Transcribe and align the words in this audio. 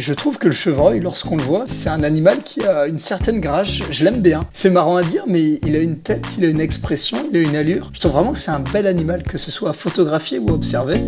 Je 0.00 0.14
trouve 0.14 0.38
que 0.38 0.46
le 0.46 0.54
chevreuil, 0.54 0.98
lorsqu'on 0.98 1.36
le 1.36 1.42
voit, 1.42 1.64
c'est 1.66 1.90
un 1.90 2.02
animal 2.02 2.38
qui 2.42 2.64
a 2.64 2.86
une 2.86 2.98
certaine 2.98 3.38
grâce. 3.38 3.68
Je 3.90 4.02
l'aime 4.02 4.22
bien. 4.22 4.46
C'est 4.54 4.70
marrant 4.70 4.96
à 4.96 5.02
dire, 5.02 5.24
mais 5.26 5.60
il 5.66 5.76
a 5.76 5.80
une 5.80 5.98
tête, 5.98 6.24
il 6.38 6.44
a 6.46 6.48
une 6.48 6.62
expression, 6.62 7.18
il 7.30 7.36
a 7.36 7.40
une 7.42 7.54
allure. 7.54 7.90
Je 7.92 8.00
trouve 8.00 8.12
vraiment 8.12 8.32
que 8.32 8.38
c'est 8.38 8.50
un 8.50 8.60
bel 8.60 8.86
animal, 8.86 9.22
que 9.22 9.36
ce 9.36 9.50
soit 9.50 9.74
photographié 9.74 10.38
ou 10.38 10.48
observé. 10.52 11.04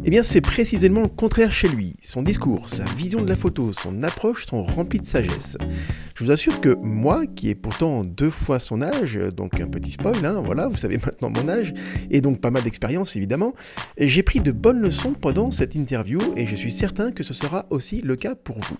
Eh 0.08 0.12
bien, 0.12 0.22
c'est 0.22 0.40
précisément 0.40 1.02
le 1.02 1.08
contraire 1.08 1.52
chez 1.52 1.68
lui. 1.68 1.94
Son 2.04 2.22
discours, 2.22 2.70
sa 2.70 2.84
vision 2.84 3.24
de 3.24 3.28
la 3.28 3.36
photo, 3.36 3.74
son 3.74 4.04
approche 4.04 4.46
sont 4.46 4.62
remplis 4.62 5.00
de 5.00 5.06
sagesse. 5.06 5.58
Je 6.14 6.24
vous 6.24 6.30
assure 6.30 6.62
que 6.62 6.78
moi, 6.80 7.26
qui 7.26 7.50
ai 7.50 7.56
pourtant 7.56 8.04
deux 8.04 8.30
fois 8.30 8.60
son 8.60 8.84
âge, 8.84 9.16
donc 9.36 9.60
un 9.60 9.68
petit 9.68 9.90
spoil, 9.90 10.24
hein, 10.24 10.44
voilà, 10.46 10.68
vous 10.68 10.78
savez 10.78 11.00
maintenant 11.04 11.32
mon 11.32 11.50
âge, 11.50 11.74
et 12.12 12.22
donc 12.22 12.40
pas 12.40 12.52
mal 12.52 12.62
d'expérience 12.62 13.16
évidemment, 13.16 13.56
j'ai 13.98 14.22
pris 14.22 14.42
de 14.42 14.52
bonnes 14.52 14.80
leçons 14.80 15.14
pendant 15.14 15.50
cette 15.50 15.74
interview 15.74 16.20
et 16.38 16.46
je 16.46 16.56
suis 16.56 16.72
certain 16.72 17.12
que 17.12 17.24
ce 17.24 17.34
sera 17.34 17.66
aussi 17.72 18.02
le 18.02 18.16
cas 18.16 18.36
pour 18.36 18.60
vous. 18.60 18.78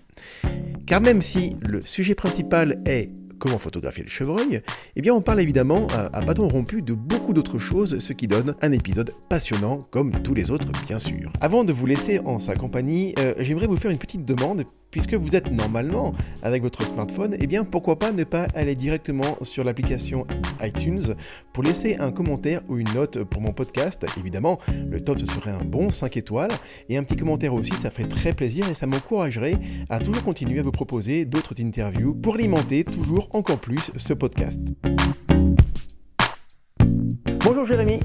Car 0.86 1.00
même 1.00 1.22
si 1.22 1.56
le 1.60 1.82
sujet 1.82 2.14
principal 2.14 2.80
est 2.86 3.10
comment 3.38 3.58
photographier 3.58 4.02
le 4.02 4.08
chevreuil, 4.08 4.62
eh 4.96 5.02
bien 5.02 5.14
on 5.14 5.20
parle 5.20 5.40
évidemment 5.40 5.86
à, 5.92 6.20
bâton 6.20 6.48
rompu 6.48 6.82
de 6.82 6.94
beaucoup 6.94 7.32
d'autres 7.32 7.58
choses, 7.58 7.98
ce 7.98 8.12
qui 8.12 8.26
donne 8.26 8.54
un 8.62 8.72
épisode 8.72 9.12
passionnant 9.28 9.82
comme 9.90 10.10
tous 10.22 10.34
les 10.34 10.50
autres 10.50 10.70
bien 10.86 10.98
sûr. 10.98 11.32
Avant 11.40 11.64
de 11.64 11.72
vous 11.72 11.86
laisser 11.86 12.20
en 12.20 12.40
sa 12.40 12.54
compagnie, 12.54 13.14
euh, 13.18 13.34
j'aimerais 13.38 13.66
vous 13.66 13.76
faire 13.76 13.90
une 13.90 13.98
petite 13.98 14.24
demande 14.24 14.64
puisque 14.90 15.14
vous 15.14 15.36
êtes 15.36 15.50
normalement 15.50 16.12
avec 16.42 16.62
votre 16.62 16.86
smartphone, 16.86 17.36
eh 17.38 17.46
bien 17.46 17.64
pourquoi 17.64 17.98
pas 17.98 18.12
ne 18.12 18.24
pas 18.24 18.44
aller 18.54 18.74
directement 18.74 19.36
sur 19.42 19.62
l'application 19.62 20.26
iTunes 20.62 21.14
pour 21.52 21.62
laisser 21.62 21.96
un 21.98 22.10
commentaire 22.10 22.62
ou 22.68 22.78
une 22.78 22.90
note 22.94 23.22
pour 23.24 23.42
mon 23.42 23.52
podcast. 23.52 24.06
Évidemment, 24.18 24.58
le 24.88 25.00
top 25.00 25.18
ce 25.18 25.26
serait 25.26 25.50
un 25.50 25.64
bon 25.64 25.90
5 25.90 26.16
étoiles 26.16 26.52
et 26.88 26.96
un 26.96 27.02
petit 27.02 27.16
commentaire 27.16 27.52
aussi, 27.52 27.72
ça 27.72 27.90
ferait 27.90 28.08
très 28.08 28.32
plaisir 28.32 28.68
et 28.70 28.74
ça 28.74 28.86
m'encouragerait 28.86 29.58
à 29.90 29.98
toujours 29.98 30.24
continuer 30.24 30.60
à 30.60 30.62
vous 30.62 30.72
proposer 30.72 31.26
d'autres 31.26 31.60
interviews 31.60 32.14
pour 32.14 32.36
alimenter 32.36 32.84
toujours 32.84 33.25
encore 33.32 33.58
plus 33.58 33.90
ce 33.96 34.12
podcast. 34.12 34.60
Bonjour 37.44 37.64
Jérémy. 37.64 38.00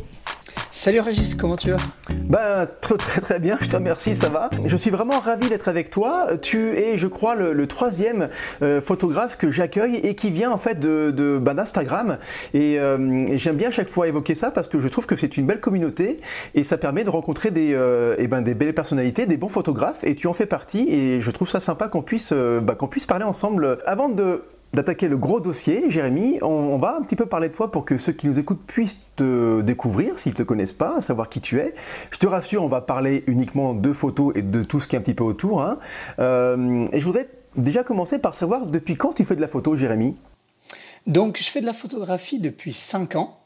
Salut 0.74 1.02
Régis, 1.02 1.36
comment 1.36 1.58
tu 1.58 1.72
vas? 1.72 1.78
Ben 2.10 2.66
très 2.80 2.96
très 2.96 3.20
très 3.20 3.40
bien, 3.40 3.58
je 3.60 3.68
te 3.68 3.76
remercie, 3.76 4.16
ça 4.16 4.30
va. 4.30 4.50
Je 4.66 4.78
suis 4.78 4.90
vraiment 4.90 5.20
ravi 5.20 5.50
d'être 5.50 5.68
avec 5.68 5.90
toi. 5.90 6.30
Tu 6.42 6.78
es, 6.78 6.98
je 6.98 7.08
crois, 7.08 7.36
le, 7.36 7.68
troisième 7.68 8.30
euh, 8.62 8.80
photographe 8.80 9.38
que 9.38 9.52
j'accueille 9.52 9.98
et 9.98 10.16
qui 10.16 10.32
vient 10.32 10.50
en 10.50 10.58
fait 10.58 10.80
de, 10.80 11.12
de 11.12 11.38
ben, 11.38 11.56
d'Instagram. 11.56 12.18
Et, 12.54 12.80
euh, 12.80 13.26
et, 13.28 13.38
j'aime 13.38 13.58
bien 13.58 13.68
à 13.68 13.72
chaque 13.72 13.90
fois 13.90 14.08
évoquer 14.08 14.34
ça 14.34 14.50
parce 14.50 14.70
que 14.70 14.80
je 14.80 14.88
trouve 14.88 15.06
que 15.06 15.18
c'est 15.18 15.36
une 15.36 15.46
belle 15.46 15.60
communauté 15.60 16.22
et 16.56 16.64
ça 16.64 16.78
permet 16.78 17.04
de 17.04 17.10
rencontrer 17.10 17.52
des, 17.52 17.74
euh, 17.74 18.16
et 18.18 18.28
ben, 18.28 18.42
des 18.42 18.54
belles 18.54 18.74
personnalités, 18.74 19.26
des 19.26 19.38
bons 19.38 19.50
photographes. 19.50 20.06
Et 20.06 20.16
tu 20.16 20.28
en 20.28 20.34
fais 20.34 20.46
partie 20.46 20.88
et 20.90 21.20
je 21.20 21.32
trouve 21.32 21.50
ça 21.50 21.60
sympa 21.60 21.90
qu'on 21.90 22.02
puisse, 22.02 22.32
ben, 22.32 22.76
qu'on 22.76 22.88
puisse 22.88 23.06
parler 23.06 23.26
ensemble. 23.26 23.78
Avant 23.86 24.08
de 24.08 24.42
d'attaquer 24.74 25.10
le 25.10 25.18
gros 25.18 25.40
dossier, 25.40 25.90
Jérémy, 25.90 26.40
on, 26.42 26.78
va 26.78 26.96
un 26.96 27.02
petit 27.02 27.16
peu 27.16 27.26
parler 27.26 27.50
de 27.50 27.54
toi 27.54 27.72
pour 27.72 27.86
que 27.86 27.98
ceux 27.98 28.14
qui 28.14 28.28
nous 28.28 28.40
écoutent 28.40 28.66
puissent 28.66 29.02
te 29.16 29.62
découvrir 29.62 30.18
s'ils 30.18 30.32
ne 30.32 30.38
te 30.38 30.44
connaissent 30.44 30.74
pas, 30.74 31.02
savoir 31.02 31.30
qui 31.30 31.42
tu 31.42 31.60
es. 31.60 31.74
Je 32.12 32.18
te 32.18 32.28
rassure, 32.28 32.64
on 32.64 32.68
va 32.68 32.82
parler 32.82 33.24
uniquement 33.28 33.74
de 33.74 33.94
photos 33.94 34.34
et 34.36 34.42
de 34.42 34.64
tout 34.64 34.80
ce 34.80 34.88
qui 34.88 34.96
est 34.96 35.00
un 35.00 35.02
petit 35.02 35.14
peu 35.14 35.24
autour. 35.24 35.62
Hein. 35.62 35.78
Euh, 36.20 36.86
et 36.94 37.00
je 37.00 37.06
voudrais 37.06 37.28
déjà 37.56 37.84
commencer 37.84 38.20
par 38.20 38.34
savoir 38.34 38.66
depuis 38.66 38.96
quand 38.96 39.14
tu 39.14 39.26
fais 39.26 39.36
de 39.36 39.42
la 39.42 39.48
photo, 39.48 39.76
Jérémy 39.76 40.16
Donc, 41.06 41.38
je 41.40 41.50
fais 41.50 41.62
de 41.62 41.66
la 41.66 41.74
photographie 41.74 42.40
depuis 42.40 42.74
5 42.74 43.16
ans. 43.16 43.38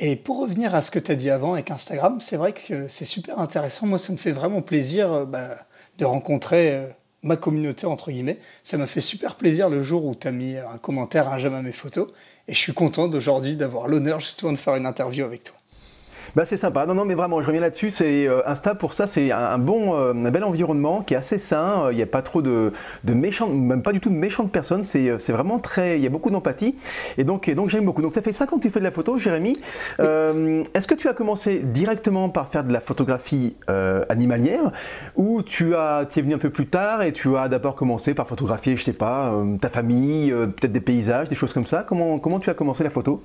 Et 0.00 0.14
pour 0.14 0.40
revenir 0.40 0.74
à 0.74 0.82
ce 0.82 0.90
que 0.90 0.98
tu 0.98 1.10
as 1.10 1.16
dit 1.16 1.30
avant 1.30 1.54
avec 1.54 1.70
Instagram, 1.70 2.20
c'est 2.20 2.36
vrai 2.36 2.52
que 2.52 2.86
c'est 2.86 3.04
super 3.04 3.40
intéressant. 3.40 3.86
Moi, 3.86 3.98
ça 3.98 4.12
me 4.12 4.18
fait 4.18 4.30
vraiment 4.32 4.62
plaisir 4.62 5.12
euh, 5.12 5.24
bah, 5.24 5.48
de 5.98 6.04
rencontrer 6.04 6.74
euh, 6.74 6.86
ma 7.22 7.36
communauté, 7.36 7.86
entre 7.86 8.10
guillemets. 8.10 8.38
Ça 8.64 8.76
m'a 8.76 8.86
fait 8.86 9.00
super 9.00 9.36
plaisir 9.36 9.68
le 9.68 9.82
jour 9.82 10.04
où 10.04 10.14
tu 10.14 10.28
as 10.28 10.32
mis 10.32 10.56
un 10.56 10.78
commentaire, 10.78 11.28
un 11.28 11.38
j'aime 11.38 11.54
à 11.54 11.62
mes 11.62 11.72
photos. 11.72 12.08
Et 12.46 12.54
je 12.54 12.58
suis 12.58 12.74
content 12.74 13.08
d'aujourd'hui 13.08 13.56
d'avoir 13.56 13.88
l'honneur 13.88 14.20
justement 14.20 14.52
de 14.52 14.58
faire 14.58 14.74
une 14.76 14.86
interview 14.86 15.24
avec 15.24 15.44
toi. 15.44 15.56
Bah 16.36 16.44
c'est 16.44 16.56
sympa. 16.56 16.86
Non, 16.86 16.94
non, 16.94 17.04
mais 17.04 17.14
vraiment, 17.14 17.40
je 17.40 17.46
reviens 17.46 17.60
là-dessus. 17.60 17.90
C'est 17.90 18.26
euh, 18.26 18.46
Insta 18.46 18.74
pour 18.74 18.94
ça, 18.94 19.06
c'est 19.06 19.32
un, 19.32 19.58
bon, 19.58 19.94
euh, 19.94 20.12
un 20.12 20.30
bel 20.30 20.44
environnement 20.44 21.02
qui 21.02 21.14
est 21.14 21.16
assez 21.16 21.38
sain. 21.38 21.88
Il 21.90 21.96
n'y 21.96 22.02
a 22.02 22.06
pas 22.06 22.22
trop 22.22 22.42
de, 22.42 22.72
de 23.04 23.14
méchants, 23.14 23.48
même 23.48 23.82
pas 23.82 23.92
du 23.92 24.00
tout 24.00 24.10
de 24.10 24.14
méchantes 24.14 24.52
personnes. 24.52 24.82
C'est, 24.82 25.08
euh, 25.08 25.18
c'est 25.18 25.32
vraiment 25.32 25.58
très, 25.58 25.98
il 25.98 26.02
y 26.02 26.06
a 26.06 26.10
beaucoup 26.10 26.30
d'empathie. 26.30 26.76
Et 27.16 27.24
donc, 27.24 27.48
donc 27.50 27.70
j'aime 27.70 27.84
beaucoup. 27.84 28.02
Donc 28.02 28.12
ça 28.12 28.22
fait 28.22 28.32
5 28.32 28.52
ans 28.52 28.56
que 28.58 28.62
tu 28.62 28.70
fais 28.70 28.80
de 28.80 28.84
la 28.84 28.90
photo, 28.90 29.18
Jérémy. 29.18 29.58
est-ce 29.98 30.86
que 30.86 30.94
tu 30.94 31.08
as 31.08 31.14
commencé 31.14 31.60
directement 31.60 32.28
par 32.28 32.48
faire 32.48 32.64
de 32.64 32.72
la 32.72 32.80
photographie 32.80 33.56
animalière 34.08 34.72
ou 35.16 35.42
tu 35.42 35.74
as, 35.74 36.06
tu 36.08 36.18
es 36.18 36.22
venu 36.22 36.34
un 36.34 36.38
peu 36.38 36.50
plus 36.50 36.66
tard 36.66 37.02
et 37.02 37.12
tu 37.12 37.36
as 37.36 37.48
d'abord 37.48 37.74
commencé 37.74 38.14
par 38.14 38.26
photographier, 38.28 38.76
je 38.76 38.84
sais 38.84 38.92
pas, 38.92 39.32
ta 39.60 39.68
famille, 39.68 40.30
peut-être 40.30 40.72
des 40.72 40.80
paysages, 40.80 41.28
des 41.28 41.34
choses 41.34 41.52
comme 41.52 41.66
ça? 41.66 41.84
Comment, 41.86 42.18
comment 42.18 42.40
tu 42.40 42.50
as 42.50 42.54
commencé 42.54 42.84
la 42.84 42.90
photo? 42.90 43.20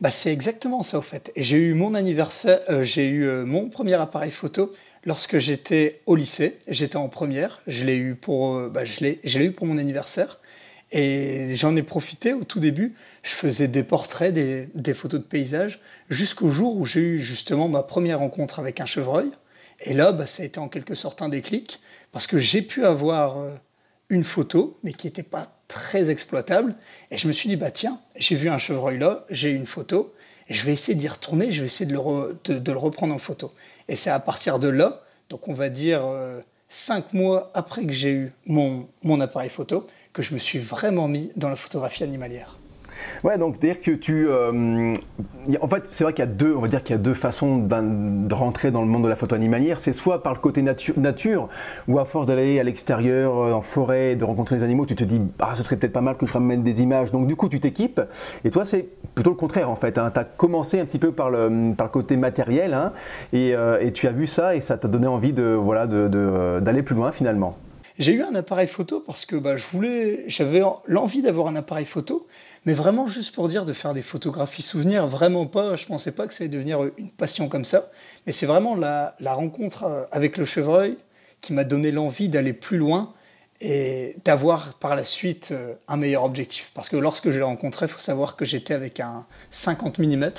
Bah, 0.00 0.10
c'est 0.10 0.30
exactement 0.32 0.82
ça, 0.82 0.98
au 0.98 1.02
fait. 1.02 1.32
J'ai 1.36 1.56
eu 1.56 1.72
mon 1.72 1.94
anniversaire, 1.94 2.60
euh, 2.68 2.82
j'ai 2.82 3.08
eu 3.08 3.24
euh, 3.26 3.46
mon 3.46 3.70
premier 3.70 3.94
appareil 3.94 4.30
photo 4.30 4.70
lorsque 5.06 5.38
j'étais 5.38 6.00
au 6.04 6.16
lycée. 6.16 6.58
J'étais 6.68 6.96
en 6.96 7.08
première. 7.08 7.62
Je 7.66 7.84
l'ai 7.84 7.96
eu 7.96 8.14
pour, 8.14 8.56
euh, 8.56 8.68
bah, 8.68 8.84
je 8.84 9.00
l'ai, 9.00 9.20
eu 9.24 9.52
pour 9.52 9.66
mon 9.66 9.78
anniversaire. 9.78 10.38
Et 10.92 11.56
j'en 11.56 11.74
ai 11.76 11.82
profité 11.82 12.34
au 12.34 12.44
tout 12.44 12.60
début. 12.60 12.94
Je 13.22 13.32
faisais 13.32 13.68
des 13.68 13.82
portraits, 13.82 14.34
des, 14.34 14.68
des 14.74 14.92
photos 14.92 15.20
de 15.20 15.26
paysages, 15.26 15.80
jusqu'au 16.10 16.50
jour 16.50 16.76
où 16.76 16.84
j'ai 16.84 17.00
eu 17.00 17.20
justement 17.20 17.68
ma 17.68 17.82
première 17.82 18.18
rencontre 18.18 18.60
avec 18.60 18.80
un 18.80 18.86
chevreuil. 18.86 19.30
Et 19.80 19.94
là, 19.94 20.12
bah, 20.12 20.26
ça 20.26 20.42
a 20.42 20.46
été 20.46 20.60
en 20.60 20.68
quelque 20.68 20.94
sorte 20.94 21.22
un 21.22 21.30
déclic, 21.30 21.80
parce 22.12 22.26
que 22.26 22.36
j'ai 22.36 22.62
pu 22.62 22.84
avoir 22.84 23.38
une 24.10 24.24
photo, 24.24 24.78
mais 24.84 24.92
qui 24.92 25.06
n'était 25.06 25.22
pas 25.22 25.55
très 25.68 26.10
exploitable. 26.10 26.74
Et 27.10 27.16
je 27.16 27.26
me 27.26 27.32
suis 27.32 27.48
dit, 27.48 27.56
bah 27.56 27.70
tiens, 27.70 28.00
j'ai 28.16 28.36
vu 28.36 28.48
un 28.48 28.58
chevreuil 28.58 28.98
là, 28.98 29.24
j'ai 29.30 29.50
une 29.50 29.66
photo, 29.66 30.14
je 30.48 30.64
vais 30.64 30.72
essayer 30.72 30.96
d'y 30.96 31.08
retourner, 31.08 31.50
je 31.50 31.60
vais 31.60 31.66
essayer 31.66 31.90
de 31.90 31.94
le, 31.94 32.58
de, 32.60 32.72
le, 32.72 32.78
reprendre 32.78 33.14
en 33.14 33.18
photo. 33.18 33.52
Et 33.88 33.96
c'est 33.96 34.10
à 34.10 34.18
partir 34.20 34.58
de 34.58 34.68
là, 34.68 35.02
donc 35.28 35.48
on 35.48 35.54
va 35.54 35.68
dire 35.68 36.04
euh, 36.04 36.40
cinq 36.68 37.12
mois 37.12 37.50
après 37.54 37.84
que 37.84 37.92
j'ai 37.92 38.10
eu 38.10 38.32
mon, 38.46 38.88
mon 39.02 39.20
appareil 39.20 39.50
photo, 39.50 39.86
que 40.12 40.22
je 40.22 40.34
me 40.34 40.38
suis 40.38 40.58
vraiment 40.58 41.08
mis 41.08 41.32
dans 41.36 41.48
la 41.48 41.56
photographie 41.56 42.04
animalière. 42.04 42.56
Ouais, 43.24 43.38
donc 43.38 43.58
dire 43.58 43.80
que 43.80 43.90
tu, 43.90 44.28
euh, 44.28 44.94
en 45.60 45.68
fait, 45.68 45.84
c'est 45.90 46.04
vrai 46.04 46.12
qu'il 46.12 46.24
y 46.24 46.28
a 46.28 46.30
deux, 46.30 46.54
on 46.54 46.60
va 46.60 46.68
dire 46.68 46.82
qu'il 46.82 46.94
y 46.94 46.98
a 46.98 47.02
deux 47.02 47.14
façons 47.14 47.58
de 47.58 48.34
rentrer 48.34 48.70
dans 48.70 48.82
le 48.82 48.88
monde 48.88 49.04
de 49.04 49.08
la 49.08 49.16
photo 49.16 49.34
animalière. 49.34 49.78
C'est 49.80 49.92
soit 49.92 50.22
par 50.22 50.34
le 50.34 50.40
côté 50.40 50.62
nature, 50.62 50.98
nature, 50.98 51.48
où 51.88 51.98
à 51.98 52.04
force 52.04 52.26
d'aller 52.26 52.60
à 52.60 52.62
l'extérieur, 52.62 53.36
euh, 53.36 53.52
en 53.52 53.60
forêt, 53.60 54.16
de 54.16 54.24
rencontrer 54.24 54.56
les 54.56 54.62
animaux, 54.62 54.86
tu 54.86 54.94
te 54.94 55.04
dis, 55.04 55.20
ah, 55.40 55.54
ce 55.54 55.62
serait 55.62 55.76
peut-être 55.76 55.92
pas 55.92 56.00
mal 56.00 56.16
que 56.16 56.26
je 56.26 56.32
ramène 56.32 56.62
des 56.62 56.82
images. 56.82 57.12
Donc 57.12 57.26
du 57.26 57.36
coup, 57.36 57.48
tu 57.48 57.60
t'équipes. 57.60 58.00
Et 58.44 58.50
toi, 58.50 58.64
c'est 58.64 58.88
plutôt 59.14 59.30
le 59.30 59.36
contraire 59.36 59.70
en 59.70 59.76
fait. 59.76 59.98
Hein. 59.98 60.10
Tu 60.12 60.20
as 60.20 60.24
commencé 60.24 60.80
un 60.80 60.84
petit 60.84 60.98
peu 60.98 61.12
par 61.12 61.30
le, 61.30 61.74
par 61.76 61.86
le 61.86 61.92
côté 61.92 62.16
matériel, 62.16 62.74
hein, 62.74 62.92
et, 63.32 63.54
euh, 63.54 63.90
tu 63.90 64.06
as 64.08 64.12
vu 64.12 64.26
ça 64.26 64.56
et 64.56 64.60
ça 64.60 64.76
t'a 64.76 64.88
donné 64.88 65.06
envie 65.06 65.32
de, 65.32 65.44
voilà, 65.44 65.86
d'aller 65.86 66.82
plus 66.82 66.94
loin 66.94 67.12
finalement. 67.12 67.56
J'ai 67.98 68.12
eu 68.12 68.22
un 68.22 68.34
appareil 68.34 68.66
photo 68.66 69.02
parce 69.04 69.24
que 69.24 69.36
bah, 69.36 69.56
je 69.56 69.66
voulais, 69.68 70.24
j'avais 70.26 70.62
l'envie 70.86 71.22
d'avoir 71.22 71.48
un 71.48 71.56
appareil 71.56 71.86
photo, 71.86 72.26
mais 72.66 72.74
vraiment 72.74 73.06
juste 73.06 73.34
pour 73.34 73.48
dire 73.48 73.64
de 73.64 73.72
faire 73.72 73.94
des 73.94 74.02
photographies 74.02 74.62
souvenirs, 74.62 75.06
vraiment 75.06 75.46
pas. 75.46 75.76
Je 75.76 75.86
pensais 75.86 76.10
pas 76.10 76.26
que 76.26 76.34
ça 76.34 76.42
allait 76.42 76.50
devenir 76.50 76.80
une 76.98 77.12
passion 77.12 77.48
comme 77.48 77.64
ça, 77.64 77.90
mais 78.26 78.32
c'est 78.32 78.46
vraiment 78.46 78.74
la, 78.74 79.14
rencontre 79.20 79.84
euh, 79.84 80.04
avec 80.10 80.36
le 80.36 80.44
chevreuil 80.44 80.98
qui 81.40 81.52
m'a 81.52 81.62
donné 81.62 81.92
l'envie 81.92 82.28
d'aller 82.28 82.52
plus 82.52 82.76
loin 82.76 83.14
et 83.60 84.16
d'avoir 84.24 84.74
par 84.74 84.96
la 84.96 85.04
suite 85.04 85.52
euh, 85.52 85.74
un 85.86 85.96
meilleur 85.96 86.24
objectif. 86.24 86.72
Parce 86.74 86.88
que 86.88 86.96
lorsque 86.96 87.30
je 87.30 87.38
l'ai 87.38 87.44
rencontré, 87.44 87.86
il 87.86 87.88
faut 87.88 88.00
savoir 88.00 88.34
que 88.34 88.44
j'étais 88.44 88.74
avec 88.74 88.98
un 88.98 89.26
50 89.52 89.98
mm 90.00 90.30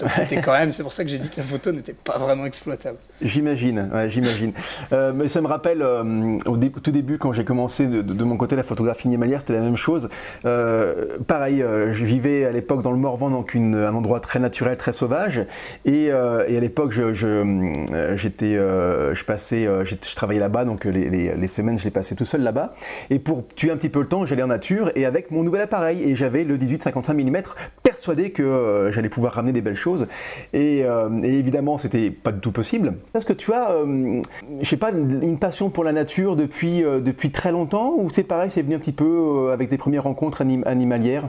donc 0.00 0.10
c'était 0.10 0.40
quand 0.40 0.52
même, 0.52 0.72
c'est 0.72 0.82
pour 0.82 0.92
ça 0.92 1.04
que 1.04 1.10
j'ai 1.10 1.20
dit 1.20 1.28
que 1.28 1.36
la 1.36 1.44
photo 1.44 1.70
n'était 1.70 1.92
pas 1.92 2.18
vraiment 2.18 2.46
exploitable. 2.46 2.98
J'imagine, 3.22 3.90
ouais, 3.94 4.10
j'imagine. 4.10 4.52
Euh, 4.92 5.12
mais 5.14 5.28
ça 5.28 5.40
me 5.40 5.46
rappelle 5.46 5.82
euh, 5.82 6.36
au 6.46 6.56
tout 6.56 6.90
début 6.90 7.16
quand 7.18 7.32
j'ai 7.32 7.44
commencé 7.44 7.86
de, 7.86 8.24
mon 8.24 8.36
côté 8.36 8.56
la 8.56 8.64
photographie 8.64 9.06
animalière, 9.06 9.40
c'était 9.40 9.52
la 9.52 9.60
même 9.60 9.76
chose. 9.76 10.08
Euh, 10.46 11.18
pareil, 11.28 11.64
je 11.92 12.04
vivais 12.04 12.44
à 12.44 12.50
l'époque 12.50 12.82
dans 12.82 12.90
le 12.90 12.96
Morvan, 12.96 13.30
donc 13.30 13.54
une, 13.54 13.76
un 13.76 13.94
endroit 13.94 14.18
très 14.18 14.40
naturel, 14.40 14.76
très 14.76 14.92
sauvage. 14.92 15.46
Et, 15.84 16.06
et 16.06 16.10
à 16.10 16.60
l'époque, 16.60 16.90
je, 16.90 17.14
je, 17.14 18.16
j'étais, 18.16 18.54
je 18.54 19.24
passais, 19.24 19.68
je 19.84 20.16
travaillais 20.16 20.40
là-bas, 20.40 20.64
donc 20.64 20.86
les, 20.86 21.08
les, 21.08 21.36
les, 21.36 21.48
semaines, 21.48 21.78
je 21.78 21.84
les 21.84 21.92
passais 21.92 22.16
tout 22.16 22.24
seul 22.24 22.42
là-bas. 22.42 22.70
Et 23.10 23.20
pour 23.20 23.46
tuer 23.54 23.70
un 23.70 23.76
petit 23.76 23.88
peu 23.88 24.00
le 24.00 24.08
temps, 24.08 24.26
j'allais 24.26 24.42
en 24.42 24.48
nature 24.48 24.90
et 24.96 25.06
avec 25.06 25.30
mon 25.30 25.44
nouvel 25.44 25.60
appareil. 25.60 26.02
Et 26.02 26.16
j'avais 26.16 26.42
le 26.42 26.58
18-55 26.58 27.14
mm, 27.14 27.42
persuadé 27.84 28.32
que 28.32 28.90
j'allais 28.92 29.08
pouvoir 29.08 29.34
ramener 29.34 29.52
des 29.52 29.60
belles 29.60 29.76
choses 29.76 29.83
euh, 29.86 31.22
et, 31.22 31.38
évidemment, 31.38 31.78
c'était 31.78 32.10
pas 32.10 32.32
du 32.32 32.40
tout 32.40 32.52
possible. 32.52 32.94
Est-ce 33.14 33.26
que 33.26 33.32
tu 33.32 33.52
as, 33.52 33.70
euh, 33.72 34.22
je 34.60 34.68
sais 34.68 34.76
pas, 34.76 34.90
une 34.90 35.38
passion 35.38 35.70
pour 35.70 35.84
la 35.84 35.92
nature 35.92 36.36
depuis, 36.36 36.84
euh, 36.84 37.00
depuis 37.00 37.30
très 37.30 37.52
longtemps 37.52 37.94
ou 37.96 38.10
c'est 38.10 38.24
pareil, 38.24 38.50
c'est 38.50 38.62
venu 38.62 38.74
un 38.74 38.78
petit 38.78 38.92
peu 38.92 39.50
avec 39.52 39.68
des 39.68 39.78
premières 39.78 40.04
rencontres 40.04 40.42
animalières? 40.42 41.28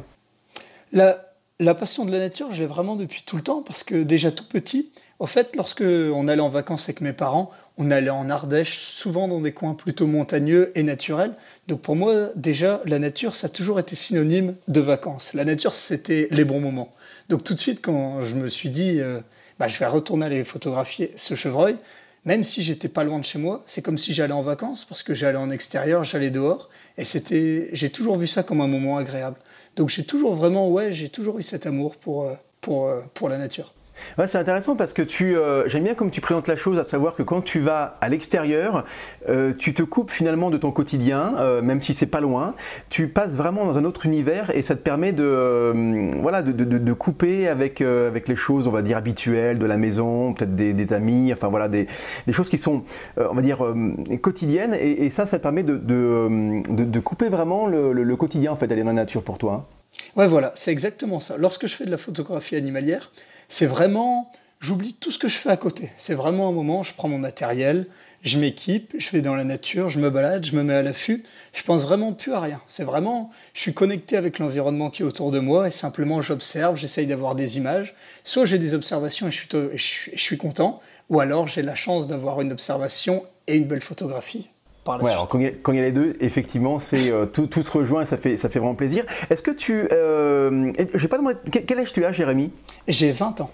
La, 0.92 1.36
la 1.60 1.74
passion 1.74 2.06
de 2.06 2.12
la 2.12 2.20
nature, 2.20 2.52
j'ai 2.52 2.66
vraiment 2.66 2.96
depuis 2.96 3.24
tout 3.26 3.38
le 3.38 3.42
temps 3.42 3.62
parce 3.62 3.84
que 3.84 4.04
déjà 4.04 4.32
tout 4.32 4.46
petit, 4.48 4.92
en 5.20 5.28
fait, 5.28 5.56
lorsque 5.56 5.84
on 5.84 6.28
allait 6.28 6.42
en 6.42 6.50
vacances 6.50 6.84
avec 6.90 7.00
mes 7.00 7.14
parents, 7.14 7.50
on 7.78 7.90
allait 7.92 8.10
en 8.10 8.30
Ardèche, 8.30 8.80
souvent 8.80 9.30
dans 9.30 9.40
des 9.40 9.54
coins 9.54 9.74
plutôt 9.74 10.08
montagneux 10.08 10.72
et 10.76 10.84
naturels. 10.84 11.34
Donc 11.68 11.82
pour 11.82 11.96
moi, 11.96 12.32
déjà, 12.36 12.82
la 12.86 13.00
nature, 13.00 13.36
ça 13.36 13.48
a 13.48 13.50
toujours 13.50 13.80
été 13.80 13.96
synonyme 13.96 14.56
de 14.68 14.82
vacances. 14.82 15.34
La 15.34 15.46
nature, 15.46 15.74
c'était 15.74 16.28
les 16.32 16.44
bons 16.44 16.60
moments. 16.60 16.94
Donc 17.30 17.44
tout 17.44 17.54
de 17.54 17.60
suite, 17.60 17.82
quand 17.82 18.24
je 18.24 18.36
me 18.36 18.48
suis 18.48 18.70
dit, 18.70 19.00
euh, 19.00 19.20
bah, 19.60 19.68
je 19.68 19.78
vais 19.80 19.86
retourner 19.86 20.26
aller 20.26 20.44
photographier 20.44 21.12
ce 21.16 21.36
chevreuil, 21.36 21.78
même 22.26 22.44
si 22.44 22.64
j'étais 22.64 22.88
pas 22.88 23.04
loin 23.04 23.20
de 23.20 23.24
chez 23.24 23.40
moi, 23.40 23.64
c'est 23.68 23.82
comme 23.82 23.98
si 23.98 24.14
j'allais 24.14 24.34
en 24.34 24.42
vacances 24.42 24.84
parce 24.84 25.04
que 25.04 25.14
j'allais 25.14 25.38
en 25.38 25.50
extérieur, 25.50 26.04
j'allais 26.04 26.32
dehors, 26.32 26.70
et 26.98 27.06
c'était, 27.06 27.70
j'ai 27.72 27.92
toujours 27.92 28.18
vu 28.18 28.28
ça 28.28 28.44
comme 28.44 28.62
un 28.62 28.68
moment 28.68 28.98
agréable. 28.98 29.38
Donc 29.76 29.90
j'ai 29.90 30.06
toujours 30.06 30.36
vraiment, 30.36 30.70
ouais, 30.70 30.92
j'ai 30.92 31.10
toujours 31.10 31.40
eu 31.40 31.44
cet 31.44 31.66
amour 31.66 31.96
pour, 31.98 32.24
euh, 32.24 32.34
pour, 32.62 32.88
euh, 32.88 33.02
pour 33.14 33.30
la 33.30 33.38
nature. 33.38 33.74
Ouais, 34.18 34.28
c'est 34.28 34.38
intéressant 34.38 34.76
parce 34.76 34.94
que 34.94 35.02
tu, 35.02 35.38
euh, 35.38 35.68
j'aime 35.68 35.84
bien 35.84 35.96
comme 35.96 36.12
tu 36.12 36.22
présentes 36.22 36.48
la 36.48 36.56
chose, 36.56 36.80
à 36.80 36.84
savoir 36.84 37.16
que 37.16 37.24
quand 37.24 37.42
tu 37.42 37.60
vas 37.60 37.98
à 38.02 38.10
l'extérieur, 38.10 38.86
euh, 39.30 39.54
tu 39.58 39.74
te 39.74 39.84
coupes 39.84 40.12
finalement 40.12 40.50
de 40.50 40.58
ton 40.58 40.72
quotidien, 40.72 41.36
euh, 41.38 41.62
même 41.62 41.82
si 41.82 41.94
c'est 41.94 42.06
pas 42.06 42.22
loin. 42.22 42.56
Tu 42.90 43.08
passes 43.08 43.36
vraiment 43.36 43.66
dans 43.66 43.78
un 43.78 43.86
autre 43.86 44.06
univers 44.06 44.56
et 44.56 44.62
ça 44.62 44.76
te 44.76 44.82
permet 44.82 45.14
de, 45.14 46.10
voilà, 46.22 46.42
de, 46.42 46.52
de, 46.52 46.64
de, 46.64 46.94
couper 46.94 47.48
avec 47.48 47.82
avec 47.82 48.28
les 48.28 48.36
choses, 48.36 48.68
on 48.68 48.72
va 48.72 48.82
dire 48.82 48.98
habituelles 48.98 49.60
de 49.60 49.66
la 49.66 49.78
maison, 49.78 50.34
peut-être 50.34 50.56
des, 50.56 50.74
des, 50.74 50.94
amis, 50.94 51.32
enfin 51.34 51.50
voilà, 51.50 51.68
des, 51.68 51.88
des 52.26 52.34
choses 52.34 52.50
qui 52.50 52.58
sont, 52.58 52.84
on 53.18 53.34
va 53.34 53.42
dire 53.42 53.74
quotidiennes. 54.22 54.76
Et, 54.80 55.10
ça, 55.10 55.26
ça 55.26 55.38
te 55.38 55.44
permet 55.44 55.64
de, 55.64 55.78
de, 55.78 57.00
couper 57.00 57.30
vraiment 57.30 57.68
le, 57.68 57.94
le, 57.94 58.16
quotidien 58.16 58.52
en 58.52 58.56
fait, 58.56 58.68
d'aller 58.68 58.82
dans 58.82 58.88
la 58.88 58.94
nature 58.94 59.24
pour 59.24 59.38
toi. 59.38 59.54
Hein. 59.54 59.76
Ouais, 60.16 60.28
voilà, 60.28 60.52
c'est 60.56 60.72
exactement 60.72 61.20
ça. 61.20 61.38
Lorsque 61.38 61.68
je 61.68 61.76
fais 61.76 61.86
de 61.86 61.92
la 61.92 61.98
photographie 61.98 62.56
animalière 62.56 63.12
c'est 63.50 63.66
vraiment, 63.66 64.32
j'oublie 64.60 64.94
tout 64.94 65.12
ce 65.12 65.20
que 65.20 65.28
je 65.28 65.38
fais 65.38 65.50
à 65.50 65.58
côté. 65.58 65.92
C'est 65.98 66.14
vraiment 66.14 66.48
un 66.48 66.52
moment, 66.52 66.84
je 66.84 66.94
prends 66.94 67.08
mon 67.08 67.18
matériel, 67.18 67.88
je 68.26 68.40
m'équipe, 68.40 68.96
je 68.98 69.12
vais 69.12 69.22
dans 69.22 69.36
la 69.36 69.44
nature, 69.44 69.90
je 69.90 70.00
me 70.00 70.10
balade, 70.10 70.44
je 70.46 70.56
me 70.56 70.64
mets 70.64 70.74
à 70.74 70.82
l'affût. 70.82 71.24
Je 71.54 71.62
pense 71.62 71.84
vraiment 71.84 72.12
plus 72.12 72.34
à 72.34 72.40
rien. 72.40 72.60
C'est 72.68 72.84
vraiment, 72.84 73.30
je 73.54 73.62
suis 73.62 73.74
connecté 73.74 74.18
avec 74.18 74.40
l'environnement 74.40 74.90
qui 74.90 75.04
est 75.04 75.06
autour 75.06 75.32
de 75.32 75.40
moi 75.40 75.68
et 75.68 75.72
simplement 75.72 76.22
j'observe, 76.22 76.76
j'essaye 76.76 77.06
d'avoir 77.06 77.36
des 77.36 77.58
images. 77.58 77.94
Soit 78.24 78.46
j'ai 78.46 78.58
des 78.58 78.74
observations 78.74 79.28
et 79.28 79.32
je 79.32 79.38
suis, 79.78 80.12
je 80.16 80.22
suis 80.22 80.38
content, 80.38 80.82
ou 81.10 81.20
alors 81.20 81.48
j'ai 81.48 81.62
la 81.62 81.76
chance 81.76 82.08
d'avoir 82.08 82.42
une 82.42 82.52
observation 82.52 83.24
et 83.46 83.58
une 83.58 83.66
belle 83.66 83.84
photographie. 83.84 84.50
Ouais, 84.88 85.12
alors 85.12 85.28
quand, 85.28 85.40
il 85.40 85.76
y 85.76 85.80
a, 85.80 85.82
les 85.82 85.92
deux, 85.92 86.16
effectivement, 86.20 86.78
c'est 86.78 87.10
euh, 87.10 87.26
tout, 87.26 87.48
tout, 87.48 87.64
se 87.64 87.72
rejoint 87.72 88.04
et 88.04 88.06
ça 88.06 88.18
fait, 88.18 88.38
ça 88.38 88.50
fait 88.50 88.60
vraiment 88.60 88.76
plaisir. 88.76 89.04
Est-ce 89.32 89.42
que 89.42 89.52
tu. 89.52 89.88
Euh, 89.92 90.72
j'ai 90.94 91.08
pas 91.08 91.18
demandé. 91.18 91.38
Quel 91.50 91.80
âge 91.80 91.92
tu 91.92 92.06
as, 92.06 92.12
Jérémy? 92.12 92.52
J'ai 92.88 93.12
20 93.12 93.42
ans. 93.42 93.50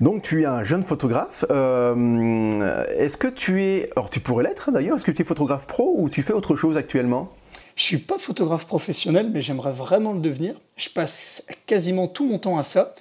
Donc 0.00 0.22
tu 0.22 0.42
es 0.42 0.44
un 0.46 0.64
jeune 0.64 0.82
photographe. 0.82 1.44
Euh, 1.50 2.86
est-ce 2.96 3.16
que 3.18 3.28
tu 3.28 3.62
es. 3.62 3.90
Alors 3.96 4.08
tu 4.08 4.20
pourrais 4.20 4.44
l'être 4.44 4.68
hein, 4.68 4.72
d'ailleurs. 4.72 4.96
Est-ce 4.96 5.04
que 5.04 5.10
tu 5.10 5.22
es 5.22 5.24
photographe 5.24 5.66
pro 5.66 5.94
ou 5.98 6.08
tu 6.08 6.22
fais 6.22 6.32
autre 6.32 6.56
chose 6.56 6.76
actuellement? 6.76 7.30
Je 7.76 7.84
suis 7.84 7.98
pas 7.98 8.18
photographe 8.18 8.66
professionnel, 8.66 9.30
mais 9.32 9.40
j'aimerais 9.40 9.72
vraiment 9.72 10.12
le 10.12 10.20
devenir. 10.20 10.54
Je 10.76 10.88
passe 10.88 11.44
quasiment 11.66 12.08
tout 12.08 12.26
mon 12.26 12.38
temps 12.38 12.58
à 12.58 12.64
ça. 12.64 12.94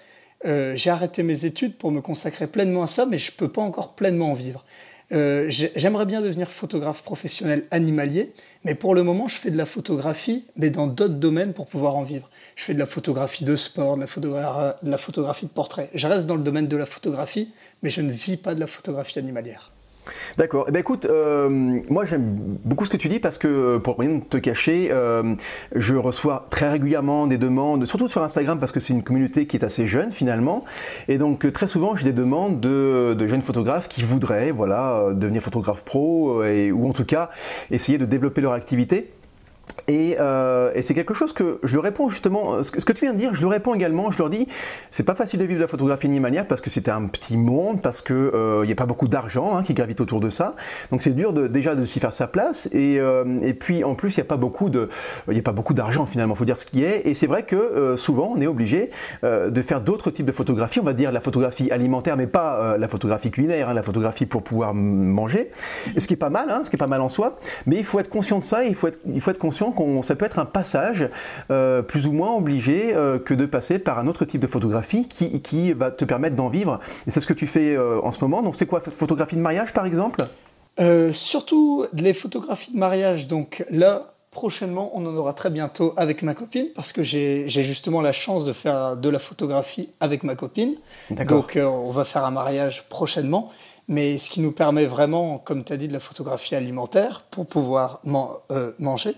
Euh, 0.45 0.75
j'ai 0.75 0.89
arrêté 0.89 1.23
mes 1.23 1.45
études 1.45 1.77
pour 1.77 1.91
me 1.91 2.01
consacrer 2.01 2.47
pleinement 2.47 2.83
à 2.83 2.88
ça, 2.88 3.06
mais 3.06 3.18
je 3.18 3.31
peux 3.31 3.50
pas 3.50 3.62
encore 3.62 3.94
pleinement 3.94 4.31
en 4.31 4.33
vivre. 4.33 4.65
Euh, 5.13 5.47
j'aimerais 5.49 6.05
bien 6.05 6.21
devenir 6.21 6.49
photographe 6.49 7.03
professionnel 7.03 7.65
animalier, 7.71 8.31
mais 8.63 8.75
pour 8.75 8.95
le 8.95 9.03
moment, 9.03 9.27
je 9.27 9.35
fais 9.35 9.51
de 9.51 9.57
la 9.57 9.65
photographie, 9.65 10.45
mais 10.55 10.69
dans 10.69 10.87
d'autres 10.87 11.15
domaines 11.15 11.53
pour 11.53 11.67
pouvoir 11.67 11.97
en 11.97 12.03
vivre. 12.03 12.29
Je 12.55 12.63
fais 12.63 12.73
de 12.73 12.79
la 12.79 12.85
photographie 12.85 13.43
de 13.43 13.55
sport, 13.57 13.97
de 13.97 14.05
la, 14.29 14.79
de 14.81 14.89
la 14.89 14.97
photographie 14.97 15.47
de 15.47 15.51
portrait. 15.51 15.89
Je 15.93 16.07
reste 16.07 16.27
dans 16.27 16.35
le 16.35 16.43
domaine 16.43 16.67
de 16.67 16.77
la 16.77 16.85
photographie, 16.85 17.53
mais 17.83 17.89
je 17.89 18.01
ne 18.01 18.11
vis 18.11 18.37
pas 18.37 18.55
de 18.55 18.59
la 18.61 18.67
photographie 18.67 19.19
animalière. 19.19 19.71
D'accord. 20.38 20.65
Eh 20.68 20.71
ben 20.71 20.80
écoute, 20.80 21.06
euh, 21.06 21.50
moi 21.89 22.06
j'aime 22.06 22.36
beaucoup 22.63 22.86
ce 22.86 22.89
que 22.89 22.98
tu 22.98 23.07
dis 23.07 23.19
parce 23.19 23.38
que 23.38 23.77
pour 23.77 24.00
rien 24.00 24.19
te 24.19 24.38
cacher, 24.38 24.89
euh, 24.92 25.36
je 25.75 25.95
reçois 25.95 26.48
très 26.50 26.69
régulièrement 26.69 27.27
des 27.27 27.38
demandes, 27.38 27.86
surtout 27.86 28.07
sur 28.07 28.24
Instagram 28.24 28.59
parce 28.59 28.71
que 28.71 28.80
c'est 28.80 28.94
une 28.94 29.03
communauté 29.03 29.45
qui 29.45 29.57
est 29.57 29.63
assez 29.63 29.88
jeune 29.88 30.12
finalement, 30.12 30.63
et 31.07 31.18
donc 31.18 31.51
très 31.53 31.68
souvent 31.68 31.95
j'ai 31.95 32.06
des 32.06 32.13
demandes 32.13 32.59
de, 32.59 33.15
de, 33.18 33.27
jeunes 33.27 33.42
photographes 33.42 33.88
qui 33.88 34.01
voudraient 34.01 34.51
voilà 34.51 35.09
devenir 35.13 35.42
photographe 35.42 35.83
pro 35.83 36.44
et, 36.44 36.71
ou 36.71 36.88
en 36.88 36.94
tout 36.94 37.06
cas 37.06 37.30
essayer 37.69 37.97
de 37.97 38.06
développer 38.06 38.42
leur 38.42 38.54
activité. 38.54 39.12
Euh, 39.89 40.71
et, 40.73 40.81
c'est 40.81 40.94
quelque 40.94 41.13
chose 41.13 41.33
que 41.33 41.59
je 41.63 41.75
leur 41.75 41.83
réponds 41.83 42.09
justement, 42.09 42.63
ce 42.63 42.71
que, 42.71 42.94
tu 42.94 43.06
viens 43.06 43.13
de 43.13 43.18
dire, 43.18 43.33
je 43.33 43.41
leur 43.41 43.51
réponds 43.51 43.73
également, 43.73 44.12
je 44.12 44.18
leur 44.18 44.29
dis, 44.29 44.47
c'est 44.89 45.03
pas 45.03 45.15
facile 45.15 45.39
de 45.39 45.45
vivre 45.45 45.59
de 45.59 45.63
la 45.63 45.68
photographie 45.68 46.07
animalière 46.07 46.47
parce 46.47 46.62
que 46.62 46.69
c'est 46.69 46.89
un 46.89 47.06
petit 47.07 47.38
monde, 47.38 47.81
parce 47.81 48.01
qu'il 48.01 48.15
n'y 48.15 48.31
euh, 48.33 48.71
a 48.71 48.75
pas 48.75 48.85
beaucoup 48.85 49.07
d'argent 49.07 49.56
hein, 49.56 49.63
qui 49.63 49.73
gravite 49.73 50.01
autour 50.01 50.19
de 50.19 50.29
ça. 50.29 50.53
Donc 50.91 51.01
c'est 51.01 51.15
dur 51.15 51.33
de, 51.33 51.47
déjà 51.47 51.75
de 51.75 51.83
s'y 51.83 52.00
faire 52.00 52.13
sa 52.13 52.27
place. 52.27 52.69
Et, 52.71 53.00
euh, 53.00 53.39
et 53.41 53.53
puis 53.53 53.83
en 53.83 53.95
plus, 53.95 54.15
il 54.15 54.19
n'y 54.19 54.25
a 54.25 54.27
pas 54.27 54.38
beaucoup 54.38 54.69
de, 54.69 54.90
il 55.30 55.37
a 55.37 55.42
pas 55.42 55.51
beaucoup 55.51 55.73
d'argent 55.73 56.06
finalement, 56.06 56.35
faut 56.35 56.45
dire 56.45 56.57
ce 56.57 56.66
qui 56.66 56.83
est. 56.83 57.07
Et 57.07 57.13
c'est 57.13 57.28
vrai 57.28 57.44
que 57.44 57.95
souvent, 57.97 58.33
on 58.35 58.42
est 58.42 58.47
obligé 58.47 58.90
de 59.23 59.61
faire 59.61 59.81
d'autres 59.81 60.11
types 60.11 60.25
de 60.25 60.31
photographie, 60.31 60.80
on 60.80 60.83
va 60.83 60.94
dire 60.94 61.11
la 61.11 61.21
photographie 61.21 61.71
alimentaire, 61.71 62.18
mais 62.18 62.28
pas 62.28 62.78
la 62.78 62.87
photographie 62.87 63.31
culinaire, 63.31 63.69
hein, 63.69 63.73
la 63.73 63.83
photographie 63.83 64.25
pour 64.25 64.44
pouvoir 64.44 64.73
manger. 64.73 65.51
Et 65.95 65.99
ce 65.99 66.07
qui 66.07 66.13
est 66.13 66.18
pas 66.18 66.30
mal, 66.30 66.49
hein, 66.49 66.61
ce 66.63 66.69
qui 66.69 66.75
est 66.75 66.80
pas 66.80 66.87
mal 66.87 67.01
en 67.01 67.09
soi. 67.09 67.40
Mais 67.66 67.78
il 67.78 67.85
faut 67.85 67.99
être 67.99 68.09
conscient 68.09 68.40
de 68.40 68.44
ça, 68.44 68.63
il 68.63 68.75
faut 68.75 68.87
être, 68.87 68.99
il 69.06 69.21
faut 69.21 69.31
être 69.31 69.37
conscient 69.37 69.60
ça 70.01 70.15
peut 70.15 70.25
être 70.25 70.39
un 70.39 70.45
passage 70.45 71.09
euh, 71.49 71.81
plus 71.81 72.07
ou 72.07 72.11
moins 72.11 72.33
obligé 72.33 72.94
euh, 72.95 73.19
que 73.19 73.33
de 73.33 73.45
passer 73.45 73.80
par 73.80 73.99
un 73.99 74.07
autre 74.07 74.25
type 74.25 74.41
de 74.41 74.47
photographie 74.47 75.07
qui, 75.07 75.41
qui 75.41 75.73
va 75.73 75.91
te 75.91 76.06
permettre 76.06 76.35
d'en 76.35 76.49
vivre. 76.49 76.80
Et 77.07 77.11
c'est 77.11 77.21
ce 77.21 77.27
que 77.27 77.33
tu 77.33 77.47
fais 77.47 77.75
euh, 77.75 78.01
en 78.03 78.11
ce 78.11 78.21
moment. 78.21 78.41
Donc 78.41 78.56
c'est 78.56 78.65
quoi, 78.65 78.80
photographie 78.80 79.35
de 79.35 79.41
mariage 79.41 79.73
par 79.73 79.85
exemple? 79.85 80.25
Surtout 81.11 81.85
les 81.94 82.13
photographies 82.13 82.73
de 82.73 82.77
mariage. 82.77 83.27
Donc 83.27 83.63
là, 83.69 84.13
prochainement, 84.31 84.89
on 84.95 85.06
en 85.06 85.15
aura 85.15 85.33
très 85.33 85.51
bientôt 85.51 85.94
avec 85.95 86.23
ma 86.23 86.33
copine 86.33 86.68
parce 86.73 86.91
que 86.91 87.03
j'ai 87.03 87.47
justement 87.47 88.01
la 88.01 88.13
chance 88.13 88.45
de 88.45 88.53
faire 88.53 88.97
de 88.97 89.09
la 89.09 89.19
photographie 89.19 89.89
avec 89.99 90.23
ma 90.23 90.35
copine. 90.35 90.75
Donc 91.11 91.59
on 91.61 91.91
va 91.91 92.03
faire 92.03 92.25
un 92.25 92.31
mariage 92.31 92.85
prochainement 92.89 93.51
mais 93.91 94.18
ce 94.18 94.30
qui 94.30 94.39
nous 94.39 94.53
permet 94.53 94.85
vraiment, 94.85 95.37
comme 95.37 95.63
tu 95.63 95.73
as 95.73 95.77
dit, 95.77 95.87
de 95.87 95.94
la 95.94 95.99
photographie 95.99 96.56
alimentaire 96.56 97.25
pour 97.30 97.45
pouvoir 97.45 98.01
manger 98.80 99.15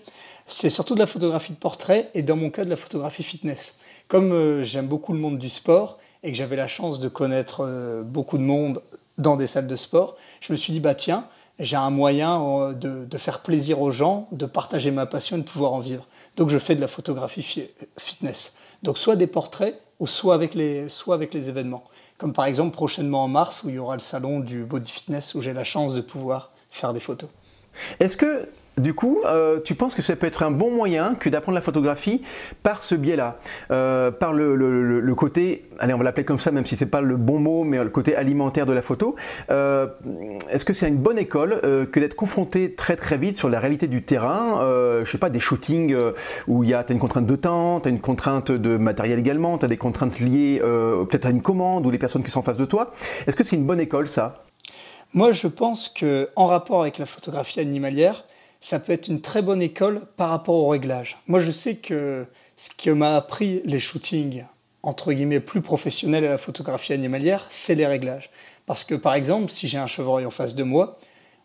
c'est 0.53 0.69
surtout 0.69 0.93
de 0.93 0.99
la 0.99 1.07
photographie 1.07 1.51
de 1.51 1.57
portrait 1.57 2.09
et 2.13 2.21
dans 2.21 2.35
mon 2.35 2.49
cas 2.49 2.63
de 2.63 2.69
la 2.69 2.75
photographie 2.75 3.23
fitness. 3.23 3.79
Comme 4.07 4.31
euh, 4.31 4.63
j'aime 4.63 4.87
beaucoup 4.87 5.13
le 5.13 5.19
monde 5.19 5.39
du 5.39 5.49
sport 5.49 5.97
et 6.21 6.31
que 6.31 6.37
j'avais 6.37 6.55
la 6.55 6.67
chance 6.67 6.99
de 6.99 7.07
connaître 7.07 7.65
euh, 7.65 8.03
beaucoup 8.03 8.37
de 8.37 8.43
monde 8.43 8.81
dans 9.17 9.35
des 9.35 9.47
salles 9.47 9.67
de 9.67 9.75
sport, 9.75 10.15
je 10.41 10.53
me 10.53 10.57
suis 10.57 10.71
dit, 10.71 10.79
bah 10.79 10.93
tiens, 10.93 11.27
j'ai 11.59 11.75
un 11.75 11.89
moyen 11.89 12.41
euh, 12.41 12.73
de, 12.73 13.17
faire 13.17 13.41
plaisir 13.41 13.81
aux 13.81 13.91
gens, 13.91 14.27
de 14.31 14.45
partager 14.45 14.91
ma 14.91 15.07
passion 15.07 15.37
et 15.37 15.39
de 15.39 15.45
pouvoir 15.45 15.73
en 15.73 15.79
vivre. 15.79 16.07
Donc 16.37 16.49
je 16.49 16.59
fais 16.59 16.75
de 16.75 16.81
la 16.81 16.87
photographie 16.87 17.69
fitness. 17.97 18.55
Donc 18.83 18.97
soit 18.99 19.15
des 19.15 19.27
portraits 19.27 19.81
ou 19.99 20.05
soit 20.05 20.35
avec 20.35 20.53
les, 20.53 20.87
soit 20.87 21.15
avec 21.15 21.33
les 21.33 21.49
événements. 21.49 21.83
Comme 22.19 22.33
par 22.33 22.45
exemple 22.45 22.73
prochainement 22.73 23.23
en 23.23 23.27
mars 23.27 23.63
où 23.63 23.69
il 23.69 23.75
y 23.75 23.79
aura 23.79 23.95
le 23.95 24.01
salon 24.01 24.39
du 24.39 24.65
body 24.65 24.91
fitness 24.91 25.33
où 25.33 25.41
j'ai 25.41 25.53
la 25.53 25.63
chance 25.63 25.95
de 25.95 26.01
pouvoir 26.01 26.51
faire 26.69 26.93
des 26.93 26.99
photos. 26.99 27.29
Est-ce 27.99 28.17
que 28.17 28.47
Du 28.77 28.95
coup, 28.95 29.19
euh, 29.25 29.59
tu 29.63 29.75
penses 29.75 29.93
que 29.93 30.01
ça 30.01 30.15
peut 30.15 30.25
être 30.25 30.41
un 30.41 30.49
bon 30.49 30.71
moyen 30.71 31.13
que 31.13 31.29
d'apprendre 31.29 31.55
la 31.55 31.61
photographie 31.61 32.23
par 32.63 32.81
ce 32.81 32.95
biais-là, 32.95 33.37
euh, 33.69 34.09
par 34.09 34.33
le, 34.33 35.13
côté, 35.15 35.65
allez, 35.77 35.93
on 35.93 35.97
va 35.99 36.03
l'appeler 36.03 36.25
comme 36.25 36.39
ça, 36.39 36.51
même 36.51 36.65
si 36.65 36.75
c'est 36.75 36.87
pas 36.87 37.01
le 37.01 37.15
bon 37.15 37.37
mot, 37.37 37.63
mais 37.63 37.83
le 37.83 37.91
côté 37.91 38.15
alimentaire 38.15 38.65
de 38.65 38.73
la 38.73 38.81
photo. 38.81 39.15
Euh, 39.51 39.87
est-ce 40.49 40.65
que 40.65 40.73
c'est 40.73 40.87
une 40.87 40.97
bonne 40.97 41.19
école 41.19 41.61
que 41.61 41.99
d'être 41.99 42.15
confronté 42.15 42.73
très 42.73 42.95
très 42.95 43.17
vite 43.17 43.37
sur 43.37 43.47
la 43.47 43.59
réalité 43.59 43.87
du 43.87 44.01
terrain 44.03 44.59
Je 45.03 45.09
sais 45.09 45.19
pas, 45.19 45.29
des 45.29 45.39
shootings 45.39 45.95
où 46.47 46.63
il 46.63 46.69
y 46.69 46.73
a, 46.73 46.79
as 46.79 46.91
une 46.91 46.99
contrainte 46.99 47.27
de 47.27 47.35
temps, 47.35 47.79
as 47.79 47.89
une 47.89 48.01
contrainte 48.01 48.51
de 48.51 48.77
matériel 48.77 49.19
également, 49.19 49.57
as 49.57 49.67
des 49.67 49.77
contraintes 49.77 50.19
liées 50.19 50.59
peut-être 50.61 51.27
à 51.27 51.29
une 51.29 51.41
commande 51.43 51.85
ou 51.85 51.91
les 51.91 51.99
personnes 51.99 52.23
qui 52.23 52.31
sont 52.31 52.39
en 52.39 52.43
face 52.43 52.57
de 52.57 52.65
toi. 52.65 52.91
Est-ce 53.27 53.35
que 53.35 53.43
c'est 53.43 53.55
une 53.55 53.65
bonne 53.65 53.79
école 53.79 54.07
ça? 54.07 54.43
Moi, 55.13 55.31
je 55.31 55.47
pense 55.47 55.89
que 55.89 56.29
en 56.35 56.47
rapport 56.47 56.81
avec 56.81 56.97
la 56.97 57.05
photographie 57.05 57.59
animalière 57.59 58.25
ça 58.63 58.79
peut 58.79 58.93
être 58.93 59.09
une 59.09 59.19
très 59.19 59.41
bonne 59.41 59.61
école 59.61 60.05
par 60.15 60.29
rapport 60.29 60.55
au 60.55 60.69
réglage. 60.69 61.17
Moi, 61.27 61.39
je 61.39 61.51
sais 61.51 61.75
que 61.75 62.25
ce 62.55 62.69
que 62.69 62.91
m'a 62.91 63.17
appris 63.17 63.61
les 63.65 63.81
shootings, 63.81 64.45
entre 64.83 65.11
guillemets, 65.11 65.41
plus 65.41 65.61
professionnels 65.61 66.23
à 66.23 66.29
la 66.29 66.37
photographie 66.37 66.93
animalière, 66.93 67.45
c'est 67.49 67.75
les 67.75 67.85
réglages. 67.85 68.29
Parce 68.65 68.85
que, 68.85 68.95
par 68.95 69.15
exemple, 69.15 69.51
si 69.51 69.67
j'ai 69.67 69.77
un 69.77 69.87
chevreuil 69.87 70.25
en 70.25 70.31
face 70.31 70.55
de 70.55 70.63
moi, 70.63 70.95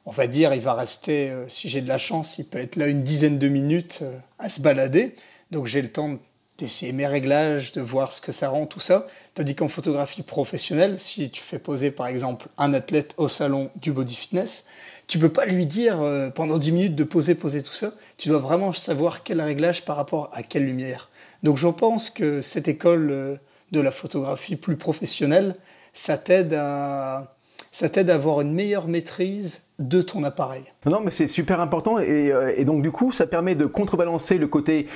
on 0.06 0.12
va 0.12 0.28
dire, 0.28 0.54
il 0.54 0.60
va 0.60 0.74
rester, 0.74 1.28
euh, 1.28 1.48
si 1.48 1.68
j'ai 1.68 1.80
de 1.80 1.88
la 1.88 1.98
chance, 1.98 2.38
il 2.38 2.46
peut 2.46 2.58
être 2.58 2.76
là 2.76 2.86
une 2.86 3.02
dizaine 3.02 3.40
de 3.40 3.48
minutes 3.48 3.98
euh, 4.02 4.16
à 4.38 4.48
se 4.48 4.60
balader. 4.60 5.14
Donc, 5.50 5.66
j'ai 5.66 5.82
le 5.82 5.90
temps 5.90 6.18
d'essayer 6.56 6.92
mes 6.92 7.08
réglages, 7.08 7.72
de 7.72 7.80
voir 7.80 8.12
ce 8.12 8.20
que 8.20 8.30
ça 8.30 8.48
rend, 8.48 8.66
tout 8.66 8.78
ça. 8.78 9.08
Tandis 9.34 9.56
qu'en 9.56 9.66
photographie 9.66 10.22
professionnelle, 10.22 11.00
si 11.00 11.30
tu 11.30 11.42
fais 11.42 11.58
poser 11.58 11.90
par 11.90 12.06
exemple 12.06 12.46
un 12.58 12.74
athlète 12.74 13.14
au 13.16 13.26
salon 13.26 13.72
du 13.74 13.90
body 13.90 14.14
fitness, 14.14 14.64
tu 15.08 15.18
peux 15.18 15.30
pas 15.30 15.46
lui 15.46 15.66
dire 15.66 16.02
euh, 16.02 16.28
pendant 16.30 16.58
10 16.58 16.70
minutes 16.70 16.94
de 16.94 17.02
poser, 17.02 17.34
poser 17.34 17.62
tout 17.62 17.72
ça. 17.72 17.94
Tu 18.18 18.28
dois 18.28 18.38
vraiment 18.38 18.72
savoir 18.72 19.24
quel 19.24 19.40
réglage 19.40 19.84
par 19.84 19.96
rapport 19.96 20.30
à 20.32 20.42
quelle 20.42 20.66
lumière. 20.66 21.08
Donc 21.42 21.56
je 21.56 21.66
pense 21.66 22.10
que 22.10 22.42
cette 22.42 22.68
école 22.68 23.10
euh, 23.10 23.36
de 23.72 23.80
la 23.80 23.90
photographie 23.90 24.56
plus 24.56 24.76
professionnelle, 24.76 25.54
ça 25.94 26.18
t'aide 26.18 26.52
à, 26.52 27.34
ça 27.72 27.88
t'aide 27.88 28.10
à 28.10 28.14
avoir 28.14 28.42
une 28.42 28.52
meilleure 28.52 28.86
maîtrise 28.86 29.64
de 29.78 30.02
ton 30.02 30.24
appareil. 30.24 30.64
Non, 30.84 31.00
mais 31.02 31.10
c'est 31.10 31.26
super 31.26 31.60
important 31.60 31.98
et, 31.98 32.30
euh, 32.30 32.62
donc 32.64 32.82
du 32.82 32.90
coup, 32.90 33.10
ça 33.10 33.26
permet 33.26 33.54
de 33.54 33.64
contrebalancer 33.64 34.36
le 34.36 34.46
côté 34.46 34.88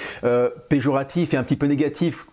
péjoratif 0.69 1.33
et 1.33 1.39
un 1.39 1.43
petit 1.43 1.57
peu 1.57 1.67
négatif 1.67 2.27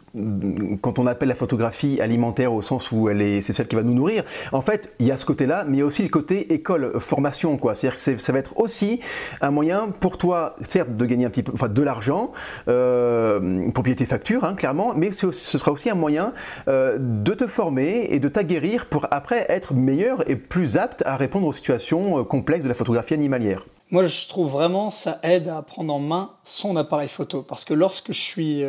quand 0.81 0.99
on 0.99 1.07
appelle 1.07 1.29
la 1.29 1.35
photographie 1.35 2.01
alimentaire 2.01 2.53
au 2.53 2.61
sens 2.61 2.91
où 2.91 3.09
elle 3.09 3.21
est, 3.21 3.41
c'est 3.41 3.53
celle 3.53 3.67
qui 3.67 3.75
va 3.75 3.83
nous 3.83 3.93
nourrir, 3.93 4.23
en 4.51 4.61
fait, 4.61 4.93
il 4.99 5.07
y 5.07 5.11
a 5.11 5.17
ce 5.17 5.25
côté-là, 5.25 5.65
mais 5.67 5.77
il 5.77 5.79
y 5.79 5.83
a 5.83 5.85
aussi 5.85 6.03
le 6.03 6.09
côté 6.09 6.53
école, 6.53 6.99
formation, 6.99 7.57
quoi. 7.57 7.75
C'est-à-dire 7.75 8.15
que 8.15 8.21
ça 8.21 8.31
va 8.31 8.39
être 8.39 8.57
aussi 8.59 8.99
un 9.41 9.51
moyen 9.51 9.89
pour 9.99 10.17
toi, 10.17 10.55
certes, 10.61 10.95
de 10.95 11.05
gagner 11.05 11.25
un 11.25 11.29
petit 11.29 11.43
peu, 11.43 11.51
enfin, 11.53 11.69
de 11.69 11.81
l'argent 11.81 12.31
euh, 12.67 13.69
pour 13.71 13.83
payer 13.83 13.95
tes 13.95 14.05
factures, 14.05 14.43
hein, 14.43 14.55
clairement, 14.55 14.93
mais 14.95 15.11
ce 15.11 15.31
sera 15.31 15.71
aussi 15.71 15.89
un 15.89 15.95
moyen 15.95 16.33
euh, 16.67 16.97
de 16.99 17.33
te 17.33 17.47
former 17.47 18.07
et 18.09 18.19
de 18.19 18.27
t'aguerrir 18.27 18.87
pour 18.87 19.07
après 19.11 19.45
être 19.49 19.73
meilleur 19.73 20.29
et 20.29 20.35
plus 20.35 20.77
apte 20.77 21.03
à 21.05 21.15
répondre 21.15 21.47
aux 21.47 21.53
situations 21.53 22.19
euh, 22.19 22.23
complexes 22.23 22.63
de 22.63 22.69
la 22.69 22.75
photographie 22.75 23.13
animalière. 23.13 23.65
Moi, 23.91 24.05
je 24.05 24.27
trouve 24.27 24.51
vraiment 24.51 24.91
ça 24.91 25.19
aide 25.23 25.47
à 25.47 25.61
prendre 25.61 25.93
en 25.93 25.99
main 25.99 26.31
son 26.43 26.75
appareil 26.75 27.09
photo, 27.09 27.41
parce 27.41 27.65
que 27.65 27.73
lorsque 27.73 28.11
je 28.11 28.19
suis 28.19 28.63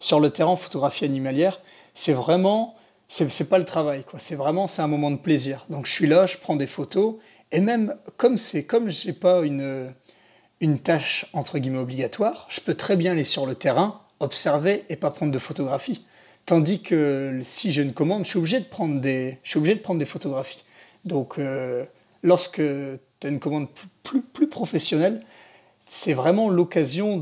sur 0.00 0.18
le 0.18 0.30
terrain 0.30 0.56
photographie 0.56 1.04
animalière, 1.04 1.60
c'est 1.94 2.12
vraiment, 2.12 2.74
c'est 3.08 3.48
pas 3.48 3.58
le 3.58 3.64
travail, 3.64 4.04
quoi. 4.04 4.18
C'est 4.18 4.34
vraiment, 4.34 4.66
c'est 4.66 4.82
un 4.82 4.88
moment 4.88 5.10
de 5.10 5.16
plaisir. 5.18 5.66
Donc 5.70 5.86
je 5.86 5.92
suis 5.92 6.06
là, 6.06 6.26
je 6.26 6.36
prends 6.38 6.56
des 6.56 6.66
photos, 6.66 7.16
et 7.52 7.60
même 7.60 7.94
comme 8.16 8.38
c'est, 8.38 8.64
comme 8.64 8.90
j'ai 8.90 9.12
pas 9.12 9.42
une, 9.42 9.92
une 10.60 10.78
tâche 10.78 11.26
entre 11.32 11.58
guillemets 11.58 11.78
obligatoire, 11.78 12.46
je 12.48 12.60
peux 12.60 12.74
très 12.74 12.96
bien 12.96 13.12
aller 13.12 13.24
sur 13.24 13.46
le 13.46 13.54
terrain, 13.54 14.00
observer 14.20 14.84
et 14.88 14.96
pas 14.96 15.10
prendre 15.10 15.32
de 15.32 15.38
photographies. 15.38 16.04
Tandis 16.46 16.82
que 16.82 17.40
si 17.44 17.72
j'ai 17.72 17.82
une 17.82 17.92
commande, 17.92 18.24
je 18.24 18.30
suis 18.30 18.38
obligé 18.38 18.60
de 18.60 18.64
prendre 18.64 19.00
des, 19.00 19.38
je 19.42 19.50
suis 19.50 19.58
obligé 19.58 19.74
de 19.74 19.80
prendre 19.80 19.98
des 19.98 20.06
photographies. 20.06 20.64
Donc 21.04 21.38
euh, 21.38 21.84
lorsque 22.22 22.56
tu 22.56 23.26
as 23.26 23.28
une 23.28 23.40
commande 23.40 23.68
plus, 24.02 24.22
plus 24.22 24.48
professionnelle, 24.48 25.20
c'est 25.86 26.12
vraiment 26.12 26.48
l'occasion 26.48 27.16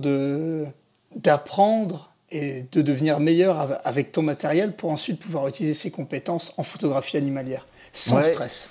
d'apprendre 1.14 2.07
et 2.30 2.64
de 2.72 2.82
devenir 2.82 3.20
meilleur 3.20 3.80
avec 3.84 4.12
ton 4.12 4.22
matériel 4.22 4.76
pour 4.76 4.90
ensuite 4.90 5.20
pouvoir 5.20 5.48
utiliser 5.48 5.74
ses 5.74 5.90
compétences 5.90 6.54
en 6.58 6.62
photographie 6.62 7.16
animalière, 7.16 7.66
sans 7.92 8.22
stress. 8.22 8.70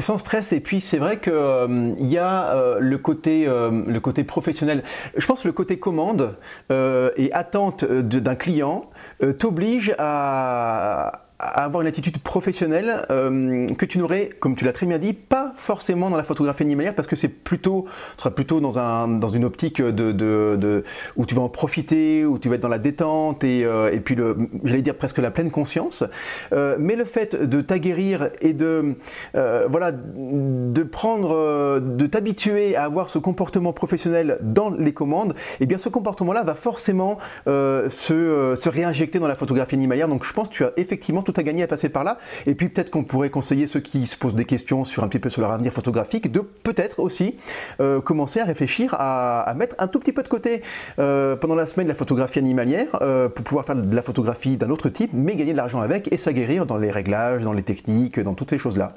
Sans 0.00 0.18
stress, 0.18 0.52
et 0.52 0.58
puis 0.58 0.80
c'est 0.80 0.98
vrai 0.98 1.20
qu'il 1.20 1.32
euh, 1.32 1.92
y 2.00 2.18
a 2.18 2.52
euh, 2.56 2.78
le, 2.80 2.98
côté, 2.98 3.46
euh, 3.46 3.84
le 3.86 4.00
côté 4.00 4.24
professionnel. 4.24 4.82
Je 5.16 5.24
pense 5.26 5.42
que 5.42 5.48
le 5.48 5.52
côté 5.52 5.78
commande 5.78 6.36
et 6.70 7.30
attente 7.32 7.84
d'un 7.84 8.34
client 8.34 8.90
t'oblige 9.38 9.94
à, 9.98 11.25
avoir 11.38 11.82
une 11.82 11.88
attitude 11.88 12.18
professionnelle 12.18 13.06
euh, 13.10 13.66
que 13.66 13.84
tu 13.84 13.98
n'aurais, 13.98 14.30
comme 14.40 14.56
tu 14.56 14.64
l'as 14.64 14.72
très 14.72 14.86
bien 14.86 14.98
dit, 14.98 15.12
pas 15.12 15.52
forcément 15.56 16.08
dans 16.08 16.16
la 16.16 16.24
photographie 16.24 16.62
animalière 16.62 16.94
parce 16.94 17.06
que 17.08 17.16
c'est 17.16 17.28
plutôt, 17.28 17.86
tu 18.16 18.22
seras 18.22 18.30
plutôt 18.30 18.60
dans, 18.60 18.78
un, 18.78 19.08
dans 19.08 19.28
une 19.28 19.44
optique 19.44 19.82
de, 19.82 20.12
de, 20.12 20.56
de, 20.58 20.84
où 21.16 21.26
tu 21.26 21.34
vas 21.34 21.42
en 21.42 21.48
profiter, 21.50 22.24
où 22.24 22.38
tu 22.38 22.48
vas 22.48 22.54
être 22.54 22.62
dans 22.62 22.68
la 22.68 22.78
détente 22.78 23.44
et, 23.44 23.64
euh, 23.64 23.92
et 23.92 24.00
puis 24.00 24.14
le, 24.14 24.36
j'allais 24.64 24.82
dire 24.82 24.96
presque 24.96 25.18
la 25.18 25.30
pleine 25.30 25.50
conscience. 25.50 26.04
Euh, 26.52 26.76
mais 26.78 26.96
le 26.96 27.04
fait 27.04 27.36
de 27.36 27.60
t'aguerrir 27.60 28.30
et 28.40 28.54
de, 28.54 28.94
euh, 29.34 29.66
voilà, 29.70 29.92
de 29.92 30.82
prendre, 30.84 31.80
de 31.80 32.06
t'habituer 32.06 32.76
à 32.76 32.84
avoir 32.84 33.10
ce 33.10 33.18
comportement 33.18 33.74
professionnel 33.74 34.38
dans 34.40 34.70
les 34.70 34.92
commandes, 34.94 35.34
eh 35.60 35.66
bien 35.66 35.76
ce 35.76 35.90
comportement-là 35.90 36.44
va 36.44 36.54
forcément 36.54 37.18
se, 37.46 37.88
se 37.88 38.68
réinjecter 38.68 39.18
dans 39.18 39.28
la 39.28 39.36
photographie 39.36 39.74
animalière. 39.74 40.08
Donc 40.08 40.24
je 40.24 40.32
pense 40.32 40.48
que 40.48 40.54
tu 40.54 40.64
as 40.64 40.72
effectivement 40.76 41.22
tout 41.26 41.34
à 41.36 41.42
gagner 41.42 41.62
à 41.62 41.66
passer 41.66 41.90
par 41.90 42.04
là. 42.04 42.18
Et 42.46 42.54
puis 42.54 42.68
peut-être 42.68 42.90
qu'on 42.90 43.04
pourrait 43.04 43.30
conseiller 43.30 43.66
ceux 43.66 43.80
qui 43.80 44.06
se 44.06 44.16
posent 44.16 44.34
des 44.34 44.44
questions 44.46 44.84
sur 44.84 45.04
un 45.04 45.08
petit 45.08 45.18
peu 45.18 45.28
sur 45.28 45.42
leur 45.42 45.50
avenir 45.50 45.72
photographique 45.72 46.32
de 46.32 46.40
peut-être 46.40 47.00
aussi 47.00 47.36
euh, 47.80 48.00
commencer 48.00 48.40
à 48.40 48.44
réfléchir 48.44 48.94
à, 48.98 49.52
mettre 49.56 49.74
un 49.78 49.88
tout 49.88 49.98
petit 49.98 50.12
peu 50.12 50.22
de 50.22 50.28
côté 50.28 50.62
euh, 50.98 51.36
pendant 51.36 51.54
la 51.54 51.66
semaine 51.66 51.88
la 51.88 51.94
photographie 51.94 52.38
animalière 52.38 52.86
euh, 53.02 53.28
pour 53.28 53.44
pouvoir 53.44 53.64
faire 53.64 53.76
de 53.76 53.94
la 53.94 54.02
photographie 54.02 54.56
d'un 54.56 54.70
autre 54.70 54.88
type, 54.88 55.10
mais 55.12 55.36
gagner 55.36 55.52
de 55.52 55.56
l'argent 55.56 55.80
avec 55.80 56.12
et 56.12 56.16
s'aguerrir 56.16 56.66
dans 56.66 56.76
les 56.76 56.90
réglages, 56.90 57.42
dans 57.42 57.52
les 57.52 57.62
techniques, 57.62 58.20
dans 58.20 58.34
toutes 58.34 58.50
ces 58.50 58.58
choses-là. 58.58 58.94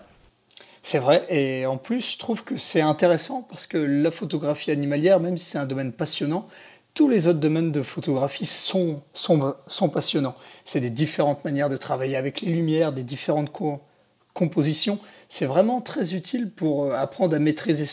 C'est 0.82 1.00
vrai, 1.00 1.26
et 1.30 1.66
en 1.66 1.78
plus, 1.78 2.14
je 2.14 2.20
trouve 2.20 2.44
que 2.44 2.56
c'est 2.56 2.82
intéressant 2.82 3.46
parce 3.50 3.68
que 3.68 3.78
la 3.78 4.12
photographie 4.12 4.72
animalière, 4.72 5.20
même 5.20 5.38
si 5.38 5.46
c'est 5.46 5.58
un 5.58 5.66
domaine 5.66 5.92
passionnant, 5.92 6.48
tous 7.00 7.08
les 7.08 7.28
autres 7.28 7.40
domaines 7.40 7.72
de 7.72 7.82
photographie 7.82 8.46
sont, 8.46 9.02
sont, 9.14 9.90
passionnants. 9.90 10.36
C'est 10.66 10.82
des 10.82 10.90
différentes 10.90 11.46
manières 11.46 11.70
de 11.70 11.78
travailler 11.78 12.18
avec 12.18 12.42
les 12.42 12.52
lumières, 12.52 12.92
des 12.92 13.04
différentes 13.04 13.54
compositions. 14.34 15.00
C'est 15.30 15.46
vraiment 15.46 15.80
très 15.80 16.14
utile 16.14 16.50
pour 16.50 16.84
euh, 16.84 16.96
apprendre 16.96 17.38
à 17.38 17.40
maîtriser 17.40 17.86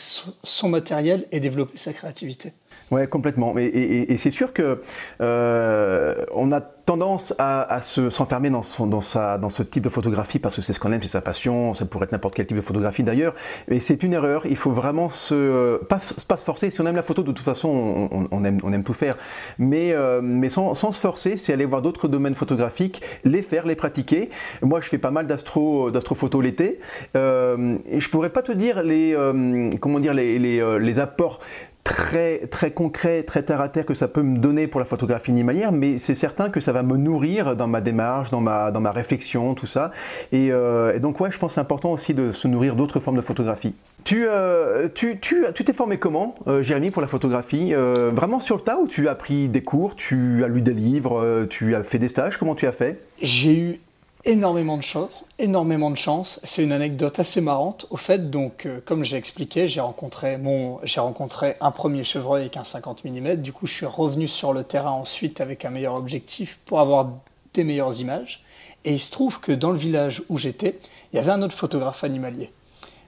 son 0.43 0.67
matériel 0.67 1.25
et 1.31 1.39
développer 1.39 1.77
sa 1.77 1.93
créativité. 1.93 2.51
Ouais, 2.89 3.05
complètement. 3.07 3.57
Et, 3.57 3.65
et, 3.65 4.17
c'est 4.17 4.31
sûr 4.31 4.53
que 4.53 4.81
euh, 5.19 6.25
on 6.33 6.53
a 6.53 6.61
tendance 6.61 7.33
à, 7.37 7.81
se 7.81 8.09
s'enfermer 8.09 8.49
dans, 8.49 8.61
dans, 8.85 9.01
sa, 9.01 9.37
dans 9.37 9.49
ce 9.49 9.61
type 9.61 9.83
de 9.83 9.89
photographie 9.89 10.39
parce 10.39 10.55
que 10.55 10.61
c'est 10.61 10.71
ce 10.71 10.79
qu'on 10.79 10.93
aime, 10.93 11.03
c'est 11.03 11.09
sa 11.09 11.19
passion. 11.19 11.73
Ça 11.73 11.85
pourrait 11.85 12.05
être 12.05 12.13
n'importe 12.13 12.35
quel 12.35 12.47
type 12.47 12.55
de 12.55 12.61
photographie 12.61 13.03
d'ailleurs. 13.03 13.33
Mais 13.67 13.81
c'est 13.81 14.03
une 14.03 14.13
erreur. 14.13 14.45
Il 14.45 14.55
faut 14.55 14.71
vraiment 14.71 15.09
se 15.09 15.83
pas, 15.83 15.99
pas, 16.29 16.37
se 16.37 16.45
forcer. 16.45 16.69
Si 16.71 16.79
on 16.79 16.85
aime 16.85 16.95
la 16.95 17.03
photo, 17.03 17.23
de 17.23 17.33
toute 17.33 17.43
façon, 17.43 18.27
on, 18.31 18.43
aime, 18.45 18.59
on 18.63 18.71
aime 18.71 18.85
tout 18.85 18.93
faire. 18.93 19.17
Mais, 19.57 19.91
euh, 19.91 20.21
mais 20.23 20.47
sans, 20.47 20.73
sans, 20.75 20.93
se 20.93 20.99
forcer, 20.99 21.35
c'est 21.35 21.51
aller 21.51 21.65
voir 21.65 21.81
d'autres 21.81 22.07
domaines 22.07 22.35
photographiques, 22.35 23.01
les 23.25 23.41
faire, 23.41 23.67
les 23.67 23.75
pratiquer. 23.75 24.29
Moi, 24.61 24.79
je 24.79 24.87
fais 24.87 24.97
pas 24.97 25.11
mal 25.11 25.27
d'astro 25.27 25.91
d'astrophoto 25.91 26.39
l'été. 26.39 26.79
Euh, 27.17 27.77
et 27.89 27.99
je 27.99 28.09
pourrais 28.09 28.29
pas 28.29 28.43
te 28.43 28.53
dire 28.53 28.81
les 28.81 29.13
euh, 29.13 29.69
comment 29.81 29.99
dire 29.99 30.13
les, 30.13 30.39
les, 30.39 30.79
les 30.79 30.99
apports 30.99 31.41
très, 31.87 32.39
très 32.47 32.71
concret, 32.71 33.23
très 33.23 33.43
terre 33.43 33.61
à 33.61 33.69
terre 33.69 33.85
que 33.85 33.93
ça 33.93 34.07
peut 34.07 34.21
me 34.21 34.37
donner 34.37 34.67
pour 34.67 34.79
la 34.79 34.85
photographie 34.85 35.31
animalière, 35.31 35.71
mais 35.71 35.97
c'est 35.97 36.15
certain 36.15 36.49
que 36.49 36.59
ça 36.59 36.73
va 36.73 36.83
me 36.83 36.97
nourrir 36.97 37.55
dans 37.55 37.67
ma 37.67 37.81
démarche, 37.81 38.29
dans 38.29 38.41
ma, 38.41 38.71
dans 38.71 38.81
ma 38.81 38.91
réflexion, 38.91 39.53
tout 39.53 39.67
ça. 39.67 39.91
Et, 40.31 40.49
euh, 40.51 40.99
donc, 40.99 41.19
ouais, 41.19 41.31
je 41.31 41.39
pense 41.39 41.53
c'est 41.53 41.61
important 41.61 41.91
aussi 41.91 42.13
de 42.13 42.31
se 42.31 42.47
nourrir 42.47 42.75
d'autres 42.75 42.99
formes 42.99 43.17
de 43.17 43.21
photographie. 43.21 43.73
Tu 44.03 44.25
euh, 44.27 44.89
tu, 44.93 45.19
tu, 45.19 45.45
tu 45.53 45.63
t'es 45.63 45.73
formé 45.73 45.97
comment, 45.97 46.35
euh, 46.47 46.61
Jérémy, 46.61 46.91
pour 46.91 47.01
la 47.01 47.07
photographie 47.07 47.73
Vraiment 47.73 48.39
sur 48.39 48.57
le 48.57 48.61
tas 48.61 48.77
ou 48.77 48.87
tu 48.87 49.07
as 49.07 49.15
pris 49.15 49.47
des 49.47 49.61
cours, 49.61 49.95
tu 49.95 50.43
as 50.43 50.47
lu 50.47 50.61
des 50.61 50.73
livres, 50.73 51.45
tu 51.49 51.75
as 51.75 51.83
fait 51.83 51.99
des 51.99 52.07
stages 52.07 52.37
Comment 52.37 52.55
tu 52.55 52.67
as 52.67 52.71
fait? 52.71 53.01
J'ai 53.21 53.57
eu 53.57 53.79
énormément 54.25 54.77
de 54.77 54.83
chance, 54.83 55.09
énormément 55.39 55.91
de 55.91 55.95
chance. 55.97 56.39
C'est 56.43 56.63
une 56.63 56.71
anecdote 56.71 57.19
assez 57.19 57.41
marrante. 57.41 57.85
Au 57.89 57.97
fait, 57.97 58.29
donc, 58.29 58.65
euh, 58.65 58.79
comme 58.85 59.03
j'ai 59.03 59.17
expliqué, 59.17 59.67
j'ai 59.67 59.81
rencontré 59.81 60.37
mon, 60.37 60.79
j'ai 60.83 60.99
rencontré 60.99 61.55
un 61.61 61.71
premier 61.71 62.03
chevreuil 62.03 62.41
avec 62.41 62.57
un 62.57 62.63
50 62.63 63.05
mm. 63.05 63.35
Du 63.35 63.53
coup, 63.53 63.67
je 63.67 63.73
suis 63.73 63.85
revenu 63.85 64.27
sur 64.27 64.53
le 64.53 64.63
terrain 64.63 64.91
ensuite 64.91 65.41
avec 65.41 65.65
un 65.65 65.69
meilleur 65.69 65.95
objectif 65.95 66.59
pour 66.65 66.79
avoir 66.79 67.09
des 67.53 67.63
meilleures 67.63 67.99
images. 67.99 68.43
Et 68.85 68.93
il 68.93 68.99
se 68.99 69.11
trouve 69.11 69.39
que 69.39 69.51
dans 69.51 69.71
le 69.71 69.77
village 69.77 70.23
où 70.29 70.37
j'étais, 70.37 70.79
il 71.11 71.17
y 71.17 71.19
avait 71.19 71.31
un 71.31 71.41
autre 71.41 71.55
photographe 71.55 72.03
animalier. 72.03 72.51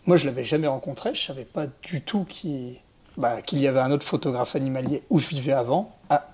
Moi, 0.06 0.18
je 0.18 0.26
l'avais 0.26 0.44
jamais 0.44 0.68
rencontré. 0.68 1.14
Je 1.14 1.26
savais 1.26 1.46
pas 1.46 1.68
du 1.84 2.02
tout 2.02 2.26
qui, 2.28 2.80
bah, 3.18 3.42
qu'il 3.42 3.60
y 3.60 3.68
avait 3.68 3.80
un 3.80 3.92
autre 3.92 4.06
photographe 4.06 4.56
animalier 4.56 5.04
où 5.10 5.20
je 5.20 5.28
vivais 5.28 5.54
avant. 5.54 5.96
Ah, 6.10 6.26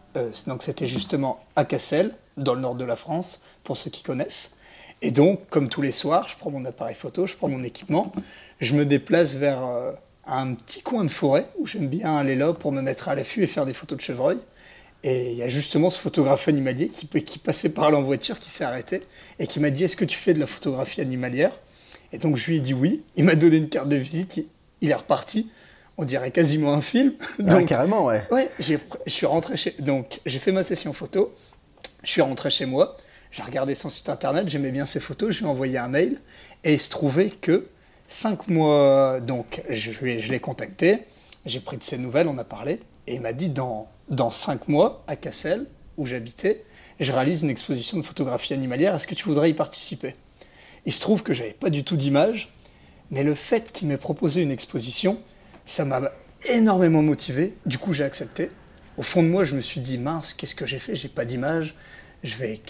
donc 0.47 0.63
c'était 0.63 0.87
justement 0.87 1.39
à 1.55 1.65
Cassel, 1.65 2.13
dans 2.37 2.53
le 2.53 2.61
nord 2.61 2.75
de 2.75 2.85
la 2.85 2.95
France, 2.95 3.41
pour 3.63 3.77
ceux 3.77 3.89
qui 3.89 4.03
connaissent. 4.03 4.55
Et 5.05 5.11
donc, 5.11 5.47
comme 5.51 5.69
tous 5.69 5.83
les 5.83 5.91
soirs, 5.91 6.27
je 6.27 6.35
prends 6.35 6.49
mon 6.49 6.65
appareil 6.65 6.95
photo, 6.95 7.27
je 7.27 7.35
prends 7.35 7.47
mon 7.47 7.63
équipement, 7.63 8.11
je 8.59 8.73
me 8.73 8.85
déplace 8.85 9.35
vers 9.35 9.63
un 10.25 10.55
petit 10.55 10.81
coin 10.81 11.03
de 11.03 11.11
forêt 11.11 11.45
où 11.59 11.67
j'aime 11.67 11.87
bien 11.87 12.17
aller 12.17 12.33
là 12.33 12.53
pour 12.53 12.71
me 12.71 12.81
mettre 12.81 13.07
à 13.07 13.13
l'affût 13.13 13.43
et 13.43 13.47
faire 13.47 13.67
des 13.67 13.75
photos 13.75 13.99
de 13.99 14.01
chevreuil. 14.01 14.39
Et 15.03 15.31
il 15.31 15.37
y 15.37 15.43
a 15.43 15.47
justement 15.47 15.91
ce 15.91 15.99
photographe 15.99 16.47
animalier 16.47 16.89
qui, 16.89 17.07
qui 17.07 17.37
passait 17.37 17.71
par 17.71 17.91
là 17.91 17.99
en 17.99 18.01
voiture, 18.01 18.39
qui 18.39 18.49
s'est 18.49 18.63
arrêté 18.63 19.03
et 19.37 19.45
qui 19.45 19.59
m'a 19.59 19.69
dit 19.69 19.83
Est-ce 19.83 19.95
que 19.95 20.05
tu 20.05 20.17
fais 20.17 20.33
de 20.33 20.39
la 20.39 20.47
photographie 20.47 21.01
animalière? 21.01 21.51
Et 22.11 22.17
donc 22.17 22.35
je 22.35 22.47
lui 22.47 22.57
ai 22.57 22.59
dit 22.59 22.73
oui. 22.73 23.03
Il 23.15 23.25
m'a 23.25 23.35
donné 23.35 23.57
une 23.57 23.69
carte 23.69 23.87
de 23.87 23.97
visite, 23.97 24.41
il, 24.81 24.89
est 24.89 24.95
reparti. 24.95 25.51
On 25.97 26.05
dirait 26.05 26.31
quasiment 26.31 26.73
un 26.73 26.81
film. 26.81 27.13
donc, 27.39 27.67
carrément, 27.67 28.05
ouais. 28.05 28.23
Ouais, 28.31 28.49
je 28.57 28.77
suis 29.05 29.27
rentré 29.27 29.55
chez. 29.55 29.75
Donc 29.77 30.19
j'ai 30.25 30.39
fait 30.39 30.51
ma 30.51 30.63
session 30.63 30.93
photo, 30.93 31.31
je 32.03 32.09
suis 32.09 32.21
rentré 32.21 32.49
chez 32.49 32.65
moi, 32.65 32.97
j'ai 33.35 33.43
regardé 33.43 33.75
son 33.75 33.89
site 33.89 34.07
internet, 34.07 34.47
j'aimais 34.47 34.71
bien 34.71 34.85
ses 34.85 35.01
photos, 35.01 35.33
je 35.33 35.39
lui 35.39 35.45
ai 35.45 35.49
envoyé 35.49 35.77
un 35.77 35.89
mail 35.89 36.19
et 36.63 36.73
il 36.73 36.79
se 36.79 36.89
trouvait 36.89 37.29
que 37.29 37.67
cinq 38.07 38.47
mois, 38.47 39.19
donc 39.19 39.61
je, 39.69 39.91
l'ai 40.31 40.39
contacté, 40.39 41.01
j'ai 41.45 41.59
pris 41.59 41.75
de 41.75 41.83
ses 41.83 41.97
nouvelles, 41.97 42.29
on 42.29 42.37
a 42.37 42.45
parlé, 42.45 42.79
et 43.07 43.15
il 43.15 43.21
m'a 43.21 43.33
dit 43.33 43.49
dans 43.49 43.89
dans 44.07 44.31
cinq 44.31 44.69
mois, 44.69 45.03
à 45.07 45.17
Cassel, 45.17 45.67
où 45.97 46.05
j'habitais, 46.05 46.63
je 47.01 47.11
réalise 47.11 47.41
une 47.43 47.49
exposition 47.49 47.97
de 47.97 48.03
photographie 48.03 48.53
animalière. 48.53 48.95
Est-ce 48.95 49.07
que 49.07 49.15
tu 49.15 49.25
voudrais 49.25 49.49
y 49.49 49.53
participer? 49.53 50.15
Il 50.85 50.93
se 50.93 51.01
trouve 51.01 51.21
que 51.21 51.33
j'avais 51.33 51.51
pas 51.51 51.69
du 51.69 51.83
tout 51.83 51.97
d'image, 51.97 52.53
mais 53.11 53.23
le 53.23 53.35
fait 53.35 53.73
qu'il 53.73 53.89
m'ait 53.89 53.97
proposé 53.97 54.43
une 54.43 54.51
exposition, 54.51 55.19
ça 55.65 55.83
m'a 55.83 56.11
énormément 56.47 57.01
motivé. 57.01 57.55
Du 57.65 57.79
coup, 57.79 57.91
j'ai 57.91 58.03
accepté. 58.05 58.49
Au 58.97 59.03
fond 59.03 59.23
de 59.23 59.27
moi, 59.27 59.43
je 59.43 59.55
me 59.55 59.61
suis 59.61 59.81
dit 59.81 59.97
mince, 59.97 60.33
qu'est-ce 60.33 60.55
que 60.55 60.65
j'ai 60.65 60.79
fait? 60.79 60.95
J'ai 60.95 61.09
pas 61.09 61.25
d'image. 61.25 61.75
Je 62.23 62.37
vais, 62.37 62.61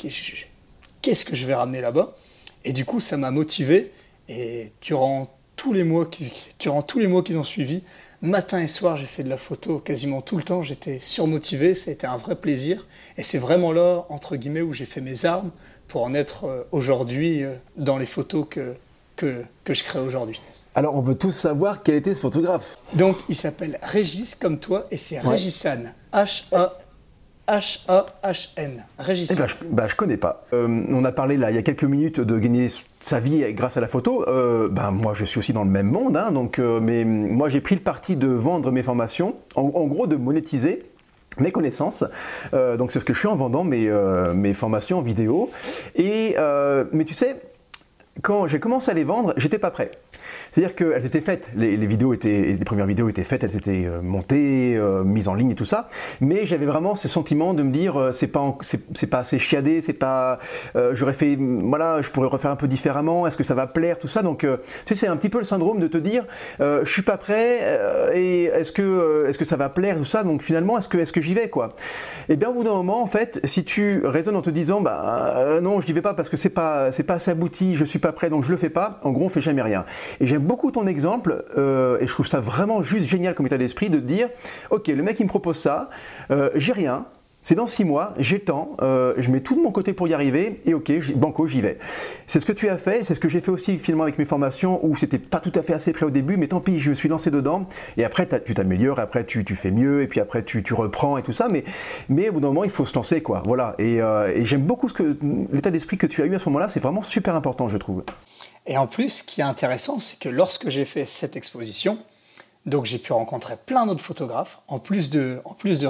qu'est-ce 1.05 1.23
que 1.23 1.35
je 1.35 1.45
vais 1.45 1.53
ramener 1.53 1.81
là-bas 1.81 2.15
Et 2.63 2.73
du 2.73 2.83
coup, 2.83 2.99
ça 2.99 3.15
m'a 3.15 3.29
motivé. 3.29 3.91
Et 4.27 4.71
durant 4.81 5.27
tous 5.55 5.71
les 5.71 5.83
mois 5.83 6.07
qui, 6.07 6.31
durant 6.57 6.81
tous 6.81 6.97
les 6.97 7.05
mois 7.05 7.21
qui 7.21 7.37
ont 7.37 7.43
suivi, 7.43 7.83
Matin 8.23 8.59
et 8.59 8.67
soir, 8.67 8.97
j'ai 8.97 9.05
fait 9.05 9.21
de 9.21 9.29
la 9.29 9.37
photo 9.37 9.77
quasiment 9.77 10.21
tout 10.21 10.35
le 10.35 10.41
temps. 10.41 10.63
J'étais 10.63 10.97
surmotivé, 10.97 11.75
ça 11.75 11.91
a 11.91 11.93
été 11.93 12.07
un 12.07 12.17
vrai 12.17 12.35
plaisir. 12.35 12.87
Et 13.19 13.23
c'est 13.23 13.37
vraiment 13.37 13.71
là, 13.71 14.05
entre 14.09 14.35
guillemets, 14.35 14.63
où 14.63 14.73
j'ai 14.73 14.87
fait 14.87 14.99
mes 14.99 15.25
armes 15.25 15.51
pour 15.87 16.01
en 16.01 16.15
être 16.15 16.45
euh, 16.45 16.63
aujourd'hui 16.71 17.43
euh, 17.43 17.53
dans 17.77 17.99
les 17.99 18.07
photos 18.07 18.47
que, 18.49 18.73
que, 19.15 19.43
que 19.63 19.75
je 19.75 19.83
crée 19.83 19.99
aujourd'hui. 19.99 20.41
Alors, 20.73 20.95
on 20.95 21.01
veut 21.01 21.15
tous 21.15 21.31
savoir 21.33 21.83
quel 21.83 21.95
était 21.95 22.15
ce 22.15 22.21
photographe. 22.21 22.79
Donc, 22.93 23.15
il 23.29 23.35
s'appelle 23.35 23.79
Régis 23.83 24.33
comme 24.33 24.57
toi 24.57 24.87
et 24.89 24.97
c'est 24.97 25.23
ouais. 25.23 25.37
H-A 25.37 26.77
H-A-H-N. 27.47 28.83
Régis. 28.97 29.29
Eh 29.31 29.35
ben, 29.35 29.47
je, 29.47 29.55
bah, 29.69 29.87
je 29.87 29.95
connais 29.95 30.17
pas. 30.17 30.45
Euh, 30.53 30.83
on 30.89 31.03
a 31.03 31.11
parlé 31.11 31.37
là 31.37 31.51
il 31.51 31.55
y 31.55 31.59
a 31.59 31.61
quelques 31.61 31.83
minutes 31.83 32.19
de 32.19 32.39
gagner 32.39 32.67
sa 32.99 33.19
vie 33.19 33.53
grâce 33.53 33.77
à 33.77 33.81
la 33.81 33.87
photo. 33.87 34.25
Euh, 34.27 34.67
ben, 34.69 34.91
moi, 34.91 35.13
je 35.13 35.25
suis 35.25 35.39
aussi 35.39 35.53
dans 35.53 35.63
le 35.63 35.69
même 35.69 35.89
monde. 35.89 36.17
Hein, 36.17 36.31
donc, 36.31 36.59
euh, 36.59 36.79
mais 36.79 37.03
moi, 37.03 37.49
j'ai 37.49 37.61
pris 37.61 37.75
le 37.75 37.81
parti 37.81 38.15
de 38.15 38.27
vendre 38.27 38.71
mes 38.71 38.83
formations, 38.83 39.35
en, 39.55 39.85
gros, 39.85 40.07
de 40.07 40.15
monétiser 40.15 40.83
mes 41.37 41.51
connaissances. 41.51 42.05
Donc, 42.53 42.91
c'est 42.91 42.99
ce 42.99 43.05
que 43.05 43.13
je 43.13 43.19
suis 43.19 43.27
en 43.27 43.35
vendant 43.35 43.63
mes, 43.63 44.53
formations 44.53 44.99
en 44.99 45.01
vidéo. 45.01 45.51
Mais 45.97 47.05
tu 47.05 47.13
sais, 47.13 47.35
quand 48.21 48.47
j'ai 48.47 48.59
commencé 48.59 48.89
à 48.89 48.93
les 48.93 49.03
vendre, 49.03 49.33
j'étais 49.37 49.59
pas 49.59 49.71
prêt. 49.71 49.91
C'est-à-dire 50.51 50.75
qu'elles 50.75 51.05
étaient 51.05 51.21
faites, 51.21 51.49
les, 51.55 51.75
vidéos 51.85 52.13
étaient, 52.13 52.55
les 52.57 52.65
premières 52.65 52.85
vidéos 52.85 53.09
étaient 53.09 53.23
faites, 53.25 53.43
elles 53.43 53.57
étaient 53.57 53.85
euh, 53.85 54.01
montées, 54.01 54.75
euh, 54.77 55.03
mises 55.03 55.27
en 55.27 55.33
ligne 55.33 55.51
et 55.51 55.55
tout 55.55 55.65
ça, 55.65 55.87
mais 56.21 56.45
j'avais 56.45 56.65
vraiment 56.65 56.95
ce 56.95 57.07
sentiment 57.07 57.53
de 57.53 57.61
me 57.61 57.71
dire 57.71 57.99
euh, 57.99 58.11
c'est 58.11 58.27
pas 58.27 58.57
c'est 58.93 59.07
pas 59.07 59.19
assez 59.19 59.37
chiadé, 59.37 59.81
c'est 59.81 59.93
pas 59.93 60.39
j'aurais 60.93 61.13
fait 61.13 61.37
voilà, 61.37 62.01
je 62.01 62.09
pourrais 62.09 62.27
refaire 62.27 62.51
un 62.51 62.55
peu 62.55 62.67
différemment, 62.67 63.27
est-ce 63.27 63.37
que 63.37 63.43
ça 63.43 63.55
va 63.55 63.67
plaire 63.67 63.99
tout 63.99 64.07
ça. 64.07 64.21
Donc 64.21 64.39
tu 64.39 64.47
sais 64.85 64.95
c'est 64.95 65.07
un 65.07 65.17
petit 65.17 65.29
peu 65.29 65.37
le 65.37 65.43
syndrome 65.43 65.79
de 65.79 65.87
te 65.87 65.97
dire 65.97 66.25
je 66.59 66.89
suis 66.89 67.01
pas 67.01 67.17
prêt 67.17 67.59
et 68.13 68.45
est-ce 68.45 68.71
que 68.71 69.25
est-ce 69.27 69.37
que 69.37 69.45
ça 69.45 69.57
va 69.57 69.69
plaire 69.69 69.97
tout 69.97 70.05
ça. 70.05 70.23
Donc 70.23 70.41
finalement 70.41 70.77
est-ce 70.77 70.87
que 70.87 70.97
est-ce 70.97 71.11
que 71.11 71.21
j'y 71.21 71.33
vais 71.33 71.49
quoi? 71.49 71.75
Et 72.29 72.33
eh 72.33 72.35
bien 72.35 72.49
au 72.49 72.53
bout 72.53 72.63
d'un 72.63 72.73
moment 72.73 73.01
en 73.01 73.07
fait, 73.07 73.39
si 73.43 73.63
tu 73.63 74.05
raisonnes 74.05 74.35
en 74.35 74.41
te 74.41 74.49
disant 74.49 74.81
bah 74.81 75.59
non, 75.61 75.81
je 75.81 75.87
n'y 75.87 75.93
vais 75.93 76.01
pas 76.01 76.13
parce 76.13 76.29
que 76.29 76.37
c'est 76.37 76.49
pas 76.49 76.91
c'est 76.91 77.03
pas 77.03 77.15
assez 77.15 77.31
abouti, 77.31 77.75
je 77.75 77.85
suis 77.85 77.99
prêt 78.11 78.29
donc 78.29 78.43
je 78.43 78.51
le 78.51 78.57
fais 78.57 78.69
pas, 78.69 78.97
en 79.03 79.11
gros 79.11 79.25
on 79.25 79.29
fait 79.29 79.41
jamais 79.41 79.61
rien. 79.61 79.85
Et 80.19 80.27
j'aime 80.27 80.43
beaucoup 80.43 80.71
ton 80.71 80.87
exemple, 80.87 81.45
euh, 81.57 81.97
et 81.99 82.07
je 82.07 82.13
trouve 82.13 82.27
ça 82.27 82.39
vraiment 82.39 82.83
juste 82.83 83.07
génial 83.07 83.33
comme 83.35 83.45
état 83.45 83.57
d'esprit 83.57 83.89
de 83.89 83.99
dire, 83.99 84.29
ok, 84.69 84.87
le 84.87 85.03
mec 85.03 85.19
il 85.19 85.23
me 85.23 85.29
propose 85.29 85.57
ça, 85.57 85.89
euh, 86.31 86.49
j'ai 86.55 86.73
rien, 86.73 87.05
c'est 87.45 87.53
dans 87.53 87.67
six 87.67 87.85
mois, 87.85 88.15
temps, 88.43 88.75
euh, 88.81 89.13
je 89.17 89.29
mets 89.29 89.39
tout 89.39 89.55
de 89.55 89.61
mon 89.61 89.71
côté 89.71 89.93
pour 89.93 90.07
y 90.07 90.15
arriver, 90.15 90.57
et 90.65 90.73
ok, 90.73 90.91
banco, 91.13 91.45
j'y 91.45 91.61
vais. 91.61 91.77
C'est 92.25 92.39
ce 92.39 92.45
que 92.45 92.51
tu 92.51 92.67
as 92.69 92.79
fait, 92.79 93.03
c'est 93.03 93.13
ce 93.13 93.19
que 93.19 93.29
j'ai 93.29 93.39
fait 93.39 93.51
aussi 93.51 93.77
finalement 93.77 94.03
avec 94.03 94.17
mes 94.17 94.25
formations, 94.25 94.83
où 94.83 94.95
c'était 94.95 95.19
pas 95.19 95.39
tout 95.39 95.51
à 95.53 95.61
fait 95.61 95.73
assez 95.73 95.93
près 95.93 96.07
au 96.07 96.09
début, 96.09 96.37
mais 96.37 96.47
tant 96.47 96.59
pis, 96.59 96.79
je 96.79 96.89
me 96.89 96.95
suis 96.95 97.07
lancé 97.07 97.29
dedans, 97.29 97.67
et 97.97 98.03
après 98.03 98.27
tu 98.43 98.55
t'améliores, 98.55 98.97
après 98.97 99.25
tu, 99.25 99.45
fais 99.55 99.69
mieux, 99.69 100.01
et 100.01 100.07
puis 100.07 100.19
après 100.19 100.43
tu, 100.43 100.63
reprends 100.73 101.19
et 101.19 101.21
tout 101.21 101.33
ça, 101.33 101.47
mais, 101.47 101.63
mais 102.09 102.29
au 102.29 102.33
bout 102.33 102.39
d'un 102.39 102.47
moment, 102.47 102.63
il 102.63 102.71
faut 102.71 102.85
se 102.85 102.95
lancer, 102.95 103.21
quoi. 103.21 103.43
Voilà, 103.45 103.75
et, 103.77 103.97
et 103.97 104.43
j'aime 104.43 104.63
beaucoup 104.63 104.89
l'état 105.53 105.69
d'esprit 105.69 105.97
que 105.97 106.07
tu 106.07 106.23
as 106.23 106.25
eu 106.25 106.33
à 106.33 106.39
ce 106.39 106.49
moment-là, 106.49 106.67
c'est 106.67 106.79
vraiment 106.79 107.03
super 107.03 107.35
important, 107.35 107.67
je 107.67 107.77
trouve. 107.77 108.03
Et 108.65 108.75
en 108.75 108.87
plus, 108.87 109.09
ce 109.09 109.23
qui 109.23 109.41
est 109.41 109.43
intéressant, 109.43 109.99
c'est 109.99 110.17
que 110.17 110.29
lorsque 110.29 110.69
j'ai 110.69 110.85
fait 110.85 111.05
cette 111.05 111.35
exposition, 111.35 111.99
donc 112.65 112.85
j'ai 112.85 112.97
pu 112.97 113.13
rencontrer 113.13 113.57
plein 113.63 113.85
d'autres 113.85 114.03
photographes, 114.03 114.59
en 114.67 114.79
plus 114.79 115.09
de, 115.11 115.39
en 115.45 115.53
plus 115.53 115.77
de 115.79 115.85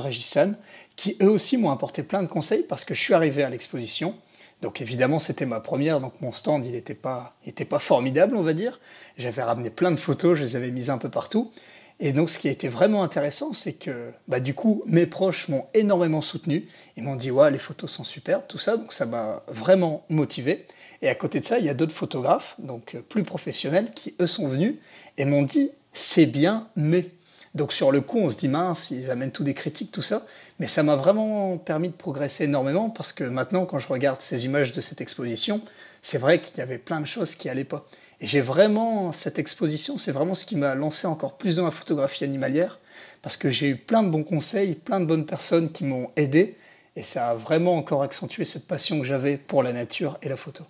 qui 0.96 1.18
eux 1.22 1.30
aussi 1.30 1.58
m'ont 1.58 1.72
apporté 1.72 2.04
plein 2.04 2.24
de 2.24 2.28
conseils 2.28 2.64
parce 2.64 2.86
que 2.86 2.94
je 2.94 3.02
suis 3.02 3.14
arrivé 3.14 3.44
à 3.44 3.50
l'exposition. 3.50 4.16
Donc 4.62 4.82
évidemment, 4.82 5.20
c'était 5.20 5.46
ma 5.46 5.60
première, 5.60 6.00
donc 6.00 6.14
mon 6.22 6.32
stand, 6.32 6.66
il 6.66 6.72
n'était 6.72 6.94
pas, 6.94 7.32
pas 7.70 7.80
formidable, 7.80 8.36
on 8.36 8.42
va 8.44 8.54
dire. 8.54 8.80
J'avais 9.18 9.44
ramené 9.44 9.70
plein 9.70 9.92
de 9.92 9.98
photos, 9.98 10.38
je 10.38 10.44
les 10.44 10.56
avais 10.56 10.72
mises 10.72 10.90
un 10.90 10.98
peu 10.98 11.10
partout. 11.10 11.52
Et 12.00 12.12
donc, 12.12 12.30
ce 12.30 12.40
qui 12.40 12.50
a 12.50 12.52
été 12.52 12.68
vraiment 12.68 13.04
intéressant, 13.04 13.54
c'est 13.54 13.74
que, 13.74 14.12
bah, 14.28 14.42
du 14.42 14.54
coup, 14.54 14.84
mes 14.86 15.06
proches 15.06 15.48
m'ont 15.48 15.66
énormément 15.74 16.20
soutenu. 16.20 16.68
Ils 16.98 17.04
m'ont 17.04 17.16
dit, 17.16 17.32
ouais, 17.32 17.50
les 17.52 17.58
photos 17.58 17.90
sont 17.90 18.04
superbes, 18.04 18.44
tout 18.50 18.58
ça. 18.58 18.76
Donc, 18.76 18.92
ça 18.92 19.06
m'a 19.06 19.44
vraiment 19.48 20.04
motivé. 20.10 20.66
Et 21.02 21.08
à 21.08 21.16
côté 21.16 21.40
de 21.40 21.46
ça, 21.46 21.58
il 21.58 21.66
y 21.66 21.70
a 21.70 21.74
d'autres 21.74 21.94
photographes, 21.94 22.56
donc 22.60 22.98
plus 23.08 23.24
professionnels, 23.24 23.94
qui 23.96 24.14
eux 24.20 24.28
sont 24.28 24.48
venus 24.48 24.76
et 25.18 25.24
m'ont 25.24 25.44
dit, 25.44 25.72
c'est 25.94 26.26
bien, 26.26 26.68
mais. 26.76 27.08
Donc, 27.56 27.72
sur 27.72 27.92
le 27.92 28.02
coup, 28.02 28.20
on 28.20 28.30
se 28.30 28.38
dit, 28.38 28.50
mince, 28.50 28.92
ils 28.92 29.10
amènent 29.10 29.32
tout 29.32 29.44
des 29.44 29.54
critiques, 29.54 29.92
tout 29.92 30.02
ça. 30.02 30.26
Mais 30.60 30.68
ça 30.68 30.84
m'a 30.84 30.96
vraiment 30.96 31.58
permis 31.58 31.90
de 31.90 31.94
progresser 31.94 32.44
énormément 32.44 32.90
parce 32.90 33.14
que 33.14 33.24
maintenant, 33.24 33.66
quand 33.66 33.80
je 33.80 33.88
regarde 33.88 34.22
ces 34.22 34.46
images 34.46 34.74
de 34.74 34.82
cette 34.82 35.02
exposition, 35.02 35.62
c'est 36.02 36.18
vrai 36.18 36.42
qu'il 36.42 36.58
y 36.58 36.62
avait 36.62 36.78
plein 36.78 37.00
de 37.00 37.06
choses 37.06 37.36
qui 37.36 37.48
n'allaient 37.48 37.64
pas. 37.64 37.86
Et 38.22 38.28
j'ai 38.28 38.42
vraiment, 38.42 39.12
cette 39.12 39.40
exposition, 39.40 39.98
c'est 39.98 40.12
vraiment 40.12 40.36
ce 40.36 40.46
qui 40.46 40.56
m'a 40.56 40.76
lancé 40.76 41.08
encore 41.08 41.38
plus 41.38 41.56
dans 41.56 41.66
la 41.66 41.72
photographie 41.72 42.24
animalière, 42.24 42.80
parce 43.22 43.38
que 43.38 43.50
j'ai 43.50 43.68
eu 43.68 43.76
plein 43.76 44.04
de 44.04 44.10
bons 44.10 44.24
conseils, 44.24 44.76
plein 44.76 45.00
de 45.00 45.06
bonnes 45.06 45.26
personnes 45.26 45.72
qui 45.72 45.84
m'ont 45.84 46.12
aidé, 46.16 46.56
et 46.96 47.04
ça 47.04 47.30
a 47.30 47.36
vraiment 47.36 47.76
encore 47.76 48.04
accentué 48.04 48.46
cette 48.46 48.68
passion 48.68 49.00
que 49.00 49.06
j'avais 49.06 49.38
pour 49.38 49.64
la 49.64 49.74
nature 49.74 50.18
et 50.22 50.30
la 50.30 50.38
photo. 50.38 50.64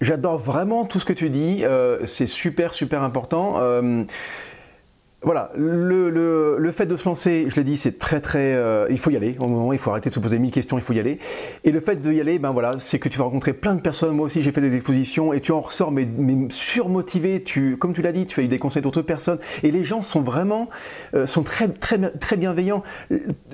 J'adore 0.00 0.38
vraiment 0.38 0.84
tout 0.84 1.00
ce 1.00 1.04
que 1.04 1.12
tu 1.12 1.30
dis, 1.30 1.64
euh, 1.64 2.04
c'est 2.06 2.26
super 2.26 2.74
super 2.74 3.02
important. 3.02 3.60
Euh, 3.60 4.04
voilà, 5.24 5.50
le, 5.56 6.10
le, 6.58 6.72
fait 6.72 6.86
de 6.86 6.96
se 6.96 7.06
lancer, 7.06 7.46
je 7.48 7.56
l'ai 7.56 7.64
dit, 7.64 7.76
c'est 7.76 7.98
très 7.98 8.20
très. 8.20 8.54
Euh, 8.54 8.86
il 8.90 8.98
faut 8.98 9.10
y 9.10 9.16
aller. 9.16 9.36
Au 9.40 9.46
moment, 9.46 9.72
il 9.72 9.78
faut 9.78 9.90
arrêter 9.90 10.10
de 10.10 10.14
se 10.14 10.20
poser 10.20 10.38
mille 10.38 10.50
questions, 10.50 10.76
il 10.76 10.82
faut 10.82 10.92
y 10.92 11.00
aller. 11.00 11.18
Et 11.64 11.70
le 11.70 11.80
fait 11.80 11.96
d'y 11.96 12.20
aller, 12.20 12.38
ben 12.38 12.50
voilà, 12.50 12.78
c'est 12.78 12.98
que 12.98 13.08
tu 13.08 13.18
vas 13.18 13.24
rencontrer 13.24 13.54
plein 13.54 13.74
de 13.74 13.80
personnes. 13.80 14.14
Moi 14.14 14.26
aussi, 14.26 14.42
j'ai 14.42 14.52
fait 14.52 14.60
des 14.60 14.74
expositions 14.74 15.32
et 15.32 15.40
tu 15.40 15.52
en 15.52 15.60
ressors, 15.60 15.92
mais, 15.92 16.06
mais 16.18 16.48
surmotivé. 16.50 17.42
Tu, 17.42 17.78
comme 17.78 17.94
tu 17.94 18.02
l'as 18.02 18.12
dit, 18.12 18.26
tu 18.26 18.40
as 18.40 18.42
eu 18.42 18.48
des 18.48 18.58
conseils 18.58 18.82
d'autres 18.82 19.02
personnes 19.02 19.38
et 19.62 19.70
les 19.70 19.84
gens 19.84 20.02
sont 20.02 20.20
vraiment, 20.20 20.68
euh, 21.14 21.26
sont 21.26 21.42
très 21.42 21.68
très 21.68 21.98
très 22.10 22.36
bienveillants. 22.36 22.82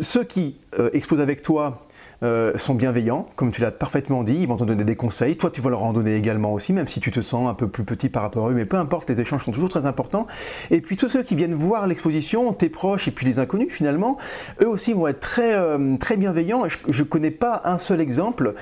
Ceux 0.01 0.25
qui 0.25 0.57
euh, 0.79 0.91
exposent 0.93 1.21
avec 1.21 1.43
toi, 1.43 1.87
euh, 2.23 2.57
sont 2.59 2.75
bienveillants, 2.75 3.29
comme 3.37 3.51
tu 3.51 3.61
l'as 3.63 3.71
parfaitement 3.71 4.23
dit, 4.23 4.37
ils 4.41 4.49
vont 4.49 4.57
te 4.57 4.65
donner 4.65 4.85
des 4.85 4.97
conseils, 4.97 5.37
toi 5.37 5.51
tu 5.51 5.61
vas 5.61 5.71
leur 5.71 5.83
en 5.85 5.93
donner 5.93 6.17
également 6.17 6.53
aussi, 6.53 6.73
même 6.73 6.87
si 6.87 7.01
tu 7.01 7.11
te 7.11 7.21
sens 7.21 7.49
un 7.49 7.55
peu 7.55 7.69
plus 7.69 7.85
petit 7.85 8.09
par 8.09 8.23
rapport 8.23 8.47
à 8.47 8.51
eux, 8.51 8.55
mais 8.55 8.67
peu 8.67 8.77
importe, 8.77 9.09
les 9.09 9.21
échanges 9.21 9.45
sont 9.45 9.53
toujours 9.53 9.71
très 9.71 9.87
importants. 9.87 10.27
Et 10.71 10.81
puis 10.81 10.97
tous 10.97 11.09
ceux 11.09 11.23
qui 11.23 11.35
viennent 11.35 11.55
voir 11.55 11.87
l'exposition, 11.87 12.53
tes 12.53 12.69
proches 12.69 13.09
et 13.09 13.11
puis 13.11 13.27
les 13.27 13.39
inconnus 13.39 13.73
finalement, 13.73 14.19
eux 14.61 14.69
aussi 14.69 14.93
vont 14.93 15.07
être 15.07 15.21
très, 15.21 15.55
euh, 15.55 15.97
très 15.97 16.17
bienveillants. 16.17 16.65
Je 16.89 17.03
ne 17.03 17.09
connais 17.09 17.31
pas 17.31 17.63
un 17.65 17.79
seul 17.79 18.01
exemple 18.01 18.55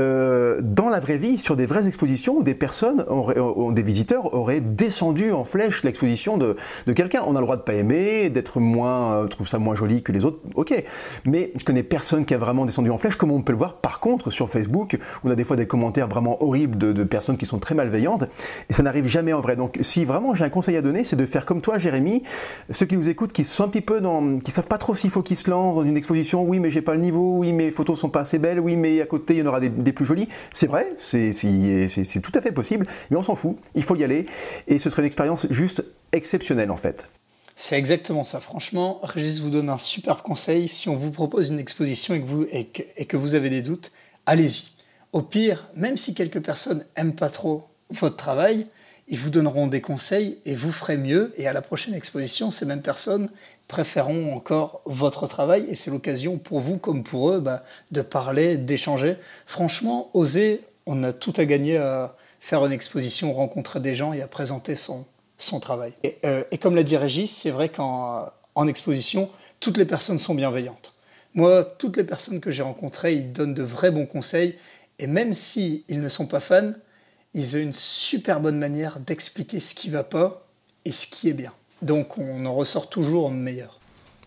euh, 0.00 0.60
dans 0.62 0.88
la 0.88 1.00
vraie 1.00 1.18
vie, 1.18 1.38
sur 1.38 1.56
des 1.56 1.66
vraies 1.66 1.86
expositions 1.86 2.38
où 2.38 2.42
des 2.42 2.54
personnes, 2.54 3.04
auraient, 3.08 3.36
des 3.72 3.82
visiteurs 3.82 4.34
auraient 4.34 4.60
descendu 4.60 5.32
en 5.32 5.44
flèche 5.44 5.84
l'exposition 5.84 6.38
de, 6.38 6.56
quelqu'un. 6.94 7.22
On 7.26 7.36
a 7.36 7.40
le 7.40 7.44
droit 7.44 7.56
de 7.56 7.62
pas 7.62 7.74
aimer, 7.74 8.30
d'être 8.30 8.60
moins, 8.60 9.14
euh, 9.14 9.26
trouve 9.26 9.48
ça 9.48 9.58
moins 9.58 9.74
joli 9.74 10.02
que 10.02 10.12
les 10.12 10.24
autres, 10.24 10.40
ok. 10.54 10.84
Mais 11.24 11.52
je 11.56 11.64
connais 11.64 11.82
personne 11.82 12.24
qui 12.24 12.34
a 12.34 12.38
vraiment 12.38 12.64
descendu 12.64 12.90
en 12.90 12.98
flèche, 12.98 13.16
comme 13.16 13.30
on 13.30 13.42
peut 13.42 13.52
le 13.52 13.58
voir 13.58 13.74
par 13.76 14.00
contre 14.00 14.30
sur 14.30 14.48
Facebook, 14.48 14.98
on 15.24 15.30
a 15.30 15.34
des 15.34 15.44
fois 15.44 15.56
des 15.56 15.66
commentaires 15.66 16.08
vraiment 16.08 16.42
horribles 16.42 16.78
de, 16.78 16.92
de 16.92 17.04
personnes 17.04 17.36
qui 17.36 17.46
sont 17.46 17.58
très 17.58 17.74
malveillantes, 17.74 18.24
et 18.68 18.72
ça 18.72 18.82
n'arrive 18.82 19.06
jamais 19.06 19.32
en 19.32 19.40
vrai. 19.40 19.56
Donc 19.56 19.78
si 19.80 20.04
vraiment 20.04 20.34
j'ai 20.34 20.44
un 20.44 20.50
conseil 20.50 20.76
à 20.76 20.82
donner, 20.82 21.04
c'est 21.04 21.16
de 21.16 21.26
faire 21.26 21.46
comme 21.46 21.60
toi, 21.60 21.78
Jérémy, 21.78 22.22
ceux 22.70 22.86
qui 22.86 22.96
nous 22.96 23.08
écoutent, 23.08 23.32
qui 23.32 23.44
sont 23.44 23.64
un 23.64 23.68
petit 23.68 23.80
peu 23.80 24.00
dans, 24.00 24.38
qui 24.38 24.50
savent 24.50 24.66
pas 24.66 24.78
trop 24.78 24.94
s'il 24.94 25.10
faut 25.10 25.22
qu'ils 25.22 25.36
se 25.36 25.50
lancent 25.50 25.76
dans 25.76 25.84
une 25.84 25.96
exposition, 25.96 26.42
oui 26.42 26.58
mais 26.58 26.70
j'ai 26.70 26.82
pas 26.82 26.94
le 26.94 27.00
niveau, 27.00 27.38
oui 27.38 27.52
mes 27.52 27.70
photos 27.70 27.98
sont 27.98 28.08
pas 28.08 28.20
assez 28.20 28.38
belles, 28.38 28.60
oui 28.60 28.76
mais 28.76 29.00
à 29.00 29.06
côté 29.06 29.34
il 29.34 29.40
y 29.40 29.42
en 29.42 29.46
aura 29.46 29.60
des, 29.60 29.89
plus 29.92 30.04
jolies. 30.04 30.28
C'est 30.52 30.66
vrai, 30.66 30.94
c'est 30.98 32.20
tout 32.22 32.32
à 32.34 32.40
fait 32.40 32.52
possible, 32.52 32.86
mais 33.10 33.16
on 33.16 33.22
s'en 33.22 33.34
fout, 33.34 33.56
il 33.74 33.82
faut 33.82 33.96
y 33.96 34.04
aller, 34.04 34.26
et 34.68 34.78
ce 34.78 34.90
serait 34.90 35.02
une 35.02 35.06
expérience 35.06 35.46
juste 35.50 35.84
exceptionnelle 36.12 36.70
en 36.70 36.76
fait. 36.76 37.08
C'est 37.56 37.76
exactement 37.76 38.24
ça. 38.24 38.40
Franchement, 38.40 39.00
Régis 39.02 39.40
vous 39.40 39.50
donne 39.50 39.68
un 39.68 39.76
super 39.76 40.22
conseil. 40.22 40.66
Si 40.66 40.88
on 40.88 40.96
vous 40.96 41.10
propose 41.10 41.50
une 41.50 41.58
exposition 41.58 42.14
et 42.14 42.22
que 42.22 42.26
vous, 42.26 42.46
et 42.50 42.64
que, 42.64 43.16
vous 43.18 43.34
avez 43.34 43.50
des 43.50 43.60
doutes, 43.60 43.92
allez-y. 44.24 44.70
Au 45.12 45.20
pire, 45.20 45.68
même 45.76 45.98
si 45.98 46.14
quelques 46.14 46.40
personnes 46.40 46.86
aiment 46.96 47.14
pas 47.14 47.28
trop 47.28 47.64
votre 47.90 48.16
travail, 48.16 48.64
ils 49.10 49.18
vous 49.18 49.30
donneront 49.30 49.66
des 49.66 49.80
conseils 49.80 50.38
et 50.46 50.54
vous 50.54 50.70
ferez 50.70 50.96
mieux. 50.96 51.34
Et 51.36 51.48
à 51.48 51.52
la 51.52 51.62
prochaine 51.62 51.94
exposition, 51.94 52.52
ces 52.52 52.64
mêmes 52.64 52.80
personnes 52.80 53.28
préféreront 53.66 54.32
encore 54.32 54.82
votre 54.86 55.26
travail 55.26 55.66
et 55.68 55.74
c'est 55.74 55.90
l'occasion 55.90 56.38
pour 56.38 56.60
vous 56.60 56.78
comme 56.78 57.02
pour 57.02 57.30
eux 57.30 57.40
bah, 57.40 57.62
de 57.90 58.02
parler, 58.02 58.56
d'échanger. 58.56 59.16
Franchement, 59.46 60.10
oser, 60.14 60.62
on 60.86 61.02
a 61.02 61.12
tout 61.12 61.32
à 61.36 61.44
gagner 61.44 61.76
à 61.76 62.16
faire 62.38 62.64
une 62.64 62.72
exposition, 62.72 63.32
rencontrer 63.32 63.80
des 63.80 63.96
gens 63.96 64.12
et 64.12 64.22
à 64.22 64.28
présenter 64.28 64.76
son, 64.76 65.04
son 65.38 65.58
travail. 65.58 65.92
Et, 66.04 66.18
euh, 66.24 66.44
comme 66.60 66.76
l'a 66.76 66.84
dit 66.84 66.96
Régis, 66.96 67.30
c'est 67.30 67.50
vrai 67.50 67.68
qu'en 67.68 68.26
en 68.54 68.68
exposition, 68.68 69.28
toutes 69.58 69.76
les 69.76 69.84
personnes 69.84 70.20
sont 70.20 70.34
bienveillantes. 70.34 70.94
Moi, 71.34 71.64
toutes 71.64 71.96
les 71.96 72.04
personnes 72.04 72.40
que 72.40 72.50
j'ai 72.50 72.62
rencontrées, 72.62 73.14
ils 73.14 73.32
donnent 73.32 73.54
de 73.54 73.62
vrais 73.62 73.90
bons 73.90 74.06
conseils 74.06 74.56
et 75.00 75.08
même 75.08 75.34
s'ils 75.34 75.82
ils 75.88 76.00
ne 76.00 76.08
sont 76.08 76.26
pas 76.26 76.40
fans, 76.40 76.72
ils 77.34 77.56
ont 77.56 77.60
une 77.60 77.72
super 77.72 78.40
bonne 78.40 78.58
manière 78.58 78.98
d'expliquer 79.00 79.60
ce 79.60 79.74
qui 79.74 79.90
va 79.90 80.04
pas 80.04 80.46
et 80.84 80.92
ce 80.92 81.06
qui 81.06 81.28
est 81.28 81.34
bien. 81.34 81.52
Donc 81.82 82.18
on 82.18 82.44
en 82.46 82.54
ressort 82.54 82.88
toujours 82.88 83.30
meilleur 83.30 83.80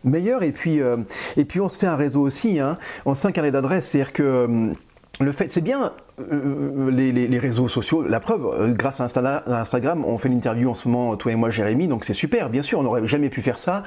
meilleur 0.04 0.44
et 0.44 0.52
puis 0.52 0.82
euh, 0.82 0.98
et 1.38 1.46
puis 1.46 1.62
on 1.62 1.70
se 1.70 1.78
fait 1.78 1.88
un 1.88 1.96
réseau 1.96 2.22
aussi 2.22 2.60
hein. 2.60 2.78
on 3.06 3.13
se 3.13 3.22
fait 3.22 3.30
un 3.30 3.32
carnet 3.32 3.52
d'adresses 3.52 3.88
c'est 3.88 4.02
à 4.02 4.04
dire 4.04 4.12
que 4.12 4.24
euh, 4.24 4.74
le 5.19 5.32
fait, 5.32 5.47
c'est 5.49 5.62
bien 5.62 5.93
euh, 6.19 6.89
les, 6.89 7.38
réseaux 7.38 7.67
sociaux. 7.67 8.02
La 8.02 8.19
preuve, 8.19 8.73
grâce 8.73 8.99
à, 8.99 9.06
Instagram, 9.47 10.04
on 10.06 10.17
fait 10.17 10.30
l'interview 10.30 10.69
en 10.69 10.73
ce 10.73 10.88
moment, 10.88 11.15
toi 11.17 11.32
et 11.32 11.36
moi, 11.36 11.52
Jérémy, 11.52 11.88
donc 11.88 12.04
c'est 12.04 12.13
super. 12.13 12.49
Bien 12.49 12.63
sûr, 12.63 12.80
on 12.80 12.84
n'aurait 12.84 13.06
jamais 13.06 13.30
pu 13.30 13.41
faire 13.41 13.60
ça. 13.60 13.84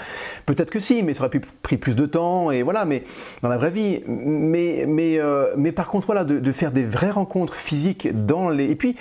Peut-être 0.47 0.71
que 0.71 0.79
si, 0.79 1.03
mais 1.03 1.15
ça 1.15 1.23
aurait 1.23 1.31
pu 1.31 1.41
pris 1.41 1.79
plus 1.79 1.97
de 1.97 2.07
temps 2.07 2.51
et 2.51 2.63
voilà. 2.63 2.85
Mais 2.85 3.03
dans 3.43 3.49
la 3.49 3.59
vraie 3.59 3.71
vie, 3.71 4.03
mais 4.07 4.85
mais 4.87 5.19
mais 5.57 5.73
par 5.73 5.89
contre, 5.89 6.07
voilà, 6.07 6.25
de, 6.25 6.39
de, 6.39 6.53
faire 6.53 6.71
des 6.71 6.85
vraies 6.85 7.11
rencontres 7.11 7.55
physiques 7.55 8.09
dans 8.27 8.49
les 8.49 8.71
et 8.71 8.77
puis 8.77 8.97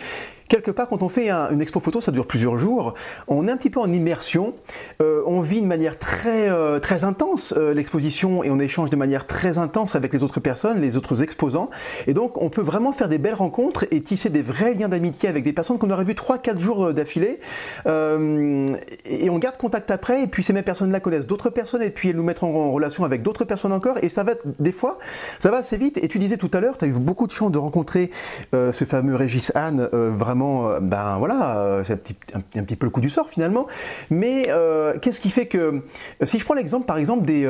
quelque 0.47 0.71
part, 0.71 0.87
quand 0.87 1.01
on 1.01 1.09
fait 1.09 1.29
une 1.29 1.61
expo 1.61 1.79
photo, 1.79 2.01
ça 2.01 2.11
dure 2.11 2.27
plusieurs 2.27 2.57
jours, 2.57 2.93
on 3.27 3.47
est 3.47 3.51
un 3.51 3.57
petit 3.57 3.69
peu 3.69 3.79
en 3.79 3.91
immersion, 3.91 4.53
euh, 5.01 5.23
on 5.25 5.41
vit 5.41 5.61
de 5.61 5.65
manière 5.65 5.97
très, 5.97 6.49
euh, 6.49 6.79
très 6.79 7.03
intense 7.03 7.53
euh, 7.57 7.73
l'exposition 7.73 8.43
et 8.43 8.49
on 8.49 8.59
échange 8.59 8.89
de 8.89 8.95
manière 8.95 9.27
très 9.27 9.57
intense 9.57 9.95
avec 9.95 10.13
les 10.13 10.23
autres 10.23 10.39
personnes, 10.39 10.81
les 10.81 10.97
autres 10.97 11.23
exposants. 11.23 11.69
Et 12.07 12.13
donc, 12.13 12.41
on 12.41 12.49
peut 12.49 12.61
vraiment 12.61 12.91
faire 12.91 13.09
des 13.09 13.17
belles 13.17 13.33
rencontres 13.33 13.85
et 13.91 14.01
tisser 14.01 14.29
des 14.29 14.41
vrais 14.41 14.73
liens 14.73 14.89
d'amitié 14.89 15.29
avec 15.29 15.43
des 15.43 15.53
personnes 15.53 15.77
qu'on 15.77 15.89
aurait 15.89 16.03
vues 16.03 16.13
3-4 16.13 16.59
jours 16.59 16.93
d'affilée. 16.93 17.39
et 17.85 19.29
on 19.29 19.39
garde 19.39 19.57
contact 19.57 19.91
après, 19.91 20.23
et 20.23 20.27
puis 20.27 20.43
ces 20.43 20.53
mêmes 20.53 20.63
personnes-là 20.63 20.99
connaissent 20.99 21.27
d'autres 21.27 21.49
personnes, 21.49 21.81
et 21.81 21.89
puis 21.89 22.09
elles 22.09 22.15
nous 22.15 22.23
mettent 22.23 22.43
en 22.43 22.71
relation 22.71 23.03
avec 23.03 23.21
d'autres 23.21 23.45
personnes 23.45 23.71
encore. 23.71 23.97
Et 24.01 24.09
ça 24.09 24.23
va, 24.23 24.33
des 24.59 24.71
fois, 24.71 24.99
ça 25.39 25.51
va 25.51 25.57
assez 25.57 25.77
vite. 25.77 25.97
Et 25.97 26.07
tu 26.07 26.19
disais 26.19 26.37
tout 26.37 26.51
à 26.53 26.59
l'heure, 26.59 26.77
tu 26.77 26.85
as 26.85 26.87
eu 26.87 26.91
beaucoup 26.91 27.27
de 27.27 27.31
chance 27.31 27.51
de 27.51 27.57
rencontrer 27.57 28.11
ce 28.53 28.85
fameux 28.85 29.15
Régis 29.15 29.51
Anne, 29.55 29.89
vraiment 29.91 30.34
euh, 30.41 30.79
ben 30.79 31.17
voilà, 31.17 31.57
euh, 31.57 31.83
c'est 31.83 31.93
un 32.33 32.63
petit, 32.63 32.75
peu 32.75 32.85
le 32.85 32.89
coup 32.89 33.01
du 33.01 33.09
sort 33.09 33.29
finalement. 33.29 33.67
Mais 34.09 34.47
euh, 34.49 34.97
qu'est-ce 34.99 35.19
qui 35.19 35.29
fait 35.29 35.45
que, 35.45 35.81
si 36.23 36.39
je 36.39 36.45
prends 36.45 36.53
l'exemple 36.53 36.85
par 36.85 36.97
exemple 36.97 37.25
des 37.25 37.47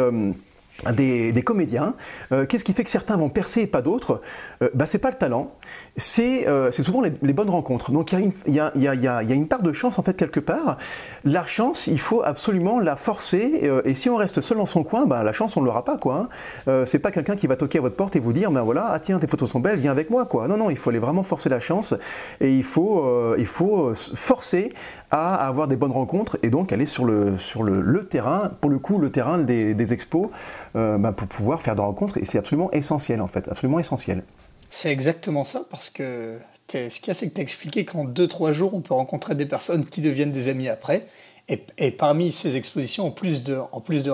des, 0.93 1.41
comédiens. 1.43 1.95
Euh, 2.31 2.45
qu'est-ce 2.45 2.63
qui 2.63 2.73
fait 2.73 2.83
que 2.83 2.89
certains 2.89 3.17
vont 3.17 3.29
percer 3.29 3.61
et 3.61 3.67
pas 3.67 3.81
d'autres? 3.81 4.21
Euh, 4.61 4.69
bah, 4.73 4.85
C'est 4.85 4.99
pas 4.99 5.09
le 5.09 5.15
talent, 5.15 5.51
c'est 5.95 6.47
euh, 6.47 6.71
souvent 6.71 7.01
les, 7.01 7.33
bonnes 7.33 7.49
rencontres. 7.49 7.91
Donc 7.91 8.11
il 8.11 8.53
y, 8.53 8.59
a 8.59 9.33
une 9.33 9.47
part 9.47 9.61
de 9.61 9.73
chance 9.73 9.99
en 9.99 10.03
fait 10.03 10.15
quelque 10.15 10.39
part. 10.39 10.77
La 11.23 11.45
chance, 11.45 11.87
il 11.87 11.99
faut 11.99 12.21
absolument 12.23 12.79
la 12.79 12.95
forcer. 12.95 13.61
Euh, 13.63 13.81
et 13.85 13.95
si 13.95 14.09
on 14.09 14.15
reste 14.15 14.41
seul 14.41 14.57
dans 14.57 14.65
son 14.65 14.83
coin, 14.83 15.05
bah, 15.05 15.23
la 15.23 15.33
chance 15.33 15.57
on 15.57 15.61
ne 15.61 15.65
l'aura 15.65 15.85
pas. 15.85 15.97
quoi. 15.97 16.27
Hein. 16.67 16.85
c'est 16.85 16.99
pas 16.99 17.11
quelqu'un 17.11 17.35
qui 17.35 17.47
va 17.47 17.55
toquer 17.55 17.79
à 17.79 17.81
votre 17.81 17.95
porte 17.95 18.15
et 18.15 18.19
vous 18.19 18.33
dire 18.33 18.51
ben 18.51 18.61
voilà, 18.61 18.87
ah 18.89 18.99
tiens 18.99 19.19
tes 19.19 19.27
photos 19.27 19.49
sont 19.49 19.59
belles, 19.59 19.79
viens 19.79 19.91
avec 19.91 20.09
moi. 20.09 20.25
quoi. 20.25 20.47
Non 20.47 20.57
non, 20.57 20.69
il 20.69 20.77
faut 20.77 20.89
aller 20.89 20.99
vraiment 20.99 21.23
forcer 21.23 21.49
la 21.49 21.59
chance 21.59 21.95
et 22.41 22.51
il 22.51 22.63
faut, 22.63 23.35
il 23.37 23.45
faut 23.45 23.93
forcer 23.95 24.73
à 25.15 25.47
avoir 25.47 25.67
des 25.67 25.75
bonnes 25.75 25.91
rencontres 25.91 26.37
et 26.43 26.49
donc 26.49 26.73
aller 26.73 26.85
sur 26.85 27.05
le, 27.05 27.37
sur 27.37 27.63
le, 27.63 28.07
terrain, 28.07 28.51
pour 28.59 28.69
le 28.69 28.79
coup 28.79 28.97
le 28.97 29.11
terrain 29.11 29.37
des, 29.37 29.73
des 29.73 29.93
expos. 29.93 30.29
Euh, 30.75 30.97
bah, 30.97 31.11
pour 31.11 31.27
pouvoir 31.27 31.61
faire 31.61 31.75
des 31.75 31.81
rencontres. 31.81 32.17
Et 32.17 32.25
c'est 32.25 32.37
absolument 32.37 32.71
essentiel, 32.71 33.21
en 33.21 33.27
fait, 33.27 33.47
absolument 33.47 33.79
essentiel. 33.79 34.23
C'est 34.69 34.91
exactement 34.91 35.45
ça, 35.45 35.65
parce 35.69 35.89
que 35.89 36.37
ce 36.69 36.99
qu'il 36.99 37.07
y 37.07 37.11
a, 37.11 37.13
c'est 37.13 37.29
que 37.29 37.33
tu 37.33 37.39
as 37.39 37.43
expliqué 37.43 37.85
qu'en 37.85 38.05
2-3 38.05 38.51
jours, 38.51 38.73
on 38.73 38.81
peut 38.81 38.93
rencontrer 38.93 39.35
des 39.35 39.45
personnes 39.45 39.85
qui 39.85 40.01
deviennent 40.01 40.31
des 40.31 40.47
amis 40.47 40.67
après. 40.67 41.05
Et, 41.47 41.91
parmi 41.91 42.31
ces 42.31 42.57
expositions, 42.57 43.05
en 43.05 43.11
plus 43.11 43.43
de, 43.43 43.59
en 43.71 43.79
plus 43.79 44.03
de 44.03 44.11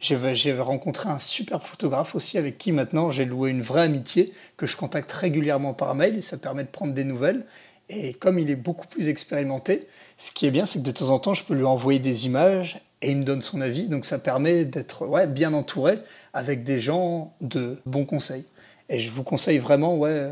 j'ai 0.00 0.58
rencontré 0.58 1.08
un 1.08 1.20
super 1.20 1.62
photographe 1.62 2.16
aussi 2.16 2.36
avec 2.36 2.58
qui 2.58 2.72
maintenant 2.72 3.10
j'ai 3.10 3.24
loué 3.24 3.50
une 3.50 3.62
vraie 3.62 3.82
amitié 3.82 4.32
que 4.56 4.66
je 4.66 4.76
contacte 4.76 5.12
régulièrement 5.12 5.74
par 5.74 5.94
mail 5.94 6.18
et 6.18 6.22
ça 6.22 6.36
permet 6.36 6.64
de 6.64 6.68
prendre 6.68 6.92
des 6.92 7.04
nouvelles. 7.04 7.46
Et 7.94 8.14
comme 8.14 8.38
il 8.38 8.50
est 8.50 8.56
beaucoup 8.56 8.86
plus 8.86 9.08
expérimenté, 9.08 9.86
ce 10.16 10.32
qui 10.32 10.46
est 10.46 10.50
bien, 10.50 10.64
c'est 10.66 10.78
que 10.78 10.84
de 10.84 10.90
temps 10.90 11.10
en 11.10 11.18
temps, 11.18 11.34
je 11.34 11.44
peux 11.44 11.54
lui 11.54 11.64
envoyer 11.64 11.98
des 11.98 12.26
images 12.26 12.80
et 13.02 13.10
il 13.10 13.18
me 13.18 13.22
donne 13.22 13.42
son 13.42 13.60
avis. 13.60 13.88
Donc 13.88 14.04
ça 14.04 14.18
permet 14.18 14.64
d'être 14.64 15.06
bien 15.26 15.52
entouré 15.52 15.98
avec 16.32 16.64
des 16.64 16.80
gens 16.80 17.34
de 17.40 17.78
bons 17.84 18.06
conseils. 18.06 18.46
Et 18.88 18.98
je 18.98 19.10
vous 19.10 19.22
conseille 19.22 19.58
vraiment, 19.58 19.96
ouais, 19.96 20.30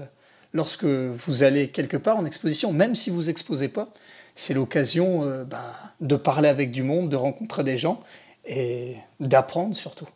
lorsque 0.55 0.85
vous 0.85 1.42
allez 1.42 1.68
quelque 1.68 1.96
part 1.96 2.16
en 2.16 2.25
exposition, 2.25 2.73
même 2.73 2.94
si 2.94 3.11
vous 3.11 3.29
exposez 3.29 3.68
pas, 3.68 3.92
c'est 4.35 4.55
l'occasion 4.55 5.25
euh, 5.25 5.44
bah, 5.44 5.75
de 6.01 6.16
parler 6.16 6.49
avec 6.49 6.70
du 6.70 6.83
monde, 6.83 7.11
de 7.11 7.16
rencontrer 7.16 7.64
des 7.64 7.77
gens 7.77 8.01
et 8.46 8.96
d'apprendre 9.18 9.75
surtout. 9.75 10.09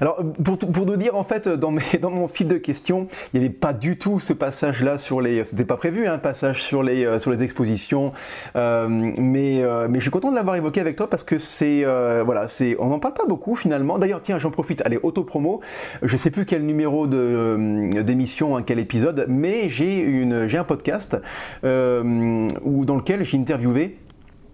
Alors, 0.00 0.22
pour, 0.44 0.58
pour 0.58 0.86
nous 0.86 0.96
dire, 0.96 1.16
en 1.16 1.24
fait, 1.24 1.48
dans, 1.48 1.70
mes, 1.70 1.82
dans 2.00 2.10
mon 2.10 2.28
fil 2.28 2.48
de 2.48 2.56
questions, 2.56 3.08
il 3.32 3.40
n'y 3.40 3.46
avait 3.46 3.54
pas 3.54 3.72
du 3.72 3.98
tout 3.98 4.20
ce 4.20 4.32
passage-là 4.32 4.98
sur 4.98 5.20
les. 5.20 5.44
C'était 5.44 5.64
pas 5.64 5.76
prévu, 5.76 6.06
un 6.06 6.14
hein, 6.14 6.18
passage 6.18 6.62
sur 6.62 6.82
les, 6.82 7.04
euh, 7.04 7.18
sur 7.18 7.30
les 7.30 7.42
expositions. 7.42 8.12
Euh, 8.56 8.88
mais, 8.88 9.62
euh, 9.62 9.86
mais 9.88 9.98
je 9.98 10.02
suis 10.02 10.10
content 10.10 10.30
de 10.30 10.36
l'avoir 10.36 10.56
évoqué 10.56 10.80
avec 10.80 10.96
toi 10.96 11.08
parce 11.08 11.24
que 11.24 11.38
c'est. 11.38 11.84
voilà, 12.24 12.48
c'est. 12.48 12.76
On 12.78 12.88
n'en 12.88 12.98
parle 12.98 13.14
pas 13.14 13.26
beaucoup 13.26 13.56
finalement. 13.56 13.98
D'ailleurs, 13.98 14.20
tiens, 14.20 14.38
j'en 14.38 14.50
profite. 14.50 14.82
Allez, 14.84 14.98
auto-promo. 15.02 15.60
Je 16.02 16.16
sais 16.16 16.30
plus 16.30 16.46
quel 16.46 16.64
numéro 16.64 17.06
d'émission, 17.06 18.56
hein, 18.56 18.62
quel 18.62 18.78
épisode, 18.78 19.26
mais 19.28 19.68
j'ai 19.68 20.58
un 20.58 20.64
podcast 20.64 21.16
où, 21.62 22.84
dans 22.84 22.96
lequel 22.96 23.24
j'ai 23.24 23.38
interviewé 23.38 23.96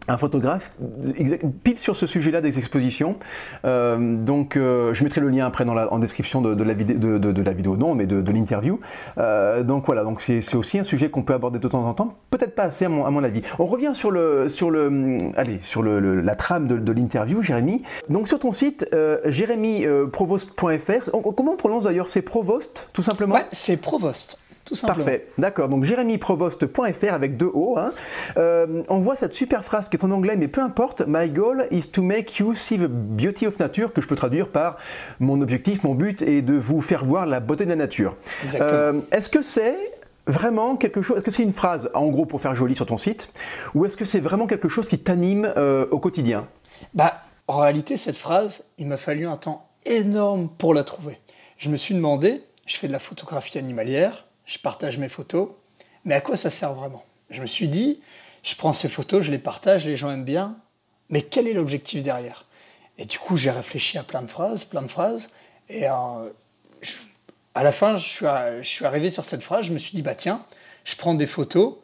un 0.09 0.19
photographe 0.19 0.71
pile 1.62 1.79
sur 1.79 1.97
ce 1.97 2.07
sujet-là 2.07 2.40
des 2.40 2.59
expositions. 2.59 3.17
Euh, 3.64 4.17
donc, 4.17 4.57
euh, 4.57 4.95
je 4.95 5.05
mettrai 5.05 5.21
le 5.21 5.29
lien 5.29 5.47
après 5.47 5.64
dans 5.64 5.75
la, 5.75 5.93
en 5.93 5.99
description 5.99 6.40
de, 6.43 6.62
la, 6.62 6.75
vidéo, 6.75 7.77
non, 7.77 7.95
mais 7.95 8.07
de, 8.07 8.33
l'interview. 8.33 8.81
Euh, 9.19 9.62
donc 9.62 9.87
voilà, 9.87 10.05
donc 10.05 10.21
c'est 10.21 10.55
aussi 10.55 10.79
un 10.79 10.85
sujet 10.85 11.11
qu'on 11.11 11.23
peut 11.23 11.35
aborder 11.35 11.59
de 11.59 11.69
temps 11.69 11.87
en 11.87 11.95
temps, 11.95 12.17
peut-être 12.31 12.55
pas 12.55 12.64
assez 12.64 12.85
à 12.85 12.88
mon, 12.88 13.25
avis. 13.25 13.43
On 13.59 13.64
revient 13.64 13.93
sur 13.95 14.11
le, 14.11 14.49
sur 14.49 14.71
le, 14.71 15.31
allez, 15.37 15.61
sur 15.62 15.83
le, 15.83 16.21
la 16.21 16.35
trame 16.35 16.67
de, 16.67 16.93
l'interview, 16.93 17.43
Jérémy. 17.43 17.83
Donc 18.09 18.29
sur 18.29 18.38
ton 18.38 18.53
site, 18.53 18.87
jérémyprovost.fr. 19.25 21.11
Comment 21.37 21.53
on 21.53 21.57
prononce 21.57 21.85
d'ailleurs? 21.85 22.11
C'est 22.11 22.23
Provost, 22.23 22.88
tout 22.93 23.03
simplement? 23.03 23.35
Ouais, 23.35 23.47
c'est 23.53 23.77
Provost. 23.77 24.38
Parfait, 24.87 25.29
d'accord. 25.38 25.68
Donc 25.68 25.85
jérémyprovost.fr 25.85 27.12
avec 27.12 27.37
deux 27.37 27.50
O. 27.53 27.77
Hein. 27.79 27.92
Euh, 28.37 28.83
on 28.88 28.98
voit 28.98 29.16
cette 29.16 29.35
super 29.35 29.64
phrase 29.64 29.88
qui 29.88 29.96
est 29.96 30.05
en 30.05 30.11
anglais, 30.11 30.37
mais 30.37 30.48
peu 30.48 30.62
importe. 30.62 31.03
My 31.07 31.29
goal 31.29 31.66
is 31.70 31.88
to 31.88 32.03
make 32.03 32.38
you 32.38 32.55
see 32.55 32.79
the 32.79 32.88
beauty 32.88 33.46
of 33.46 33.59
nature, 33.59 33.92
que 33.92 34.00
je 34.00 34.09
peux 34.09 34.16
traduire 34.16 34.48
par 34.48 34.77
mon 35.20 35.40
objectif, 35.42 35.85
mon 35.85 35.94
but 35.94 36.22
est 36.22 36.42
de 36.42 36.55
vous 36.55 36.81
faire 36.81 37.05
voir 37.05 37.27
la 37.27 37.40
beauté 37.40 37.64
de 37.64 37.70
la 37.70 37.77
nature. 37.77 38.16
Euh, 38.55 39.00
est-ce 39.12 39.29
que 39.29 39.42
c'est 39.42 39.77
vraiment 40.27 40.77
quelque 40.77 41.03
chose 41.03 41.18
Est-ce 41.18 41.24
que 41.24 41.31
c'est 41.31 41.42
une 41.42 41.53
phrase, 41.53 41.90
en 41.94 42.09
gros, 42.09 42.24
pour 42.24 42.40
faire 42.40 42.55
joli 42.55 42.74
sur 42.74 42.87
ton 42.87 42.96
site, 42.96 43.31
ou 43.74 43.85
est-ce 43.85 43.96
que 43.96 44.05
c'est 44.05 44.20
vraiment 44.20 44.46
quelque 44.46 44.68
chose 44.68 44.88
qui 44.88 44.98
t'anime 44.98 45.53
euh, 45.57 45.87
au 45.90 45.98
quotidien? 45.98 46.48
Bah, 46.94 47.14
en 47.46 47.59
réalité, 47.59 47.96
cette 47.96 48.16
phrase, 48.16 48.64
il 48.79 48.87
m'a 48.87 48.96
fallu 48.96 49.27
un 49.27 49.37
temps 49.37 49.68
énorme 49.85 50.48
pour 50.48 50.72
la 50.72 50.85
trouver. 50.85 51.18
Je 51.59 51.68
me 51.68 51.77
suis 51.77 51.94
demandé, 51.94 52.42
je 52.66 52.77
fais 52.79 52.88
de 52.88 52.92
la 52.92 52.98
photographie 52.98 53.59
animalière 53.59 54.23
je 54.46 54.59
partage 54.59 54.98
mes 54.98 55.09
photos, 55.09 55.50
mais 56.04 56.14
à 56.14 56.20
quoi 56.20 56.37
ça 56.37 56.50
sert 56.50 56.74
vraiment? 56.74 57.04
Je 57.30 57.40
me 57.40 57.46
suis 57.46 57.68
dit, 57.68 58.00
je 58.42 58.54
prends 58.57 58.72
ces 58.72 58.88
photos, 58.88 59.22
je 59.22 59.30
les 59.30 59.38
partage, 59.38 59.87
les 59.87 59.96
gens 59.96 60.11
aiment 60.11 60.24
bien, 60.24 60.57
mais 61.09 61.22
quel 61.22 61.46
est 61.46 61.54
l'objectif 61.54 62.02
derrière? 62.02 62.46
Et 62.98 63.07
du 63.07 63.18
coup, 63.18 63.37
j'ai 63.37 63.50
réfléchi 63.50 63.98
à 63.98 64.02
plein 64.02 64.22
de 64.22 64.30
phrases, 64.30 64.64
plein 64.64 64.83
de 64.83 64.88
phrases, 64.88 65.30
et 65.68 65.88
euh, 65.88 66.30
à 67.54 67.62
la 67.62 67.72
fin, 67.72 67.96
je 67.96 68.62
suis, 68.62 68.85
arrivé 68.85 69.11
sur 69.11 69.24
cette 69.24 69.42
phrase, 69.42 69.66
je 69.66 69.72
me 69.72 69.78
suis 69.78 69.94
dit, 69.94 70.02
bah 70.02 70.14
tiens, 70.14 70.44
je 70.85 70.96
prends 70.96 71.14
des 71.14 71.26
photos, 71.26 71.76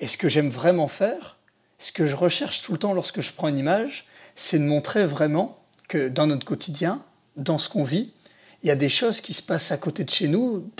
et 0.00 0.08
ce 0.08 0.16
que 0.16 0.28
j'aime 0.28 0.50
vraiment 0.50 0.88
faire, 0.88 1.36
ce 1.78 1.92
que 1.92 2.06
je 2.06 2.16
recherche 2.16 2.62
tout 2.62 2.72
le 2.72 2.78
temps 2.78 2.92
lorsque 2.92 3.20
je 3.20 3.32
prends 3.32 3.48
une 3.48 3.58
image, 3.58 4.06
c'est 4.34 4.58
de 4.58 4.64
montrer 4.64 5.06
vraiment 5.06 5.58
que 5.86 6.08
dans 6.08 6.26
notre 6.26 6.44
quotidien, 6.44 7.02
dans 7.36 7.58
ce 7.58 7.68
qu'on 7.68 7.84
vit, 7.84 8.12
il 8.62 8.68
y 8.68 8.72
a 8.72 8.76
des 8.76 8.88
choses 8.88 9.20
qui 9.20 9.34
se 9.34 9.42
passent 9.42 9.70
à 9.70 9.76
côté 9.76 10.04
de 10.04 10.10
chez 10.10 10.26
nous, 10.26 10.70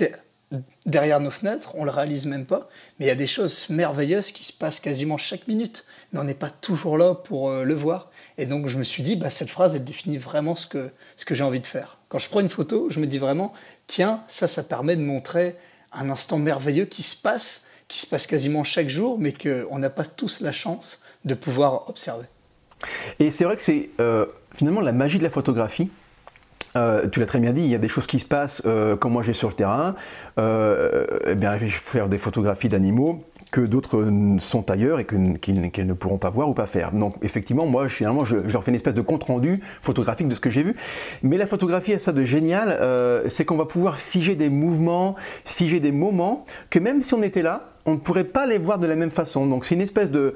derrière 0.86 1.20
nos 1.20 1.30
fenêtres, 1.30 1.74
on 1.74 1.84
le 1.84 1.90
réalise 1.90 2.26
même 2.26 2.46
pas, 2.46 2.68
mais 2.98 3.06
il 3.06 3.08
y 3.08 3.12
a 3.12 3.16
des 3.16 3.26
choses 3.26 3.68
merveilleuses 3.68 4.32
qui 4.32 4.44
se 4.44 4.52
passent 4.52 4.80
quasiment 4.80 5.18
chaque 5.18 5.46
minute, 5.46 5.84
mais 6.12 6.20
on 6.20 6.24
n'est 6.24 6.34
pas 6.34 6.50
toujours 6.50 6.96
là 6.96 7.14
pour 7.14 7.50
euh, 7.50 7.64
le 7.64 7.74
voir. 7.74 8.10
Et 8.38 8.46
donc 8.46 8.66
je 8.68 8.78
me 8.78 8.82
suis 8.82 9.02
dit, 9.02 9.16
bah, 9.16 9.30
cette 9.30 9.50
phrase, 9.50 9.76
elle 9.76 9.84
définit 9.84 10.16
vraiment 10.16 10.54
ce 10.54 10.66
que, 10.66 10.90
ce 11.16 11.24
que 11.24 11.34
j'ai 11.34 11.44
envie 11.44 11.60
de 11.60 11.66
faire. 11.66 11.98
Quand 12.08 12.18
je 12.18 12.28
prends 12.28 12.40
une 12.40 12.48
photo, 12.48 12.88
je 12.90 13.00
me 13.00 13.06
dis 13.06 13.18
vraiment, 13.18 13.52
tiens, 13.86 14.22
ça, 14.28 14.48
ça 14.48 14.62
permet 14.62 14.96
de 14.96 15.02
montrer 15.02 15.56
un 15.92 16.08
instant 16.10 16.38
merveilleux 16.38 16.86
qui 16.86 17.02
se 17.02 17.16
passe, 17.16 17.64
qui 17.86 17.98
se 17.98 18.06
passe 18.06 18.26
quasiment 18.26 18.64
chaque 18.64 18.88
jour, 18.88 19.18
mais 19.18 19.32
qu'on 19.32 19.78
n'a 19.78 19.90
pas 19.90 20.04
tous 20.04 20.40
la 20.40 20.52
chance 20.52 21.02
de 21.24 21.34
pouvoir 21.34 21.88
observer. 21.88 22.26
Et 23.18 23.30
c'est 23.30 23.44
vrai 23.44 23.56
que 23.56 23.62
c'est 23.62 23.90
euh, 24.00 24.26
finalement 24.54 24.80
la 24.80 24.92
magie 24.92 25.18
de 25.18 25.24
la 25.24 25.30
photographie, 25.30 25.90
euh, 26.76 27.08
tu 27.08 27.20
l'as 27.20 27.26
très 27.26 27.40
bien 27.40 27.52
dit, 27.52 27.62
il 27.62 27.68
y 27.68 27.74
a 27.74 27.78
des 27.78 27.88
choses 27.88 28.06
qui 28.06 28.18
se 28.18 28.26
passent 28.26 28.62
euh, 28.66 28.96
quand 28.96 29.10
moi 29.10 29.22
je 29.22 29.28
vais 29.28 29.32
sur 29.32 29.48
le 29.48 29.54
terrain. 29.54 29.94
Euh, 30.38 31.06
eh 31.26 31.34
bien, 31.34 31.54
je 31.54 31.64
vais 31.64 31.70
faire 31.70 32.08
des 32.08 32.18
photographies 32.18 32.68
d'animaux 32.68 33.20
que 33.50 33.62
d'autres 33.62 34.06
sont 34.40 34.70
ailleurs 34.70 35.00
et 35.00 35.06
qu'elles 35.06 35.86
ne 35.86 35.92
pourront 35.94 36.18
pas 36.18 36.28
voir 36.28 36.48
ou 36.50 36.54
pas 36.54 36.66
faire. 36.66 36.92
Donc 36.92 37.14
effectivement, 37.22 37.64
moi 37.64 37.88
finalement, 37.88 38.24
je, 38.24 38.36
leur 38.36 38.62
fais 38.62 38.70
une 38.70 38.74
espèce 38.74 38.94
de 38.94 39.00
compte 39.00 39.24
rendu 39.24 39.60
photographique 39.80 40.28
de 40.28 40.34
ce 40.34 40.40
que 40.40 40.50
j'ai 40.50 40.62
vu. 40.62 40.76
Mais 41.22 41.38
la 41.38 41.46
photographie 41.46 41.94
a 41.94 41.98
ça 41.98 42.12
de 42.12 42.24
génial, 42.24 42.78
c'est 43.28 43.46
qu'on 43.46 43.56
va 43.56 43.64
pouvoir 43.64 43.98
figer 43.98 44.34
des 44.34 44.50
mouvements, 44.50 45.14
figer 45.46 45.80
des 45.80 45.92
moments 45.92 46.44
que 46.68 46.78
même 46.78 47.02
si 47.02 47.14
on 47.14 47.22
était 47.22 47.42
là, 47.42 47.70
on 47.88 47.92
ne 47.92 47.96
pourrait 47.96 48.24
pas 48.24 48.46
les 48.46 48.58
voir 48.58 48.78
de 48.78 48.86
la 48.86 48.96
même 48.96 49.10
façon. 49.10 49.46
Donc 49.46 49.64
c'est 49.64 49.74
une 49.74 49.80
espèce 49.80 50.10
de, 50.10 50.34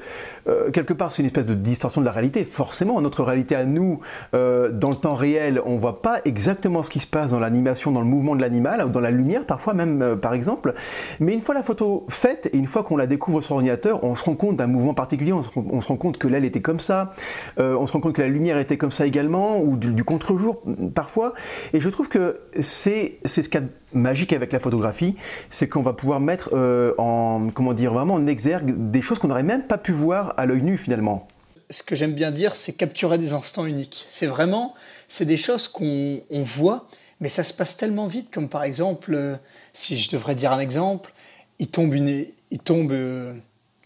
euh, 0.48 0.70
quelque 0.70 0.94
part, 0.94 1.12
c'est 1.12 1.22
une 1.22 1.26
espèce 1.26 1.46
de 1.46 1.54
distorsion 1.54 2.00
de 2.00 2.06
la 2.06 2.12
réalité. 2.12 2.44
Forcément, 2.44 3.00
notre 3.00 3.22
réalité 3.22 3.54
à 3.54 3.66
nous, 3.66 4.00
euh, 4.34 4.70
dans 4.70 4.90
le 4.90 4.96
temps 4.96 5.14
réel, 5.14 5.60
on 5.66 5.74
ne 5.74 5.78
voit 5.78 6.00
pas 6.00 6.20
exactement 6.24 6.82
ce 6.82 6.90
qui 6.90 7.00
se 7.00 7.06
passe 7.06 7.30
dans 7.32 7.38
l'animation, 7.38 7.92
dans 7.92 8.00
le 8.00 8.06
mouvement 8.06 8.34
de 8.34 8.40
l'animal, 8.40 8.90
dans 8.90 9.00
la 9.00 9.10
lumière, 9.10 9.44
parfois 9.44 9.74
même, 9.74 10.00
euh, 10.00 10.16
par 10.16 10.32
exemple. 10.32 10.72
Mais 11.20 11.34
une 11.34 11.42
fois 11.42 11.54
la 11.54 11.62
photo 11.62 12.06
faite 12.08 12.48
et 12.52 12.56
une 12.56 12.66
fois 12.66 12.82
qu'on 12.82 12.96
la 12.96 13.06
découvre 13.06 13.42
sur 13.42 13.54
ordinateur, 13.54 14.02
on 14.02 14.16
se 14.16 14.24
rend 14.24 14.34
compte 14.34 14.56
d'un 14.56 14.66
mouvement 14.66 14.94
particulier. 14.94 15.32
On 15.32 15.42
se, 15.42 15.88
rend 15.88 15.96
compte 15.96 16.16
que 16.16 16.28
l'aile 16.28 16.44
était 16.44 16.62
comme 16.62 16.80
ça. 16.80 17.12
on 17.58 17.86
se 17.86 17.92
rend 17.92 18.00
compte 18.00 18.14
que 18.14 18.22
la 18.22 18.28
lumière 18.28 18.58
était 18.58 18.78
comme 18.78 18.92
ça 18.92 19.06
également, 19.06 19.60
ou 19.60 19.76
du, 19.76 20.04
contre-jour 20.04 20.62
parfois. 20.94 21.34
Et 21.74 21.80
je 21.80 21.88
trouve 21.90 22.08
que 22.08 22.40
c'est 22.60 23.18
ce 23.24 23.40
qu'a 23.48 23.60
magique 23.94 24.32
avec 24.32 24.52
la 24.52 24.60
photographie, 24.60 25.16
c'est 25.50 25.68
qu'on 25.68 25.82
va 25.82 25.92
pouvoir 25.92 26.20
mettre 26.20 26.50
euh, 26.52 26.94
en, 26.98 27.48
comment 27.54 27.74
dire, 27.74 27.92
vraiment 27.92 28.14
en 28.14 28.26
exergue 28.26 28.90
des 28.90 29.02
choses 29.02 29.18
qu'on 29.18 29.28
n'aurait 29.28 29.42
même 29.42 29.66
pas 29.66 29.78
pu 29.78 29.92
voir 29.92 30.34
à 30.36 30.46
l'œil 30.46 30.62
nu 30.62 30.78
finalement. 30.78 31.28
Ce 31.70 31.82
que 31.82 31.94
j'aime 31.94 32.12
bien 32.12 32.30
dire, 32.30 32.56
c'est 32.56 32.74
capturer 32.74 33.18
des 33.18 33.32
instants 33.32 33.64
uniques. 33.64 34.04
C'est 34.08 34.26
vraiment, 34.26 34.74
c'est 35.08 35.24
des 35.24 35.36
choses 35.36 35.68
qu'on 35.68 36.20
voit, 36.30 36.86
mais 37.20 37.28
ça 37.28 37.44
se 37.44 37.54
passe 37.54 37.76
tellement 37.76 38.08
vite, 38.08 38.30
comme 38.30 38.48
par 38.48 38.64
exemple, 38.64 39.14
euh, 39.14 39.36
si 39.72 39.96
je 39.96 40.10
devrais 40.10 40.34
dire 40.34 40.52
un 40.52 40.60
exemple, 40.60 41.12
il 41.58 41.68
tombe 41.68 41.94
une, 41.94 42.26
il 42.50 42.58
tombe, 42.58 42.92
euh, 42.92 43.32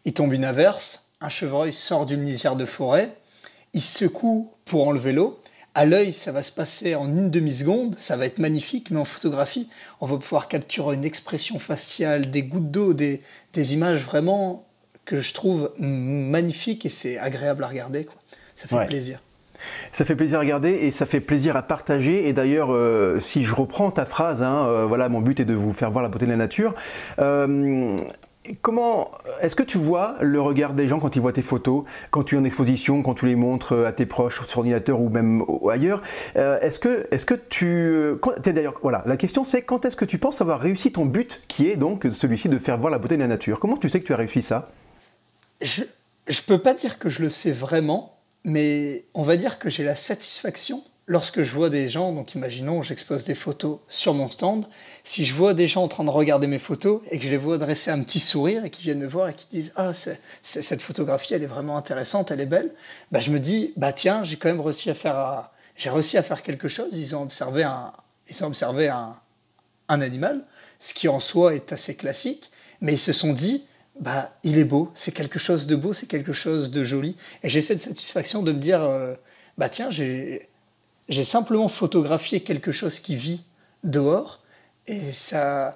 il 0.04 0.14
tombe 0.14 0.32
une 0.32 0.44
averse, 0.44 1.10
un 1.20 1.28
chevreuil 1.28 1.72
sort 1.72 2.06
d'une 2.06 2.24
lisière 2.24 2.56
de 2.56 2.64
forêt, 2.64 3.16
il 3.72 3.82
secoue 3.82 4.50
pour 4.64 4.88
enlever 4.88 5.12
l'eau, 5.12 5.38
à 5.76 5.84
l'œil, 5.84 6.10
ça 6.10 6.32
va 6.32 6.42
se 6.42 6.50
passer 6.50 6.94
en 6.94 7.06
une 7.06 7.30
demi-seconde, 7.30 7.96
ça 7.98 8.16
va 8.16 8.24
être 8.24 8.38
magnifique, 8.38 8.90
mais 8.90 8.98
en 8.98 9.04
photographie, 9.04 9.68
on 10.00 10.06
va 10.06 10.16
pouvoir 10.16 10.48
capturer 10.48 10.94
une 10.94 11.04
expression 11.04 11.58
faciale, 11.58 12.30
des 12.30 12.42
gouttes 12.42 12.70
d'eau, 12.70 12.94
des, 12.94 13.20
images 13.54 14.02
vraiment 14.02 14.64
que 15.04 15.20
je 15.20 15.34
trouve 15.34 15.70
magnifiques 15.78 16.86
et 16.86 16.88
c'est 16.88 17.18
agréable 17.18 17.62
à 17.62 17.68
regarder. 17.68 18.08
Ça 18.56 18.68
fait 18.68 18.86
plaisir. 18.86 19.20
Ça 19.92 20.06
fait 20.06 20.16
plaisir 20.16 20.38
à 20.38 20.40
regarder 20.40 20.70
et 20.70 20.90
ça 20.90 21.04
fait 21.04 21.20
plaisir 21.20 21.56
à 21.56 21.62
partager. 21.62 22.26
Et 22.26 22.32
d'ailleurs, 22.32 22.72
euh, 22.72 23.20
si 23.20 23.44
je 23.44 23.54
reprends 23.54 23.90
ta 23.90 24.06
phrase, 24.06 24.42
hein, 24.42 24.66
euh, 24.66 24.86
voilà, 24.86 25.10
mon 25.10 25.20
but 25.20 25.40
est 25.40 25.44
de 25.44 25.54
vous 25.54 25.72
faire 25.72 25.90
voir 25.90 26.02
la 26.02 26.08
beauté 26.08 26.24
de 26.24 26.30
la 26.30 26.36
nature. 26.36 26.74
Euh, 27.18 27.96
Comment 28.62 29.10
est-ce 29.40 29.56
que 29.56 29.62
tu 29.62 29.78
vois 29.78 30.16
le 30.20 30.40
regard 30.40 30.74
des 30.74 30.88
gens 30.88 30.98
quand 31.00 31.16
ils 31.16 31.22
voient 31.22 31.32
tes 31.32 31.42
photos, 31.42 31.84
quand 32.10 32.22
tu 32.24 32.36
es 32.36 32.38
en 32.38 32.44
exposition, 32.44 33.02
quand 33.02 33.14
tu 33.14 33.26
les 33.26 33.36
montres 33.36 33.72
à 33.86 33.92
tes 33.92 34.06
proches 34.06 34.46
sur 34.46 34.58
ordinateur 34.58 35.00
ou 35.00 35.08
même 35.08 35.44
ailleurs 35.70 36.02
euh, 36.36 36.58
Est-ce 36.60 36.78
que, 36.78 37.06
est-ce 37.10 37.26
que 37.26 37.34
tu, 37.34 38.18
d'ailleurs, 38.44 38.74
voilà, 38.82 39.02
la 39.06 39.16
question 39.16 39.44
c'est 39.44 39.62
quand 39.62 39.84
est-ce 39.84 39.96
que 39.96 40.04
tu 40.04 40.18
penses 40.18 40.40
avoir 40.40 40.60
réussi 40.60 40.92
ton 40.92 41.04
but, 41.04 41.42
qui 41.48 41.68
est 41.68 41.76
donc 41.76 42.06
celui-ci 42.10 42.48
de 42.48 42.58
faire 42.58 42.78
voir 42.78 42.90
la 42.90 42.98
beauté 42.98 43.16
de 43.16 43.22
la 43.22 43.28
nature? 43.28 43.60
Comment 43.60 43.76
tu 43.76 43.88
sais 43.88 44.00
que 44.00 44.06
tu 44.06 44.12
as 44.12 44.16
réussi 44.16 44.42
ça? 44.42 44.70
Je 45.60 45.82
ne 45.82 46.46
peux 46.46 46.58
pas 46.58 46.74
dire 46.74 46.98
que 46.98 47.08
je 47.08 47.22
le 47.22 47.30
sais 47.30 47.52
vraiment, 47.52 48.18
mais 48.44 49.04
on 49.14 49.22
va 49.22 49.36
dire 49.36 49.58
que 49.58 49.68
j'ai 49.68 49.84
la 49.84 49.96
satisfaction 49.96 50.82
lorsque 51.06 51.42
je 51.42 51.52
vois 51.52 51.70
des 51.70 51.88
gens, 51.88 52.12
donc 52.12 52.34
imaginons, 52.34 52.82
j'expose 52.82 53.24
des 53.24 53.34
photos 53.34 53.78
sur 53.88 54.12
mon 54.14 54.28
stand, 54.28 54.66
si 55.04 55.24
je 55.24 55.34
vois 55.34 55.54
des 55.54 55.68
gens 55.68 55.84
en 55.84 55.88
train 55.88 56.04
de 56.04 56.10
regarder 56.10 56.46
mes 56.46 56.58
photos 56.58 57.00
et 57.10 57.18
que 57.18 57.24
je 57.24 57.30
les 57.30 57.36
vois 57.36 57.58
dresser 57.58 57.90
un 57.90 58.02
petit 58.02 58.20
sourire 58.20 58.64
et 58.64 58.70
qu'ils 58.70 58.84
viennent 58.84 59.00
me 59.00 59.06
voir 59.06 59.28
et 59.28 59.34
qui 59.34 59.46
disent 59.48 59.72
Ah, 59.76 59.92
cette 60.42 60.82
photographie, 60.82 61.34
elle 61.34 61.42
est 61.42 61.48
vraiment 61.48 61.76
intéressante, 61.76 62.30
elle 62.30 62.40
est 62.40 62.46
belle, 62.46 62.72
bah, 63.12 63.20
je 63.20 63.30
me 63.30 63.38
dis 63.38 63.72
Bah 63.76 63.92
tiens, 63.92 64.24
j'ai 64.24 64.36
quand 64.36 64.48
même 64.48 64.60
réussi 64.60 64.90
à 64.90 64.94
faire, 64.94 65.50
j'ai 65.76 65.90
réussi 65.90 66.18
à 66.18 66.22
faire 66.22 66.42
quelque 66.42 66.68
chose. 66.68 66.88
Ils 66.92 67.14
ont 67.14 67.22
observé 67.22 67.62
un, 67.62 67.92
ils 68.28 68.44
ont 68.44 68.48
observé 68.48 68.88
un, 68.88 69.16
un 69.88 70.00
animal, 70.00 70.42
ce 70.80 70.92
qui 70.92 71.08
en 71.08 71.20
soi 71.20 71.54
est 71.54 71.72
assez 71.72 71.94
classique, 71.94 72.50
mais 72.80 72.94
ils 72.94 73.00
se 73.00 73.12
sont 73.12 73.32
dit 73.32 73.64
bah, 74.00 74.36
il 74.42 74.58
est 74.58 74.64
beau, 74.64 74.92
c'est 74.94 75.12
quelque 75.12 75.38
chose 75.38 75.66
de 75.66 75.76
beau, 75.76 75.92
c'est 75.92 76.06
quelque 76.06 76.32
chose 76.32 76.70
de 76.70 76.84
joli. 76.84 77.16
Et 77.42 77.48
j'ai 77.48 77.62
cette 77.62 77.80
satisfaction 77.80 78.42
de 78.42 78.52
me 78.52 78.58
dire, 78.58 78.82
euh, 78.82 79.14
bah 79.56 79.70
tiens, 79.70 79.90
j'ai 79.90 80.50
j'ai 81.08 81.24
simplement 81.24 81.68
photographié 81.68 82.40
quelque 82.40 82.72
chose 82.72 83.00
qui 83.00 83.16
vit 83.16 83.44
dehors 83.84 84.40
et 84.86 85.12
ça, 85.12 85.72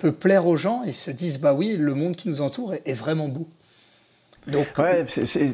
peut 0.00 0.12
plaire 0.12 0.46
aux 0.46 0.56
gens 0.56 0.82
et 0.84 0.92
se 0.92 1.10
disent 1.10 1.40
bah 1.40 1.54
oui, 1.54 1.76
le 1.76 1.94
monde 1.94 2.16
qui 2.16 2.28
nous 2.28 2.40
entoure 2.40 2.74
est 2.74 2.94
vraiment 2.94 3.28
beau. 3.28 3.48
Donc, 4.46 4.66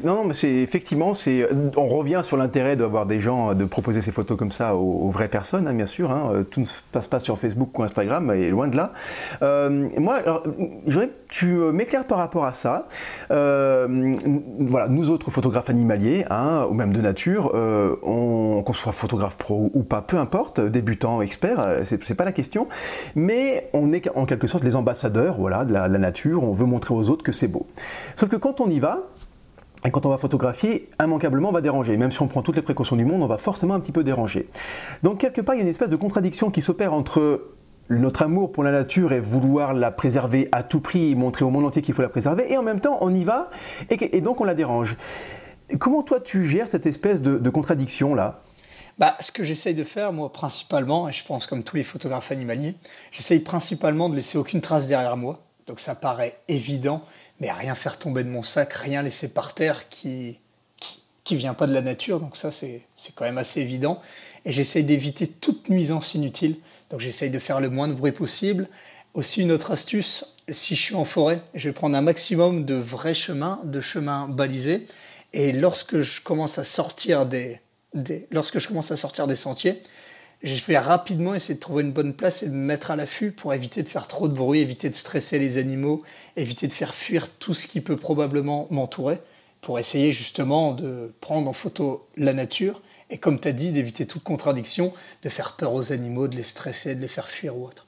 non, 0.03 0.25
mais 0.25 0.33
c'est 0.33 0.51
effectivement, 0.51 1.13
c'est, 1.13 1.47
on 1.75 1.87
revient 1.87 2.21
sur 2.23 2.37
l'intérêt 2.37 2.75
d'avoir 2.75 3.05
des 3.05 3.19
gens, 3.19 3.55
de 3.55 3.65
proposer 3.65 4.01
ces 4.01 4.11
photos 4.11 4.37
comme 4.37 4.51
ça 4.51 4.75
aux, 4.75 5.09
vraies 5.09 5.29
personnes, 5.29 5.67
hein, 5.67 5.73
bien 5.73 5.87
sûr. 5.87 6.11
Hein, 6.11 6.31
euh, 6.33 6.43
tout 6.43 6.59
ne 6.59 6.65
se 6.65 6.79
passe 6.91 7.07
pas 7.07 7.19
sur 7.19 7.39
Facebook 7.39 7.77
ou 7.77 7.83
Instagram, 7.83 8.31
et 8.31 8.49
loin 8.49 8.67
de 8.67 8.77
là. 8.77 8.93
Euh, 9.41 9.89
moi, 9.97 10.17
alors, 10.17 10.43
je 10.85 10.91
voudrais 10.91 11.07
que 11.07 11.13
tu 11.33 11.57
euh, 11.57 11.71
m'éclaires 11.71 12.05
par 12.05 12.19
rapport 12.19 12.45
à 12.45 12.53
ça. 12.53 12.87
Euh, 13.31 14.15
voilà, 14.59 14.87
nous 14.87 15.09
autres 15.09 15.31
photographes 15.31 15.71
animaliers, 15.71 16.25
hein, 16.29 16.67
ou 16.69 16.73
même 16.75 16.93
de 16.93 17.01
nature, 17.01 17.51
euh, 17.55 17.95
on, 18.03 18.61
qu'on 18.63 18.73
soit 18.73 18.91
photographe 18.91 19.37
pro 19.37 19.71
ou 19.73 19.81
pas, 19.81 20.03
peu 20.03 20.17
importe, 20.17 20.61
débutant, 20.61 21.21
expert, 21.21 21.77
c'est 21.83 22.15
pas 22.15 22.25
la 22.25 22.31
question. 22.31 22.67
Mais 23.15 23.69
on 23.73 23.91
est 23.91 24.09
en 24.15 24.25
quelque 24.25 24.45
sorte 24.45 24.63
les 24.63 24.75
ambassadeurs, 24.75 25.37
voilà, 25.39 25.65
de 25.65 25.73
la, 25.73 25.87
de 25.87 25.93
la 25.93 25.99
nature. 25.99 26.43
On 26.43 26.53
veut 26.53 26.65
montrer 26.65 26.93
aux 26.93 27.09
autres 27.09 27.23
que 27.23 27.31
c'est 27.31 27.47
beau. 27.47 27.65
Sauf 28.15 28.29
que 28.29 28.35
quand 28.35 28.61
on 28.61 28.69
y 28.69 28.79
et 29.85 29.91
quand 29.91 30.05
on 30.05 30.09
va 30.09 30.17
photographier, 30.17 30.89
immanquablement 31.01 31.49
on 31.49 31.51
va 31.51 31.61
déranger. 31.61 31.97
Même 31.97 32.11
si 32.11 32.21
on 32.21 32.27
prend 32.27 32.41
toutes 32.41 32.55
les 32.55 32.61
précautions 32.61 32.95
du 32.95 33.05
monde, 33.05 33.21
on 33.21 33.27
va 33.27 33.37
forcément 33.37 33.73
un 33.73 33.79
petit 33.79 33.91
peu 33.91 34.03
déranger. 34.03 34.47
Donc 35.03 35.19
quelque 35.19 35.41
part, 35.41 35.55
il 35.55 35.57
y 35.57 35.61
a 35.61 35.63
une 35.63 35.69
espèce 35.69 35.89
de 35.89 35.95
contradiction 35.97 36.51
qui 36.51 36.61
s'opère 36.61 36.93
entre 36.93 37.41
notre 37.89 38.23
amour 38.23 38.51
pour 38.51 38.63
la 38.63 38.71
nature 38.71 39.11
et 39.11 39.19
vouloir 39.19 39.73
la 39.73 39.91
préserver 39.91 40.47
à 40.51 40.63
tout 40.63 40.79
prix, 40.79 41.15
montrer 41.15 41.43
au 41.43 41.49
monde 41.49 41.65
entier 41.65 41.81
qu'il 41.81 41.93
faut 41.93 42.01
la 42.01 42.09
préserver, 42.09 42.51
et 42.51 42.57
en 42.57 42.63
même 42.63 42.79
temps 42.79 42.97
on 43.01 43.13
y 43.13 43.23
va, 43.25 43.49
et, 43.89 44.21
donc 44.21 44.39
on 44.39 44.45
la 44.45 44.55
dérange. 44.55 44.95
Comment 45.79 46.01
toi 46.01 46.19
tu 46.19 46.45
gères 46.45 46.67
cette 46.67 46.85
espèce 46.85 47.21
de, 47.21 47.49
contradiction 47.49 48.15
là 48.15 48.41
bah, 48.99 49.15
ce 49.21 49.31
que 49.31 49.43
j'essaye 49.43 49.73
de 49.73 49.83
faire, 49.83 50.13
moi, 50.13 50.31
principalement, 50.31 51.09
et 51.09 51.11
je 51.11 51.25
pense 51.25 51.47
comme 51.47 51.63
tous 51.63 51.75
les 51.75 51.83
photographes 51.83 52.31
animaliers, 52.31 52.75
j'essaye 53.11 53.39
principalement 53.39 54.07
de 54.07 54.15
laisser 54.15 54.37
aucune 54.37 54.61
trace 54.61 54.85
derrière 54.85 55.17
moi. 55.17 55.39
Donc 55.65 55.79
ça 55.79 55.95
paraît 55.95 56.37
évident, 56.47 57.01
mais 57.39 57.51
rien 57.51 57.75
faire 57.75 57.97
tomber 57.97 58.23
de 58.23 58.29
mon 58.29 58.43
sac, 58.43 58.73
rien 58.73 59.01
laisser 59.01 59.33
par 59.33 59.53
terre 59.53 59.89
qui, 59.89 60.39
qui, 61.23 61.35
vient 61.35 61.53
pas 61.53 61.67
de 61.67 61.73
la 61.73 61.81
nature. 61.81 62.19
Donc 62.19 62.35
ça, 62.35 62.51
c'est 62.51 62.83
quand 63.15 63.25
même 63.25 63.37
assez 63.37 63.61
évident. 63.61 64.01
Et 64.45 64.51
j'essaye 64.51 64.83
d'éviter 64.83 65.27
toute 65.27 65.69
nuisance 65.69 66.13
inutile. 66.13 66.57
Donc 66.89 66.99
j'essaye 66.99 67.29
de 67.29 67.39
faire 67.39 67.59
le 67.59 67.69
moins 67.69 67.87
de 67.87 67.93
bruit 67.93 68.11
possible. 68.11 68.67
Aussi, 69.13 69.41
une 69.41 69.51
autre 69.51 69.71
astuce, 69.71 70.35
si 70.49 70.75
je 70.75 70.81
suis 70.81 70.95
en 70.95 71.05
forêt, 71.05 71.41
je 71.53 71.69
vais 71.69 71.73
prendre 71.73 71.95
un 71.95 72.01
maximum 72.01 72.65
de 72.65 72.75
vrais 72.75 73.13
chemins, 73.13 73.59
de 73.63 73.79
chemins 73.81 74.27
balisés. 74.27 74.85
Et 75.33 75.51
lorsque 75.51 75.99
je 76.01 76.21
commence 76.21 76.57
à 76.57 76.63
sortir 76.63 77.25
des, 77.25 77.59
des 77.93 78.27
lorsque 78.31 78.59
je 78.59 78.67
commence 78.67 78.91
à 78.91 78.95
sortir 78.95 79.27
des 79.27 79.35
sentiers, 79.35 79.81
je 80.43 80.65
vais 80.65 80.77
rapidement 80.77 81.33
essayer 81.33 81.55
de 81.55 81.59
trouver 81.59 81.83
une 81.83 81.93
bonne 81.93 82.13
place 82.13 82.43
et 82.43 82.47
de 82.47 82.53
me 82.53 82.65
mettre 82.65 82.91
à 82.91 82.95
l'affût 82.95 83.31
pour 83.31 83.53
éviter 83.53 83.81
de 83.81 83.89
faire 83.89 84.07
trop 84.07 84.27
de 84.27 84.33
bruit, 84.33 84.59
éviter 84.59 84.89
de 84.89 84.95
stresser 84.95 85.39
les 85.39 85.57
animaux, 85.57 86.03
éviter 86.35 86.67
de 86.67 86.73
faire 86.73 86.93
fuir 86.93 87.29
tout 87.29 87.53
ce 87.53 87.65
qui 87.65 87.81
peut 87.81 87.95
probablement 87.95 88.67
m'entourer, 88.69 89.19
pour 89.61 89.79
essayer 89.79 90.11
justement 90.11 90.73
de 90.73 91.13
prendre 91.21 91.49
en 91.49 91.53
photo 91.53 92.07
la 92.17 92.33
nature 92.33 92.81
et 93.09 93.17
comme 93.17 93.39
tu 93.39 93.47
as 93.47 93.51
dit, 93.51 93.71
d'éviter 93.71 94.07
toute 94.07 94.23
contradiction, 94.23 94.91
de 95.21 95.29
faire 95.29 95.55
peur 95.55 95.73
aux 95.73 95.93
animaux, 95.93 96.27
de 96.27 96.35
les 96.35 96.43
stresser, 96.43 96.95
de 96.95 97.01
les 97.01 97.07
faire 97.07 97.29
fuir 97.29 97.55
ou 97.55 97.65
autre. 97.65 97.85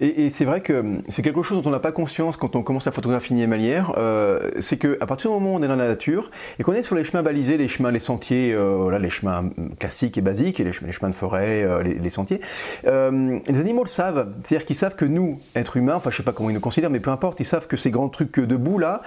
Et, 0.00 0.30
c'est 0.30 0.44
vrai 0.44 0.60
que 0.60 1.00
c'est 1.08 1.22
quelque 1.22 1.42
chose 1.42 1.62
dont 1.62 1.68
on 1.68 1.72
n'a 1.72 1.80
pas 1.80 1.92
conscience 1.92 2.36
quand 2.36 2.54
on 2.54 2.62
commence 2.62 2.84
la 2.84 2.92
photographie 2.92 3.32
animalière. 3.32 3.92
Euh, 3.96 4.50
c'est 4.60 4.76
qu'à 4.76 5.06
partir 5.06 5.30
du 5.30 5.34
moment 5.34 5.54
où 5.54 5.58
on 5.58 5.62
est 5.62 5.68
dans 5.68 5.76
la 5.76 5.88
nature 5.88 6.30
et 6.58 6.62
qu'on 6.62 6.72
est 6.72 6.82
sur 6.82 6.94
les 6.94 7.04
chemins 7.04 7.22
balisés, 7.22 7.56
les 7.56 7.68
chemins, 7.68 7.90
les 7.90 7.98
sentiers, 7.98 8.52
euh, 8.54 8.76
voilà, 8.80 8.98
les 8.98 9.10
chemins 9.10 9.50
classiques 9.78 10.16
et 10.16 10.20
basiques, 10.20 10.60
et 10.60 10.64
les, 10.64 10.72
chemins, 10.72 11.08
de 11.08 11.14
forêt, 11.14 11.64
euh, 11.64 11.82
les, 11.82 12.10
sentiers, 12.10 12.40
les 12.84 13.60
animaux 13.60 13.82
le 13.82 13.88
savent. 13.88 14.28
C'est-à-dire 14.42 14.66
qu'ils 14.66 14.76
savent 14.76 14.94
que 14.94 15.04
nous, 15.04 15.40
êtres 15.56 15.76
humains, 15.76 15.96
enfin 15.96 16.10
je 16.10 16.16
sais 16.16 16.22
pas 16.22 16.32
comment 16.32 16.50
ils 16.50 16.54
nous 16.54 16.60
considèrent, 16.60 16.90
mais 16.90 17.00
peu 17.00 17.10
importe, 17.10 17.40
ils 17.40 17.46
savent 17.46 17.66
que 17.66 17.76
ces 17.76 17.90
grands 17.90 18.08
trucs 18.08 18.38
debout 18.38 18.78
là, 18.78 19.02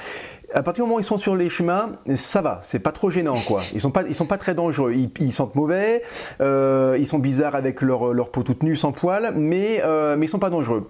à 0.53 0.63
partir 0.63 0.83
du 0.83 0.87
moment 0.87 0.97
où 0.97 0.99
ils 0.99 1.05
sont 1.05 1.15
sur 1.15 1.37
les 1.37 1.49
chemins, 1.49 1.91
ça 2.15 2.41
va, 2.41 2.59
c'est 2.63 2.79
pas 2.79 2.91
trop 2.91 3.09
gênant 3.09 3.37
quoi. 3.47 3.61
Ils 3.73 3.79
sont 3.79 3.91
pas, 3.91 4.03
ils 4.09 4.15
sont 4.15 4.25
pas 4.25 4.37
très 4.37 4.53
dangereux. 4.53 4.93
Ils, 4.93 5.31
sentent 5.31 5.55
mauvais, 5.55 6.01
ils 6.41 7.07
sont 7.07 7.19
bizarres 7.19 7.55
avec 7.55 7.81
leur, 7.81 8.13
leur 8.13 8.29
peau 8.29 8.43
toute 8.43 8.63
nue 8.63 8.75
sans 8.75 8.91
poils, 8.91 9.33
mais 9.35 9.81
mais 10.17 10.25
ils 10.25 10.29
sont 10.29 10.39
pas 10.39 10.49
dangereux. 10.49 10.80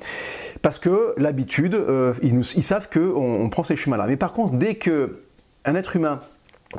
Parce 0.62 0.80
que 0.80 1.14
l'habitude, 1.18 1.76
euh, 1.76 2.14
ils, 2.22 2.64
savent 2.64 2.90
qu'on 2.90 3.42
on 3.42 3.50
prend 3.50 3.64
ces 3.64 3.76
chemins-là. 3.76 4.06
Mais 4.08 4.18
par 4.18 4.34
contre, 4.34 4.54
dès 4.54 4.76
que 4.76 5.22
un 5.66 5.76
être 5.76 5.96
humain 5.96 6.20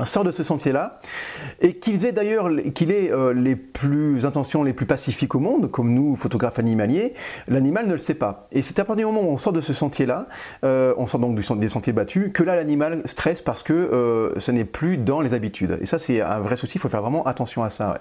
sort 0.05 0.25
de 0.25 0.31
ce 0.31 0.42
sentier-là, 0.42 1.01
et 1.61 1.75
qu'il 1.75 2.05
ait 2.07 2.12
d'ailleurs 2.12 2.48
qu'il 2.75 2.90
euh, 2.90 3.35
les 3.35 3.57
plus 3.57 4.25
intentions 4.25 4.62
les 4.62 4.72
plus 4.72 4.87
pacifiques 4.87 5.35
au 5.35 5.38
monde, 5.38 5.70
comme 5.70 5.92
nous, 5.92 6.16
photographes 6.16 6.59
animaliers, 6.59 7.12
l'animal 7.46 7.87
ne 7.87 7.92
le 7.92 7.98
sait 7.98 8.14
pas. 8.14 8.46
Et 8.53 8.62
c'est 8.62 8.79
à 8.79 8.87
partir 8.87 9.07
du 9.07 9.12
moment 9.12 9.29
où 9.29 9.33
on 9.33 9.37
sort 9.37 9.53
de 9.53 9.61
ce 9.61 9.75
sentier-là, 9.75 10.25
euh, 10.64 10.94
on 10.96 11.07
sort 11.07 11.20
donc 11.20 11.37
des 11.37 11.68
sentiers 11.68 11.92
battus, 11.92 12.31
que 12.33 12.42
là 12.42 12.57
l'animal 12.57 13.03
stresse 13.05 13.42
parce 13.42 13.62
que 13.62 14.33
ce 14.38 14.51
n'est 14.51 14.64
plus 14.64 14.96
dans 14.96 15.20
les 15.20 15.35
habitudes. 15.35 15.79
Et 15.83 15.87
ça 15.87 15.98
c'est 15.98 16.22
un 16.22 16.40
vrai 16.40 16.57
souci, 16.57 16.79
il 16.79 16.81
faut 16.81 16.88
faire 16.88 17.03
vraiment 17.03 17.25
attention 17.27 17.62
à 17.62 17.68
ça. 17.68 17.98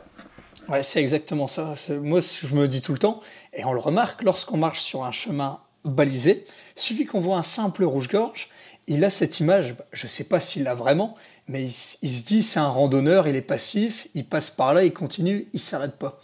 C'est 0.82 1.02
exactement 1.02 1.48
ça. 1.48 1.76
Moi, 2.02 2.20
je 2.22 2.54
me 2.56 2.68
dis 2.68 2.82
tout 2.82 2.94
le 2.94 3.00
temps, 3.00 3.20
et 3.54 3.66
on 3.66 3.74
le 3.74 3.80
remarque 3.80 4.24
lorsqu'on 4.24 4.58
marche 4.58 4.82
sur 4.82 5.04
un 5.04 5.12
chemin 5.12 5.60
balisé, 5.84 6.46
suffit 6.76 7.06
qu'on 7.06 7.20
voit 7.20 7.38
un 7.38 7.44
simple 7.44 7.84
rouge-gorge, 7.84 8.50
il 8.88 9.04
a 9.04 9.10
cette 9.10 9.40
image, 9.40 9.76
je 9.92 10.06
ne 10.06 10.10
sais 10.10 10.24
pas 10.24 10.40
s'il 10.40 10.64
l'a 10.64 10.76
vraiment, 10.76 11.16
mais 11.48 11.66
il, 11.66 12.12
se 12.12 12.24
dit 12.24 12.44
c'est 12.44 12.60
un 12.60 12.70
randonneur, 12.70 13.28
il 13.28 13.36
est 13.36 13.42
passif, 13.42 14.08
il 14.14 14.26
passe 14.26 14.50
par 14.50 14.74
là, 14.74 14.84
il 14.84 14.94
continue, 14.94 15.48
il 15.54 15.60
s'arrête 15.60 15.96
pas. 15.96 16.20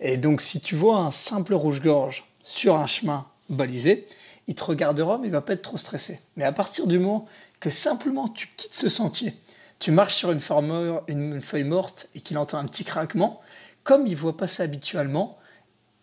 Et 0.00 0.16
donc 0.16 0.40
si 0.40 0.60
tu 0.60 0.74
vois 0.74 0.98
un 0.98 1.10
simple 1.10 1.54
rouge-gorge 1.54 2.24
sur 2.42 2.76
un 2.76 2.86
chemin 2.86 3.26
balisé, 3.48 4.06
il 4.48 4.54
te 4.54 4.64
regardera, 4.64 5.18
mais 5.18 5.28
il 5.28 5.32
va 5.32 5.40
pas 5.40 5.54
être 5.54 5.62
trop 5.62 5.78
stressé. 5.78 6.20
Mais 6.36 6.44
à 6.44 6.52
partir 6.52 6.86
du 6.86 6.98
moment 6.98 7.26
que 7.60 7.70
simplement 7.70 8.28
tu 8.28 8.48
quittes 8.56 8.74
ce 8.74 8.88
sentier, 8.88 9.34
tu 9.78 9.90
marches 9.90 10.16
sur 10.16 10.30
une 10.32 11.40
feuille 11.40 11.64
morte 11.64 12.08
et 12.14 12.20
qu'il 12.20 12.38
entend 12.38 12.58
un 12.58 12.66
petit 12.66 12.84
craquement, 12.84 13.40
comme 13.84 14.06
il 14.06 14.16
voit 14.16 14.36
pas 14.36 14.46
ça 14.46 14.64
habituellement, 14.64 15.38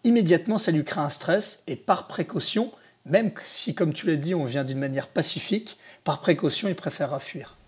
immédiatement 0.04 0.58
ça 0.58 0.72
lui 0.72 0.84
crée 0.84 1.02
un 1.02 1.10
stress 1.10 1.64
et 1.68 1.76
par 1.76 2.08
précaution, 2.08 2.72
même 3.06 3.32
si 3.46 3.76
comme 3.76 3.94
tu 3.94 4.08
l'as 4.08 4.16
dit 4.16 4.34
on 4.34 4.46
vient 4.46 4.64
d'une 4.64 4.80
manière 4.80 5.08
pacifique, 5.08 5.78
par 6.04 6.22
précaution 6.22 6.68
il 6.68 6.76
préférera 6.76 7.20
fuir. 7.20 7.59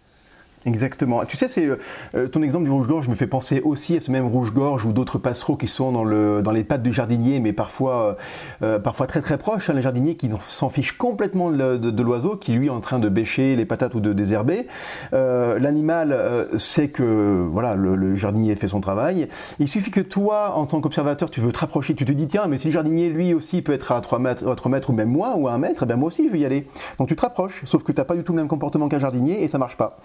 Exactement. 0.66 1.26
Tu 1.26 1.38
sais, 1.38 1.48
c'est 1.48 1.68
euh, 2.16 2.28
ton 2.28 2.44
exemple 2.44 2.66
du 2.66 2.72
rouge-gorge 2.72 3.10
me 3.10 3.16
fait 3.16 3.28
penser 3.28 3.62
aussi 3.62 3.98
à 3.98 4.02
ce 4.02 4.12
même 4.12 4.28
rouge-gorge 4.28 4.86
ou 4.86 4.94
d'autres 4.94 5.18
passereaux 5.18 5.56
qui 5.56 5.68
sont 5.68 5.92
dans, 5.92 6.04
le, 6.04 6.44
dans 6.44 6.52
les 6.52 6.64
pattes 6.64 6.84
du 6.84 6.94
jardinier, 6.94 7.40
mais 7.40 7.52
parfois, 7.52 8.18
euh, 8.62 8.78
parfois 8.78 9.08
très 9.08 9.22
très 9.22 9.40
proches. 9.40 9.70
Hein, 9.70 9.74
les 9.74 9.82
jardiniers 9.82 10.16
qui 10.16 10.30
s'en 10.44 10.70
fichent 10.70 10.98
complètement 10.98 11.50
de, 11.50 12.04
l'oiseau, 12.04 12.36
qui 12.36 12.54
lui 12.54 12.68
est 12.68 12.72
en 12.72 12.80
train 12.80 13.00
de 13.00 13.10
bêcher 13.10 13.56
les 13.56 13.66
patates 13.66 13.96
ou 13.96 14.00
de 14.00 14.14
désherber. 14.14 14.68
Euh, 15.14 15.58
l'animal 15.58 16.48
sait 16.58 16.90
que 16.90 17.48
voilà, 17.52 17.76
le, 17.76 18.16
jardinier 18.16 18.56
fait 18.56 18.68
son 18.68 18.82
travail. 18.82 19.28
Il 19.60 19.68
suffit 19.68 19.92
que 19.92 20.02
toi, 20.02 20.54
en 20.56 20.66
tant 20.66 20.80
qu'observateur, 20.80 21.30
tu 21.30 21.42
veux 21.42 21.52
te 21.52 21.60
rapprocher, 21.60 21.96
tu 21.96 22.06
te 22.06 22.12
dis 22.12 22.28
tiens, 22.28 22.48
mais 22.48 22.58
si 22.58 22.68
le 22.68 22.74
jardinier 22.74 23.10
lui 23.10 23.34
aussi 23.34 23.62
peut 23.62 23.74
être 23.74 23.92
à 23.92 24.02
3 24.02 24.20
mètres, 24.20 24.48
à 24.48 24.56
3 24.56 24.72
mètres 24.72 24.90
ou 24.90 24.94
même 24.94 25.10
moi 25.10 25.36
ou 25.38 25.48
à 25.48 25.54
1 25.54 25.58
mètre, 25.58 25.84
eh 25.84 25.86
ben 25.86 25.96
moi 25.96 26.08
aussi 26.08 26.28
je 26.28 26.32
vais 26.32 26.40
y 26.40 26.46
aller. 26.46 26.68
Donc 27.00 27.08
tu 27.08 27.16
te 27.16 27.22
rapproches, 27.22 27.64
sauf 27.66 27.84
que 27.84 27.92
tu 27.92 28.00
n'as 28.00 28.06
pas 28.06 28.16
du 28.16 28.24
tout 28.24 28.34
le 28.34 28.38
même 28.38 28.48
comportement 28.48 28.90
qu'un 28.90 29.00
jardinier 29.00 29.44
et 29.44 29.48
ça 29.48 29.58
marche 29.58 29.78
pas 29.78 29.98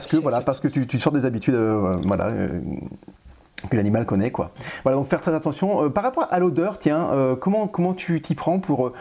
que 0.05 0.17
voilà, 0.17 0.41
parce 0.41 0.59
que 0.59 0.67
tu, 0.67 0.99
sors 0.99 1.11
des 1.11 1.25
habitudes, 1.25 1.55
euh, 1.55 1.97
voilà. 2.05 2.27
Euh, 2.27 2.61
que 3.69 3.77
l'animal 3.77 4.07
connaît 4.07 4.31
quoi. 4.31 4.49
Voilà 4.81 4.97
donc 4.97 5.05
faire 5.05 5.21
très 5.21 5.35
attention. 5.35 5.85
Euh, 5.85 5.89
par 5.89 6.03
rapport 6.03 6.27
à 6.31 6.39
l'odeur, 6.39 6.79
tiens, 6.79 7.09
comment 7.39 7.67
comment 7.67 7.93
tu 7.93 8.19
t'y 8.19 8.33
prends 8.33 8.57
pour 8.57 8.91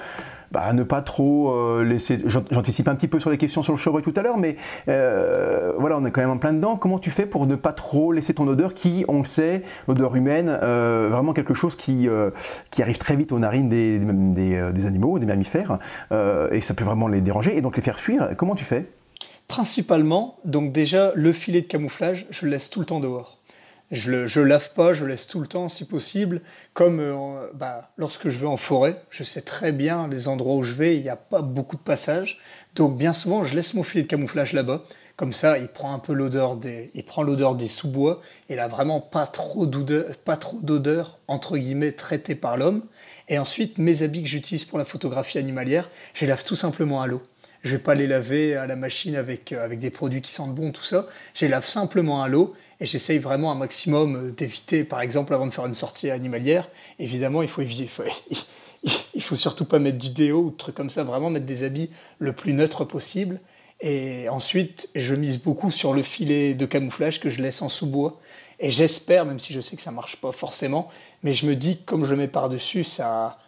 bah, 0.53 0.75
ne 0.75 0.83
pas 0.83 1.01
trop 1.01 1.81
laisser. 1.83 2.19
J'anticipe 2.27 2.87
un 2.89 2.95
petit 2.95 3.09
peu 3.09 3.19
sur 3.19 3.31
les 3.31 3.39
questions 3.39 3.63
sur 3.63 3.73
le 3.73 3.79
chevreuil 3.79 4.03
tout 4.03 4.13
à 4.17 4.21
l'heure, 4.21 4.37
mais 4.37 4.57
voilà, 4.87 5.97
on 5.97 6.05
est 6.05 6.11
quand 6.11 6.21
même 6.21 6.29
en 6.29 6.37
plein 6.37 6.53
dedans. 6.53 6.77
Comment 6.77 6.99
tu 6.99 7.11
fais 7.11 7.25
pour 7.25 7.47
ne 7.47 7.55
pas 7.55 7.73
trop 7.73 8.13
laisser 8.13 8.35
ton 8.35 8.47
odeur, 8.49 8.75
qui, 8.75 9.07
on 9.09 9.21
le 9.21 9.25
sait, 9.25 9.63
l'odeur 9.89 10.15
humaine, 10.15 10.51
vraiment 10.51 11.33
quelque 11.33 11.55
chose 11.55 11.75
qui 11.75 12.07
qui 12.71 12.83
arrive 12.83 12.99
très 12.99 13.17
vite 13.17 13.33
aux 13.33 13.39
narines 13.39 13.71
des, 13.71 13.99
des, 13.99 14.73
des 14.73 14.87
animaux, 14.87 15.19
des 15.19 15.27
mammifères, 15.27 15.79
et 16.13 16.61
ça 16.61 16.75
peut 16.75 16.85
vraiment 16.85 17.09
les 17.09 17.23
déranger 17.23 17.57
et 17.57 17.63
donc 17.63 17.77
les 17.77 17.83
faire 17.83 17.99
fuir. 17.99 18.37
Comment 18.37 18.55
tu 18.55 18.65
fais? 18.65 18.85
Principalement, 19.51 20.39
donc 20.45 20.71
déjà, 20.71 21.11
le 21.17 21.33
filet 21.33 21.61
de 21.61 21.67
camouflage, 21.67 22.25
je 22.31 22.45
le 22.45 22.53
laisse 22.53 22.71
tout 22.71 22.79
le 22.79 22.87
temps 22.87 23.01
dehors. 23.01 23.37
Je 23.91 24.13
le, 24.13 24.27
je 24.29 24.41
lave 24.41 24.73
pas, 24.75 24.93
je 24.93 25.05
laisse 25.05 25.27
tout 25.27 25.41
le 25.41 25.49
temps 25.49 25.69
si 25.69 25.89
possible. 25.89 26.41
Comme 26.73 27.01
euh, 27.01 27.49
bah, 27.55 27.91
lorsque 27.97 28.29
je 28.29 28.39
vais 28.39 28.47
en 28.47 28.57
forêt, 28.57 29.03
je 29.11 29.25
sais 29.25 29.41
très 29.41 29.73
bien 29.73 30.07
les 30.07 30.29
endroits 30.29 30.55
où 30.55 30.63
je 30.63 30.75
vais, 30.75 30.97
il 30.97 31.03
n'y 31.03 31.09
a 31.09 31.17
pas 31.17 31.43
beaucoup 31.43 31.75
de 31.75 31.83
passages. 31.83 32.39
Donc 32.77 32.97
bien 32.97 33.13
souvent, 33.13 33.43
je 33.43 33.57
laisse 33.57 33.75
mon 33.75 33.83
filet 33.83 34.05
de 34.05 34.09
camouflage 34.09 34.53
là-bas. 34.53 34.85
Comme 35.17 35.33
ça, 35.33 35.59
il 35.59 35.67
prend 35.67 35.93
un 35.93 35.99
peu 35.99 36.13
l'odeur 36.13 36.55
des, 36.55 36.93
il 36.95 37.05
prend 37.05 37.25
l'odeur 37.25 37.57
des 37.57 37.67
sous-bois. 37.67 38.23
Il 38.51 38.61
a 38.61 38.69
vraiment 38.69 39.01
pas 39.01 39.27
trop 39.27 39.67
d'odeur, 39.67 40.17
pas 40.25 40.37
trop 40.37 40.61
d'odeur 40.63 41.19
entre 41.27 41.59
guillemets 41.59 41.91
traitée 41.91 42.37
par 42.37 42.57
l'homme. 42.57 42.85
Et 43.29 43.37
ensuite, 43.37 43.79
mes 43.79 44.05
habits 44.05 44.23
que 44.23 44.29
j'utilise 44.29 44.65
pour 44.65 44.79
la 44.79 44.85
photographie 44.85 45.39
animalière, 45.39 45.91
je 46.15 46.21
les 46.21 46.29
lave 46.29 46.45
tout 46.45 46.55
simplement 46.55 47.03
à 47.03 47.09
l'eau. 47.09 47.21
Je 47.63 47.73
vais 47.73 47.83
pas 47.83 47.95
les 47.95 48.07
laver 48.07 48.57
à 48.57 48.67
la 48.67 48.77
machine 48.77 49.17
avec, 49.17 49.53
euh, 49.53 49.65
avec 49.65 49.81
des 49.81 49.91
produits 49.91 50.23
qui 50.23 50.33
sentent 50.33 50.55
bon, 50.55 50.73
tout 50.73 50.83
ça. 50.83 51.07
Je 51.35 51.45
les 51.45 51.51
lave 51.51 51.67
simplement 51.67 52.23
à 52.23 52.29
l'eau 52.29 52.55
et 52.81 52.87
j'essaye 52.87 53.19
vraiment 53.19 53.53
un 53.53 53.55
maximum 53.55 54.17
euh, 54.17 54.31
d'éviter, 54.31 54.85
par 54.85 55.03
exemple, 55.03 55.35
avant 55.35 55.47
de 55.47 55.53
faire 55.53 55.67
une 55.67 55.75
sortie 55.75 56.11
animalière, 56.11 56.69
évidemment, 56.99 57.43
il 57.43 57.49
faut 57.49 57.61
éviter. 57.61 57.89
Il 59.15 59.23
faut, 59.23 59.37
surtout 59.37 59.67
pas 59.67 59.79
mettre 59.79 59.99
du 59.99 60.11
déo 60.11 60.45
ou 60.45 60.51
des 60.51 60.57
trucs 60.57 60.75
comme 60.75 60.91
ça, 60.91 61.05
vraiment 61.05 61.29
mettre 61.29 61.47
des 61.47 61.63
habits 61.63 61.91
le 62.19 62.33
plus 62.33 62.55
neutre 62.55 62.85
possible. 62.85 63.41
Et 63.83 64.29
ensuite, 64.29 64.89
je 64.95 65.15
mise 65.15 65.43
beaucoup 65.43 65.71
sur 65.71 65.93
le 65.93 66.03
filet 66.03 66.55
de 66.55 66.67
camouflage 66.67 67.21
que 67.21 67.29
je 67.29 67.43
laisse 67.43 67.63
en 67.63 67.69
sous-bois. 67.69 68.13
Et 68.59 68.71
j'espère, 68.71 69.25
même 69.25 69.39
si 69.39 69.53
je 69.53 69.61
sais 69.61 69.77
que 69.77 69.83
ça 69.83 69.91
marche 69.91 70.17
pas 70.17 70.33
forcément, 70.33 70.91
mais 71.23 71.33
je 71.33 71.47
me 71.47 71.57
dis 71.57 71.79
que 71.79 71.85
comme 71.85 72.05
je 72.05 72.11
le 72.11 72.17
mets 72.17 72.29
par-dessus, 72.29 72.85
ça, 72.85 73.39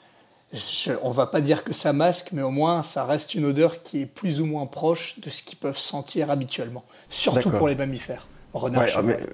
on 1.03 1.11
va 1.11 1.27
pas 1.27 1.41
dire 1.41 1.65
que 1.65 1.73
ça 1.73 1.93
masque, 1.93 2.29
mais 2.33 2.43
au 2.43 2.51
moins 2.51 2.83
ça 2.83 3.05
reste 3.05 3.35
une 3.35 3.45
odeur 3.45 3.83
qui 3.83 4.03
est 4.03 4.07
plus 4.07 4.41
ou 4.41 4.47
moins 4.47 4.67
proche 4.67 5.19
de 5.21 5.31
ce 5.31 5.43
qu'ils 5.43 5.59
peuvent 5.59 5.79
sentir 5.79 6.31
habituellement, 6.31 6.85
surtout 7.09 7.51
pour 7.51 7.69
les 7.69 7.75
mammifères. 7.75 8.27
Renard, 8.55 8.85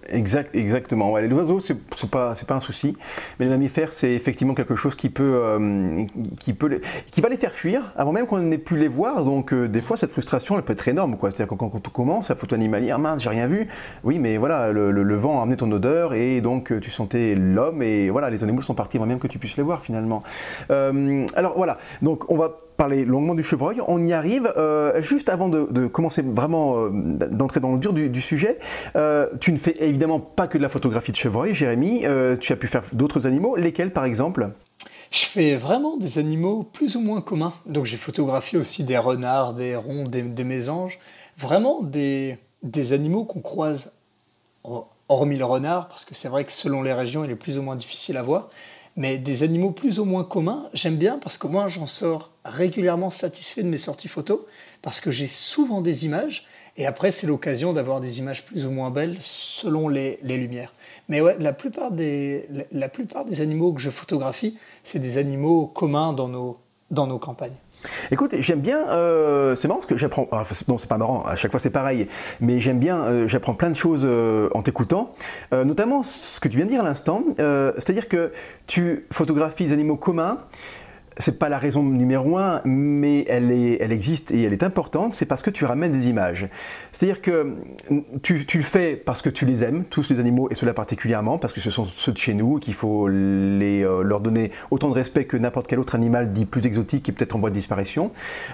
exact, 0.08 0.54
exactement. 0.54 1.16
les 1.16 1.32
oiseaux, 1.32 1.58
c'est 1.58 1.76
pas, 2.08 2.34
pas 2.46 2.54
un 2.54 2.60
souci, 2.60 2.96
mais 3.38 3.46
les 3.46 3.50
mammifères, 3.50 3.92
c'est 3.92 4.12
effectivement 4.12 4.54
quelque 4.54 4.76
chose 4.76 4.94
qui 4.94 5.10
peut, 5.10 5.40
euh, 5.42 6.04
qui 6.38 6.52
peut, 6.52 6.80
qui 7.10 7.20
va 7.20 7.28
les 7.28 7.36
faire 7.36 7.52
fuir 7.52 7.92
avant 7.96 8.12
même 8.12 8.26
qu'on 8.26 8.38
n'ait 8.38 8.58
pu 8.58 8.76
les 8.76 8.86
voir. 8.86 9.24
Donc, 9.24 9.52
euh, 9.52 9.66
des 9.66 9.80
fois, 9.80 9.96
cette 9.96 10.12
frustration, 10.12 10.56
elle 10.56 10.62
peut 10.62 10.72
être 10.72 10.86
énorme, 10.86 11.16
quoi. 11.16 11.30
C'est-à-dire 11.30 11.56
quand, 11.56 11.68
quand, 11.68 11.88
on 11.88 11.90
commence, 11.90 12.28
la 12.28 12.36
photo 12.36 12.54
animalière, 12.54 13.00
mince, 13.00 13.22
j'ai 13.22 13.30
rien 13.30 13.48
vu. 13.48 13.66
Oui, 14.04 14.20
mais 14.20 14.36
voilà, 14.36 14.70
le, 14.70 15.16
vent 15.16 15.40
a 15.40 15.42
amené 15.42 15.56
ton 15.56 15.70
odeur 15.72 16.14
et 16.14 16.40
donc 16.40 16.70
euh, 16.70 16.78
tu 16.78 16.90
sentais 16.90 17.34
l'homme 17.34 17.82
et 17.82 18.10
voilà, 18.10 18.30
les 18.30 18.44
animaux 18.44 18.62
sont 18.62 18.74
partis 18.74 18.98
avant 18.98 19.06
même 19.06 19.18
que 19.18 19.26
tu 19.26 19.40
puisses 19.40 19.56
les 19.56 19.64
voir 19.64 19.82
finalement. 19.82 20.22
alors 20.68 21.54
voilà, 21.56 21.78
donc 22.02 22.30
on 22.30 22.36
va 22.36 22.67
parler 22.78 23.04
longuement 23.04 23.34
du 23.34 23.42
chevreuil. 23.42 23.82
On 23.86 24.06
y 24.06 24.14
arrive. 24.14 24.50
Euh, 24.56 25.02
juste 25.02 25.28
avant 25.28 25.50
de, 25.50 25.86
commencer 25.88 26.22
vraiment 26.22 26.78
euh, 26.78 26.90
d'entrer 26.90 27.60
dans 27.60 27.72
le 27.72 27.78
dur 27.78 27.92
du, 27.92 28.20
sujet, 28.22 28.58
euh, 28.96 29.26
tu 29.40 29.52
ne 29.52 29.58
fais 29.58 29.74
évidemment 29.84 30.20
pas 30.20 30.46
que 30.46 30.56
de 30.56 30.62
la 30.62 30.70
photographie 30.70 31.12
de 31.12 31.16
chevreuil, 31.16 31.54
Jérémy. 31.54 32.04
tu 32.40 32.52
as 32.52 32.56
pu 32.56 32.68
faire 32.68 32.82
d'autres 32.94 33.26
animaux. 33.26 33.56
Lesquels, 33.56 33.92
par 33.92 34.04
exemple? 34.04 34.50
Je 35.10 35.24
fais 35.24 35.56
vraiment 35.56 35.96
des 35.96 36.18
animaux 36.18 36.62
plus 36.62 36.96
ou 36.96 37.00
moins 37.00 37.20
communs. 37.20 37.52
Donc 37.66 37.84
j'ai 37.84 37.96
photographié 37.96 38.58
aussi 38.58 38.84
des 38.84 38.96
renards, 38.96 39.54
des 39.54 39.68
hérons, 39.68 40.04
des, 40.04 40.44
mésanges. 40.44 40.98
Vraiment 41.36 41.82
des, 41.82 42.38
des 42.62 42.92
animaux 42.92 43.24
qu'on 43.24 43.40
croise, 43.40 43.92
hormis 45.08 45.36
le 45.36 45.44
renard, 45.44 45.88
parce 45.88 46.04
que 46.04 46.14
c'est 46.14 46.28
vrai 46.28 46.44
que 46.44 46.52
selon 46.52 46.82
les 46.82 46.92
régions, 46.92 47.24
il 47.24 47.30
est 47.30 47.36
plus 47.36 47.58
ou 47.58 47.62
moins 47.62 47.76
difficile 47.76 48.16
à 48.16 48.22
voir. 48.22 48.50
Mais 48.98 49.16
des 49.16 49.44
animaux 49.44 49.70
plus 49.70 50.00
ou 50.00 50.04
moins 50.04 50.24
communs, 50.24 50.68
j'aime 50.74 50.96
bien 50.96 51.18
parce 51.18 51.38
que 51.38 51.46
moi 51.46 51.68
j'en 51.68 51.86
sors 51.86 52.32
régulièrement 52.44 53.10
satisfait 53.10 53.62
de 53.62 53.68
mes 53.68 53.78
sorties 53.78 54.08
photos 54.08 54.40
parce 54.82 55.00
que 55.00 55.12
j'ai 55.12 55.28
souvent 55.28 55.80
des 55.80 56.04
images 56.04 56.46
Et 56.76 56.86
après, 56.86 57.12
c'est 57.12 57.26
l'occasion 57.26 57.72
d'avoir 57.72 58.00
des 58.00 58.18
images 58.18 58.44
plus 58.44 58.66
ou 58.66 58.70
moins 58.70 58.90
belles 58.90 59.18
selon 59.20 59.88
les, 59.88 60.18
lumières. 60.22 60.72
Mais 61.08 61.20
ouais, 61.20 61.36
la 61.38 61.52
plupart, 61.52 61.90
des, 61.90 62.48
plupart 62.92 63.24
des 63.24 63.40
animaux 63.40 63.72
que 63.72 63.80
je 63.80 63.90
photographie, 63.90 64.56
c'est 64.84 65.00
des 65.00 65.16
animaux 65.18 65.66
communs 65.66 66.12
dans 66.12 66.28
nos, 66.28 66.58
dans 66.90 67.06
nos 67.06 67.18
campagnes. 67.18 67.58
Écoute, 68.10 68.34
j'aime 68.38 68.60
bien, 68.60 68.88
euh, 68.88 69.54
c'est 69.54 69.68
marrant 69.68 69.78
parce 69.78 69.86
que 69.86 69.96
j'apprends, 69.96 70.28
non 70.66 70.78
c'est 70.78 70.88
pas 70.88 70.98
marrant, 70.98 71.22
à 71.24 71.36
chaque 71.36 71.50
fois 71.50 71.60
c'est 71.60 71.70
pareil, 71.70 72.08
mais 72.40 72.60
j'aime 72.60 72.78
bien, 72.78 73.02
euh, 73.04 73.28
j'apprends 73.28 73.54
plein 73.54 73.70
de 73.70 73.76
choses 73.76 74.02
euh, 74.04 74.48
en 74.54 74.62
t'écoutant, 74.62 75.14
notamment 75.52 76.02
ce 76.02 76.40
que 76.40 76.48
tu 76.48 76.56
viens 76.56 76.66
de 76.66 76.70
dire 76.70 76.80
à 76.80 76.84
l'instant, 76.84 77.22
c'est-à-dire 77.38 78.08
que 78.08 78.32
tu 78.66 79.06
photographies 79.12 79.64
les 79.64 79.72
animaux 79.72 79.96
communs, 79.96 80.38
c'est 81.18 81.38
pas 81.38 81.48
la 81.48 81.58
raison 81.58 81.82
numéro 81.82 82.38
un, 82.38 82.60
mais 82.64 83.24
elle, 83.28 83.50
est, 83.50 83.78
elle 83.80 83.92
existe 83.92 84.30
et 84.30 84.42
elle 84.42 84.52
est 84.52 84.62
importante, 84.62 85.14
c'est 85.14 85.26
parce 85.26 85.42
que 85.42 85.50
tu 85.50 85.64
ramènes 85.64 85.92
des 85.92 86.08
images. 86.08 86.48
C'est-à-dire 86.92 87.20
que 87.20 87.54
tu, 88.22 88.46
tu, 88.46 88.58
le 88.58 88.64
fais 88.64 88.94
parce 88.94 89.20
que 89.20 89.28
tu 89.28 89.44
les 89.44 89.64
aimes, 89.64 89.84
tous 89.84 90.10
les 90.10 90.20
animaux, 90.20 90.48
et 90.50 90.54
cela 90.54 90.74
particulièrement, 90.74 91.38
parce 91.38 91.52
que 91.52 91.60
ce 91.60 91.70
sont 91.70 91.84
ceux 91.84 92.12
de 92.12 92.18
chez 92.18 92.34
nous, 92.34 92.58
qu'il 92.58 92.74
faut 92.74 93.08
les, 93.08 93.82
euh, 93.82 94.02
leur 94.02 94.20
donner 94.20 94.52
autant 94.70 94.88
de 94.88 94.94
respect 94.94 95.24
que 95.24 95.36
n'importe 95.36 95.66
quel 95.66 95.80
autre 95.80 95.96
animal 95.96 96.32
dit 96.32 96.46
plus 96.46 96.64
exotique 96.66 97.08
et 97.08 97.12
peut-être 97.12 97.34
en 97.34 97.40
voie 97.40 97.50
de 97.50 97.54
disparition. 97.54 98.12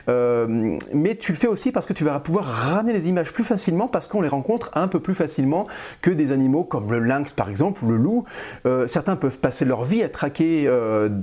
Euh, 0.08 0.78
mais 0.94 1.16
tu 1.16 1.32
le 1.32 1.38
fais 1.38 1.48
aussi 1.48 1.70
parce 1.70 1.84
que 1.84 1.92
tu 1.92 2.04
vas 2.04 2.18
pouvoir 2.20 2.46
ramener 2.46 2.94
les 2.94 3.08
images 3.08 3.32
plus 3.32 3.44
facilement, 3.44 3.88
parce 3.88 4.08
qu'on 4.08 4.22
les 4.22 4.28
rencontre 4.28 4.70
un 4.74 4.88
peu 4.88 5.00
plus 5.00 5.14
facilement 5.14 5.66
que 6.00 6.10
des 6.10 6.32
animaux 6.32 6.64
comme 6.64 6.90
le 6.90 7.00
lynx 7.00 7.32
par 7.34 7.50
exemple, 7.50 7.84
ou 7.84 7.90
le 7.90 7.96
loup. 7.96 8.24
Euh, 8.64 8.86
certains 8.86 9.16
peuvent 9.16 9.38
passer 9.38 9.66
leur 9.66 9.84
vie 9.84 10.02
à 10.02 10.08
traquer 10.08 10.70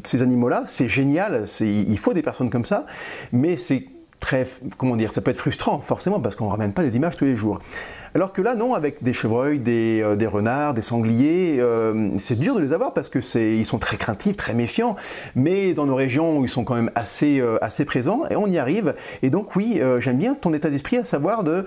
ces 0.04 0.22
animaux-là, 0.22 0.64
c'est 0.68 0.88
génial 0.88 1.31
il 1.60 1.98
faut 1.98 2.14
des 2.14 2.22
personnes 2.22 2.50
comme 2.50 2.66
ça, 2.66 2.86
mais 3.32 3.58
c'est 3.58 3.86
très, 4.22 4.48
comment 4.78 4.96
dire, 4.96 5.12
ça 5.12 5.20
peut 5.20 5.32
être 5.32 5.38
frustrant 5.38 5.80
forcément 5.82 6.22
parce 6.22 6.36
qu'on 6.36 6.46
ne 6.46 6.52
ramène 6.52 6.72
pas 6.72 6.84
des 6.84 6.96
images 6.96 7.18
tous 7.18 7.26
les 7.26 7.36
jours. 7.36 7.60
Alors 8.14 8.32
que 8.32 8.42
là, 8.42 8.56
non, 8.56 8.74
avec 8.74 9.04
des 9.04 9.14
chevreuils, 9.14 9.60
des, 9.60 10.02
euh, 10.02 10.30
renards, 10.30 10.74
des 10.74 10.82
sangliers, 10.82 11.58
euh, 11.60 12.10
c'est 12.18 12.40
dur 12.40 12.56
de 12.56 12.62
les 12.62 12.72
avoir 12.72 12.94
parce 12.94 13.10
que 13.10 13.20
ils 13.38 13.66
sont 13.66 13.80
très 13.80 13.98
craintifs, 13.98 14.38
très 14.38 14.54
méfiants. 14.54 14.96
Mais 15.36 15.74
dans 15.74 15.86
nos 15.86 15.96
régions, 15.96 16.44
ils 16.44 16.50
sont 16.50 16.64
quand 16.64 16.76
même 16.76 16.92
assez, 16.96 17.40
euh, 17.40 17.58
assez 17.62 17.84
présents 17.84 18.22
et 18.30 18.36
on 18.36 18.48
y 18.48 18.58
arrive. 18.58 18.96
Et 19.24 19.30
donc 19.30 19.56
oui, 19.56 19.82
j'aime 20.00 20.18
bien 20.18 20.36
ton 20.36 20.54
état 20.54 20.70
d'esprit 20.70 20.98
à 20.98 21.04
savoir 21.04 21.44
de 21.44 21.66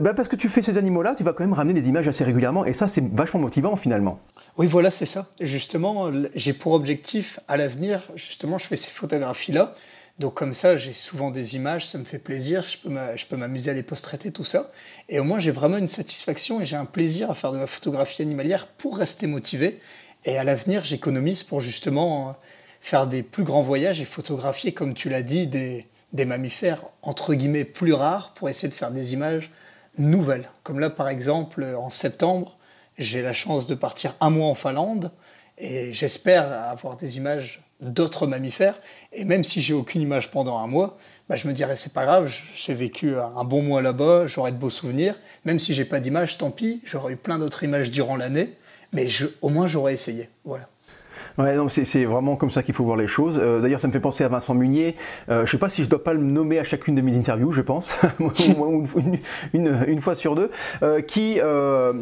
bah, 0.00 0.14
parce 0.14 0.28
que 0.28 0.36
tu 0.36 0.48
fais 0.48 0.62
ces 0.62 0.78
animaux-là, 0.78 1.14
tu 1.14 1.22
vas 1.22 1.32
quand 1.32 1.44
même 1.44 1.52
ramener 1.52 1.80
des 1.80 1.88
images 1.88 2.08
assez 2.08 2.24
régulièrement, 2.24 2.64
et 2.64 2.72
ça, 2.72 2.88
c'est 2.88 3.04
vachement 3.12 3.40
motivant 3.40 3.76
finalement. 3.76 4.20
Oui, 4.56 4.66
voilà, 4.66 4.90
c'est 4.90 5.06
ça. 5.06 5.26
Justement, 5.40 6.10
j'ai 6.34 6.52
pour 6.52 6.72
objectif 6.72 7.40
à 7.48 7.56
l'avenir, 7.56 8.08
justement, 8.14 8.58
je 8.58 8.66
fais 8.66 8.76
ces 8.76 8.90
photographies-là. 8.90 9.74
Donc 10.20 10.34
comme 10.34 10.54
ça, 10.54 10.76
j'ai 10.76 10.92
souvent 10.92 11.32
des 11.32 11.56
images, 11.56 11.88
ça 11.88 11.98
me 11.98 12.04
fait 12.04 12.20
plaisir, 12.20 12.64
je 12.64 13.26
peux 13.26 13.36
m'amuser 13.36 13.72
à 13.72 13.74
les 13.74 13.82
post-traiter, 13.82 14.30
tout 14.30 14.44
ça. 14.44 14.70
Et 15.08 15.18
au 15.18 15.24
moins, 15.24 15.40
j'ai 15.40 15.50
vraiment 15.50 15.76
une 15.76 15.88
satisfaction 15.88 16.60
et 16.60 16.64
j'ai 16.64 16.76
un 16.76 16.84
plaisir 16.84 17.32
à 17.32 17.34
faire 17.34 17.50
de 17.50 17.58
la 17.58 17.66
photographie 17.66 18.22
animalière 18.22 18.68
pour 18.68 18.96
rester 18.96 19.26
motivé. 19.26 19.80
Et 20.24 20.38
à 20.38 20.44
l'avenir, 20.44 20.84
j'économise 20.84 21.42
pour 21.42 21.60
justement 21.60 22.28
euh, 22.28 22.32
faire 22.80 23.08
des 23.08 23.24
plus 23.24 23.42
grands 23.42 23.62
voyages 23.62 24.00
et 24.00 24.04
photographier, 24.04 24.72
comme 24.72 24.94
tu 24.94 25.08
l'as 25.08 25.22
dit, 25.22 25.48
des, 25.48 25.84
des 26.12 26.24
mammifères 26.24 26.84
entre 27.02 27.34
guillemets 27.34 27.64
plus 27.64 27.92
rares 27.92 28.34
pour 28.34 28.48
essayer 28.48 28.68
de 28.68 28.74
faire 28.74 28.92
des 28.92 29.14
images 29.14 29.50
nouvelles. 29.98 30.50
Comme 30.62 30.80
là, 30.80 30.90
par 30.90 31.08
exemple, 31.08 31.64
en 31.76 31.90
septembre, 31.90 32.56
j'ai 32.98 33.22
la 33.22 33.32
chance 33.32 33.66
de 33.66 33.74
partir 33.74 34.14
un 34.20 34.30
mois 34.30 34.48
en 34.48 34.54
Finlande 34.54 35.10
et 35.58 35.92
j'espère 35.92 36.52
avoir 36.52 36.96
des 36.96 37.16
images 37.16 37.62
d'autres 37.80 38.26
mammifères. 38.26 38.78
Et 39.12 39.24
même 39.24 39.44
si 39.44 39.60
j'ai 39.60 39.74
aucune 39.74 40.02
image 40.02 40.30
pendant 40.30 40.58
un 40.58 40.66
mois, 40.66 40.96
bah, 41.28 41.36
je 41.36 41.48
me 41.48 41.52
dirais 41.52 41.76
c'est 41.76 41.92
pas 41.92 42.04
grave, 42.04 42.32
j'ai 42.56 42.74
vécu 42.74 43.16
un 43.16 43.44
bon 43.44 43.62
mois 43.62 43.82
là-bas, 43.82 44.26
j'aurai 44.26 44.52
de 44.52 44.56
beaux 44.56 44.70
souvenirs. 44.70 45.18
Même 45.44 45.58
si 45.58 45.74
j'ai 45.74 45.84
pas 45.84 46.00
d'image, 46.00 46.38
tant 46.38 46.50
pis, 46.50 46.80
j'aurai 46.84 47.14
eu 47.14 47.16
plein 47.16 47.38
d'autres 47.38 47.62
images 47.62 47.90
durant 47.90 48.16
l'année, 48.16 48.54
mais 48.92 49.08
au 49.42 49.48
moins 49.48 49.66
j'aurais 49.66 49.94
essayé. 49.94 50.28
Voilà. 50.44 50.68
Ouais, 51.36 51.56
c'est 51.68 52.04
vraiment 52.04 52.36
comme 52.36 52.50
ça 52.50 52.62
qu'il 52.62 52.74
faut 52.74 52.84
voir 52.84 52.96
les 52.96 53.08
choses. 53.08 53.40
Euh, 53.42 53.60
d'ailleurs, 53.60 53.80
ça 53.80 53.88
me 53.88 53.92
fait 53.92 54.00
penser 54.00 54.22
à 54.22 54.28
Vincent 54.28 54.54
Munier. 54.54 54.94
Euh, 55.28 55.38
je 55.38 55.42
ne 55.42 55.46
sais 55.46 55.58
pas 55.58 55.68
si 55.68 55.82
je 55.82 55.88
dois 55.88 56.02
pas 56.02 56.12
le 56.12 56.20
nommer 56.20 56.60
à 56.60 56.64
chacune 56.64 56.94
de 56.94 57.00
mes 57.00 57.16
interviews, 57.16 57.50
je 57.50 57.60
pense, 57.60 57.96
une, 59.52 59.84
une, 59.88 60.00
fois 60.00 60.14
sur 60.14 60.36
deux, 60.36 60.50
euh, 60.84 61.00
qui, 61.00 61.40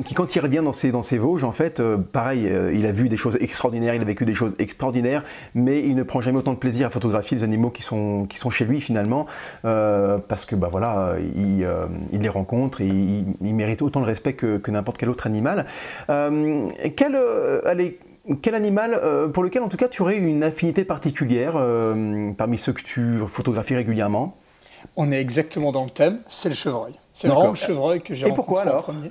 qui, 0.04 0.14
quand 0.14 0.36
il 0.36 0.40
revient 0.40 0.60
dans 0.62 0.74
ses, 0.74 0.92
dans 0.92 1.02
ses 1.02 1.16
Vosges, 1.16 1.44
en 1.44 1.52
fait, 1.52 1.82
pareil, 2.12 2.50
il 2.74 2.84
a 2.84 2.92
vu 2.92 3.08
des 3.08 3.16
choses 3.16 3.38
extraordinaires, 3.40 3.94
il 3.94 4.02
a 4.02 4.04
vécu 4.04 4.26
des 4.26 4.34
choses 4.34 4.52
extraordinaires, 4.58 5.24
mais 5.54 5.80
il 5.80 5.94
ne 5.94 6.02
prend 6.02 6.20
jamais 6.20 6.38
autant 6.38 6.52
de 6.52 6.58
plaisir 6.58 6.86
à 6.86 6.90
photographier 6.90 7.36
les 7.36 7.44
animaux 7.44 7.70
qui 7.70 7.82
sont, 7.82 8.26
qui 8.26 8.38
sont 8.38 8.50
chez 8.50 8.66
lui 8.66 8.80
finalement, 8.80 9.26
parce 9.62 10.44
que 10.44 10.56
bah 10.56 10.68
voilà, 10.70 11.14
il, 11.36 11.66
il 12.12 12.20
les 12.20 12.28
rencontre 12.28 12.82
et 12.82 12.86
il, 12.86 13.54
mérite 13.54 13.82
autant 13.82 14.00
de 14.00 14.06
respect 14.06 14.34
que, 14.34 14.58
que 14.58 14.70
n'importe 14.70 14.98
quel 14.98 15.08
autre 15.08 15.26
animal. 15.26 15.66
quelle, 16.08 17.18
allez, 17.64 17.98
quel 18.40 18.54
animal 18.54 18.94
euh, 18.94 19.28
pour 19.28 19.42
lequel 19.42 19.62
en 19.62 19.68
tout 19.68 19.76
cas 19.76 19.88
tu 19.88 20.02
aurais 20.02 20.16
une 20.16 20.42
affinité 20.42 20.84
particulière 20.84 21.54
euh, 21.56 22.32
parmi 22.36 22.58
ceux 22.58 22.72
que 22.72 22.82
tu 22.82 23.18
photographies 23.26 23.74
régulièrement? 23.74 24.36
On 24.96 25.12
est 25.12 25.20
exactement 25.20 25.72
dans 25.72 25.84
le 25.84 25.90
thème, 25.90 26.20
c'est 26.28 26.48
le 26.48 26.54
chevreuil. 26.54 26.94
C'est 27.12 27.28
vraiment 27.28 27.50
le 27.50 27.54
chevreuil 27.54 28.02
que 28.02 28.14
j'ai 28.14 28.24
rencontré 28.24 28.32
Et 28.32 28.34
pourquoi 28.34 28.62
alors? 28.62 28.82
premier. 28.84 29.10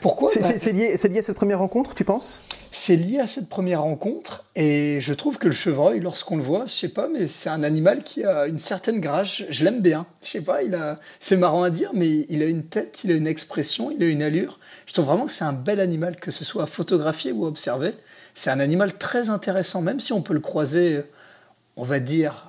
Pourquoi? 0.00 0.30
Bah, 0.34 0.42
C'est 0.56 0.72
lié, 0.72 0.96
lié, 1.10 1.18
à 1.18 1.22
cette 1.22 1.36
première 1.36 1.58
rencontre, 1.58 1.94
tu 1.94 2.04
penses? 2.04 2.42
C'est 2.70 2.96
lié 2.96 3.18
à 3.18 3.26
cette 3.26 3.48
première 3.50 3.82
rencontre 3.82 4.46
et 4.56 4.98
je 5.00 5.12
trouve 5.12 5.36
que 5.36 5.46
le 5.46 5.52
chevreuil, 5.52 6.00
lorsqu'on 6.00 6.36
le 6.36 6.42
voit, 6.42 6.64
je 6.66 6.72
sais 6.72 6.88
pas, 6.88 7.08
mais 7.08 7.26
c'est 7.26 7.50
un 7.50 7.62
animal 7.62 8.02
qui 8.02 8.24
a 8.24 8.46
une 8.46 8.58
certaine 8.58 9.00
grâce. 9.00 9.42
Je 9.50 9.64
l'aime 9.64 9.80
bien. 9.80 10.06
Je 10.22 10.28
sais 10.30 10.40
pas, 10.40 10.62
il 10.62 10.74
a, 10.74 10.96
c'est 11.18 11.36
marrant 11.36 11.62
à 11.62 11.70
dire, 11.70 11.90
mais 11.92 12.24
il 12.30 12.42
a 12.42 12.46
une 12.46 12.64
tête, 12.64 13.04
il 13.04 13.12
a 13.12 13.14
une 13.14 13.26
expression, 13.26 13.90
il 13.90 14.02
a 14.02 14.06
une 14.06 14.22
allure. 14.22 14.58
Je 14.86 14.94
trouve 14.94 15.04
vraiment 15.06 15.26
que 15.26 15.32
c'est 15.32 15.44
un 15.44 15.52
bel 15.52 15.80
animal, 15.80 16.16
que 16.16 16.30
ce 16.30 16.44
soit 16.44 16.62
à 16.62 16.66
photographier 16.66 17.32
ou 17.32 17.44
à 17.44 17.48
observer. 17.48 17.94
C'est 18.40 18.48
un 18.48 18.60
animal 18.60 18.96
très 18.96 19.28
intéressant, 19.28 19.82
même 19.82 20.00
si 20.00 20.14
on 20.14 20.22
peut 20.22 20.32
le 20.32 20.40
croiser, 20.40 21.02
on 21.76 21.84
va 21.84 22.00
dire, 22.00 22.48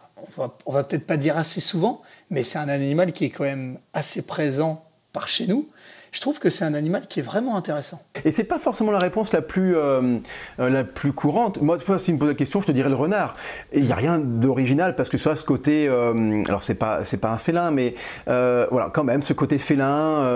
on 0.65 0.71
va, 0.71 0.83
peut-être 0.85 1.05
pas 1.05 1.17
dire 1.17 1.37
assez 1.37 1.59
souvent, 1.59 2.01
mais 2.29 2.45
c'est 2.45 2.59
un 2.59 2.69
animal 2.69 3.11
qui 3.11 3.25
est 3.25 3.29
quand 3.29 3.43
même 3.43 3.77
assez 3.91 4.25
présent 4.25 4.85
par 5.11 5.27
chez 5.27 5.47
nous 5.47 5.67
je 6.11 6.19
trouve 6.19 6.39
que 6.39 6.49
c'est 6.49 6.65
un 6.65 6.73
animal 6.73 7.07
qui 7.07 7.21
est 7.21 7.23
vraiment 7.23 7.55
intéressant. 7.55 8.01
Et 8.25 8.31
c'est 8.31 8.43
pas 8.43 8.59
forcément 8.59 8.91
la 8.91 8.99
réponse 8.99 9.31
la 9.31 9.41
plus, 9.41 9.77
euh, 9.77 10.17
euh, 10.59 10.69
la 10.69 10.83
plus 10.83 11.13
courante. 11.13 11.61
Moi, 11.61 11.77
si 11.79 12.05
tu 12.05 12.13
me 12.13 12.17
poses 12.17 12.27
la 12.27 12.35
question, 12.35 12.59
je 12.59 12.67
te 12.67 12.73
dirais 12.73 12.89
le 12.89 12.95
renard. 12.95 13.37
Il 13.73 13.85
n'y 13.85 13.93
a 13.93 13.95
rien 13.95 14.19
d'original 14.19 14.95
parce 14.95 15.07
que 15.07 15.17
ça, 15.17 15.35
ce 15.35 15.45
côté, 15.45 15.87
euh, 15.87 16.43
alors 16.49 16.65
c'est 16.65 16.75
pas, 16.75 16.99
pas 17.21 17.31
un 17.31 17.37
félin, 17.37 17.71
mais 17.71 17.95
voilà, 18.27 18.89
quand 18.93 19.05
même, 19.05 19.21
ce 19.21 19.31
côté 19.31 19.57
félin, 19.57 20.27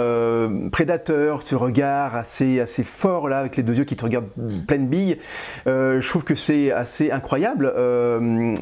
prédateur, 0.72 1.44
ce 1.44 1.56
regard 1.56 2.16
assez, 2.16 2.62
assez 2.62 2.84
fort 2.84 3.28
là, 3.28 3.40
avec 3.40 3.58
les 3.58 3.64
deux 3.64 3.78
yeux 3.78 3.84
qui 3.84 3.98
te 3.98 4.04
regardent 4.04 4.30
pleine 4.68 4.88
bille, 4.88 5.18
je 5.66 6.08
trouve 6.08 6.24
que 6.24 6.36
c'est 6.36 6.72
assez 6.72 7.12
incroyable. 7.12 7.74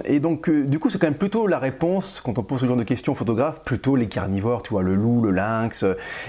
et 0.05 0.19
donc, 0.19 0.49
du 0.49 0.79
coup, 0.79 0.89
c'est 0.89 0.97
quand 0.97 1.07
même 1.07 1.13
plutôt 1.13 1.45
la 1.45 1.59
réponse 1.59 2.21
quand 2.23 2.39
on 2.39 2.43
pose 2.43 2.61
ce 2.61 2.65
genre 2.65 2.77
de 2.77 2.83
questions 2.83 3.11
aux 3.11 3.15
photographes, 3.15 3.61
plutôt 3.63 3.95
les 3.95 4.07
carnivores, 4.07 4.63
tu 4.63 4.71
vois, 4.71 4.81
le 4.81 4.95
loup, 4.95 5.21
le 5.21 5.31
lynx, 5.31 5.85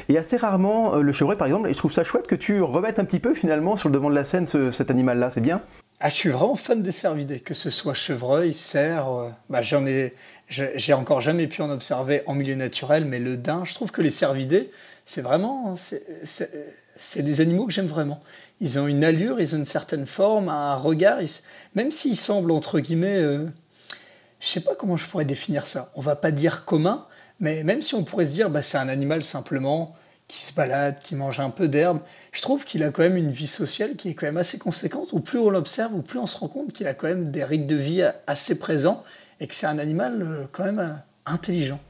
et 0.08 0.18
assez 0.18 0.36
rarement 0.36 0.73
euh, 0.74 1.00
le 1.00 1.12
chevreuil 1.12 1.36
par 1.36 1.46
exemple, 1.46 1.68
et 1.68 1.72
je 1.72 1.78
trouve 1.78 1.92
ça 1.92 2.04
chouette 2.04 2.26
que 2.26 2.34
tu 2.34 2.62
remettes 2.62 2.98
un 2.98 3.04
petit 3.04 3.20
peu 3.20 3.34
finalement 3.34 3.76
sur 3.76 3.88
le 3.88 3.94
devant 3.94 4.10
de 4.10 4.14
la 4.14 4.24
scène 4.24 4.46
cet 4.46 4.90
animal-là, 4.90 5.30
c'est 5.30 5.40
bien? 5.40 5.62
Ah, 6.00 6.08
je 6.08 6.14
suis 6.14 6.28
vraiment 6.28 6.56
fan 6.56 6.82
des 6.82 6.92
cervidés, 6.92 7.40
que 7.40 7.54
ce 7.54 7.70
soit 7.70 7.94
chevreuil, 7.94 8.52
cerf, 8.52 9.08
euh, 9.08 9.30
bah, 9.48 9.62
j'en 9.62 9.86
ai, 9.86 10.12
j'ai 10.48 10.92
encore 10.92 11.20
jamais 11.20 11.46
pu 11.46 11.62
en 11.62 11.70
observer 11.70 12.22
en 12.26 12.34
milieu 12.34 12.56
naturel, 12.56 13.04
mais 13.04 13.18
le 13.18 13.36
daim, 13.36 13.62
je 13.64 13.74
trouve 13.74 13.90
que 13.90 14.02
les 14.02 14.10
cervidés, 14.10 14.70
c'est 15.06 15.22
vraiment, 15.22 15.76
c'est 15.76 17.22
des 17.22 17.40
animaux 17.40 17.66
que 17.66 17.72
j'aime 17.72 17.86
vraiment. 17.86 18.20
Ils 18.60 18.78
ont 18.78 18.86
une 18.86 19.04
allure, 19.04 19.40
ils 19.40 19.54
ont 19.54 19.58
une 19.58 19.64
certaine 19.64 20.06
forme, 20.06 20.48
un 20.48 20.74
regard, 20.74 21.18
même 21.74 21.90
s'ils 21.90 22.16
semblent 22.16 22.52
entre 22.52 22.80
guillemets, 22.80 23.18
euh, 23.18 23.46
je 24.40 24.48
sais 24.48 24.60
pas 24.60 24.74
comment 24.74 24.96
je 24.96 25.06
pourrais 25.06 25.24
définir 25.24 25.66
ça. 25.66 25.90
On 25.94 26.00
va 26.00 26.16
pas 26.16 26.30
dire 26.30 26.64
commun, 26.64 27.06
mais 27.40 27.64
même 27.64 27.82
si 27.82 27.94
on 27.94 28.04
pourrait 28.04 28.26
se 28.26 28.32
dire, 28.32 28.50
bah, 28.50 28.62
c'est 28.62 28.78
un 28.78 28.88
animal 28.88 29.24
simplement 29.24 29.94
qui 30.28 30.44
se 30.44 30.54
balade, 30.54 31.00
qui 31.00 31.14
mange 31.16 31.40
un 31.40 31.50
peu 31.50 31.68
d'herbe. 31.68 32.00
Je 32.32 32.42
trouve 32.42 32.64
qu'il 32.64 32.82
a 32.82 32.90
quand 32.90 33.02
même 33.02 33.16
une 33.16 33.30
vie 33.30 33.46
sociale 33.46 33.96
qui 33.96 34.08
est 34.10 34.14
quand 34.14 34.26
même 34.26 34.36
assez 34.36 34.58
conséquente, 34.58 35.12
où 35.12 35.20
plus 35.20 35.38
on 35.38 35.50
l'observe, 35.50 35.94
ou 35.94 36.02
plus 36.02 36.18
on 36.18 36.26
se 36.26 36.38
rend 36.38 36.48
compte 36.48 36.72
qu'il 36.72 36.86
a 36.86 36.94
quand 36.94 37.08
même 37.08 37.30
des 37.30 37.44
rythmes 37.44 37.66
de 37.66 37.76
vie 37.76 38.02
assez 38.26 38.58
présents, 38.58 39.04
et 39.40 39.46
que 39.46 39.54
c'est 39.54 39.66
un 39.66 39.78
animal 39.78 40.22
euh, 40.22 40.44
quand 40.50 40.64
même 40.64 40.78
euh, 40.78 40.94
intelligent. 41.26 41.80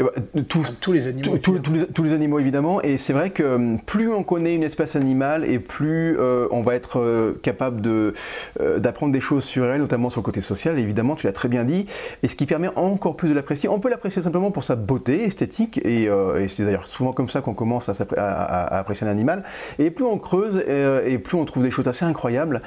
Eh 0.00 0.02
ben, 0.02 0.44
tous, 0.44 0.92
les 0.92 1.08
animaux. 1.08 1.38
tous, 1.38 2.02
les, 2.02 2.12
animaux, 2.12 2.38
évidemment. 2.38 2.80
Et 2.82 2.96
c'est 2.96 3.12
vrai 3.12 3.30
que 3.30 3.42
hum, 3.42 3.78
plus 3.80 4.10
on 4.10 4.22
connaît 4.22 4.54
une 4.54 4.62
espèce 4.62 4.96
animale 4.96 5.44
et 5.44 5.58
plus 5.58 6.18
euh, 6.18 6.48
on 6.50 6.62
va 6.62 6.74
être 6.74 7.00
euh, 7.00 7.38
capable 7.42 7.82
de, 7.82 8.14
euh, 8.60 8.78
d'apprendre 8.78 9.12
des 9.12 9.20
choses 9.20 9.44
sur 9.44 9.66
elle, 9.66 9.80
notamment 9.80 10.08
sur 10.08 10.20
le 10.20 10.24
côté 10.24 10.40
social, 10.40 10.78
évidemment, 10.78 11.16
tu 11.16 11.26
l'as 11.26 11.32
très 11.32 11.48
bien 11.48 11.64
dit. 11.64 11.86
Et 12.22 12.28
ce 12.28 12.36
qui 12.36 12.46
permet 12.46 12.70
encore 12.76 13.16
plus 13.16 13.28
de 13.28 13.34
l'apprécier. 13.34 13.68
On 13.68 13.78
peut 13.78 13.90
l'apprécier 13.90 14.22
simplement 14.22 14.50
pour 14.50 14.64
sa 14.64 14.76
beauté 14.76 15.24
esthétique. 15.24 15.80
Et, 15.84 16.08
c'est 16.48 16.64
d'ailleurs 16.64 16.86
souvent 16.86 17.12
comme 17.12 17.28
ça 17.28 17.40
qu'on 17.40 17.54
commence 17.54 17.88
à, 17.88 17.92
à, 18.16 18.78
apprécier 18.78 19.06
un 19.06 19.10
animal. 19.10 19.44
Et 19.78 19.90
plus 19.90 20.04
on 20.04 20.18
creuse 20.18 20.62
et 20.66 21.18
plus 21.18 21.36
on 21.36 21.44
trouve 21.44 21.62
des 21.62 21.70
choses 21.70 21.86
assez 21.88 22.04
incroyables 22.04 22.62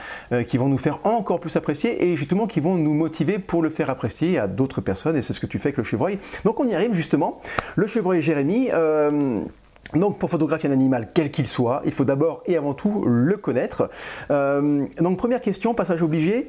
qui 0.47 0.57
vont 0.57 0.69
nous 0.69 0.77
faire 0.77 0.99
encore 1.05 1.39
plus 1.39 1.55
apprécier 1.55 2.05
et 2.05 2.15
justement 2.15 2.47
qui 2.47 2.59
vont 2.59 2.75
nous 2.75 2.93
motiver 2.93 3.39
pour 3.39 3.61
le 3.61 3.69
faire 3.69 3.89
apprécier 3.89 4.37
à 4.37 4.47
d'autres 4.47 4.81
personnes. 4.81 5.15
Et 5.15 5.21
c'est 5.21 5.33
ce 5.33 5.39
que 5.39 5.47
tu 5.47 5.57
fais 5.57 5.69
avec 5.69 5.77
le 5.77 5.83
chevreuil. 5.83 6.19
Donc 6.43 6.59
on 6.59 6.67
y 6.67 6.75
arrive 6.75 6.82
justement. 6.91 7.39
Le 7.75 7.87
chevreuil 7.87 8.21
Jérémy. 8.21 8.69
Euh, 8.73 9.41
Donc 9.93 10.17
pour 10.17 10.29
photographier 10.31 10.69
un 10.69 10.71
animal 10.71 11.09
quel 11.13 11.29
qu'il 11.29 11.45
soit, 11.45 11.83
il 11.85 11.91
faut 11.91 12.03
d'abord 12.03 12.41
et 12.47 12.57
avant 12.57 12.73
tout 12.73 13.03
le 13.05 13.37
connaître. 13.37 13.91
Euh, 14.31 14.87
donc 14.99 15.19
première 15.19 15.39
question, 15.39 15.75
passage 15.75 16.01
obligé, 16.01 16.47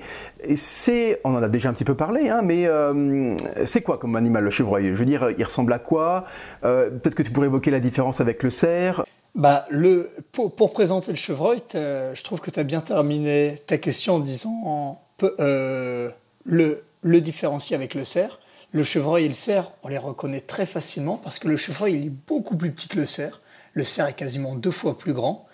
c'est, 0.56 1.20
on 1.24 1.34
en 1.34 1.42
a 1.42 1.50
déjà 1.50 1.68
un 1.68 1.74
petit 1.74 1.84
peu 1.84 1.94
parlé, 1.94 2.30
hein, 2.30 2.40
mais 2.42 2.66
euh, 2.66 3.36
c'est 3.66 3.82
quoi 3.82 3.98
comme 3.98 4.16
animal 4.16 4.44
le 4.44 4.50
chevreuil 4.50 4.86
Je 4.86 4.94
veux 4.94 5.04
dire, 5.04 5.28
il 5.36 5.44
ressemble 5.44 5.74
à 5.74 5.78
quoi? 5.78 6.24
Peut-être 6.62 7.14
que 7.14 7.22
tu 7.22 7.30
pourrais 7.32 7.48
évoquer 7.48 7.70
la 7.70 7.80
différence 7.80 8.22
avec 8.22 8.42
le 8.42 8.48
cerf. 8.48 9.04
Bah, 9.34 9.66
le, 9.68 10.10
pour, 10.32 10.72
présenter 10.72 11.10
le 11.10 11.18
chevreuil, 11.18 11.58
je 11.74 12.22
trouve 12.22 12.40
que 12.40 12.50
tu 12.50 12.58
as 12.60 12.64
bien 12.64 12.80
terminé 12.80 13.58
ta 13.66 13.76
question 13.76 14.14
en 14.14 14.20
disant 14.20 15.02
le, 15.20 16.82
le 17.02 17.20
différencier 17.20 17.76
avec 17.76 17.94
le 17.94 18.04
cerf. 18.04 18.40
Le 18.74 18.82
chevreuil 18.82 19.26
et 19.26 19.28
le 19.28 19.36
cerf, 19.36 19.70
on 19.84 19.88
les 19.88 19.98
reconnaît 19.98 20.40
très 20.40 20.66
facilement 20.66 21.16
parce 21.16 21.38
que 21.38 21.46
le 21.46 21.56
chevreuil 21.56 21.94
il 21.94 22.06
est 22.06 22.12
beaucoup 22.26 22.56
plus 22.56 22.72
petit 22.72 22.88
que 22.88 22.96
le 22.96 23.06
cerf. 23.06 23.40
Le 23.72 23.84
cerf 23.84 24.08
est 24.08 24.14
quasiment 24.14 24.56
deux 24.56 24.72
fois 24.72 24.98
plus 24.98 25.12
grand. 25.12 25.46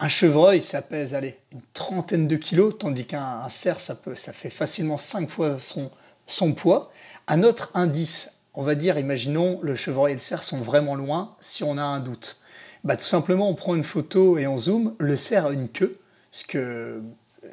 Un 0.00 0.08
chevreuil, 0.08 0.62
ça 0.62 0.80
pèse 0.80 1.12
allez, 1.12 1.38
une 1.52 1.60
trentaine 1.74 2.26
de 2.26 2.36
kilos, 2.36 2.78
tandis 2.78 3.04
qu'un 3.04 3.46
cerf, 3.50 3.78
ça, 3.78 3.94
peut, 3.94 4.14
ça 4.14 4.32
fait 4.32 4.48
facilement 4.48 4.96
cinq 4.96 5.28
fois 5.28 5.58
son, 5.58 5.90
son 6.26 6.54
poids. 6.54 6.90
Un 7.28 7.42
autre 7.42 7.70
indice, 7.74 8.40
on 8.54 8.62
va 8.62 8.74
dire, 8.74 8.98
imaginons 8.98 9.60
le 9.62 9.76
chevreuil 9.76 10.12
et 10.12 10.16
le 10.16 10.22
cerf 10.22 10.42
sont 10.42 10.62
vraiment 10.62 10.94
loin, 10.94 11.36
si 11.40 11.64
on 11.64 11.76
a 11.76 11.82
un 11.82 12.00
doute. 12.00 12.40
Bah, 12.84 12.96
tout 12.96 13.04
simplement, 13.04 13.50
on 13.50 13.54
prend 13.54 13.74
une 13.74 13.84
photo 13.84 14.38
et 14.38 14.46
on 14.46 14.56
zoome. 14.56 14.94
Le 14.98 15.16
cerf 15.16 15.44
a 15.44 15.52
une 15.52 15.68
queue, 15.68 16.00
ce 16.30 16.46
que 16.46 17.02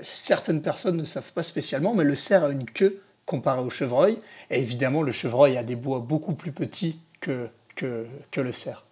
certaines 0.02 0.62
personnes 0.62 0.96
ne 0.96 1.04
savent 1.04 1.34
pas 1.34 1.44
spécialement, 1.44 1.94
mais 1.94 2.06
le 2.06 2.16
cerf 2.16 2.46
a 2.46 2.52
une 2.52 2.64
queue 2.64 3.02
comparé 3.30 3.62
au 3.62 3.70
chevreuil. 3.70 4.18
Et 4.50 4.60
évidemment, 4.60 5.04
le 5.04 5.12
chevreuil 5.12 5.56
a 5.56 5.64
des 5.64 5.76
bois 5.76 6.00
beaucoup 6.00 6.34
plus 6.34 6.52
petits 6.52 7.00
que, 7.22 7.48
que, 7.76 8.06
que 8.32 8.42
le 8.42 8.52
cerf. 8.52 8.84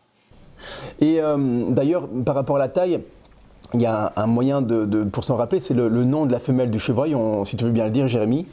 Et 1.01 1.19
euh, 1.19 1.65
d'ailleurs, 1.69 2.07
par 2.25 2.35
rapport 2.35 2.57
à 2.57 2.59
la 2.59 2.69
taille, 2.69 2.99
il 3.73 3.81
y 3.81 3.85
a 3.85 4.13
un 4.15 4.27
moyen 4.27 4.61
de, 4.61 5.03
pour 5.03 5.23
s'en 5.23 5.35
rappeler, 5.35 5.59
c'est 5.59 5.73
le, 5.73 5.89
nom 5.89 6.25
de 6.25 6.31
la 6.31 6.39
femelle 6.39 6.71
du 6.71 6.79
chevreuil, 6.79 7.15
si 7.45 7.57
tu 7.57 7.65
veux 7.65 7.71
bien 7.71 7.85
le 7.85 7.91
dire, 7.91 8.07
Jérémy. 8.07 8.45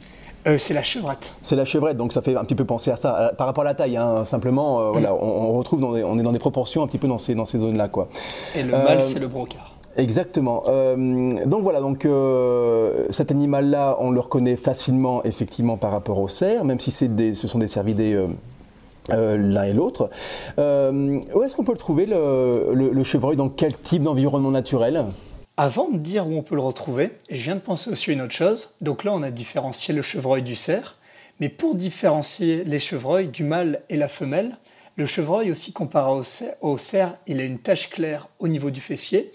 Euh, 0.47 0.57
c'est 0.57 0.73
la 0.73 0.83
chevrette. 0.83 1.33
C'est 1.41 1.55
la 1.55 1.65
chevrette, 1.65 1.97
donc 1.97 2.13
ça 2.13 2.21
fait 2.21 2.35
un 2.35 2.43
petit 2.43 2.53
peu 2.53 2.65
penser 2.65 2.91
à 2.91 2.95
ça. 2.95 3.17
Euh, 3.17 3.33
par 3.33 3.47
rapport 3.47 3.63
à 3.63 3.65
la 3.65 3.73
taille, 3.73 3.97
hein, 3.97 4.25
simplement, 4.25 4.91
voilà, 4.91 5.13
on, 5.13 5.53
retrouve, 5.53 5.83
on 5.83 6.19
est 6.19 6.23
dans 6.23 6.31
des 6.31 6.39
proportions 6.39 6.83
un 6.83 6.87
petit 6.87 6.97
peu 6.99 7.07
dans 7.07 7.17
ces, 7.17 7.33
dans 7.33 7.45
ces 7.45 7.59
zones-là. 7.59 7.87
Quoi. 7.87 8.09
Et 8.55 8.63
le 8.63 8.71
mâle, 8.71 9.03
c'est 9.03 9.19
le 9.19 9.27
brocard. 9.27 9.74
Exactement. 9.97 10.63
Euh, 10.67 11.45
donc 11.45 11.63
voilà, 11.63 11.79
donc 11.79 12.05
euh, 12.05 13.05
cet 13.11 13.31
animal-là, 13.31 13.97
on 13.99 14.11
le 14.11 14.19
reconnaît 14.19 14.57
facilement, 14.57 15.23
effectivement, 15.23 15.77
par 15.77 15.91
rapport 15.91 16.19
au 16.19 16.27
cerf, 16.27 16.65
même 16.65 16.79
si 16.79 17.07
des, 17.07 17.33
ce 17.33 17.47
sont 17.47 17.59
des 17.59 17.69
cervidés 17.69 18.13
euh, 19.11 19.37
l'un 19.37 19.63
et 19.63 19.73
l'autre. 19.73 20.09
où 20.57 21.43
est-ce 21.43 21.55
qu'on 21.55 21.63
peut 21.63 21.71
le 21.71 21.77
trouver, 21.77 22.05
le, 22.05 23.03
chevreuil? 23.03 23.37
Dans 23.37 23.49
quel 23.49 23.77
type 23.77 24.03
d'environnement 24.03 24.51
naturel? 24.51 25.05
Avant 25.57 25.89
de 25.89 25.97
dire 25.97 26.27
où 26.27 26.35
on 26.35 26.43
peut 26.43 26.55
le 26.55 26.61
retrouver, 26.61 27.11
je 27.29 27.41
viens 27.43 27.55
de 27.55 27.61
penser 27.61 27.89
aussi 27.89 28.09
à 28.09 28.13
une 28.13 28.21
autre 28.21 28.33
chose. 28.33 28.71
Donc 28.81 29.05
là, 29.05 29.13
on 29.13 29.23
a 29.23 29.31
différencié 29.31 29.93
le 29.93 30.01
chevreuil 30.01 30.43
du 30.43 30.55
cerf. 30.55 30.97
Mais 31.39 31.47
pour 31.47 31.75
différencier 31.75 32.63
les 32.65 32.79
chevreuils 32.79 33.27
du 33.27 33.43
mâle 33.43 33.81
et 33.89 33.95
la 33.95 34.07
femelle, 34.09 34.57
le 34.97 35.05
chevreuil 35.05 35.51
aussi 35.51 35.71
comparé 35.73 36.21
au 36.61 36.77
cerf, 36.77 37.13
il 37.27 37.39
a 37.39 37.43
une 37.43 37.59
tache 37.59 37.89
claire 37.89 38.27
au 38.39 38.47
niveau 38.47 38.69
du 38.69 38.81
fessier 38.81 39.31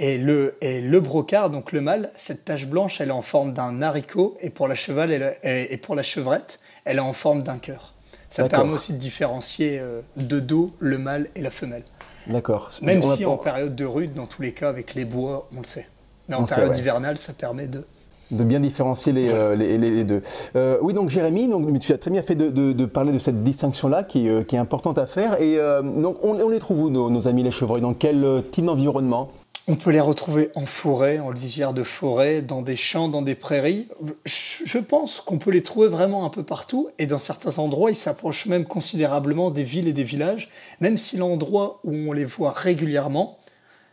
et 0.00 0.16
le, 0.16 0.54
et 0.62 0.80
le 0.80 0.98
brocard, 0.98 1.50
donc 1.50 1.72
le 1.72 1.82
mâle, 1.82 2.10
cette 2.16 2.46
tache 2.46 2.66
blanche, 2.66 3.02
elle 3.02 3.10
est 3.10 3.12
en 3.12 3.20
forme 3.20 3.52
d'un 3.52 3.82
haricot, 3.82 4.36
et 4.40 4.48
pour 4.48 4.66
la 4.66 4.74
cheval 4.74 5.36
et 5.44 5.76
pour 5.76 5.94
la 5.94 6.02
chevrette, 6.02 6.60
elle 6.86 6.96
est 6.96 7.00
en 7.00 7.12
forme 7.12 7.42
d'un 7.42 7.58
cœur. 7.58 7.92
Ça 8.30 8.48
permet 8.48 8.72
aussi 8.72 8.94
de 8.94 8.98
différencier 8.98 9.78
euh, 9.78 10.00
de 10.16 10.40
dos 10.40 10.70
le 10.78 10.96
mâle 10.96 11.28
et 11.34 11.42
la 11.42 11.50
femelle. 11.50 11.82
D'accord. 12.26 12.70
Même 12.80 13.02
si 13.02 13.26
en 13.26 13.36
période 13.36 13.76
de 13.76 13.84
rude, 13.84 14.14
dans 14.14 14.26
tous 14.26 14.40
les 14.40 14.52
cas, 14.52 14.70
avec 14.70 14.94
les 14.94 15.04
bois, 15.04 15.48
on 15.54 15.60
le 15.60 15.66
sait. 15.66 15.86
Mais 16.28 16.36
en 16.36 16.44
période 16.44 16.76
hivernale, 16.78 17.18
ça 17.18 17.34
permet 17.34 17.66
de 17.66 17.84
de 18.30 18.44
bien 18.44 18.60
différencier 18.60 19.12
les, 19.12 19.28
euh, 19.28 19.56
les, 19.56 20.04
deux. 20.04 20.22
Euh, 20.54 20.78
oui, 20.82 20.94
donc 20.94 21.08
Jérémy, 21.08 21.48
donc, 21.48 21.76
tu 21.80 21.92
as 21.92 21.98
très 21.98 22.12
bien 22.12 22.22
fait 22.22 22.36
de, 22.36 22.48
de, 22.72 22.84
parler 22.84 23.12
de 23.12 23.18
cette 23.18 23.42
distinction-là 23.42 24.04
qui, 24.04 24.28
qui, 24.46 24.54
est 24.54 24.58
importante 24.60 24.98
à 24.98 25.06
faire. 25.06 25.42
Et 25.42 25.58
donc, 25.82 26.18
on, 26.22 26.38
on, 26.38 26.48
les 26.48 26.60
trouve 26.60 26.82
où, 26.82 26.90
nos, 26.90 27.10
nos 27.10 27.26
amis 27.26 27.42
les 27.42 27.50
chevreuils? 27.50 27.80
Dans 27.80 27.92
quel 27.92 28.24
type 28.52 28.66
d'environnement? 28.66 29.32
On 29.70 29.76
peut 29.76 29.90
les 29.90 30.00
retrouver 30.00 30.50
en 30.56 30.66
forêt, 30.66 31.20
en 31.20 31.30
lisière 31.30 31.72
de 31.72 31.84
forêt, 31.84 32.42
dans 32.42 32.60
des 32.60 32.74
champs, 32.74 33.08
dans 33.08 33.22
des 33.22 33.36
prairies. 33.36 33.86
Je 34.24 34.78
pense 34.78 35.20
qu'on 35.20 35.38
peut 35.38 35.52
les 35.52 35.62
trouver 35.62 35.86
vraiment 35.86 36.24
un 36.24 36.28
peu 36.28 36.42
partout 36.42 36.90
et 36.98 37.06
dans 37.06 37.20
certains 37.20 37.60
endroits, 37.60 37.92
ils 37.92 37.96
s'approchent 37.96 38.46
même 38.46 38.64
considérablement 38.64 39.52
des 39.52 39.62
villes 39.62 39.86
et 39.86 39.92
des 39.92 40.02
villages, 40.02 40.50
même 40.80 40.98
si 40.98 41.16
l'endroit 41.16 41.78
où 41.84 41.92
on 41.92 42.12
les 42.12 42.24
voit 42.24 42.50
régulièrement, 42.50 43.38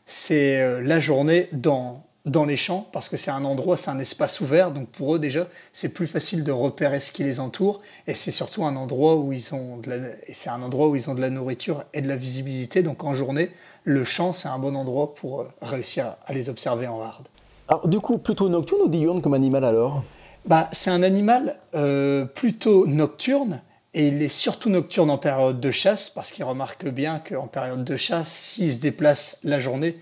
c'est 0.07 0.59
euh, 0.59 0.81
la 0.81 0.99
journée 0.99 1.47
dans, 1.51 2.06
dans 2.27 2.45
les 2.45 2.57
champs 2.57 2.87
parce 2.91 3.09
que 3.09 3.17
c'est 3.17 3.31
un 3.31 3.43
endroit, 3.45 3.77
c'est 3.77 3.89
un 3.89 3.99
espace 3.99 4.41
ouvert. 4.41 4.71
Donc 4.71 4.89
pour 4.89 5.15
eux 5.15 5.19
déjà, 5.19 5.47
c'est 5.73 5.89
plus 5.89 6.07
facile 6.07 6.43
de 6.43 6.51
repérer 6.51 6.99
ce 6.99 7.11
qui 7.11 7.23
les 7.23 7.39
entoure 7.39 7.81
et 8.05 8.13
c'est 8.13 8.31
surtout 8.31 8.65
un 8.65 8.75
endroit 8.75 9.15
où 9.15 9.33
ils 9.33 9.55
ont 9.55 9.77
de 9.77 9.89
la, 9.89 9.97
c'est 10.31 10.49
un 10.49 10.61
endroit 10.61 10.87
où 10.89 10.95
ils 10.95 11.09
ont 11.09 11.15
de 11.15 11.21
la 11.21 11.29
nourriture 11.29 11.83
et 11.93 12.01
de 12.01 12.07
la 12.07 12.15
visibilité. 12.15 12.83
Donc 12.83 13.03
en 13.03 13.13
journée, 13.13 13.51
le 13.83 14.03
champ 14.03 14.33
c'est 14.33 14.49
un 14.49 14.59
bon 14.59 14.75
endroit 14.75 15.15
pour 15.15 15.41
euh, 15.41 15.51
réussir 15.61 16.15
à 16.25 16.33
les 16.33 16.49
observer 16.49 16.87
en 16.87 17.01
hard. 17.01 17.27
Alors 17.69 17.87
du 17.87 17.99
coup, 17.99 18.17
plutôt 18.17 18.49
nocturne 18.49 18.81
ou 18.83 18.89
diurne 18.89 19.21
comme 19.21 19.33
animal 19.33 19.63
alors? 19.63 20.03
Bah 20.45 20.69
c'est 20.71 20.91
un 20.91 21.03
animal 21.03 21.57
euh, 21.75 22.25
plutôt 22.25 22.85
nocturne. 22.85 23.61
Et 23.93 24.09
il 24.09 24.21
est 24.21 24.29
surtout 24.29 24.69
nocturne 24.69 25.09
en 25.09 25.17
période 25.17 25.59
de 25.59 25.71
chasse, 25.71 26.11
parce 26.11 26.31
qu'il 26.31 26.43
remarque 26.43 26.85
bien 26.87 27.19
qu'en 27.19 27.47
période 27.47 27.83
de 27.83 27.95
chasse, 27.95 28.27
s'il 28.27 28.71
se 28.71 28.79
déplace 28.79 29.39
la 29.43 29.57
journée, 29.57 29.97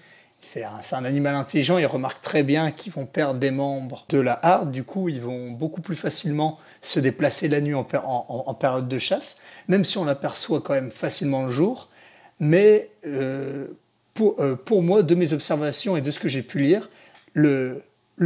c'est 0.46 0.64
un, 0.64 1.06
animal 1.06 1.36
intelligent, 1.36 1.80
il 1.80 1.86
remarque 1.88 2.22
très 2.22 2.44
bien 2.44 2.72
qu'ils 2.72 2.94
vont 2.94 3.08
perdre 3.08 3.40
des 3.40 3.50
membres 3.50 4.06
de 4.10 4.20
la 4.20 4.40
harde, 4.46 4.72
du 4.72 4.84
coup 4.84 5.10
ils 5.10 5.20
vont 5.20 5.50
beaucoup 5.50 5.82
plus 5.82 5.96
facilement 5.96 6.60
se 6.82 7.00
déplacer 7.00 7.48
la 7.48 7.62
nuit 7.62 7.74
en, 7.74 8.54
période 8.54 8.88
de 8.88 8.98
chasse, 9.00 9.40
même 9.68 9.84
si 9.84 9.98
on 9.98 10.06
l'aperçoit 10.06 10.62
quand 10.62 10.74
même 10.74 10.92
facilement 10.92 11.44
le 11.44 11.50
jour. 11.50 11.90
Mais 12.40 12.92
euh, 13.08 13.68
euh, 14.22 14.56
pour, 14.56 14.84
moi, 14.84 15.04
de 15.04 15.16
mes 15.16 15.34
observations 15.34 15.98
et 15.98 16.02
de 16.02 16.12
ce 16.12 16.20
que 16.20 16.30
j'ai 16.30 16.44
pu 16.44 16.60
lire, 16.60 16.90
le, 17.34 17.82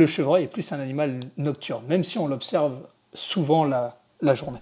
chevreuil 0.06 0.44
est 0.44 0.48
plus 0.48 0.72
un 0.72 0.80
animal 0.80 1.20
nocturne, 1.38 1.86
même 1.88 2.04
si 2.04 2.18
on 2.18 2.28
l'observe 2.28 2.80
souvent 3.14 3.64
la 3.64 4.34
journée. 4.34 4.60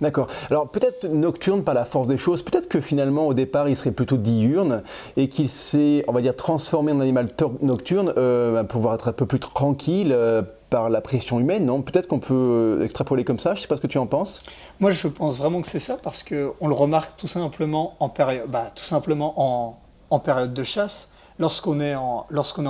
D'accord. 0.00 0.28
Alors 0.48 0.68
peut-être 0.68 1.06
nocturne 1.08 1.64
par 1.64 1.74
la 1.74 1.84
force 1.84 2.06
des 2.06 2.18
choses, 2.18 2.42
peut-être 2.42 2.68
que 2.68 2.80
finalement 2.80 3.26
au 3.26 3.34
départ 3.34 3.68
il 3.68 3.76
serait 3.76 3.90
plutôt 3.90 4.16
diurne 4.16 4.82
et 5.16 5.28
qu'il 5.28 5.48
s'est, 5.48 6.04
on 6.06 6.12
va 6.12 6.20
dire, 6.20 6.36
transformé 6.36 6.92
en 6.92 7.00
animal 7.00 7.26
nocturne 7.62 8.12
euh, 8.16 8.62
pour 8.62 8.78
pouvoir 8.78 8.94
être 8.94 9.08
un 9.08 9.12
peu 9.12 9.26
plus 9.26 9.40
tranquille 9.40 10.12
euh, 10.12 10.42
par 10.70 10.88
la 10.88 11.00
pression 11.00 11.40
humaine, 11.40 11.66
non? 11.66 11.82
Peut-être 11.82 12.06
qu'on 12.06 12.20
peut 12.20 12.34
euh, 12.80 12.84
extrapoler 12.84 13.24
comme 13.24 13.40
ça, 13.40 13.54
je 13.54 13.58
ne 13.58 13.62
sais 13.62 13.68
pas 13.68 13.74
ce 13.74 13.80
que 13.80 13.88
tu 13.88 13.98
en 13.98 14.06
penses. 14.06 14.42
Moi 14.78 14.92
je 14.92 15.08
pense 15.08 15.36
vraiment 15.36 15.62
que 15.62 15.68
c'est 15.68 15.80
ça 15.80 15.98
parce 16.00 16.22
qu'on 16.22 16.68
le 16.68 16.74
remarque 16.74 17.16
tout 17.16 17.26
simplement 17.26 17.96
en 17.98 18.12
bah, 18.46 18.70
tout 18.74 18.84
simplement 18.84 19.34
en, 19.36 19.80
en 20.10 20.20
période 20.20 20.54
de 20.54 20.62
chasse. 20.62 21.10
Lorsqu'on 21.40 21.78
est, 21.78 21.94
en, 21.94 22.26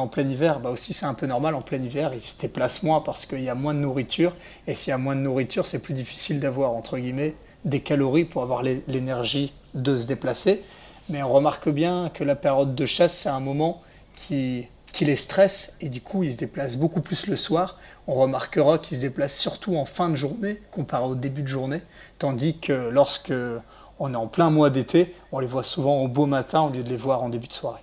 plein 0.09 0.29
hiver, 0.29 0.61
bah 0.61 0.69
aussi 0.69 0.93
c'est 0.93 1.07
un 1.07 1.15
peu 1.15 1.27
normal, 1.27 1.55
en 1.55 1.63
plein 1.63 1.83
hiver, 1.83 2.13
il 2.13 2.21
se 2.21 2.39
déplace 2.39 2.83
moins 2.83 3.01
parce 3.01 3.25
qu'il 3.25 3.41
y 3.41 3.49
a 3.49 3.55
moins 3.55 3.73
de 3.73 3.79
nourriture. 3.79 4.35
Et 4.67 4.75
s'il 4.75 4.91
y 4.91 4.93
a 4.93 4.99
moins 4.99 5.17
de 5.17 5.21
nourriture, 5.21 5.65
c'est 5.65 5.79
plus 5.79 5.95
difficile 5.95 6.39
d'avoir, 6.39 6.73
entre 6.73 6.99
guillemets, 6.99 7.35
des 7.65 7.81
calories 7.81 8.27
pour 8.27 8.43
avoir 8.43 8.63
l'énergie 8.63 9.55
de 9.73 9.97
se 9.97 10.07
déplacer. 10.07 10.63
Mais 11.09 11.23
on 11.23 11.33
remarque 11.33 11.71
bien 11.71 12.11
que 12.13 12.25
la 12.25 12.37
période 12.37 12.75
de 12.75 12.85
chasse, 12.85 13.15
c'est 13.15 13.31
un 13.31 13.41
moment 13.41 13.81
qui, 14.15 14.67
qui 14.93 15.07
les 15.07 15.17
stresse 15.17 15.79
et 15.81 15.89
du 15.89 16.03
coup, 16.03 16.23
ils 16.23 16.33
se 16.33 16.37
déplacent 16.37 16.77
beaucoup 16.77 17.01
plus 17.01 17.27
le 17.27 17.37
soir. 17.37 17.79
On 18.07 18.15
remarquera 18.15 18.79
qu'ils 18.79 18.99
se 18.99 19.03
déplacent 19.03 19.39
surtout 19.39 19.77
en 19.77 19.87
fin 19.87 20.11
de 20.11 20.15
journée 20.15 20.61
comparé 20.71 21.07
au 21.07 21.15
début 21.15 21.43
de 21.43 21.49
journée, 21.49 21.81
tandis 22.19 22.59
que 22.59 22.91
lorsque 22.91 23.33
on 23.99 24.13
est 24.13 24.17
en 24.17 24.27
plein 24.27 24.51
mois 24.51 24.69
d'été, 24.69 25.15
on 25.33 25.39
les 25.39 25.47
voit 25.47 25.65
souvent 25.65 26.03
au 26.03 26.09
beau 26.09 26.27
matin 26.27 26.61
au 26.61 26.71
lieu 26.71 26.83
de 26.83 26.91
les 26.91 26.97
voir 26.97 27.23
en 27.23 27.31
début 27.31 27.49
de 27.49 27.53
soirée. 27.55 27.81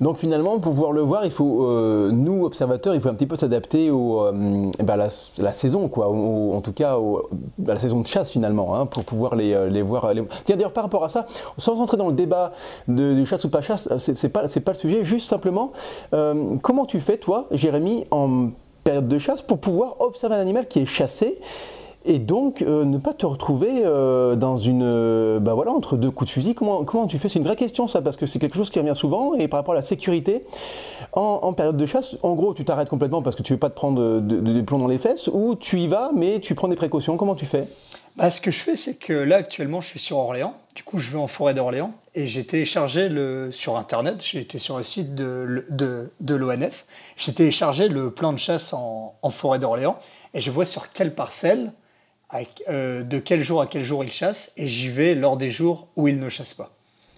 Donc 0.00 0.18
finalement, 0.18 0.58
pour 0.58 0.72
pouvoir 0.72 0.92
le 0.92 1.00
voir, 1.00 1.24
il 1.24 1.30
faut, 1.30 1.64
euh, 1.64 2.10
nous 2.10 2.44
observateurs, 2.44 2.94
il 2.94 3.00
faut 3.00 3.08
un 3.08 3.14
petit 3.14 3.26
peu 3.26 3.36
s'adapter 3.36 3.88
euh, 3.90 4.70
eh 4.78 4.82
ben, 4.82 4.94
à 4.94 5.08
la, 5.38 5.52
saison, 5.52 5.88
quoi, 5.88 6.08
en 6.08 6.60
tout 6.60 6.72
cas 6.72 6.96
à 6.96 7.74
la 7.74 7.78
saison 7.78 8.00
de 8.00 8.06
chasse 8.06 8.30
finalement, 8.30 8.74
hein, 8.74 8.86
pour 8.86 9.04
pouvoir 9.04 9.34
les, 9.34 9.54
euh, 9.54 9.82
voir. 9.84 10.10
Tiens, 10.44 10.56
d'ailleurs, 10.56 10.72
par 10.72 10.84
rapport 10.84 11.04
à 11.04 11.08
ça, 11.08 11.26
sans 11.58 11.80
entrer 11.80 11.96
dans 11.96 12.08
le 12.08 12.14
débat 12.14 12.52
de, 12.88 13.24
chasse 13.24 13.44
ou 13.44 13.50
pas 13.50 13.60
chasse, 13.60 13.94
c'est 13.96 14.28
pas, 14.28 14.42
pas 14.42 14.72
le 14.72 14.78
sujet, 14.78 15.04
juste 15.04 15.28
simplement, 15.28 15.72
comment 16.62 16.86
tu 16.86 17.00
fais, 17.00 17.16
toi, 17.16 17.46
Jérémy, 17.50 18.04
en 18.10 18.50
période 18.82 19.08
de 19.08 19.18
chasse, 19.18 19.42
pour 19.42 19.58
pouvoir 19.58 20.00
observer 20.00 20.36
un 20.36 20.40
animal 20.40 20.66
qui 20.68 20.80
est 20.80 20.86
chassé 20.86 21.38
et 22.04 22.18
donc 22.18 22.60
ne 22.60 22.98
pas 22.98 23.14
te 23.14 23.26
retrouver 23.26 23.82
dans 23.82 24.56
une, 24.56 25.38
bah 25.38 25.54
voilà, 25.54 25.72
entre 25.72 25.96
deux 25.96 26.10
coups 26.10 26.30
de 26.30 26.32
fusil. 26.34 26.54
Comment, 26.54 26.84
comment 26.84 27.06
tu 27.06 27.18
fais? 27.18 27.28
C'est 27.28 27.38
une 27.38 27.44
vraie 27.44 27.56
question 27.56 27.88
ça, 27.88 28.02
parce 28.02 28.16
que 28.16 28.26
c'est 28.26 28.38
quelque 28.38 28.56
chose 28.56 28.70
qui 28.70 28.78
revient 28.78 28.94
souvent, 28.94 29.34
et 29.34 29.48
par 29.48 29.60
rapport 29.60 29.72
à 29.72 29.76
la 29.76 29.82
sécurité, 29.82 30.44
en, 31.12 31.52
période 31.52 31.76
de 31.76 31.86
chasse, 31.86 32.16
en 32.22 32.34
gros, 32.34 32.54
tu 32.54 32.64
t'arrêtes 32.64 32.88
complètement 32.88 33.22
parce 33.22 33.36
que 33.36 33.42
tu 33.42 33.52
veux 33.52 33.58
pas 33.58 33.70
te 33.70 33.74
prendre 33.74 34.20
de, 34.20 34.40
de, 34.40 34.60
plomb 34.62 34.78
dans 34.78 34.88
les 34.88 34.98
fesses, 34.98 35.28
ou 35.32 35.54
tu 35.54 35.80
y 35.80 35.86
vas, 35.86 36.10
mais 36.14 36.40
tu 36.40 36.54
prends 36.54 36.68
des 36.68 36.76
précautions. 36.76 37.16
Comment 37.16 37.34
tu 37.34 37.46
fais? 37.46 37.68
Bah, 38.16 38.30
ce 38.30 38.40
que 38.40 38.50
je 38.50 38.60
fais, 38.60 38.76
c'est 38.76 38.94
que 38.94 39.12
là, 39.12 39.36
actuellement, 39.36 39.80
je 39.80 39.88
suis 39.88 39.98
sur 39.98 40.18
Orléans. 40.18 40.54
Du 40.74 40.82
coup, 40.82 40.98
je 40.98 41.10
vais 41.10 41.18
en 41.18 41.26
forêt 41.26 41.54
d'Orléans 41.54 41.92
et 42.14 42.26
j'ai 42.26 42.44
téléchargé 42.44 43.08
le, 43.08 43.50
sur 43.52 43.76
Internet, 43.76 44.22
j'ai 44.22 44.40
été 44.40 44.58
sur 44.58 44.78
le 44.78 44.84
site 44.84 45.14
de, 45.14 45.64
de, 45.70 46.34
l'ONF, 46.34 46.84
j'ai 47.16 47.32
téléchargé 47.32 47.88
le 47.88 48.10
plan 48.10 48.32
de 48.32 48.38
chasse 48.38 48.72
en 48.72 49.30
forêt 49.30 49.58
d'Orléans 49.58 49.98
et 50.32 50.40
je 50.40 50.50
vois 50.50 50.64
sur 50.64 50.92
quelle 50.92 51.14
parcelle, 51.14 51.72
euh, 52.68 53.02
de 53.02 53.18
quel 53.18 53.42
jour 53.42 53.60
à 53.60 53.66
quel 53.66 53.84
jour 53.84 54.04
il 54.04 54.10
chasse 54.10 54.52
et 54.56 54.66
j'y 54.66 54.88
vais 54.88 55.14
lors 55.14 55.36
des 55.36 55.50
jours 55.50 55.88
où 55.96 56.08
il 56.08 56.18
ne 56.18 56.28
chasse 56.28 56.54
pas. 56.54 56.70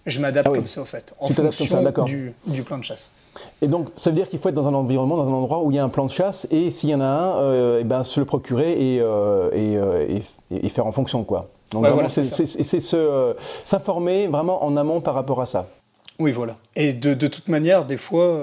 Je 0.05 0.21
m'adapte 0.21 0.47
ah 0.49 0.55
comme 0.55 0.67
ça, 0.67 0.81
au 0.81 0.85
fait, 0.85 1.13
en 1.19 1.27
fonction 1.27 2.03
du, 2.05 2.33
du 2.45 2.63
plan 2.63 2.77
de 2.77 2.83
chasse. 2.83 3.11
Et 3.61 3.67
donc, 3.67 3.89
ça 3.95 4.09
veut 4.09 4.15
dire 4.15 4.29
qu'il 4.29 4.39
faut 4.39 4.49
être 4.49 4.55
dans 4.55 4.67
un 4.67 4.73
environnement, 4.73 5.17
dans 5.17 5.27
un 5.27 5.33
endroit 5.33 5.63
où 5.63 5.71
il 5.71 5.75
y 5.75 5.79
a 5.79 5.83
un 5.83 5.89
plan 5.89 6.05
de 6.05 6.11
chasse, 6.11 6.47
et 6.51 6.69
s'il 6.69 6.89
y 6.89 6.95
en 6.95 7.01
a 7.01 7.05
un, 7.05 7.31
et 7.31 7.41
euh, 7.41 7.79
eh 7.81 7.83
ben, 7.83 8.03
se 8.03 8.19
le 8.19 8.25
procurer 8.25 8.71
et, 8.71 8.99
euh, 8.99 9.49
euh, 9.53 10.21
et, 10.51 10.65
et, 10.65 10.69
faire 10.69 10.85
en 10.85 10.91
fonction, 10.91 11.23
quoi. 11.23 11.49
Donc, 11.71 11.85
c'est 12.07 12.79
s'informer 13.65 14.27
vraiment 14.27 14.63
en 14.63 14.77
amont 14.77 15.01
par 15.01 15.13
rapport 15.13 15.41
à 15.41 15.45
ça. 15.45 15.67
Oui, 16.19 16.31
voilà. 16.31 16.55
Et 16.75 16.93
de, 16.93 17.13
de 17.13 17.27
toute 17.27 17.49
manière, 17.49 17.85
des 17.85 17.97
fois, 17.97 18.41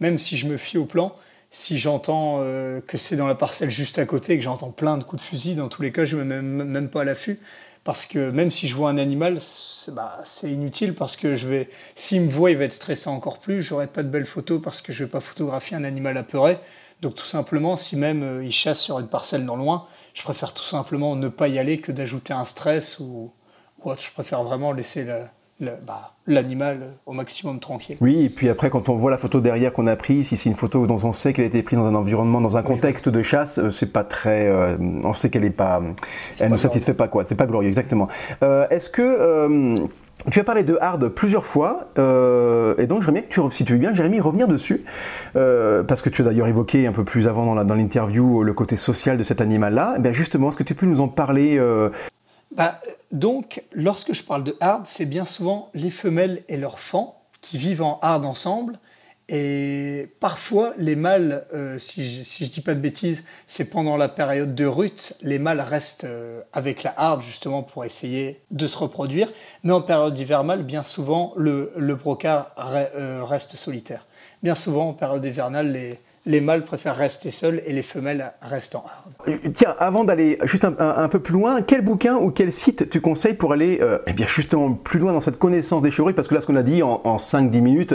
même 0.00 0.16
si 0.18 0.36
je 0.36 0.46
me 0.46 0.56
fie 0.56 0.78
au 0.78 0.84
plan, 0.84 1.12
si 1.52 1.78
j'entends 1.78 2.38
que 2.86 2.98
c'est 2.98 3.14
dans 3.14 3.28
la 3.28 3.34
parcelle 3.34 3.70
juste 3.70 3.98
à 3.98 4.06
côté, 4.06 4.36
que 4.36 4.42
j'entends 4.42 4.70
plein 4.70 4.98
de 4.98 5.04
coups 5.04 5.22
de 5.22 5.26
fusil, 5.26 5.54
dans 5.54 5.68
tous 5.68 5.82
les 5.82 5.92
cas, 5.92 6.04
je 6.04 6.16
ne 6.16 6.24
mets 6.24 6.42
même, 6.42 6.88
pas 6.88 7.02
à 7.02 7.04
l'affût 7.04 7.38
parce 7.84 8.06
que 8.06 8.30
même 8.30 8.50
si 8.50 8.68
je 8.68 8.76
vois 8.76 8.90
un 8.90 8.98
animal, 8.98 9.38
c'est 9.40 9.94
bah, 9.94 10.22
inutile 10.44 10.94
parce 10.94 11.16
que 11.16 11.34
je 11.34 11.48
vais, 11.48 11.68
s'il 11.96 12.22
me 12.22 12.30
voit, 12.30 12.50
il 12.50 12.56
va 12.56 12.64
être 12.64 12.72
stressé 12.72 13.08
encore 13.08 13.38
plus. 13.38 13.60
J'aurai 13.60 13.88
pas 13.88 14.02
de 14.02 14.08
belles 14.08 14.26
photos 14.26 14.60
parce 14.62 14.80
que 14.82 14.92
je 14.92 15.04
vais 15.04 15.10
pas 15.10 15.20
photographier 15.20 15.76
un 15.76 15.84
animal 15.84 16.16
apeuré. 16.16 16.58
Donc 17.00 17.16
tout 17.16 17.26
simplement, 17.26 17.76
si 17.76 17.96
même 17.96 18.22
euh, 18.22 18.44
il 18.44 18.52
chasse 18.52 18.80
sur 18.80 19.00
une 19.00 19.08
parcelle 19.08 19.44
dans 19.44 19.56
loin, 19.56 19.88
je 20.14 20.22
préfère 20.22 20.54
tout 20.54 20.62
simplement 20.62 21.16
ne 21.16 21.28
pas 21.28 21.48
y 21.48 21.58
aller 21.58 21.80
que 21.80 21.90
d'ajouter 21.90 22.32
un 22.32 22.44
stress 22.44 23.00
ou, 23.00 23.32
ou 23.80 23.90
autre. 23.90 24.02
Je 24.02 24.12
préfère 24.12 24.44
vraiment 24.44 24.70
laisser 24.70 25.04
bah, 25.62 26.12
l'animal 26.26 26.94
au 27.06 27.12
maximum 27.12 27.60
tranquille. 27.60 27.96
Oui, 28.00 28.24
et 28.24 28.28
puis 28.28 28.48
après, 28.48 28.70
quand 28.70 28.88
on 28.88 28.94
voit 28.94 29.10
la 29.10 29.18
photo 29.18 29.40
derrière 29.40 29.72
qu'on 29.72 29.86
a 29.86 29.96
prise, 29.96 30.28
si 30.28 30.36
c'est 30.36 30.48
une 30.48 30.56
photo 30.56 30.86
dont 30.86 30.98
on 31.02 31.12
sait 31.12 31.32
qu'elle 31.32 31.44
a 31.44 31.48
été 31.48 31.62
prise 31.62 31.78
dans 31.78 31.86
un 31.86 31.94
environnement, 31.94 32.40
dans 32.40 32.56
un 32.56 32.62
contexte 32.62 33.08
de 33.08 33.22
chasse, 33.22 33.58
euh, 33.58 33.70
c'est 33.70 33.92
pas 33.92 34.04
très. 34.04 34.48
Euh, 34.48 34.76
on 35.04 35.14
sait 35.14 35.30
qu'elle 35.30 35.44
est 35.44 35.50
pas. 35.50 35.80
elle 36.40 36.50
ne 36.50 36.56
satisfait 36.56 36.94
pas, 36.94 37.08
quoi. 37.08 37.24
C'est 37.26 37.34
pas 37.34 37.46
glorieux, 37.46 37.68
exactement. 37.68 38.08
Euh, 38.42 38.66
est-ce 38.70 38.90
que. 38.90 39.88
tu 40.30 40.40
as 40.40 40.44
parlé 40.44 40.62
de 40.62 40.78
hard 40.80 41.08
plusieurs 41.08 41.44
fois, 41.44 41.88
et 41.96 42.86
donc 42.86 43.02
j'aimerais 43.02 43.12
bien 43.12 43.22
que 43.22 43.28
tu, 43.28 43.40
si 43.50 43.64
tu 43.64 43.72
veux 43.72 43.78
bien, 43.78 43.94
Jérémy, 43.94 44.20
revenir 44.20 44.48
dessus, 44.48 44.84
parce 45.34 46.02
que 46.02 46.10
tu 46.10 46.22
as 46.22 46.24
d'ailleurs 46.24 46.48
évoqué 46.48 46.86
un 46.86 46.92
peu 46.92 47.04
plus 47.04 47.26
avant 47.26 47.64
dans 47.64 47.74
l'interview 47.74 48.42
le 48.42 48.52
côté 48.52 48.76
social 48.76 49.16
de 49.16 49.22
cet 49.22 49.40
animal-là. 49.40 49.96
Eh 50.04 50.12
justement, 50.12 50.48
est-ce 50.48 50.56
que 50.56 50.62
tu 50.62 50.74
peux 50.74 50.86
nous 50.86 51.00
en 51.00 51.08
parler 51.08 51.60
bah, 52.54 52.80
donc, 53.10 53.62
lorsque 53.72 54.12
je 54.12 54.22
parle 54.22 54.44
de 54.44 54.56
hard, 54.60 54.86
c'est 54.86 55.06
bien 55.06 55.24
souvent 55.24 55.70
les 55.74 55.90
femelles 55.90 56.42
et 56.48 56.56
leurs 56.56 56.78
fans 56.78 57.22
qui 57.40 57.58
vivent 57.58 57.82
en 57.82 57.98
hard 58.02 58.24
ensemble. 58.24 58.78
Et 59.28 60.08
parfois, 60.20 60.74
les 60.76 60.96
mâles, 60.96 61.46
euh, 61.54 61.78
si, 61.78 62.24
je, 62.24 62.44
ne 62.44 62.50
dis 62.50 62.60
pas 62.60 62.74
de 62.74 62.80
bêtises, 62.80 63.24
c'est 63.46 63.70
pendant 63.70 63.96
la 63.96 64.08
période 64.08 64.54
de 64.54 64.66
rut, 64.66 65.14
les 65.22 65.38
mâles 65.38 65.60
restent 65.60 66.04
euh, 66.04 66.42
avec 66.52 66.82
la 66.82 66.92
hard 66.96 67.22
justement 67.22 67.62
pour 67.62 67.84
essayer 67.84 68.42
de 68.50 68.66
se 68.66 68.76
reproduire. 68.76 69.32
Mais 69.62 69.72
en 69.72 69.80
période 69.80 70.18
hivernale, 70.18 70.64
bien 70.64 70.82
souvent, 70.82 71.32
le, 71.36 71.72
le 71.76 71.94
brocard 71.94 72.54
euh, 72.58 73.24
reste 73.24 73.56
solitaire. 73.56 74.06
Bien 74.42 74.54
souvent, 74.54 74.90
en 74.90 74.92
période 74.92 75.24
hivernale, 75.24 75.72
les, 75.72 75.98
les 76.24 76.40
mâles 76.40 76.64
préfèrent 76.64 76.96
rester 76.96 77.32
seuls 77.32 77.62
et 77.66 77.72
les 77.72 77.82
femelles 77.82 78.32
restent 78.40 78.76
en 78.76 78.84
hard. 78.84 79.12
Euh, 79.28 79.48
tiens, 79.52 79.74
avant 79.78 80.04
d'aller 80.04 80.38
juste 80.44 80.64
un, 80.64 81.08
peu 81.08 81.18
plus 81.18 81.34
loin, 81.34 81.62
quel 81.62 81.82
bouquin 81.82 82.16
ou 82.16 82.30
quel 82.30 82.52
site 82.52 82.88
tu 82.90 83.00
conseilles 83.00 83.34
pour 83.34 83.52
aller 83.52 83.80
euh, 83.82 83.98
eh 84.06 84.12
bien 84.12 84.26
justement 84.26 84.72
plus 84.72 85.00
loin 85.00 85.12
dans 85.12 85.20
cette 85.20 85.38
connaissance 85.38 85.82
des 85.82 85.90
chevreuils 85.90 86.14
Parce 86.14 86.28
que 86.28 86.34
là, 86.34 86.40
ce 86.40 86.46
qu'on 86.46 86.56
a 86.56 86.62
dit 86.62 86.82
en, 86.82 87.16
5-10 87.16 87.60
minutes, 87.60 87.94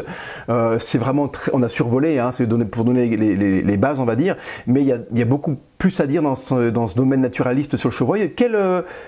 euh, 0.49 0.77
c'est 0.79 0.97
vraiment 0.97 1.29
très, 1.29 1.51
on 1.53 1.63
a 1.63 1.69
survolé, 1.69 2.19
hein, 2.19 2.31
c'est 2.33 2.47
pour 2.47 2.83
donner 2.83 3.07
les, 3.15 3.77
bases, 3.77 3.99
on 3.99 4.05
va 4.05 4.15
dire, 4.15 4.35
mais 4.65 4.81
il 4.81 4.87
y 4.87 5.21
a, 5.21 5.25
beaucoup 5.25 5.57
plus 5.77 5.99
à 5.99 6.07
dire 6.07 6.21
dans 6.21 6.35
ce, 6.35 6.69
domaine 6.95 7.21
naturaliste 7.21 7.77
sur 7.77 7.89
le 7.89 7.93
chevreuil. 7.93 8.33
Quel, 8.35 8.57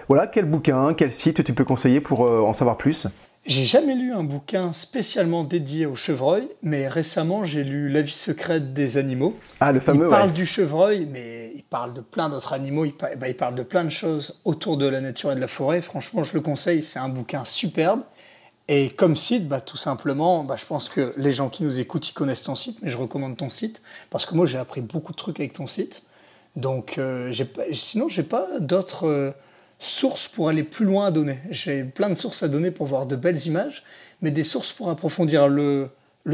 voilà, 0.08 0.28
quel 0.28 0.46
bouquin, 0.46 0.94
quel 0.94 1.12
site 1.12 1.44
tu 1.44 1.54
peux 1.54 1.66
conseiller 1.66 2.00
pour 2.02 2.22
en 2.22 2.54
savoir 2.54 2.78
plus? 2.78 3.08
J'ai 3.50 3.66
jamais 3.66 3.96
lu 3.96 4.14
un 4.14 4.24
bouquin 4.24 4.74
spécialement 4.74 5.44
dédié 5.44 5.88
au 5.88 5.96
chevreuil, 5.96 6.48
mais 6.62 6.88
récemment 6.88 7.44
j'ai 7.44 7.64
lu 7.64 7.90
La 7.90 8.04
vie 8.04 8.12
secrète 8.12 8.74
des 8.74 8.98
animaux. 8.98 9.36
Ah, 9.60 9.72
le 9.72 9.80
fameux. 9.80 10.06
Il 10.06 10.10
parle 10.10 10.32
du 10.32 10.46
chevreuil, 10.46 11.08
mais 11.12 11.52
il 11.56 11.64
parle 11.64 11.94
de 11.94 12.02
plein 12.02 12.30
d'autres 12.30 12.54
animaux. 12.54 12.86
Il, 12.86 12.94
bah, 12.94 13.28
il, 13.28 13.36
parle 13.36 13.56
de 13.56 13.64
plein 13.64 13.84
de 13.84 13.90
choses 13.90 14.40
autour 14.46 14.78
de 14.78 14.86
la 14.86 15.02
nature 15.02 15.32
et 15.32 15.36
de 15.36 15.40
la 15.40 15.48
forêt. 15.48 15.82
Franchement, 15.82 16.24
je 16.24 16.36
le 16.36 16.42
conseille. 16.42 16.84
C'est 16.84 17.00
un 17.00 17.10
bouquin 17.10 17.44
superbe. 17.44 18.02
Et 18.68 18.92
comme 18.92 19.16
site, 19.16 19.48
bah, 19.48 19.62
tout 19.62 19.78
simplement, 19.78 20.44
bah, 20.44 20.56
je 20.56 20.66
pense 20.66 20.88
que 20.88 21.16
les 21.18 21.34
gens 21.34 21.50
qui 21.50 21.64
nous 21.64 21.80
écoutent, 21.80 22.08
ils 22.08 22.14
connaissent 22.14 22.44
ton 22.44 22.56
site, 22.56 22.78
mais 22.84 22.90
je 22.90 22.98
recommande 22.98 23.36
ton 23.36 23.50
site 23.50 23.82
parce 24.12 24.28
que 24.28 24.36
moi 24.36 24.46
j'ai 24.46 24.60
appris 24.60 24.82
beaucoup 24.82 25.12
de 25.12 25.18
trucs 25.18 25.40
avec 25.40 25.54
ton 25.54 25.66
site. 25.66 26.04
Donc, 26.56 27.00
euh, 27.00 27.34
sinon, 27.74 28.10
j'ai 28.10 28.24
pas 28.24 28.48
d'autres. 28.60 29.08
Euh, 29.08 29.32
sources 29.80 30.28
pour 30.28 30.50
aller 30.50 30.64
plus 30.64 30.86
loin 30.86 31.08
à 31.08 31.12
donner. 31.12 31.40
J'ai 31.50 31.84
plein 31.84 32.10
de 32.10 32.16
sources 32.16 32.44
à 32.44 32.48
donner 32.48 32.70
pour 32.70 32.86
voir 32.86 33.06
de 33.06 33.16
belles 33.16 33.48
images, 33.48 33.84
mais 34.22 34.32
des 34.32 34.44
sources 34.44 34.72
pour 34.72 34.90
approfondir 34.90 35.48
le, 35.48 35.90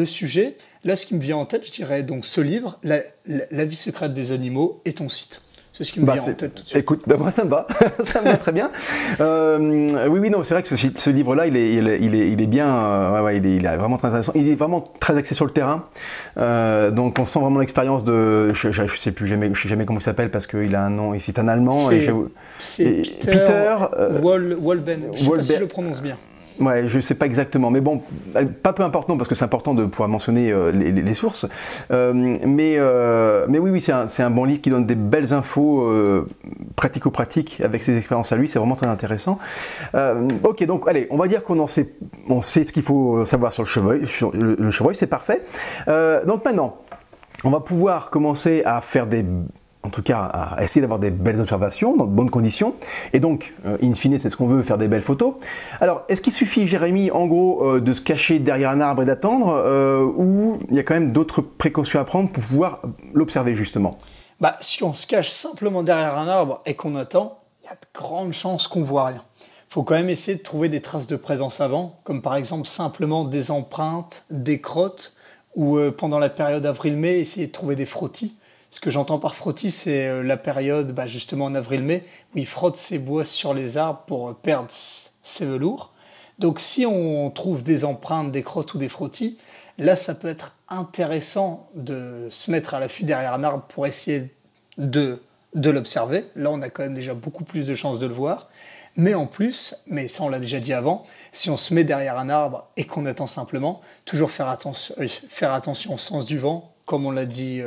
sujet. 0.06 0.58
Là, 0.84 0.98
ce 0.98 1.06
qui 1.06 1.16
me 1.16 1.22
vient 1.22 1.38
en 1.38 1.46
tête, 1.46 1.66
je 1.66 1.72
dirais 1.72 2.04
donc 2.04 2.26
ce 2.26 2.42
livre, 2.42 2.80
La, 2.84 3.02
la 3.26 3.66
vie 3.66 3.78
secrète 3.78 4.14
des 4.14 4.34
animaux, 4.34 4.82
et 4.84 4.94
ton 4.94 5.08
site. 5.08 5.42
C'est 5.78 5.84
ce 5.84 5.92
qui 5.92 6.00
me 6.00 6.06
bah, 6.06 6.14
vient 6.14 6.22
en 6.24 6.26
tête 6.34 6.56
tout 6.56 6.64
de 6.64 6.68
suite. 6.70 6.80
Écoute, 6.80 7.02
bah, 7.06 7.18
moi 7.20 7.32
ça 7.32 7.44
me 7.44 7.50
va, 7.50 7.68
ça 8.04 8.22
me 8.22 8.28
va 8.28 8.38
très 8.38 8.54
bien. 8.54 8.72
Euh, 9.20 10.08
oui, 10.08 10.20
oui, 10.20 10.30
non, 10.30 10.42
c'est 10.42 10.54
vrai 10.54 10.64
que 10.64 10.70
ce, 10.70 10.88
ce 10.96 11.10
livre-là, 11.10 11.48
il 11.48 11.58
est, 11.58 11.74
il, 11.74 11.88
est, 11.90 12.00
il, 12.00 12.42
est, 12.42 12.48
bien, 12.48 12.74
euh, 12.74 13.22
ouais, 13.22 13.36
il, 13.36 13.46
est, 13.46 13.58
il, 13.58 13.66
est, 13.66 13.76
vraiment 13.76 13.98
très 13.98 14.08
intéressant. 14.08 14.32
Il 14.36 14.48
est 14.48 14.56
vraiment 14.56 14.86
très 15.02 15.18
axé 15.18 15.36
sur 15.36 15.44
le 15.44 15.52
terrain. 15.52 15.84
Euh, 16.38 16.92
donc 16.92 17.20
on 17.20 17.26
sent 17.26 17.40
vraiment 17.40 17.60
l'expérience 17.60 18.06
de, 18.06 18.54
je, 18.54 18.72
je, 18.72 18.88
sais 18.96 19.12
plus 19.12 19.28
jamais, 19.28 19.50
je 19.54 19.62
sais 19.64 19.68
jamais 19.68 19.84
comment 19.84 20.00
il 20.00 20.04
s'appelle 20.04 20.32
parce 20.32 20.48
qu'il 20.48 20.74
a 20.76 20.82
un 20.82 20.90
nom 20.90 21.14
c'est 21.20 21.40
un 21.40 21.48
Allemand. 21.50 21.78
C'est 22.60 23.02
Peter, 23.26 23.34
Peter 23.34 23.76
Wolben. 24.22 25.02
Je 25.14 25.24
sais 25.26 25.30
pas 25.30 25.44
si 25.44 25.56
je 25.56 25.60
le 25.60 25.68
prononce 25.68 26.02
bien. 26.02 26.16
Ouais, 26.60 26.88
je 26.88 27.00
sais 27.00 27.16
pas 27.16 27.26
exactement, 27.26 27.70
mais 27.70 27.82
bon, 27.82 28.02
pas 28.64 28.74
peu 28.74 28.84
important 28.84 29.14
non, 29.14 29.18
parce 29.18 29.28
que 29.28 29.36
c'est 29.36 29.44
important 29.44 29.74
de 29.74 29.86
pouvoir 29.86 30.10
mentionner 30.10 30.52
euh, 30.52 30.72
les, 30.72 31.14
sources. 31.14 31.46
Euh, 31.92 32.34
mais, 32.46 32.76
euh, 32.78 33.46
mais 33.50 33.60
oui, 33.60 33.72
oui, 33.72 33.82
c'est 33.82 33.92
un, 33.92 34.06
un, 34.20 34.30
bon 34.30 34.46
livre 34.46 34.62
qui 34.62 34.70
donne 34.70 34.86
des 34.86 34.96
belles 34.96 35.34
infos 35.34 35.92
pratico-pratiques 36.76 37.62
avec 37.64 37.84
ses 37.84 37.98
expériences 37.98 38.32
à 38.32 38.38
lui. 38.38 38.48
C'est 38.48 38.60
vraiment 38.60 38.76
très 38.76 38.88
intéressant. 38.88 39.38
ok, 40.44 40.66
donc 40.66 40.88
allez, 40.88 41.08
on 41.10 41.18
va 41.18 41.28
dire 41.28 41.44
qu'on 41.44 41.68
sait, 41.68 41.94
on 42.30 42.42
sait 42.42 42.64
ce 42.64 42.72
qu'il 42.72 42.84
faut 42.84 43.26
savoir 43.26 43.52
sur 43.52 43.64
le 43.64 43.68
chevreuil. 43.68 44.02
Le, 44.34 44.56
le 44.58 44.72
chevreuil, 44.72 44.96
c'est 44.96 45.08
parfait. 45.08 45.44
donc 46.26 46.46
maintenant, 46.46 46.78
on 47.44 47.50
va 47.50 47.60
pouvoir 47.60 48.10
commencer 48.10 48.64
à 48.66 48.82
faire 48.82 49.08
des 49.08 49.26
en 49.86 49.90
tout 49.90 50.02
cas 50.02 50.20
à 50.20 50.64
essayer 50.64 50.82
d'avoir 50.82 51.00
des 51.00 51.12
belles 51.12 51.40
observations 51.40 51.96
dans 51.96 52.06
de 52.06 52.12
bonnes 52.12 52.30
conditions. 52.30 52.76
Et 53.14 53.20
donc, 53.20 53.54
euh, 53.66 53.78
in 53.82 53.94
fine, 53.94 54.18
c'est 54.20 54.30
ce 54.30 54.36
qu'on 54.36 54.48
veut, 54.48 54.64
faire 54.64 54.78
des 54.78 54.88
belles 54.88 55.02
photos. 55.02 55.36
Alors, 55.80 56.04
est-ce 56.10 56.22
qu'il 56.22 56.34
suffit, 56.34 56.68
Jérémy, 56.68 57.12
en 57.12 57.28
gros, 57.28 57.64
euh, 57.64 57.82
de 57.82 57.94
se 57.94 58.02
cacher 58.02 58.40
derrière 58.40 58.72
un 58.72 58.82
arbre 58.82 59.04
et 59.04 59.06
d'attendre, 59.06 59.50
euh, 59.50 60.04
ou 60.04 60.60
il 60.70 60.76
y 60.76 60.80
a 60.80 60.84
quand 60.84 60.96
même 60.96 61.12
d'autres 61.12 61.42
précautions 61.42 62.00
à 62.00 62.04
prendre 62.04 62.32
pour 62.32 62.44
pouvoir 62.44 62.82
l'observer 63.14 63.54
justement? 63.54 63.92
Bah, 64.42 64.58
Si 64.62 64.84
on 64.84 64.94
se 64.94 65.06
cache 65.08 65.32
simplement 65.32 65.84
derrière 65.84 66.18
un 66.18 66.28
arbre 66.28 66.62
et 66.66 66.74
qu'on 66.74 66.96
attend, 66.96 67.40
il 67.64 67.68
y 67.68 67.70
a 67.70 67.74
de 67.74 67.88
grandes 67.94 68.34
chances 68.34 68.68
qu'on 68.68 68.84
voit 68.84 69.06
rien. 69.06 69.24
Il 69.70 69.74
faut 69.76 69.84
quand 69.84 69.96
même 69.96 70.10
essayer 70.10 70.38
de 70.38 70.44
trouver 70.44 70.70
des 70.70 70.82
traces 70.82 71.08
de 71.08 71.16
présence 71.16 71.62
avant, 71.62 72.00
comme 72.04 72.22
par 72.22 72.36
exemple 72.36 72.68
simplement 72.68 73.26
des 73.26 73.52
empreintes, 73.52 74.26
des 74.30 74.62
crottes, 74.62 75.16
ou 75.56 75.80
pendant 75.98 76.20
la 76.20 76.30
période 76.30 76.66
avril-mai, 76.66 77.20
essayer 77.20 77.48
de 77.48 77.52
trouver 77.52 77.76
des 77.76 77.86
frottis 77.86 78.36
ce 78.76 78.82
que 78.82 78.90
j'entends 78.90 79.20
par 79.20 79.36
frottis, 79.36 79.72
c'est 79.72 80.06
euh, 80.10 80.22
la 80.22 80.36
période, 80.36 80.92
bah, 80.92 81.08
justement 81.08 81.46
en 81.46 81.56
avril-mai, 81.56 82.04
où 82.34 82.40
il 82.40 82.46
frotte 82.46 82.76
ses 82.76 83.00
bois 83.00 83.24
sur 83.24 83.54
les 83.54 83.78
arbres 83.78 84.02
pour 84.06 84.28
euh, 84.28 84.34
perdre 84.34 84.68
ses 84.70 85.46
velours. 85.46 85.94
Donc 86.40 86.60
si 86.60 86.86
on 86.86 87.32
trouve 87.32 87.64
des 87.64 87.86
empreintes, 87.86 88.34
des 88.34 88.44
crottes 88.44 88.74
ou 88.74 88.78
des 88.78 88.90
frottis, 88.90 89.38
là 89.78 89.96
ça 89.96 90.14
peut 90.14 90.28
être 90.28 90.58
intéressant 90.68 91.70
de 91.74 92.28
se 92.30 92.52
mettre 92.52 92.74
à 92.74 92.82
l'affût 92.82 93.06
derrière 93.06 93.34
un 93.34 93.46
arbre 93.46 93.64
pour 93.70 93.88
essayer 93.88 94.36
de, 94.78 95.22
de 95.54 95.70
l'observer. 95.70 96.26
Là 96.36 96.52
on 96.52 96.62
a 96.62 96.70
quand 96.70 96.84
même 96.84 96.96
déjà 96.96 97.14
beaucoup 97.14 97.46
plus 97.46 97.68
de 97.68 97.76
chances 97.76 98.00
de 98.00 98.08
le 98.08 98.14
voir. 98.14 98.50
Mais 98.98 99.14
en 99.14 99.26
plus, 99.26 99.74
mais 99.88 100.10
ça 100.10 100.24
on 100.24 100.28
l'a 100.28 100.40
déjà 100.40 100.60
dit 100.60 100.74
avant, 100.74 101.04
si 101.32 101.50
on 101.50 101.56
se 101.56 101.74
met 101.74 101.86
derrière 101.86 102.20
un 102.20 102.28
arbre 102.28 102.68
et 102.76 102.84
qu'on 102.84 103.06
attend 103.06 103.28
simplement, 103.28 103.80
toujours 104.04 104.32
faire 104.32 104.50
attention, 104.50 104.96
euh, 105.00 105.08
faire 105.30 105.54
attention 105.54 105.94
au 105.94 105.98
sens 105.98 106.26
du 106.26 106.40
vent, 106.40 106.74
comme 106.86 107.06
on 107.06 107.12
l'a 107.12 107.26
dit 107.26 107.62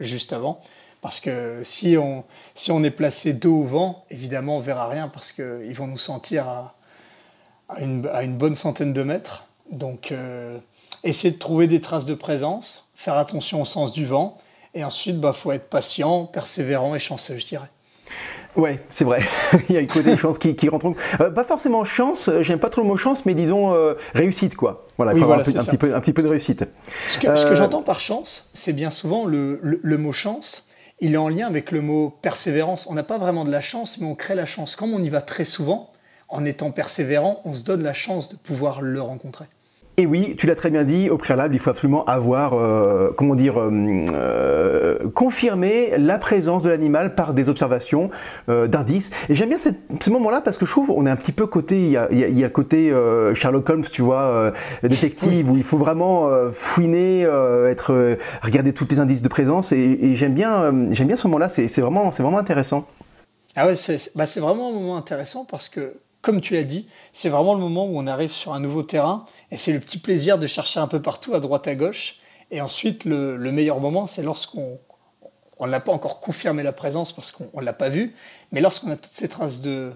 juste 0.00 0.32
avant, 0.32 0.60
Parce 1.00 1.20
que 1.20 1.62
si 1.64 1.96
on, 1.96 2.24
si 2.54 2.70
on 2.70 2.82
est 2.82 2.90
placé 2.90 3.32
dos 3.32 3.60
au 3.60 3.64
vent, 3.64 4.04
évidemment, 4.10 4.56
on 4.56 4.60
verra 4.60 4.88
rien 4.88 5.08
parce 5.08 5.32
qu'ils 5.32 5.74
vont 5.74 5.86
nous 5.86 5.98
sentir 5.98 6.48
à, 6.48 6.74
à, 7.68 7.82
une, 7.82 8.36
bonne 8.36 8.54
centaine 8.54 8.92
de 8.92 9.02
mètres. 9.02 9.46
Donc, 9.70 10.12
euh, 10.12 10.58
essayer 11.04 11.32
de 11.32 11.38
trouver 11.38 11.66
des 11.66 11.80
traces 11.80 12.06
de 12.06 12.14
présence, 12.14 12.90
faire 12.94 13.16
attention 13.16 13.62
au 13.62 13.64
sens 13.64 13.92
du 13.92 14.06
vent. 14.06 14.38
Et 14.74 14.84
ensuite, 14.84 15.14
il 15.14 15.20
bah, 15.20 15.32
faut 15.32 15.52
être 15.52 15.68
patient, 15.68 16.24
persévérant 16.26 16.94
et 16.94 16.98
chanceux, 16.98 17.38
je 17.38 17.46
dirais. 17.46 17.70
Ouais, 18.56 18.80
c'est 18.90 19.04
vrai. 19.04 19.20
Il 19.68 19.74
y 19.74 19.78
a 19.78 19.80
une 19.80 19.86
côté 19.86 20.16
chance 20.16 20.38
qui, 20.38 20.56
qui 20.56 20.68
rentre. 20.68 20.92
Euh, 21.20 21.30
pas 21.30 21.44
forcément 21.44 21.84
chance, 21.84 22.28
euh, 22.28 22.42
j'aime 22.42 22.58
pas 22.58 22.70
trop 22.70 22.80
le 22.80 22.88
mot 22.88 22.96
chance, 22.96 23.24
mais 23.26 23.34
disons 23.34 23.74
réussite, 24.14 24.56
quoi. 24.56 24.86
Voilà, 24.96 25.12
il 25.12 25.18
faut 25.18 25.24
avoir 25.24 25.38
un, 25.38 25.42
petit 25.42 25.76
peu, 25.76 25.94
un, 25.94 26.00
petit 26.00 26.12
peu, 26.12 26.22
de 26.22 26.28
réussite. 26.28 26.64
Ce 26.86 27.18
que, 27.18 27.54
j'entends 27.54 27.82
par 27.82 28.00
chance, 28.00 28.50
c'est 28.54 28.72
bien 28.72 28.90
souvent 28.90 29.24
le, 29.24 29.60
le, 29.62 29.98
mot 29.98 30.12
chance 30.12 30.68
il 31.00 31.14
est 31.14 31.18
en 31.18 31.28
lien 31.28 31.46
avec 31.46 31.70
le 31.70 31.80
mot 31.80 32.10
persévérance. 32.22 32.86
On 32.88 32.94
n'a 32.94 33.04
pas 33.04 33.18
vraiment 33.18 33.44
de 33.44 33.50
la 33.50 33.60
chance, 33.60 33.98
mais 33.98 34.06
on 34.06 34.14
crée 34.14 34.34
la 34.34 34.46
chance. 34.46 34.74
Comme 34.74 34.92
on 34.94 35.02
y 35.02 35.08
va 35.08 35.22
très 35.22 35.44
souvent, 35.44 35.92
en 36.28 36.44
étant 36.44 36.70
persévérant, 36.70 37.40
on 37.44 37.54
se 37.54 37.64
donne 37.64 37.82
la 37.82 37.94
chance 37.94 38.28
de 38.28 38.36
pouvoir 38.36 38.82
le 38.82 39.00
rencontrer. 39.00 39.46
Et 40.00 40.06
oui, 40.06 40.36
tu 40.38 40.46
l'as 40.46 40.54
très 40.54 40.70
bien 40.70 40.84
dit, 40.84 41.10
au 41.10 41.18
préalable, 41.18 41.56
il 41.56 41.58
faut 41.58 41.70
absolument 41.70 42.04
avoir, 42.04 42.52
euh, 42.54 43.12
comment 43.16 43.34
dire, 43.34 43.58
euh, 43.58 43.68
euh, 44.14 44.96
confirmé 45.12 45.90
la 45.98 46.18
présence 46.18 46.62
de 46.62 46.68
l'animal 46.68 47.16
par 47.16 47.34
des 47.34 47.48
observations 47.48 48.08
d'indices. 48.46 49.10
Et 49.28 49.34
j'aime 49.34 49.48
bien 49.48 49.58
ce 49.58 50.10
moment-là 50.10 50.40
parce 50.40 50.56
que 50.56 50.66
je 50.66 50.70
trouve 50.70 50.90
on 50.90 51.04
est 51.04 51.10
un 51.10 51.16
petit 51.16 51.32
peu 51.32 51.48
côté, 51.48 51.82
il 51.82 51.90
y 51.90 51.96
a, 51.96 52.06
il 52.12 52.38
y 52.38 52.44
a, 52.44 52.48
côté 52.48 52.94
Sherlock 53.34 53.68
Holmes, 53.68 53.84
tu 53.90 54.02
vois, 54.02 54.52
détective, 54.84 55.50
où 55.50 55.56
il 55.56 55.64
faut 55.64 55.78
vraiment 55.78 56.30
fouiner, 56.52 57.22
être, 57.22 58.16
regarder 58.42 58.72
tous 58.72 58.86
les 58.88 59.00
indices 59.00 59.22
de 59.22 59.28
présence. 59.28 59.72
Et, 59.72 60.14
j'aime 60.14 60.32
bien, 60.32 60.72
j'aime 60.92 61.08
bien 61.08 61.16
ce 61.16 61.26
moment-là. 61.26 61.48
C'est 61.48 61.80
vraiment, 61.80 62.12
c'est 62.12 62.22
vraiment 62.22 62.38
intéressant. 62.38 62.86
Ah 63.56 63.66
ouais, 63.66 63.74
c'est 63.74 64.14
bah 64.14 64.26
vraiment 64.36 64.68
un 64.68 64.72
moment 64.72 64.96
intéressant 64.96 65.44
parce 65.44 65.68
que 65.68 65.94
comme 66.28 66.42
tu 66.42 66.52
l'as 66.52 66.64
dit, 66.64 66.86
c'est 67.14 67.30
vraiment 67.30 67.54
le 67.54 67.60
moment 67.60 67.86
où 67.86 67.98
on 67.98 68.06
arrive 68.06 68.32
sur 68.32 68.52
un 68.52 68.60
nouveau 68.60 68.82
terrain 68.82 69.24
et 69.50 69.56
c'est 69.56 69.72
le 69.72 69.80
petit 69.80 69.96
plaisir 69.96 70.38
de 70.38 70.46
chercher 70.46 70.78
un 70.78 70.86
peu 70.86 71.00
partout, 71.00 71.34
à 71.34 71.40
droite, 71.40 71.66
à 71.66 71.74
gauche. 71.74 72.18
Et 72.50 72.60
ensuite, 72.60 73.06
le, 73.06 73.38
meilleur 73.50 73.80
moment, 73.80 74.06
c'est 74.06 74.22
lorsqu'on 74.22 74.78
on 75.58 75.66
n'a 75.66 75.80
pas 75.80 75.90
encore 75.90 76.20
confirmé 76.20 76.62
la 76.62 76.74
présence 76.74 77.12
parce 77.12 77.32
qu'on 77.32 77.48
ne 77.58 77.64
l'a 77.64 77.72
pas 77.72 77.88
vu, 77.88 78.14
mais 78.52 78.60
lorsqu'on 78.60 78.90
a 78.90 78.96
toutes 78.96 79.14
ces 79.14 79.30
traces 79.30 79.62
de, 79.62 79.90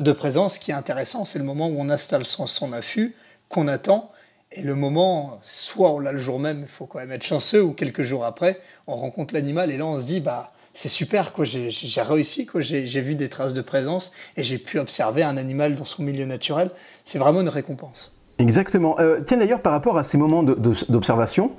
de 0.00 0.10
présence, 0.10 0.54
ce 0.54 0.58
qui 0.58 0.72
est 0.72 0.74
intéressant, 0.74 1.24
c'est 1.24 1.38
le 1.38 1.44
moment 1.44 1.68
où 1.68 1.76
on 1.78 1.90
installe 1.90 2.26
son, 2.26 2.48
son 2.48 2.72
affût, 2.72 3.14
qu'on 3.48 3.68
attend, 3.68 4.10
et 4.50 4.62
le 4.62 4.74
moment, 4.74 5.38
soit 5.44 5.92
on 5.92 6.00
l'a 6.00 6.10
le 6.10 6.18
jour 6.18 6.40
même, 6.40 6.62
il 6.62 6.66
faut 6.66 6.86
quand 6.86 6.98
même 6.98 7.12
être 7.12 7.22
chanceux, 7.22 7.62
ou 7.62 7.72
quelques 7.72 8.02
jours 8.02 8.24
après, 8.24 8.58
on 8.88 8.96
rencontre 8.96 9.32
l'animal 9.32 9.70
et 9.70 9.76
là 9.76 9.86
on 9.86 10.00
se 10.00 10.06
dit, 10.06 10.18
bah 10.18 10.51
c'est 10.74 10.88
super, 10.88 11.32
quoi. 11.32 11.44
J'ai, 11.44 11.70
réussi, 12.02 12.46
quoi. 12.46 12.60
J'ai, 12.60 13.00
vu 13.00 13.14
des 13.14 13.28
traces 13.28 13.54
de 13.54 13.60
présence 13.60 14.12
et 14.36 14.42
j'ai 14.42 14.58
pu 14.58 14.78
observer 14.78 15.22
un 15.22 15.36
animal 15.36 15.76
dans 15.76 15.84
son 15.84 16.02
milieu 16.02 16.24
naturel. 16.24 16.70
C'est 17.04 17.18
vraiment 17.18 17.42
une 17.42 17.48
récompense. 17.48 18.12
Exactement. 18.38 18.98
Euh, 18.98 19.20
tiens 19.20 19.36
d'ailleurs 19.36 19.60
par 19.60 19.72
rapport 19.72 19.98
à 19.98 20.02
ces 20.02 20.16
moments 20.16 20.42
d'observation, 20.42 21.50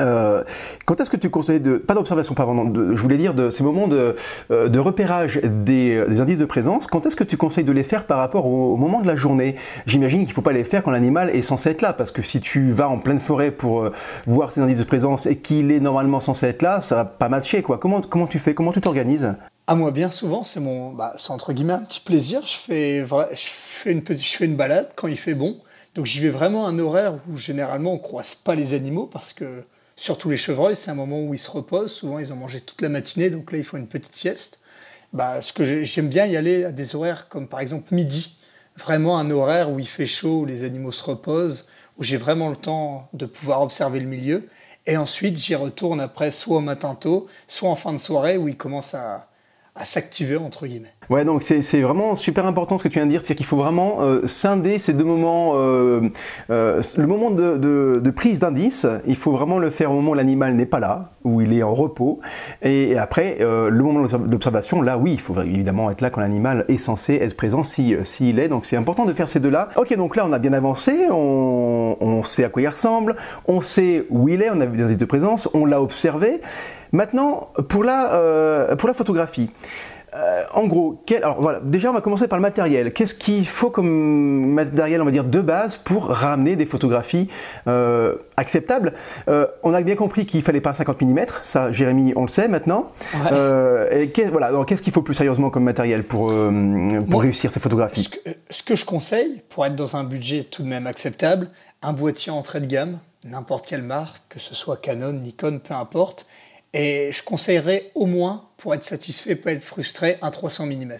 euh, 0.00 0.44
quand 0.84 1.00
est-ce 1.00 1.10
que 1.10 1.16
tu 1.16 1.28
conseilles 1.28 1.60
de 1.60 1.76
pas 1.76 1.94
d'observation, 1.94 2.34
pardon, 2.34 2.72
je 2.94 3.00
voulais 3.02 3.16
dire 3.16 3.34
de 3.34 3.50
ces 3.50 3.64
moments 3.64 3.88
de, 3.88 4.14
euh, 4.50 4.68
de 4.68 4.78
repérage 4.78 5.40
des, 5.42 6.04
des, 6.06 6.20
indices 6.20 6.38
de 6.38 6.44
présence. 6.44 6.86
Quand 6.86 7.04
est-ce 7.06 7.16
que 7.16 7.24
tu 7.24 7.36
conseilles 7.36 7.64
de 7.64 7.72
les 7.72 7.82
faire 7.82 8.06
par 8.06 8.18
rapport 8.18 8.46
au, 8.46 8.76
moment 8.76 9.00
de 9.00 9.06
la 9.06 9.16
journée? 9.16 9.56
J'imagine 9.86 10.20
qu'il 10.20 10.28
ne 10.28 10.34
faut 10.34 10.42
pas 10.42 10.52
les 10.52 10.64
faire 10.64 10.82
quand 10.84 10.92
l'animal 10.92 11.30
est 11.30 11.42
censé 11.42 11.70
être 11.70 11.82
là, 11.82 11.92
parce 11.92 12.12
que 12.12 12.22
si 12.22 12.40
tu 12.40 12.70
vas 12.70 12.88
en 12.88 12.98
pleine 12.98 13.18
forêt 13.18 13.50
pour 13.50 13.82
euh, 13.82 13.92
voir 14.26 14.52
ces 14.52 14.60
indices 14.60 14.78
de 14.78 14.84
présence 14.84 15.26
et 15.26 15.36
qu'il 15.36 15.72
est 15.72 15.80
normalement 15.80 16.20
censé 16.20 16.46
être 16.46 16.62
là, 16.62 16.80
ça 16.80 16.94
va 16.94 17.04
pas 17.04 17.28
matcher 17.28 17.62
quoi. 17.62 17.78
Comment 17.78 18.00
comment 18.00 18.28
tu 18.28 18.38
fais? 18.38 18.54
Comment 18.54 18.72
tu 18.72 18.80
t'organises? 18.80 19.34
À 19.66 19.74
moi, 19.74 19.90
bien 19.90 20.10
souvent, 20.10 20.44
c'est 20.44 20.60
mon, 20.60 20.92
bah, 20.92 21.14
c'est 21.18 21.30
entre 21.30 21.52
guillemets 21.52 21.74
un 21.74 21.82
petit 21.82 22.00
plaisir. 22.00 22.40
Je 22.46 22.56
fais, 22.56 23.04
je 23.04 23.48
fais 23.66 23.92
une 23.92 24.02
je 24.08 24.36
fais 24.36 24.44
une 24.44 24.56
balade 24.56 24.90
quand 24.96 25.08
il 25.08 25.18
fait 25.18 25.34
bon. 25.34 25.56
Donc 25.96 26.06
j'y 26.06 26.20
vais 26.20 26.30
vraiment 26.30 26.66
à 26.66 26.70
un 26.70 26.78
horaire 26.78 27.14
où 27.28 27.36
généralement 27.36 27.92
on 27.92 27.98
croise 27.98 28.36
pas 28.36 28.54
les 28.54 28.72
animaux 28.72 29.08
parce 29.12 29.32
que 29.32 29.64
Surtout 29.98 30.30
les 30.30 30.36
chevreuils, 30.36 30.76
c'est 30.76 30.92
un 30.92 30.94
moment 30.94 31.20
où 31.24 31.34
ils 31.34 31.40
se 31.40 31.50
reposent. 31.50 31.92
Souvent, 31.92 32.20
ils 32.20 32.32
ont 32.32 32.36
mangé 32.36 32.60
toute 32.60 32.82
la 32.82 32.88
matinée, 32.88 33.30
donc 33.30 33.50
là, 33.50 33.58
ils 33.58 33.64
font 33.64 33.78
une 33.78 33.88
petite 33.88 34.14
sieste. 34.14 34.60
Bah, 35.12 35.42
ce 35.42 35.52
que 35.52 35.82
j'aime 35.82 36.08
bien 36.08 36.24
y 36.24 36.36
aller 36.36 36.64
à 36.64 36.70
des 36.70 36.94
horaires 36.94 37.28
comme 37.28 37.48
par 37.48 37.58
exemple 37.58 37.92
midi, 37.92 38.38
vraiment 38.76 39.18
un 39.18 39.28
horaire 39.28 39.70
où 39.70 39.80
il 39.80 39.88
fait 39.88 40.06
chaud, 40.06 40.42
où 40.42 40.44
les 40.44 40.62
animaux 40.62 40.92
se 40.92 41.02
reposent, 41.02 41.66
où 41.98 42.04
j'ai 42.04 42.16
vraiment 42.16 42.48
le 42.48 42.54
temps 42.54 43.08
de 43.12 43.26
pouvoir 43.26 43.60
observer 43.60 43.98
le 43.98 44.06
milieu. 44.06 44.48
Et 44.86 44.96
ensuite, 44.96 45.36
j'y 45.36 45.56
retourne 45.56 46.00
après, 46.00 46.30
soit 46.30 46.58
au 46.58 46.60
matin 46.60 46.94
tôt, 46.94 47.26
soit 47.48 47.68
en 47.68 47.74
fin 47.74 47.92
de 47.92 47.98
soirée, 47.98 48.36
où 48.36 48.46
ils 48.46 48.56
commencent 48.56 48.94
à, 48.94 49.28
à 49.78 49.84
s'activer 49.84 50.36
entre 50.36 50.66
guillemets. 50.66 50.92
Ouais, 51.10 51.24
donc 51.24 51.42
c'est 51.42 51.80
vraiment 51.80 52.14
super 52.16 52.44
important 52.44 52.76
ce 52.76 52.82
que 52.82 52.88
tu 52.88 52.98
viens 52.98 53.06
de 53.06 53.10
dire, 53.10 53.20
c'est-à-dire 53.20 53.38
qu'il 53.38 53.46
faut 53.46 53.56
vraiment 53.56 54.02
euh, 54.02 54.26
scinder 54.26 54.78
ces 54.78 54.92
deux 54.92 55.04
moments. 55.04 55.52
Euh, 55.54 56.02
euh, 56.50 56.82
le 56.98 57.06
moment 57.06 57.30
de, 57.30 57.56
de, 57.56 58.10
prise 58.10 58.40
d'indice, 58.40 58.86
il 59.06 59.16
faut 59.16 59.32
vraiment 59.32 59.58
le 59.58 59.70
faire 59.70 59.90
au 59.90 59.94
moment 59.94 60.10
où 60.10 60.14
l'animal 60.14 60.54
n'est 60.54 60.66
pas 60.66 60.80
là, 60.80 61.12
où 61.24 61.40
il 61.40 61.54
est 61.54 61.62
en 61.62 61.72
repos. 61.72 62.20
Et, 62.62 62.98
après, 62.98 63.38
le 63.40 63.82
moment 63.82 64.02
d'observation, 64.02 64.82
là 64.82 64.98
oui, 64.98 65.12
il 65.12 65.20
faut 65.20 65.40
évidemment 65.40 65.90
être 65.90 66.00
là 66.00 66.10
quand 66.10 66.20
l'animal 66.20 66.66
est 66.68 66.76
censé 66.76 67.14
être 67.14 67.36
présent 67.36 67.62
s'il 67.62 68.04
si, 68.04 68.28
est. 68.30 68.48
Donc 68.48 68.66
c'est 68.66 68.76
important 68.76 69.06
de 69.06 69.12
faire 69.14 69.28
ces 69.28 69.40
deux-là. 69.40 69.68
Ok, 69.76 69.96
donc 69.96 70.16
là 70.16 70.26
on 70.26 70.32
a 70.32 70.38
bien 70.38 70.52
avancé, 70.52 71.06
on, 71.10 71.96
on 72.00 72.22
sait 72.22 72.44
à 72.44 72.48
quoi 72.48 72.60
il 72.62 72.68
ressemble, 72.68 73.16
on 73.46 73.60
sait 73.60 74.04
où 74.10 74.28
il 74.28 74.42
est, 74.42 74.50
on 74.50 74.60
a 74.60 74.66
vu 74.66 74.76
des 74.76 74.84
indices 74.84 74.96
de 74.96 75.04
présence, 75.04 75.48
on 75.54 75.64
l'a 75.64 75.80
observé. 75.80 76.40
Maintenant, 76.92 77.50
pour 77.68 77.84
la, 77.84 78.14
euh, 78.14 78.76
pour 78.76 78.88
la 78.88 78.94
photographie, 78.94 79.50
euh, 80.14 80.42
en 80.54 80.66
gros, 80.66 81.04
alors 81.14 81.40
voilà, 81.40 81.60
déjà 81.60 81.90
on 81.90 81.92
va 81.92 82.00
commencer 82.00 82.28
par 82.28 82.38
le 82.38 82.42
matériel. 82.42 82.94
Qu'est-ce 82.94 83.14
qu'il 83.14 83.46
faut 83.46 83.68
comme 83.68 84.52
matériel, 84.52 85.02
on 85.02 85.04
va 85.04 85.10
dire, 85.10 85.24
de 85.24 85.40
base 85.40 85.76
pour 85.76 86.06
ramener 86.06 86.56
des 86.56 86.64
photographies 86.64 87.28
euh, 87.66 88.16
acceptables? 88.38 88.94
On 89.62 89.74
a 89.74 89.82
bien 89.82 89.96
compris 89.96 90.24
qu'il 90.24 90.42
fallait 90.42 90.62
pas 90.62 90.72
50 90.72 91.02
mm, 91.02 91.18
ça 91.42 91.72
Jérémy, 91.72 92.14
on 92.16 92.22
le 92.22 92.28
sait 92.28 92.48
maintenant. 92.48 92.90
et 93.92 94.10
voilà, 94.32 94.50
qu'est-ce 94.66 94.82
qu'il 94.82 94.94
faut 94.94 95.02
plus 95.02 95.14
sérieusement 95.14 95.50
comme 95.50 95.64
matériel 95.64 96.04
pour, 96.04 96.32
pour 97.10 97.20
réussir 97.20 97.50
ces 97.50 97.60
photographies? 97.60 98.04
ce 98.04 98.08
que, 98.08 98.18
ce 98.48 98.62
que 98.62 98.76
je 98.76 98.86
conseille, 98.86 99.42
pour 99.50 99.66
être 99.66 99.76
dans 99.76 99.96
un 99.96 100.04
budget 100.04 100.44
tout 100.44 100.62
de 100.62 100.68
même 100.68 100.86
acceptable, 100.86 101.48
un 101.82 101.92
boîtier 101.92 102.32
entrée 102.32 102.60
de 102.60 102.66
gamme, 102.66 102.98
n'importe 103.24 103.66
quelle 103.66 103.82
marque, 103.82 104.22
que 104.28 104.38
ce 104.38 104.54
soit 104.54 104.76
Canon, 104.76 105.12
Nikon, 105.12 105.60
peu 105.62 105.74
importe, 105.74 106.26
et 106.74 107.10
je 107.12 107.22
conseillerais 107.22 107.90
au 107.94 108.06
moins, 108.06 108.44
pour 108.56 108.74
être 108.74 108.84
satisfait, 108.84 109.34
pas 109.34 109.52
être 109.52 109.64
frustré, 109.64 110.18
un 110.22 110.30
300 110.30 110.66
mm. 110.66 110.96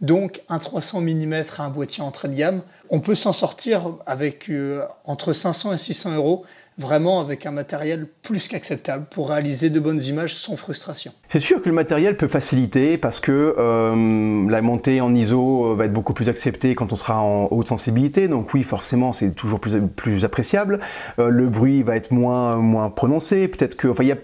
Donc 0.00 0.42
un 0.48 0.58
300 0.58 1.00
mm 1.00 1.34
à 1.56 1.62
un 1.62 1.70
boîtier 1.70 2.02
entrée 2.02 2.28
de 2.28 2.34
gamme, 2.34 2.62
on 2.90 3.00
peut 3.00 3.14
s'en 3.14 3.32
sortir 3.32 3.94
avec 4.04 4.50
euh, 4.50 4.84
entre 5.04 5.32
500 5.32 5.72
et 5.72 5.78
600 5.78 6.16
euros 6.16 6.44
vraiment 6.78 7.20
avec 7.20 7.46
un 7.46 7.50
matériel 7.52 8.06
plus 8.22 8.48
qu'acceptable 8.48 9.06
pour 9.10 9.30
réaliser 9.30 9.70
de 9.70 9.80
bonnes 9.80 10.02
images 10.02 10.34
sans 10.34 10.58
frustration. 10.58 11.12
C'est 11.30 11.40
sûr 11.40 11.62
que 11.62 11.70
le 11.70 11.74
matériel 11.74 12.18
peut 12.18 12.28
faciliter 12.28 12.98
parce 12.98 13.18
que 13.18 13.54
euh, 13.56 14.50
la 14.50 14.60
montée 14.60 15.00
en 15.00 15.14
ISO 15.14 15.72
euh, 15.72 15.74
va 15.74 15.86
être 15.86 15.94
beaucoup 15.94 16.12
plus 16.12 16.28
acceptée 16.28 16.74
quand 16.74 16.92
on 16.92 16.96
sera 16.96 17.22
en 17.22 17.48
haute 17.50 17.68
sensibilité, 17.68 18.28
donc 18.28 18.52
oui 18.52 18.62
forcément 18.62 19.14
c'est 19.14 19.30
toujours 19.34 19.60
plus, 19.60 19.80
plus 19.96 20.26
appréciable. 20.26 20.80
le 21.16 21.48
bruit 21.48 21.82
va 21.82 21.96
être 21.96 22.10
moins, 22.10 22.56
moins 22.56 22.90
prononcé, 22.90 23.48
peut-être 23.48 23.76
que... 23.76 23.88
Enfin, 23.88 24.04
y 24.04 24.12
a 24.12 24.18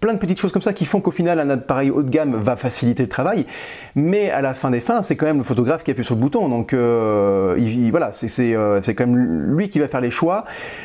plein 0.00 0.14
de 0.14 0.18
petites 0.18 0.38
choses 0.38 0.52
comme 0.52 0.62
ça 0.62 0.72
qui 0.72 0.84
font 0.84 1.00
qu'au 1.00 1.10
final 1.10 1.38
un 1.40 1.50
appareil 1.50 1.90
haut 1.90 2.02
de 2.02 2.10
gamme 2.10 2.34
va 2.36 2.56
faciliter 2.56 3.02
le 3.02 3.08
travail, 3.08 3.46
mais 3.94 4.30
à 4.30 4.42
la 4.42 4.54
fin 4.54 4.70
des 4.70 4.80
fins, 4.80 5.02
c'est 5.02 5.16
quand 5.16 5.26
même 5.26 5.38
le 5.38 5.44
photographe 5.44 5.84
qui 5.84 5.90
appuie 5.90 6.04
sur 6.04 6.14
le 6.14 6.20
bouton, 6.20 6.48
donc 6.48 6.72
euh, 6.72 7.56
voilà, 7.90 8.10
euh, 8.10 8.80
c'est 8.82 8.94
quand 8.94 9.06
même 9.06 9.56
lui 9.56 9.68
qui 9.68 9.78
va 9.78 9.88
faire 9.88 10.00
les 10.00 10.10
choix, 10.10 10.44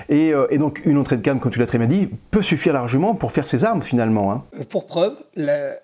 et, 0.09 0.33
euh, 0.33 0.47
donc 0.57 0.81
une 0.85 0.97
entrée 0.97 1.17
de 1.17 1.21
gamme, 1.21 1.39
comme 1.39 1.51
tu 1.51 1.59
l'as 1.59 1.67
très 1.67 1.77
bien 1.77 1.87
dit, 1.87 2.09
peut 2.31 2.41
suffire 2.41 2.73
largement 2.73 3.15
pour 3.15 3.31
faire 3.31 3.47
ses 3.47 3.65
armes 3.65 3.81
finalement. 3.81 4.31
Hein. 4.31 4.43
Pour 4.69 4.87
preuve, 4.87 5.15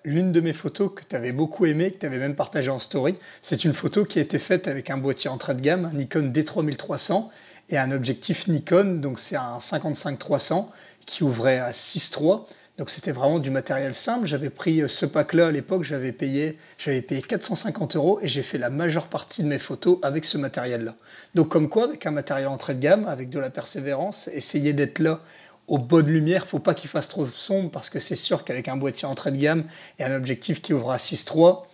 l'une 0.04 0.32
de 0.32 0.40
mes 0.40 0.52
photos 0.52 0.90
que 0.94 1.02
tu 1.08 1.16
avais 1.16 1.32
beaucoup 1.32 1.66
aimé, 1.66 1.92
que 1.92 1.98
tu 1.98 2.06
avais 2.06 2.18
même 2.18 2.34
partagé 2.34 2.70
en 2.70 2.78
story, 2.78 3.16
c'est 3.42 3.64
une 3.64 3.74
photo 3.74 4.04
qui 4.04 4.18
a 4.18 4.22
été 4.22 4.38
faite 4.38 4.68
avec 4.68 4.90
un 4.90 4.98
boîtier 4.98 5.30
entrée 5.30 5.54
de 5.54 5.60
gamme, 5.60 5.90
un 5.92 5.96
Nikon 5.96 6.32
D3300 6.34 7.28
et 7.70 7.78
un 7.78 7.90
objectif 7.90 8.48
Nikon, 8.48 9.00
donc 9.00 9.18
c'est 9.18 9.36
un 9.36 9.58
55-300 9.58 10.66
qui 11.06 11.24
ouvrait 11.24 11.58
à 11.58 11.72
6.3 11.72 12.44
donc 12.78 12.90
c'était 12.90 13.10
vraiment 13.10 13.40
du 13.40 13.50
matériel 13.50 13.92
simple. 13.92 14.26
J'avais 14.26 14.50
pris 14.50 14.80
euh, 14.80 14.88
ce 14.88 15.04
pack-là 15.04 15.48
à 15.48 15.50
l'époque, 15.50 15.82
j'avais 15.82 16.12
payé, 16.12 16.56
j'avais 16.78 17.02
payé 17.02 17.20
450 17.20 17.96
euros 17.96 18.20
et 18.22 18.28
j'ai 18.28 18.44
fait 18.44 18.56
la 18.56 18.70
majeure 18.70 19.08
partie 19.08 19.42
de 19.42 19.48
mes 19.48 19.58
photos 19.58 19.98
avec 20.02 20.24
ce 20.24 20.38
matériel-là. 20.38 20.94
Donc 21.34 21.48
comme 21.48 21.68
quoi, 21.68 21.84
avec 21.84 22.06
un 22.06 22.12
matériel 22.12 22.46
entrée 22.46 22.74
de 22.74 22.80
gamme, 22.80 23.08
avec 23.08 23.30
de 23.30 23.40
la 23.40 23.50
persévérance, 23.50 24.28
essayer 24.28 24.72
d'être 24.72 25.00
là 25.00 25.20
aux 25.66 25.78
bonnes 25.78 26.06
lumières, 26.06 26.46
faut 26.46 26.60
pas 26.60 26.74
qu'il 26.74 26.88
fasse 26.88 27.08
trop 27.08 27.26
sombre 27.26 27.70
parce 27.70 27.90
que 27.90 27.98
c'est 27.98 28.16
sûr 28.16 28.44
qu'avec 28.44 28.68
un 28.68 28.76
boîtier 28.76 29.08
entrée 29.08 29.32
de 29.32 29.36
gamme 29.36 29.64
et 29.98 30.04
un 30.04 30.14
objectif 30.14 30.62
qui 30.62 30.72
ouvre 30.72 30.92
à 30.92 30.98
6.3, 30.98 31.64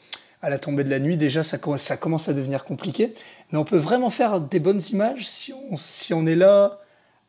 à 0.40 0.48
la 0.48 0.58
tombée 0.58 0.84
de 0.84 0.90
la 0.90 0.98
nuit, 0.98 1.18
déjà 1.18 1.44
ça, 1.44 1.58
ça 1.78 1.96
commence 1.98 2.28
à 2.30 2.32
devenir 2.32 2.64
compliqué. 2.64 3.12
Mais 3.52 3.58
on 3.58 3.64
peut 3.64 3.78
vraiment 3.78 4.10
faire 4.10 4.40
des 4.40 4.58
bonnes 4.58 4.80
images 4.90 5.28
si 5.28 5.52
on, 5.52 5.76
si 5.76 6.14
on 6.14 6.26
est 6.26 6.34
là 6.34 6.80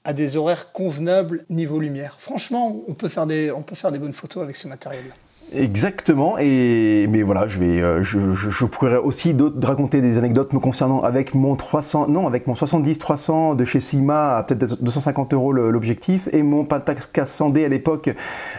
à 0.05 0.13
des 0.13 0.37
horaires 0.37 0.71
convenables 0.71 1.45
niveau 1.49 1.79
lumière. 1.79 2.17
Franchement, 2.19 2.83
on 2.87 2.93
peut 2.93 3.09
faire 3.09 3.25
des, 3.25 3.51
bonnes 3.99 4.13
photos 4.13 4.43
avec 4.43 4.55
ce 4.55 4.67
matériel-là. 4.67 5.15
Exactement, 5.55 6.37
et 6.37 7.07
mais 7.09 7.23
voilà, 7.23 7.47
je 7.47 7.59
vais, 7.59 7.81
euh, 7.81 8.03
je, 8.03 8.33
je, 8.33 8.65
pourrais 8.65 8.97
aussi 8.97 9.35
raconter 9.63 10.01
des 10.01 10.17
anecdotes 10.17 10.51
me 10.51 10.59
concernant 10.59 11.01
avec 11.01 11.33
mon 11.33 11.55
300, 11.55 12.07
non, 12.09 12.27
avec 12.27 12.47
mon 12.47 12.55
70 12.55 12.97
300 12.99 13.55
de 13.55 13.63
chez 13.63 13.79
Sigma 13.79 14.35
à 14.35 14.43
peut-être 14.43 14.83
250 14.83 15.33
euros 15.33 15.53
l'objectif, 15.53 16.27
et 16.33 16.43
mon 16.43 16.65
Pentax 16.65 17.09
400D 17.13 17.65
à 17.65 17.69
l'époque 17.69 18.09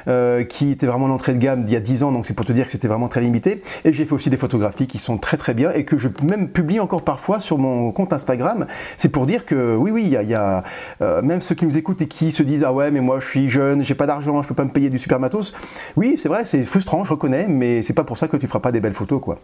euh, 0.08 0.44
qui 0.44 0.70
était 0.70 0.86
vraiment 0.86 1.06
l'entrée 1.06 1.34
de 1.34 1.38
gamme 1.38 1.64
d'il 1.64 1.74
y 1.74 1.76
a 1.76 1.80
10 1.80 2.04
ans, 2.04 2.12
donc 2.12 2.24
c'est 2.24 2.34
pour 2.34 2.46
te 2.46 2.52
dire 2.52 2.64
que 2.64 2.70
c'était 2.70 2.88
vraiment 2.88 3.08
très 3.08 3.20
limité. 3.20 3.60
Et 3.84 3.92
j'ai 3.92 4.04
fait 4.06 4.14
aussi 4.14 4.30
des 4.30 4.38
photographies 4.38 4.86
qui 4.86 4.98
sont 4.98 5.18
très 5.18 5.36
très 5.36 5.52
bien 5.52 5.72
et 5.72 5.84
que 5.84 5.98
je 5.98 6.08
même 6.22 6.48
publie 6.48 6.80
encore 6.80 7.02
parfois 7.02 7.40
sur 7.40 7.58
mon 7.58 7.92
compte 7.92 8.12
Instagram. 8.14 8.66
C'est 8.96 9.10
pour 9.10 9.26
dire 9.26 9.44
que 9.44 9.76
oui, 9.76 9.90
oui, 9.90 10.02
il 10.04 10.10
y 10.10 10.16
a, 10.16 10.22
y 10.22 10.34
a 10.34 10.62
euh, 11.02 11.20
même 11.20 11.42
ceux 11.42 11.54
qui 11.54 11.66
nous 11.66 11.76
écoutent 11.76 12.00
et 12.00 12.08
qui 12.08 12.32
se 12.32 12.42
disent 12.42 12.64
ah 12.64 12.72
ouais, 12.72 12.90
mais 12.90 13.00
moi 13.00 13.20
je 13.20 13.28
suis 13.28 13.48
jeune, 13.48 13.82
j'ai 13.82 13.94
pas 13.94 14.06
d'argent, 14.06 14.40
je 14.40 14.48
peux 14.48 14.54
pas 14.54 14.64
me 14.64 14.70
payer 14.70 14.88
du 14.88 14.98
super 14.98 15.20
matos. 15.20 15.52
Oui, 15.96 16.14
c'est 16.16 16.28
vrai, 16.28 16.44
c'est 16.44 16.64
frustrant 16.64 16.85
je 17.04 17.10
reconnais, 17.10 17.46
mais 17.48 17.82
c'est 17.82 17.94
pas 17.94 18.04
pour 18.04 18.16
ça 18.16 18.28
que 18.28 18.36
tu 18.36 18.46
feras 18.46 18.60
pas 18.60 18.72
des 18.72 18.80
belles 18.80 18.94
photos, 18.94 19.20
quoi. 19.20 19.38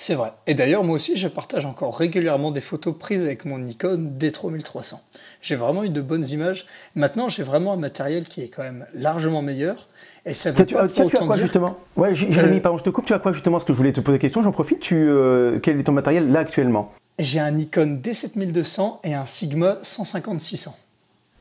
C'est 0.00 0.14
vrai. 0.14 0.32
Et 0.46 0.54
d'ailleurs, 0.54 0.84
moi 0.84 0.94
aussi, 0.94 1.16
je 1.16 1.26
partage 1.26 1.66
encore 1.66 1.96
régulièrement 1.96 2.52
des 2.52 2.60
photos 2.60 2.96
prises 2.96 3.22
avec 3.22 3.44
mon 3.44 3.58
Nikon 3.58 4.12
D3300. 4.16 4.94
J'ai 5.42 5.56
vraiment 5.56 5.82
eu 5.82 5.90
de 5.90 6.00
bonnes 6.00 6.24
images. 6.26 6.66
Maintenant, 6.94 7.28
j'ai 7.28 7.42
vraiment 7.42 7.72
un 7.72 7.76
matériel 7.76 8.28
qui 8.28 8.42
est 8.42 8.48
quand 8.48 8.62
même 8.62 8.86
largement 8.94 9.42
meilleur. 9.42 9.88
Et 10.24 10.34
ça 10.34 10.52
veut 10.52 10.64
tu, 10.64 10.74
pas 10.74 10.86
tu, 10.86 11.04
tu 11.04 11.16
as 11.16 11.20
quoi 11.20 11.36
justement? 11.36 11.78
Ouais, 11.96 12.14
Jérémy, 12.14 12.58
euh, 12.58 12.60
pardon, 12.60 12.78
je 12.78 12.84
te 12.84 12.90
coupe. 12.90 13.06
Tu 13.06 13.12
as 13.12 13.18
quoi 13.18 13.32
justement 13.32 13.58
Ce 13.58 13.64
que 13.64 13.72
je 13.72 13.78
voulais 13.78 13.92
te 13.92 14.00
poser 14.00 14.18
la 14.18 14.20
question, 14.20 14.42
j'en 14.42 14.52
profite. 14.52 14.78
Tu, 14.78 14.94
euh, 14.94 15.58
quel 15.58 15.80
est 15.80 15.84
ton 15.84 15.92
matériel 15.92 16.30
là 16.30 16.40
actuellement? 16.40 16.92
J'ai 17.18 17.40
un 17.40 17.50
Nikon 17.50 17.98
D7200 18.00 19.00
et 19.02 19.14
un 19.14 19.26
Sigma 19.26 19.78
150-600. 19.82 20.68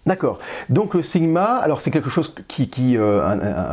D'accord. 0.08 0.40
Donc 0.70 0.94
le 0.94 1.04
Sigma, 1.04 1.58
alors 1.58 1.82
c'est 1.82 1.92
quelque 1.92 2.10
chose 2.10 2.34
qui, 2.48 2.70
qui 2.70 2.98
euh, 2.98 3.20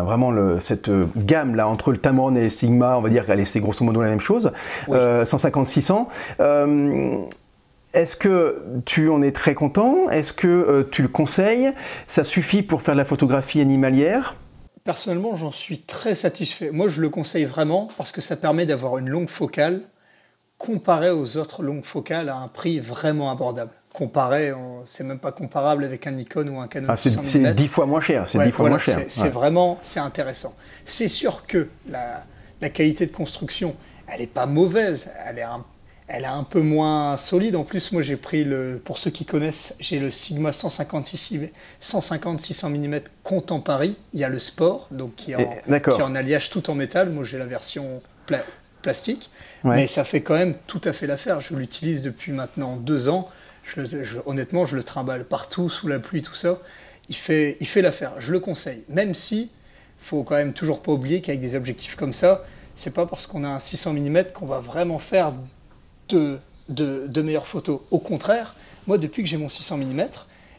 vraiment 0.04 0.32
le, 0.32 0.58
cette 0.58 0.88
euh, 0.88 1.06
gamme 1.16 1.54
là 1.54 1.68
entre 1.68 1.92
le 1.92 1.98
Tamron 1.98 2.34
et 2.34 2.42
le 2.42 2.48
Sigma, 2.50 2.98
on 2.98 3.02
va 3.02 3.08
dire 3.08 3.24
qu'elle 3.24 3.46
c'est 3.46 3.60
grosso 3.60 3.84
modo 3.84 4.02
la 4.02 4.08
même 4.08 4.20
chose, 4.20 4.50
150-600. 4.88 6.08
Euh, 6.40 7.18
est-ce 7.92 8.16
que 8.16 8.64
tu 8.84 9.08
en 9.10 9.22
es 9.22 9.30
très 9.30 9.54
content? 9.54 10.10
Est-ce 10.10 10.32
que 10.32 10.88
tu 10.90 11.02
le 11.02 11.08
conseilles? 11.08 11.72
Ça 12.08 12.24
suffit 12.24 12.64
pour 12.64 12.82
faire 12.82 12.94
de 12.94 12.98
la 12.98 13.04
photographie 13.04 13.60
animalière? 13.60 14.34
Personnellement, 14.82 15.36
j'en 15.36 15.52
suis 15.52 15.82
très 15.82 16.16
satisfait. 16.16 16.72
Moi, 16.72 16.88
je 16.88 17.00
le 17.00 17.10
conseille 17.10 17.44
vraiment 17.44 17.88
parce 17.96 18.10
que 18.10 18.20
ça 18.20 18.34
permet 18.34 18.66
d'avoir 18.66 18.98
une 18.98 19.08
longue 19.08 19.30
focale 19.30 19.82
comparée 20.58 21.10
aux 21.10 21.36
autres 21.36 21.62
longues 21.62 21.84
focales 21.84 22.28
à 22.28 22.36
un 22.36 22.48
prix 22.48 22.80
vraiment 22.80 23.30
abordable 23.30 23.70
comparé, 23.94 24.52
c'est 24.86 25.04
même 25.04 25.20
pas 25.20 25.32
comparable 25.32 25.84
avec 25.84 26.06
un 26.06 26.10
Nikon 26.10 26.48
ou 26.48 26.60
un 26.60 26.66
Canon. 26.66 26.88
Ah, 26.90 26.96
c'est 26.96 27.54
dix 27.54 27.68
fois 27.68 27.86
moins 27.86 28.00
cher. 28.00 28.28
C'est 28.28 28.50
fois 28.50 28.68
moins 28.68 28.78
cher. 28.78 28.98
C'est 29.08 29.30
vraiment, 29.30 29.78
c'est 29.82 30.00
intéressant. 30.00 30.54
C'est 30.84 31.08
sûr 31.08 31.46
que 31.46 31.68
la, 31.88 32.24
qualité 32.70 33.06
de 33.06 33.12
construction, 33.12 33.76
elle 34.08 34.20
est 34.20 34.26
pas 34.26 34.46
mauvaise. 34.46 35.10
Elle 35.26 35.38
est 35.38 35.42
un, 35.42 35.64
elle 36.08 36.24
est 36.24 36.26
un 36.26 36.42
peu 36.42 36.60
moins 36.60 37.16
solide. 37.16 37.54
En 37.54 37.62
plus, 37.62 37.92
moi, 37.92 38.02
j'ai 38.02 38.16
pris 38.16 38.42
le, 38.42 38.82
pour 38.84 38.98
ceux 38.98 39.12
qui 39.12 39.24
connaissent, 39.24 39.76
j'ai 39.78 40.00
le 40.00 40.10
Sigma 40.10 40.52
156 40.52 41.50
150 41.78 42.40
600 42.40 42.70
mm 42.70 43.00
Contemporary. 43.22 43.96
Il 44.12 44.18
y 44.18 44.24
a 44.24 44.28
le 44.28 44.40
Sport, 44.40 44.88
donc 44.90 45.14
qui 45.14 45.32
est 45.32 45.36
en, 45.36 45.80
qui 45.80 46.02
en 46.02 46.14
alliage 46.16 46.50
tout 46.50 46.68
en 46.68 46.74
métal. 46.74 47.10
Moi, 47.10 47.22
j'ai 47.22 47.38
la 47.38 47.46
version 47.46 48.02
plastique. 48.82 49.30
Mais 49.62 49.86
ça 49.86 50.04
fait 50.04 50.20
quand 50.20 50.36
même 50.36 50.54
tout 50.66 50.80
à 50.84 50.92
fait 50.92 51.06
l'affaire. 51.06 51.40
Je 51.40 51.54
l'utilise 51.54 52.02
depuis 52.02 52.32
maintenant 52.32 52.76
deux 52.76 53.08
ans 53.08 53.28
honnêtement, 54.26 54.64
je 54.64 54.76
le 54.76 54.82
trimballe 54.82 55.24
partout, 55.24 55.68
sous 55.68 55.88
la 55.88 55.98
pluie, 55.98 56.22
tout 56.22 56.34
ça. 56.34 56.58
Il 57.08 57.16
fait, 57.16 57.56
il 57.60 57.66
fait 57.66 57.82
l'affaire. 57.82 58.12
Je 58.18 58.32
le 58.32 58.40
conseille. 58.40 58.82
Même 58.88 59.14
si, 59.14 59.50
faut 59.98 60.22
quand 60.22 60.36
même 60.36 60.52
toujours 60.52 60.80
pas 60.80 60.92
oublier 60.92 61.20
qu'avec 61.20 61.40
des 61.40 61.54
objectifs 61.54 61.96
comme 61.96 62.12
ça, 62.12 62.42
c'est 62.76 62.92
pas 62.92 63.06
parce 63.06 63.26
qu'on 63.26 63.44
a 63.44 63.48
un 63.48 63.60
600 63.60 63.92
mm 63.94 64.24
qu'on 64.34 64.46
va 64.46 64.60
vraiment 64.60 64.98
faire 64.98 65.32
de, 66.08 66.38
de, 66.68 67.22
meilleures 67.22 67.46
photos. 67.46 67.80
Au 67.90 67.98
contraire, 67.98 68.54
moi, 68.86 68.98
depuis 68.98 69.22
que 69.22 69.28
j'ai 69.28 69.36
mon 69.36 69.48
600 69.48 69.78
mm, 69.78 70.00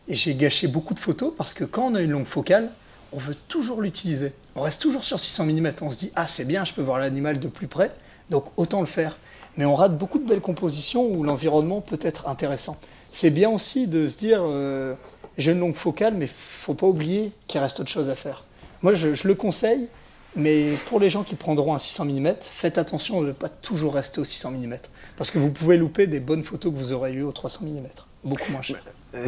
et 0.08 0.16
j'ai 0.16 0.36
gâché 0.36 0.68
beaucoup 0.68 0.93
de 0.93 0.99
photos 0.99 1.34
parce 1.36 1.53
que 1.53 1.64
quand 1.64 1.91
on 1.91 1.95
a 1.95 2.01
une 2.01 2.12
longue 2.12 2.28
focale, 2.28 2.72
on 3.12 3.18
veut 3.18 3.36
toujours 3.47 3.82
l'utiliser. 3.82 4.34
On 4.56 4.62
reste 4.62 4.82
toujours 4.82 5.03
sur 5.03 5.20
600 5.20 5.45
mm. 5.45 5.74
On 5.82 5.89
se 5.89 5.97
dit, 5.97 6.12
ah, 6.16 6.28
c'est 6.28 6.45
bien, 6.45 6.66
je 6.66 6.74
peux 6.74 6.82
voir 6.82 6.99
l'animal 6.99 7.39
de 7.39 7.47
plus 7.47 7.68
près, 7.68 7.91
donc 8.30 8.45
autant 8.58 8.82
le 8.82 8.88
faire. 8.88 9.18
Mais 9.58 9.66
on 9.66 9.76
rate 9.76 9.97
beaucoup 9.97 10.20
de 10.20 10.28
belles 10.28 10.41
compositions 10.41 11.06
où 11.06 11.24
l'environnement 11.24 11.82
peut 11.82 11.99
être 12.01 12.28
intéressant 12.28 12.78
c'est 13.16 13.30
bien 13.30 13.49
aussi 13.49 13.88
de 13.88 14.09
se 14.09 14.18
dire 14.18 14.41
euh, 14.43 14.93
j'ai 15.38 15.53
une 15.53 15.59
longue 15.59 15.76
focale, 15.76 16.16
mais 16.16 16.28
faut 16.28 16.74
pas 16.74 16.86
oublier 16.86 17.32
qu'il 17.47 17.61
reste 17.61 17.80
autre 17.80 17.89
chose 17.89 18.09
à 18.09 18.16
faire. 18.16 18.43
Moi, 18.82 18.91
je, 18.91 19.26
le 19.26 19.36
conseille, 19.36 19.88
mais 20.36 20.74
pour 20.88 20.99
les 20.99 21.09
gens 21.09 21.24
qui 21.24 21.36
prendront 21.36 21.74
un 21.74 21.80
600 21.80 22.05
mm, 22.07 22.34
faites 22.41 22.78
attention 22.78 23.22
de 23.22 23.28
ne 23.28 23.32
pas 23.32 23.47
toujours 23.47 23.93
rester 23.93 24.20
au 24.20 24.26
600 24.26 24.51
mm, 24.51 24.76
parce 25.16 25.32
que 25.32 25.39
vous 25.39 25.49
pouvez 25.49 25.78
louper 25.78 26.07
des 26.07 26.20
bonnes 26.20 26.43
photos 26.43 26.74
que 26.74 26.78
vous 26.78 26.91
aurez 26.91 27.13
eues 27.13 27.22
au 27.22 27.32
300 27.32 27.61
mm, 27.63 27.88
beaucoup 28.26 28.51
moins 28.51 28.61
cher. 28.61 28.84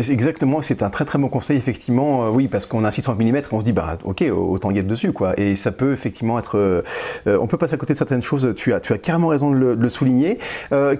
Exactement, 0.10 0.62
c'est 0.62 0.84
un 0.84 0.90
très 0.90 1.06
très 1.06 1.18
bon 1.18 1.30
conseil 1.30 1.58
effectivement, 1.58 2.26
euh, 2.26 2.30
oui 2.30 2.48
parce 2.48 2.66
qu'on 2.66 2.84
a 2.84 2.88
un 2.88 2.92
600 2.92 3.16
mm, 3.16 3.42
on 3.52 3.60
se 3.60 3.66
dit 3.66 3.72
bah 3.72 3.98
ok 4.04 4.24
autant 4.32 4.72
être 4.72 4.88
dessus 4.88 5.14
quoi, 5.14 5.40
et 5.40 5.56
ça 5.56 5.72
peut 5.72 5.94
effectivement 5.94 6.38
être, 6.38 6.58
euh, 6.58 6.82
on 7.26 7.48
peut 7.48 7.58
passer 7.58 7.74
à 7.74 7.78
côté 7.78 7.94
de 7.94 7.98
certaines 7.98 8.22
choses. 8.22 8.54
Tu 8.56 8.74
as 8.74 8.80
tu 8.80 8.94
as 8.94 8.98
carrément 8.98 9.28
raison 9.28 9.52
de 9.52 9.58
le, 9.58 9.90
souligner. 9.90 10.38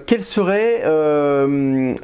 quel 0.06 0.24
serait 0.24 0.82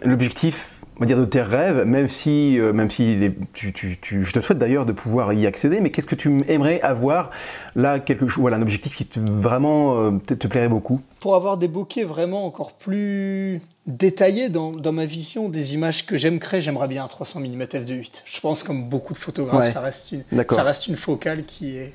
l'objectif 0.05 0.74
on 0.97 1.01
va 1.01 1.07
dire 1.07 1.18
de 1.18 1.24
tes 1.24 1.43
rêves, 1.43 1.85
même 1.85 2.09
si, 2.09 2.59
euh, 2.59 2.72
même 2.72 2.91
si 2.91 3.18
tu, 3.53 3.72
tu, 3.72 3.99
tu, 4.01 4.22
je 4.22 4.32
te 4.32 4.41
souhaite 4.41 4.59
d'ailleurs 4.59 4.87
de 4.87 4.93
pouvoir 4.93 5.32
y 5.32 5.47
accéder, 5.47 5.80
mais 5.80 5.91
qu'est-ce 5.91 6.07
que 6.07 6.14
tu 6.14 6.41
aimerais 6.47 6.80
avoir 6.82 7.30
là, 7.74 7.99
quelque 7.99 8.26
chose, 8.28 8.41
voilà, 8.41 8.59
un 8.59 8.62
objectif 8.62 8.95
qui 8.95 9.05
te, 9.05 9.18
vraiment 9.18 9.99
euh, 9.99 10.11
te, 10.18 10.47
plairait 10.47 10.68
beaucoup? 10.68 11.01
Pour 11.20 11.35
avoir 11.35 11.57
des 11.57 11.68
bokeh 11.68 12.05
vraiment 12.05 12.47
encore 12.47 12.72
plus 12.74 13.61
détaillés 13.87 14.49
dans, 14.49 14.72
dans 14.72 14.93
ma 14.93 15.05
vision 15.05 15.49
des 15.49 15.74
images 15.74 16.07
que 16.07 16.16
j'aime 16.16 16.39
créer, 16.39 16.61
j'aimerais 16.61 16.89
bien 16.89 17.05
un 17.05 17.09
300 17.09 17.41
mm 17.41 17.62
f2.8. 17.62 18.22
Je 18.24 18.41
pense 18.41 18.62
comme 18.62 18.89
beaucoup 18.89 19.12
de 19.12 19.18
photographes, 19.18 19.72
ça, 19.72 19.80
reste 19.80 20.12
une, 20.12 20.24
ça 20.51 20.62
reste 20.62 20.87
une 20.87 20.97
focale 20.97 21.45
qui 21.45 21.76
est 21.76 21.93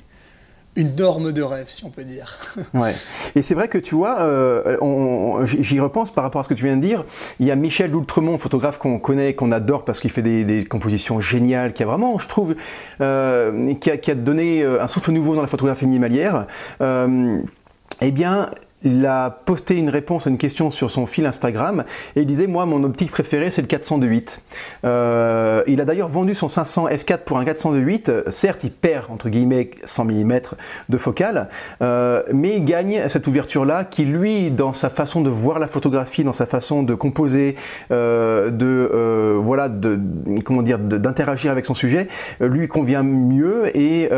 une 0.76 0.94
norme 0.94 1.32
de 1.32 1.42
rêve, 1.42 1.68
si 1.68 1.84
on 1.84 1.90
peut 1.90 2.04
dire. 2.04 2.38
ouais. 2.74 2.94
Et 3.34 3.42
c'est 3.42 3.54
vrai 3.54 3.66
que 3.66 3.76
tu 3.76 3.96
vois, 3.96 4.20
euh, 4.20 5.44
j'y 5.46 5.80
repense 5.80 6.12
par 6.12 6.22
rapport 6.22 6.40
à 6.40 6.44
ce 6.44 6.48
que 6.48 6.54
tu 6.54 6.64
viens 6.64 6.76
de 6.76 6.82
dire. 6.82 7.04
Il 7.40 7.46
y 7.46 7.50
a 7.50 7.56
Michel 7.56 7.90
Doultremont, 7.90 8.38
photographe 8.38 8.78
qu'on 8.78 9.00
connaît, 9.00 9.34
qu'on 9.34 9.50
adore 9.50 9.84
parce 9.84 9.98
qu'il 10.00 10.10
fait 10.10 10.22
des, 10.22 10.64
compositions 10.64 11.20
géniales, 11.20 11.72
qui 11.72 11.82
a 11.82 11.86
vraiment, 11.86 12.20
je 12.20 12.28
trouve, 12.28 12.54
euh, 13.00 13.74
qui, 13.74 13.90
a, 13.90 13.96
qui, 13.96 14.12
a, 14.12 14.14
donné 14.14 14.62
euh, 14.62 14.80
un 14.80 14.86
souffle 14.86 15.10
nouveau 15.10 15.34
dans 15.34 15.42
la 15.42 15.48
photographie 15.48 15.84
animalière. 15.84 16.46
eh 16.80 18.10
bien, 18.12 18.50
il 18.82 19.04
a 19.06 19.30
posté 19.30 19.76
une 19.76 19.90
réponse 19.90 20.26
à 20.26 20.30
une 20.30 20.38
question 20.38 20.70
sur 20.70 20.90
son 20.90 21.06
fil 21.06 21.26
Instagram 21.26 21.84
et 22.16 22.20
il 22.20 22.26
disait 22.26 22.46
moi 22.46 22.66
mon 22.66 22.82
optique 22.84 23.10
préférée 23.10 23.50
c'est 23.50 23.62
le 23.62 23.68
400 23.68 23.98
de 23.98 24.06
8. 24.06 24.40
Euh, 24.84 25.62
il 25.66 25.80
a 25.80 25.84
d'ailleurs 25.84 26.08
vendu 26.08 26.34
son 26.34 26.48
500 26.48 26.88
f4 26.88 27.18
pour 27.24 27.38
un 27.38 27.44
400 27.44 27.72
de 27.72 27.78
8. 27.78 28.12
Certes 28.28 28.64
il 28.64 28.70
perd 28.70 29.10
entre 29.10 29.28
guillemets 29.28 29.70
100 29.84 30.04
mm 30.06 30.40
de 30.88 30.98
focale, 30.98 31.48
euh, 31.82 32.22
mais 32.32 32.56
il 32.56 32.64
gagne 32.64 33.08
cette 33.08 33.26
ouverture 33.26 33.64
là 33.64 33.84
qui 33.84 34.04
lui 34.04 34.50
dans 34.50 34.72
sa 34.72 34.88
façon 34.88 35.20
de 35.20 35.28
voir 35.28 35.58
la 35.58 35.66
photographie, 35.66 36.24
dans 36.24 36.32
sa 36.32 36.46
façon 36.46 36.82
de 36.82 36.94
composer, 36.94 37.56
euh, 37.90 38.50
de 38.50 38.90
euh, 38.92 39.38
voilà 39.40 39.68
de 39.68 39.98
comment 40.44 40.62
dire 40.62 40.78
d'interagir 40.78 41.50
avec 41.50 41.66
son 41.66 41.74
sujet, 41.74 42.08
lui 42.40 42.68
convient 42.68 43.02
mieux 43.02 43.76
et, 43.76 44.08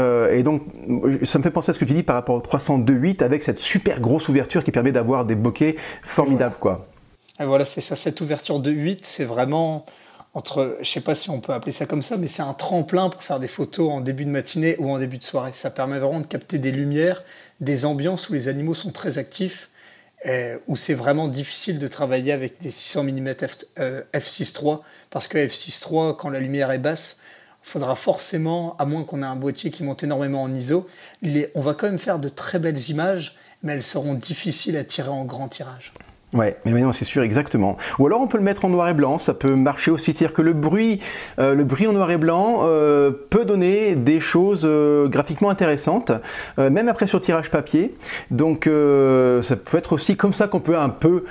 donc 0.42 0.62
ça 1.22 1.38
me 1.38 1.42
fait 1.42 1.50
penser 1.50 1.70
à 1.70 1.72
ce 1.72 1.78
que 1.78 1.84
tu 1.84 1.94
dis 1.94 2.02
par 2.02 2.16
rapport 2.16 2.34
au 2.34 2.40
300 2.40 2.78
de 2.78 2.92
8 2.92 3.22
avec 3.22 3.44
cette 3.44 3.58
super 3.58 4.00
grosse 4.00 4.28
ouverture 4.28 4.51
qui 4.60 4.70
permet 4.70 4.92
d'avoir 4.92 5.24
des 5.24 5.34
bokeh 5.34 5.76
formidables. 6.02 6.56
Quoi. 6.60 6.86
Et 7.40 7.44
voilà, 7.44 7.64
c'est 7.64 7.80
ça, 7.80 7.96
cette 7.96 8.20
ouverture 8.20 8.60
de 8.60 8.70
8, 8.70 9.04
c'est 9.06 9.24
vraiment 9.24 9.86
entre, 10.34 10.78
je 10.80 10.88
sais 10.88 11.00
pas 11.00 11.14
si 11.14 11.30
on 11.30 11.40
peut 11.40 11.52
appeler 11.52 11.72
ça 11.72 11.86
comme 11.86 12.02
ça, 12.02 12.16
mais 12.16 12.28
c'est 12.28 12.42
un 12.42 12.54
tremplin 12.54 13.10
pour 13.10 13.22
faire 13.22 13.40
des 13.40 13.48
photos 13.48 13.90
en 13.90 14.00
début 14.00 14.24
de 14.24 14.30
matinée 14.30 14.76
ou 14.78 14.90
en 14.90 14.98
début 14.98 15.18
de 15.18 15.24
soirée. 15.24 15.52
Ça 15.52 15.70
permet 15.70 15.98
vraiment 15.98 16.20
de 16.20 16.26
capter 16.26 16.58
des 16.58 16.72
lumières, 16.72 17.22
des 17.60 17.84
ambiances 17.84 18.28
où 18.28 18.32
les 18.32 18.48
animaux 18.48 18.74
sont 18.74 18.92
très 18.92 19.18
actifs, 19.18 19.70
où 20.68 20.76
c'est 20.76 20.94
vraiment 20.94 21.28
difficile 21.28 21.78
de 21.78 21.88
travailler 21.88 22.32
avec 22.32 22.60
des 22.60 22.70
600 22.70 23.04
mm 23.04 23.34
F, 23.34 23.58
euh, 23.78 24.02
f6.3, 24.14 24.80
parce 25.10 25.26
que 25.26 25.38
f6.3, 25.38 26.16
quand 26.16 26.30
la 26.30 26.40
lumière 26.40 26.70
est 26.70 26.78
basse, 26.78 27.18
il 27.64 27.70
faudra 27.70 27.94
forcément, 27.94 28.76
à 28.78 28.84
moins 28.84 29.04
qu'on 29.04 29.22
ait 29.22 29.26
un 29.26 29.36
boîtier 29.36 29.70
qui 29.70 29.84
monte 29.84 30.02
énormément 30.02 30.42
en 30.42 30.54
ISO, 30.54 30.88
on 31.54 31.60
va 31.60 31.74
quand 31.74 31.86
même 31.86 31.98
faire 31.98 32.18
de 32.18 32.28
très 32.28 32.58
belles 32.58 32.90
images, 32.90 33.36
mais 33.62 33.72
elles 33.74 33.84
seront 33.84 34.14
difficiles 34.14 34.76
à 34.76 34.84
tirer 34.84 35.08
en 35.08 35.24
grand 35.24 35.48
tirage. 35.48 35.92
Ouais, 36.34 36.56
mais 36.64 36.72
maintenant 36.72 36.94
c'est 36.94 37.04
sûr, 37.04 37.22
exactement. 37.22 37.76
Ou 37.98 38.06
alors 38.06 38.22
on 38.22 38.26
peut 38.26 38.38
le 38.38 38.42
mettre 38.42 38.64
en 38.64 38.70
noir 38.70 38.88
et 38.88 38.94
blanc, 38.94 39.18
ça 39.18 39.34
peut 39.34 39.54
marcher 39.54 39.90
aussi. 39.90 40.14
C'est-à-dire 40.14 40.32
que 40.32 40.40
le 40.40 40.54
bruit, 40.54 41.00
euh, 41.38 41.54
le 41.54 41.62
bruit 41.62 41.86
en 41.86 41.92
noir 41.92 42.10
et 42.10 42.16
blanc 42.16 42.60
euh, 42.62 43.10
peut 43.10 43.44
donner 43.44 43.96
des 43.96 44.18
choses 44.18 44.62
euh, 44.64 45.08
graphiquement 45.08 45.50
intéressantes, 45.50 46.10
même 46.56 46.88
après 46.88 47.06
sur 47.06 47.20
tirage 47.20 47.50
papier. 47.50 47.94
Donc 48.30 48.64
ça 48.64 49.56
peut 49.56 49.76
être 49.76 49.92
aussi 49.92 50.16
comme 50.16 50.32
ça 50.32 50.48
qu'on 50.48 50.60
peut 50.60 50.78
un 50.78 50.88
peu 50.88 51.24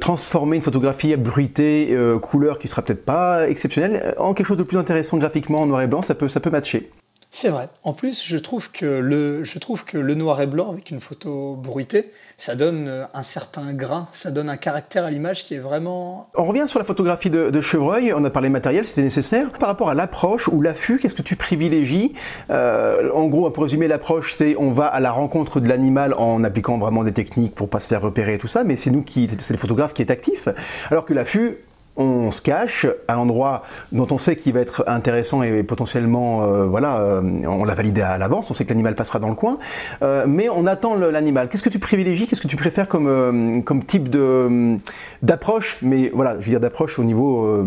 transformer 0.00 0.56
une 0.56 0.62
photographie 0.62 1.12
à 1.12 1.16
bruité, 1.16 1.96
couleur 2.22 2.58
qui 2.58 2.68
sera 2.68 2.82
peut-être 2.82 3.04
pas 3.04 3.48
exceptionnelle, 3.48 4.14
en 4.18 4.32
quelque 4.32 4.46
chose 4.46 4.56
de 4.56 4.62
plus 4.62 4.78
intéressant 4.78 5.18
graphiquement 5.18 5.60
en 5.62 5.66
noir 5.66 5.82
et 5.82 5.86
blanc. 5.86 6.02
Ça 6.02 6.14
peut, 6.14 6.28
ça 6.28 6.40
peut 6.40 6.50
matcher. 6.50 6.90
C'est 7.32 7.48
vrai. 7.48 7.68
En 7.84 7.92
plus, 7.92 8.24
je 8.24 8.36
trouve, 8.36 8.72
que 8.72 8.84
le, 8.84 9.44
je 9.44 9.60
trouve 9.60 9.84
que 9.84 9.96
le 9.96 10.14
noir 10.14 10.40
et 10.40 10.48
blanc 10.48 10.72
avec 10.72 10.90
une 10.90 11.00
photo 11.00 11.54
bruitée, 11.54 12.10
ça 12.36 12.56
donne 12.56 12.88
euh, 12.88 13.04
un 13.14 13.22
certain 13.22 13.72
grain, 13.72 14.08
ça 14.10 14.32
donne 14.32 14.50
un 14.50 14.56
caractère 14.56 15.04
à 15.04 15.10
l'image 15.10 15.44
qui 15.44 15.54
est 15.54 15.60
vraiment... 15.60 16.28
On 16.36 16.44
revient 16.44 16.66
sur 16.66 16.80
la 16.80 16.84
photographie 16.84 17.30
de, 17.30 17.60
chevreuil, 17.60 18.12
on 18.12 18.24
a 18.24 18.30
parlé 18.30 18.48
matériel, 18.48 18.84
c'était 18.84 19.02
nécessaire. 19.02 19.50
Par 19.60 19.68
rapport 19.68 19.90
à 19.90 19.94
l'approche 19.94 20.48
ou 20.48 20.60
l'affût, 20.60 20.98
qu'est-ce 20.98 21.14
que 21.14 21.22
tu 21.22 21.36
privilégies 21.36 22.14
euh, 22.50 23.12
En 23.12 23.28
gros, 23.28 23.48
pour 23.50 23.62
résumer, 23.62 23.86
l'approche, 23.86 24.34
c'est 24.36 24.56
on 24.58 24.72
va 24.72 24.86
à 24.86 24.98
la 24.98 25.12
rencontre 25.12 25.60
de 25.60 25.68
l'animal 25.68 26.14
en 26.14 26.42
appliquant 26.42 26.78
vraiment 26.78 27.04
des 27.04 27.12
techniques 27.12 27.54
pour 27.54 27.70
pas 27.70 27.78
se 27.78 27.86
faire 27.86 28.02
repérer 28.02 28.34
et 28.34 28.38
tout 28.38 28.48
ça, 28.48 28.64
mais 28.64 28.76
c'est 28.76 28.90
nous 28.90 29.02
qui, 29.02 29.28
c'est 29.38 29.54
le 29.54 29.58
photographe 29.58 29.94
qui 29.94 30.02
est 30.02 30.10
actif. 30.10 30.48
Alors 30.90 31.04
que 31.04 31.14
l'affût, 31.14 31.58
on 31.96 32.32
se 32.32 32.40
cache 32.40 32.86
à 33.08 33.14
l'endroit 33.14 33.62
dont 33.92 34.06
on 34.10 34.18
sait 34.18 34.36
qu'il 34.36 34.52
va 34.52 34.60
être 34.60 34.84
intéressant 34.86 35.42
et 35.42 35.62
potentiellement, 35.62 36.44
euh, 36.44 36.64
voilà, 36.66 36.98
euh, 36.98 37.20
on 37.46 37.64
l'a 37.64 37.74
validé 37.74 38.00
à 38.00 38.16
l'avance, 38.18 38.50
on 38.50 38.54
sait 38.54 38.64
que 38.64 38.70
l'animal 38.70 38.94
passera 38.94 39.18
dans 39.18 39.28
le 39.28 39.34
coin, 39.34 39.58
euh, 40.02 40.24
mais 40.26 40.48
on 40.48 40.66
attend 40.66 40.94
l'animal. 40.94 41.48
Qu'est-ce 41.48 41.62
que 41.62 41.68
tu 41.68 41.78
privilégies, 41.78 42.26
qu'est-ce 42.26 42.40
que 42.40 42.48
tu 42.48 42.56
préfères 42.56 42.88
comme, 42.88 43.62
comme 43.64 43.84
type 43.84 44.08
de, 44.08 44.78
d'approche, 45.22 45.78
mais 45.82 46.10
voilà, 46.14 46.38
je 46.40 46.46
veux 46.46 46.50
dire 46.50 46.60
d'approche 46.60 46.98
au 46.98 47.04
niveau... 47.04 47.64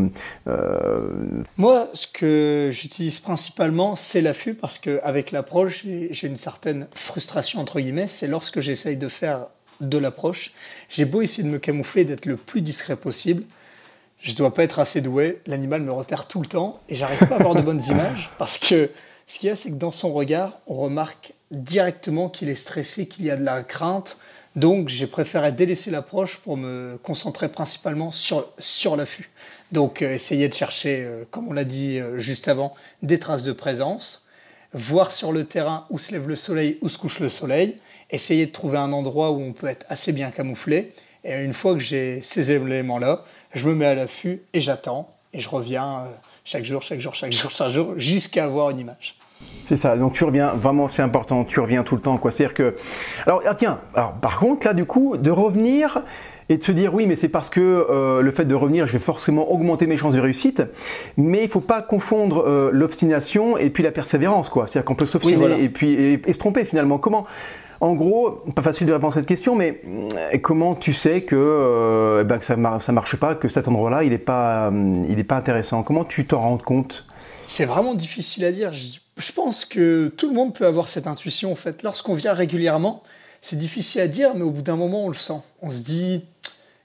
Moi, 1.57 1.89
ce 1.93 2.07
que 2.07 2.69
j'utilise 2.71 3.19
principalement, 3.19 3.95
c'est 3.95 4.21
l'affût, 4.21 4.53
parce 4.53 4.79
qu'avec 4.79 5.31
l'approche, 5.31 5.85
j'ai 5.85 6.27
une 6.27 6.35
certaine 6.35 6.87
frustration, 6.95 7.59
entre 7.59 7.79
guillemets, 7.79 8.07
c'est 8.07 8.27
lorsque 8.27 8.59
j'essaye 8.59 8.97
de 8.97 9.07
faire 9.07 9.47
de 9.81 9.97
l'approche, 9.97 10.53
j'ai 10.89 11.05
beau 11.05 11.21
essayer 11.21 11.43
de 11.43 11.49
me 11.49 11.59
camoufler, 11.59 12.05
d'être 12.05 12.25
le 12.25 12.37
plus 12.37 12.61
discret 12.61 12.95
possible, 12.95 13.43
je 14.23 14.33
dois 14.35 14.53
pas 14.53 14.63
être 14.63 14.79
assez 14.79 15.01
doué, 15.01 15.41
l'animal 15.45 15.81
me 15.81 15.91
repère 15.91 16.27
tout 16.27 16.41
le 16.41 16.47
temps 16.47 16.79
et 16.87 16.95
j'arrive 16.95 17.19
pas 17.27 17.35
à 17.35 17.39
avoir 17.39 17.55
de 17.55 17.61
bonnes 17.61 17.83
images 17.83 18.31
parce 18.37 18.57
que 18.57 18.89
ce 19.27 19.39
qu'il 19.39 19.49
y 19.49 19.51
a, 19.51 19.55
c'est 19.55 19.69
que 19.69 19.75
dans 19.75 19.91
son 19.91 20.13
regard, 20.13 20.59
on 20.65 20.75
remarque 20.75 21.33
directement 21.51 22.29
qu'il 22.29 22.49
est 22.49 22.55
stressé, 22.55 23.07
qu'il 23.07 23.25
y 23.25 23.31
a 23.31 23.37
de 23.37 23.43
la 23.43 23.63
crainte. 23.63 24.17
Donc 24.55 24.89
j'ai 24.89 25.07
préféré 25.07 25.51
délaisser 25.51 25.91
l'approche 25.91 26.37
pour 26.37 26.57
me 26.57 26.97
concentrer 27.03 27.49
principalement 27.49 28.11
sur, 28.11 28.47
sur 28.59 28.95
l'affût. 28.95 29.29
Donc 29.71 30.01
euh, 30.01 30.13
essayer 30.13 30.47
de 30.47 30.53
chercher, 30.53 31.03
euh, 31.03 31.23
comme 31.29 31.47
on 31.49 31.53
l'a 31.53 31.63
dit 31.63 31.99
euh, 31.99 32.17
juste 32.17 32.47
avant, 32.47 32.73
des 33.01 33.19
traces 33.19 33.43
de 33.43 33.51
présence, 33.51 34.25
voir 34.73 35.11
sur 35.11 35.31
le 35.31 35.45
terrain 35.45 35.85
où 35.89 35.99
se 35.99 36.11
lève 36.11 36.27
le 36.27 36.35
soleil, 36.35 36.77
où 36.81 36.89
se 36.89 36.97
couche 36.97 37.19
le 37.19 37.29
soleil, 37.29 37.77
essayer 38.09 38.45
de 38.45 38.51
trouver 38.51 38.77
un 38.77 38.93
endroit 38.93 39.31
où 39.31 39.41
on 39.41 39.53
peut 39.53 39.67
être 39.67 39.85
assez 39.89 40.13
bien 40.13 40.31
camouflé. 40.31 40.93
Et 41.23 41.35
une 41.43 41.53
fois 41.53 41.73
que 41.73 41.79
j'ai 41.79 42.21
ces 42.21 42.51
éléments-là, 42.51 43.23
je 43.53 43.67
me 43.67 43.75
mets 43.75 43.85
à 43.85 43.95
l'affût 43.95 44.41
et 44.53 44.59
j'attends. 44.59 45.09
Et 45.33 45.39
je 45.39 45.49
reviens 45.49 45.99
euh, 45.99 46.05
chaque 46.43 46.65
jour, 46.65 46.81
chaque 46.81 46.99
jour, 46.99 47.15
chaque 47.15 47.31
jour, 47.33 47.49
chaque 47.49 47.71
jour, 47.71 47.93
jusqu'à 47.97 48.45
avoir 48.45 48.69
une 48.69 48.79
image. 48.79 49.15
C'est 49.65 49.75
ça, 49.75 49.97
donc 49.97 50.13
tu 50.13 50.23
reviens, 50.23 50.53
vraiment 50.53 50.87
c'est 50.89 51.01
important, 51.01 51.43
tu 51.45 51.59
reviens 51.59 51.83
tout 51.83 51.95
le 51.95 52.01
temps. 52.01 52.17
quoi. 52.17 52.31
C'est-à-dire 52.31 52.53
que. 52.53 52.75
Alors, 53.25 53.41
ah, 53.45 53.55
tiens, 53.55 53.79
alors, 53.93 54.13
par 54.13 54.39
contre, 54.39 54.67
là, 54.67 54.73
du 54.73 54.85
coup, 54.85 55.17
de 55.17 55.31
revenir 55.31 56.03
et 56.49 56.57
de 56.57 56.63
se 56.63 56.71
dire 56.71 56.93
oui, 56.93 57.07
mais 57.07 57.15
c'est 57.15 57.29
parce 57.29 57.49
que 57.49 57.61
euh, 57.61 58.21
le 58.21 58.31
fait 58.31 58.45
de 58.45 58.55
revenir, 58.55 58.87
je 58.87 58.93
vais 58.93 58.99
forcément 58.99 59.51
augmenter 59.51 59.87
mes 59.87 59.97
chances 59.97 60.13
de 60.13 60.19
réussite. 60.19 60.63
Mais 61.17 61.39
il 61.39 61.45
ne 61.45 61.49
faut 61.49 61.61
pas 61.61 61.81
confondre 61.81 62.45
euh, 62.45 62.69
l'obstination 62.73 63.57
et 63.57 63.69
puis 63.69 63.83
la 63.83 63.91
persévérance, 63.91 64.49
quoi. 64.49 64.67
C'est-à-dire 64.67 64.85
qu'on 64.85 64.95
peut 64.95 65.05
s'obstiner 65.05 65.63
et 65.63 65.69
puis 65.69 65.93
et, 65.93 66.33
se 66.33 66.37
tromper 66.37 66.65
finalement. 66.65 66.97
Comment 66.97 67.25
en 67.83 67.95
gros, 67.95 68.31
pas 68.55 68.61
facile 68.61 68.87
de 68.87 68.93
répondre 68.93 69.11
à 69.11 69.19
cette 69.19 69.27
question, 69.27 69.55
mais 69.55 69.81
euh, 69.85 70.37
comment 70.41 70.73
tu 70.73 70.93
sais 70.93 71.23
que, 71.23 71.35
euh, 71.35 72.21
eh 72.21 72.23
ben, 72.23 72.39
ça 72.39 72.55
ne 72.55 72.91
marche 72.93 73.17
pas, 73.17 73.35
que 73.35 73.49
cet 73.49 73.67
endroit-là, 73.67 74.05
il 74.05 74.11
n'est 74.11 74.17
pas, 74.17 74.71
euh, 74.71 75.23
pas 75.23 75.35
intéressant? 75.35 75.83
Comment 75.83 76.05
tu 76.05 76.25
t'en 76.25 76.39
rends 76.39 76.57
compte? 76.57 77.05
C'est 77.49 77.65
vraiment 77.65 77.93
difficile 77.93 78.45
à 78.45 78.53
dire. 78.53 78.71
Je, 78.71 79.31
pense 79.33 79.65
que 79.65 80.07
tout 80.15 80.29
le 80.29 80.33
monde 80.33 80.53
peut 80.53 80.65
avoir 80.65 80.87
cette 80.87 81.07
intuition. 81.07 81.51
En 81.51 81.55
fait, 81.55 81.83
lorsqu'on 81.83 82.13
vient 82.13 82.31
régulièrement, 82.31 83.03
c'est 83.41 83.57
difficile 83.57 83.99
à 83.99 84.07
dire, 84.07 84.33
mais 84.33 84.43
au 84.43 84.51
bout 84.51 84.61
d'un 84.61 84.77
moment, 84.77 85.03
on 85.03 85.09
le 85.09 85.15
sent. 85.15 85.41
On 85.61 85.69
se 85.69 85.81
dit, 85.81 86.23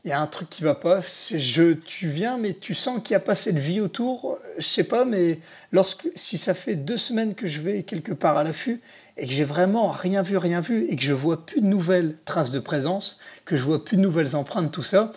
il 0.05 0.11
y 0.11 0.13
a 0.13 0.21
un 0.21 0.27
truc 0.27 0.51
qui 0.51 0.65
va 0.65 0.75
pas. 0.75 0.99
Je, 1.33 1.75
tu 1.75 2.09
viens, 2.09 2.39
mais 2.39 2.55
tu 2.55 2.75
sens 2.75 3.01
qu'il 3.05 3.15
n'y 3.15 3.19
a 3.19 3.25
pas 3.25 3.37
cette 3.37 3.59
vie 3.59 3.81
autour. 3.81 4.39
Je 4.59 4.67
sais 4.67 4.83
pas, 4.83 5.05
mais 5.05 5.39
lorsque, 5.71 6.09
si 6.17 6.39
ça 6.39 6.55
fait 6.55 6.75
deux 6.75 6.97
semaines 6.97 7.37
que 7.37 7.47
je 7.47 7.61
vais 7.61 7.85
quelque 7.85 8.13
part 8.13 8.37
à 8.37 8.43
l'affût 8.43 8.81
et 9.19 9.27
que 9.27 9.33
j'ai 9.33 9.45
vraiment 9.45 9.91
rien 9.91 10.23
vu, 10.23 10.37
rien 10.37 10.61
vu, 10.61 10.87
et 10.89 10.97
que 10.97 11.03
je 11.03 11.13
vois 11.13 11.45
plus 11.45 11.61
de 11.61 11.67
nouvelles 11.67 12.17
traces 12.25 12.53
de 12.53 12.61
présence, 12.61 13.21
que 13.45 13.57
je 13.57 13.65
vois 13.65 13.85
plus 13.85 13.97
de 13.97 14.03
nouvelles 14.03 14.37
empreintes, 14.37 14.73
tout 14.73 14.83
ça, 14.83 15.13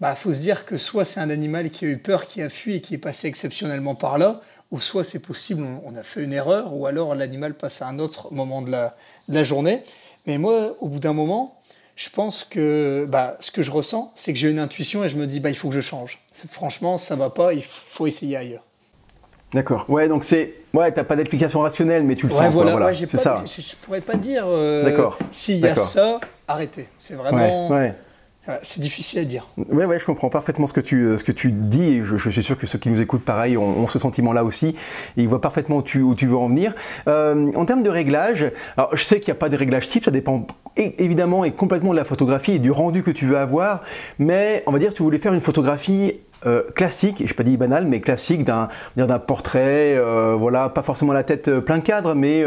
bah 0.00 0.16
faut 0.16 0.32
se 0.32 0.40
dire 0.40 0.64
que 0.64 0.76
soit 0.76 1.04
c'est 1.04 1.20
un 1.20 1.30
animal 1.30 1.70
qui 1.70 1.84
a 1.84 1.88
eu 1.88 1.98
peur, 1.98 2.26
qui 2.26 2.42
a 2.42 2.48
fui 2.48 2.76
et 2.76 2.80
qui 2.80 2.94
est 2.94 2.98
passé 2.98 3.28
exceptionnellement 3.28 3.94
par 3.94 4.18
là, 4.18 4.40
ou 4.70 4.80
soit 4.80 5.04
c'est 5.04 5.20
possible, 5.20 5.64
on 5.84 5.94
a 5.94 6.02
fait 6.02 6.24
une 6.24 6.32
erreur, 6.32 6.74
ou 6.74 6.86
alors 6.86 7.14
l'animal 7.14 7.54
passe 7.54 7.82
à 7.82 7.88
un 7.88 7.98
autre 7.98 8.32
moment 8.32 8.62
de 8.62 8.72
la, 8.72 9.44
journée. 9.44 9.82
Mais 10.26 10.38
moi, 10.38 10.76
au 10.80 10.88
bout 10.88 10.98
d'un 10.98 11.12
moment, 11.12 11.60
je 11.94 12.08
pense 12.08 12.42
que 12.42 13.06
bah, 13.08 13.36
ce 13.40 13.50
que 13.50 13.62
je 13.62 13.70
ressens, 13.70 14.12
c'est 14.16 14.32
que 14.32 14.38
j'ai 14.38 14.50
une 14.50 14.58
intuition 14.58 15.04
et 15.04 15.08
je 15.08 15.16
me 15.16 15.26
dis 15.26 15.40
bah, 15.40 15.50
il 15.50 15.56
faut 15.56 15.68
que 15.68 15.74
je 15.74 15.80
change. 15.80 16.20
Franchement, 16.50 16.96
ça 16.96 17.16
va 17.16 17.28
pas, 17.28 17.52
il 17.52 17.62
faut 17.62 18.06
essayer 18.06 18.36
ailleurs. 18.36 18.64
D'accord. 19.52 19.84
Ouais, 19.88 20.08
donc 20.08 20.24
c'est. 20.24 20.54
Ouais, 20.72 20.90
t'as 20.92 21.04
pas 21.04 21.16
d'explication 21.16 21.60
rationnelle, 21.60 22.04
mais 22.04 22.14
tu 22.14 22.26
le 22.26 22.32
sens. 22.32 22.52
Voilà, 22.52 22.72
voilà. 22.72 22.94
c'est 22.94 23.16
ça. 23.16 23.42
Je, 23.44 23.60
je, 23.60 23.76
pourrais 23.76 24.00
pas 24.00 24.16
dire. 24.16 24.44
Euh, 24.46 24.82
D'accord. 24.84 25.18
S'il 25.30 25.58
y 25.58 25.66
a 25.66 25.76
ça, 25.76 26.20
arrêtez. 26.48 26.86
C'est 26.98 27.14
vraiment. 27.14 27.68
Ouais, 27.68 27.94
C'est 28.62 28.80
difficile 28.80 29.18
à 29.20 29.24
dire. 29.24 29.46
Oui, 29.68 29.84
ouais, 29.84 30.00
je 30.00 30.06
comprends 30.06 30.30
parfaitement 30.30 30.66
ce 30.66 30.72
que 30.72 30.80
tu, 30.80 31.04
euh, 31.04 31.18
ce 31.18 31.24
que 31.24 31.32
tu 31.32 31.52
dis 31.52 31.96
et 31.96 32.02
je, 32.02 32.16
suis 32.16 32.42
sûr 32.42 32.56
que 32.56 32.66
ceux 32.66 32.78
qui 32.78 32.88
nous 32.88 33.00
écoutent, 33.00 33.24
pareil, 33.24 33.58
ont, 33.58 33.86
ce 33.86 33.98
sentiment-là 33.98 34.42
aussi 34.42 34.68
et 34.68 35.22
ils 35.22 35.28
voient 35.28 35.40
parfaitement 35.40 35.76
où 35.76 35.82
tu, 35.82 36.00
où 36.00 36.14
tu 36.14 36.26
veux 36.26 36.36
en 36.36 36.48
venir. 36.48 36.74
Euh, 37.06 37.52
en 37.54 37.66
termes 37.66 37.82
de 37.82 37.90
réglage, 37.90 38.50
alors 38.76 38.96
je 38.96 39.04
sais 39.04 39.20
qu'il 39.20 39.32
n'y 39.32 39.36
a 39.36 39.40
pas 39.40 39.50
de 39.50 39.56
réglage 39.56 39.88
type, 39.88 40.04
ça 40.04 40.10
dépend 40.10 40.46
évidemment 40.76 41.44
et 41.44 41.52
complètement 41.52 41.92
de 41.92 41.96
la 41.96 42.04
photographie 42.04 42.52
et 42.52 42.58
du 42.58 42.70
rendu 42.70 43.02
que 43.02 43.10
tu 43.10 43.26
veux 43.26 43.38
avoir, 43.38 43.82
mais 44.18 44.62
on 44.66 44.72
va 44.72 44.78
dire 44.78 44.94
tu 44.94 45.02
voulais 45.02 45.18
faire 45.18 45.34
une 45.34 45.40
photographie 45.40 46.14
euh, 46.44 46.62
classique, 46.74 47.18
je 47.18 47.24
n'ai 47.24 47.34
pas 47.34 47.44
dit 47.44 47.56
banal, 47.56 47.86
mais 47.86 48.00
classique 48.00 48.44
d'un 48.44 48.68
d'un 48.96 49.18
portrait, 49.18 49.94
euh, 49.96 50.34
voilà, 50.36 50.68
pas 50.68 50.82
forcément 50.82 51.12
la 51.12 51.22
tête 51.22 51.48
euh, 51.48 51.60
plein 51.60 51.80
cadre, 51.80 52.14
mais 52.14 52.44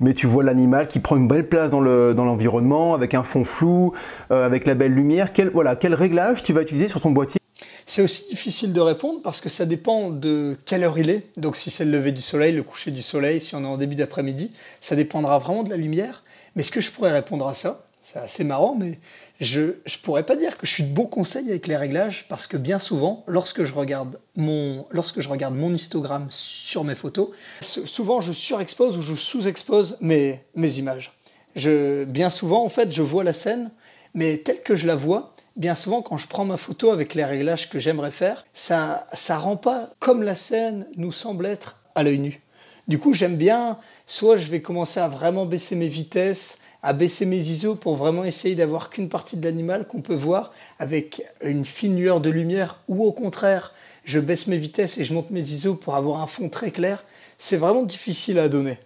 mais 0.00 0.14
tu 0.14 0.26
vois 0.26 0.44
l'animal 0.44 0.88
qui 0.88 1.00
prend 1.00 1.16
une 1.16 1.28
belle 1.28 1.48
place 1.48 1.70
dans 1.70 1.80
le 1.80 2.14
dans 2.14 2.24
l'environnement, 2.24 2.94
avec 2.94 3.14
un 3.14 3.22
fond 3.22 3.44
flou, 3.44 3.92
avec 4.30 4.66
la 4.66 4.74
belle 4.74 4.92
lumière. 4.92 5.32
Quel 5.32 5.50
voilà, 5.50 5.76
quel 5.76 5.94
réglage 5.94 6.42
tu 6.42 6.52
vas 6.52 6.62
utiliser 6.62 6.88
sur 6.88 7.00
ton 7.00 7.10
boîtier? 7.10 7.40
C'est 7.86 8.02
aussi 8.02 8.28
difficile 8.30 8.72
de 8.72 8.80
répondre 8.80 9.20
parce 9.22 9.40
que 9.40 9.50
ça 9.50 9.66
dépend 9.66 10.10
de 10.10 10.56
quelle 10.64 10.84
heure 10.84 10.98
il 10.98 11.10
est. 11.10 11.26
Donc 11.36 11.56
si 11.56 11.70
c'est 11.70 11.84
le 11.84 11.90
lever 11.90 12.12
du 12.12 12.22
soleil, 12.22 12.52
le 12.52 12.62
coucher 12.62 12.90
du 12.90 13.02
soleil, 13.02 13.40
si 13.40 13.54
on 13.54 13.62
est 13.62 13.66
en 13.66 13.76
début 13.76 13.94
d'après-midi, 13.94 14.52
ça 14.80 14.96
dépendra 14.96 15.38
vraiment 15.38 15.64
de 15.64 15.70
la 15.70 15.76
lumière. 15.76 16.24
Mais 16.56 16.62
ce 16.62 16.70
que 16.70 16.80
je 16.80 16.90
pourrais 16.90 17.12
répondre 17.12 17.46
à 17.48 17.54
ça, 17.54 17.86
c'est 18.00 18.18
assez 18.18 18.44
marrant, 18.44 18.74
mais 18.78 18.98
je 19.40 19.60
ne 19.60 20.02
pourrais 20.02 20.24
pas 20.24 20.36
dire 20.36 20.58
que 20.58 20.66
je 20.66 20.72
suis 20.72 20.84
de 20.84 20.92
bon 20.92 21.06
conseil 21.06 21.48
avec 21.48 21.66
les 21.66 21.76
réglages 21.76 22.26
parce 22.28 22.46
que 22.46 22.58
bien 22.58 22.78
souvent, 22.78 23.24
lorsque 23.26 23.64
je 23.64 23.72
regarde 23.72 24.20
mon, 24.36 24.84
lorsque 24.90 25.20
je 25.20 25.28
regarde 25.28 25.54
mon 25.54 25.72
histogramme 25.72 26.26
sur 26.28 26.84
mes 26.84 26.94
photos, 26.94 27.30
souvent 27.62 28.20
je 28.20 28.32
surexpose 28.32 28.98
ou 28.98 29.02
je 29.02 29.14
sous-expose 29.14 29.96
mes, 30.00 30.44
mes 30.54 30.78
images. 30.78 31.12
Je, 31.56 32.04
bien 32.04 32.30
souvent, 32.30 32.62
en 32.64 32.68
fait, 32.68 32.90
je 32.90 33.02
vois 33.02 33.24
la 33.24 33.32
scène, 33.32 33.70
mais 34.12 34.36
telle 34.36 34.62
que 34.62 34.76
je 34.76 34.86
la 34.86 34.96
vois, 34.96 35.34
bien 35.56 35.74
souvent, 35.74 36.02
quand 36.02 36.18
je 36.18 36.26
prends 36.26 36.44
ma 36.44 36.58
photo 36.58 36.90
avec 36.90 37.14
les 37.14 37.24
réglages 37.24 37.70
que 37.70 37.78
j'aimerais 37.78 38.10
faire, 38.10 38.44
ça 38.52 39.06
ça 39.14 39.38
rend 39.38 39.56
pas 39.56 39.94
comme 39.98 40.22
la 40.22 40.36
scène 40.36 40.86
nous 40.96 41.12
semble 41.12 41.46
être 41.46 41.80
à 41.94 42.02
l'œil 42.02 42.18
nu. 42.18 42.43
Du 42.88 42.98
coup, 42.98 43.14
j'aime 43.14 43.36
bien, 43.36 43.78
soit 44.06 44.36
je 44.36 44.50
vais 44.50 44.60
commencer 44.60 45.00
à 45.00 45.08
vraiment 45.08 45.46
baisser 45.46 45.74
mes 45.74 45.88
vitesses, 45.88 46.58
à 46.82 46.92
baisser 46.92 47.24
mes 47.24 47.38
ISO 47.38 47.76
pour 47.76 47.96
vraiment 47.96 48.24
essayer 48.24 48.54
d'avoir 48.54 48.90
qu'une 48.90 49.08
partie 49.08 49.38
de 49.38 49.44
l'animal 49.44 49.86
qu'on 49.86 50.02
peut 50.02 50.14
voir 50.14 50.52
avec 50.78 51.22
une 51.42 51.64
fine 51.64 51.96
lueur 51.96 52.20
de 52.20 52.28
lumière 52.28 52.80
ou 52.88 53.04
au 53.04 53.12
contraire, 53.12 53.72
je 54.04 54.20
baisse 54.20 54.46
mes 54.48 54.58
vitesses 54.58 54.98
et 54.98 55.04
je 55.04 55.14
monte 55.14 55.30
mes 55.30 55.40
ISO 55.40 55.74
pour 55.74 55.94
avoir 55.94 56.20
un 56.20 56.26
fond 56.26 56.50
très 56.50 56.70
clair 56.70 57.04
c'est 57.38 57.56
vraiment 57.56 57.82
difficile 57.82 58.38
à 58.38 58.48
donner. 58.48 58.78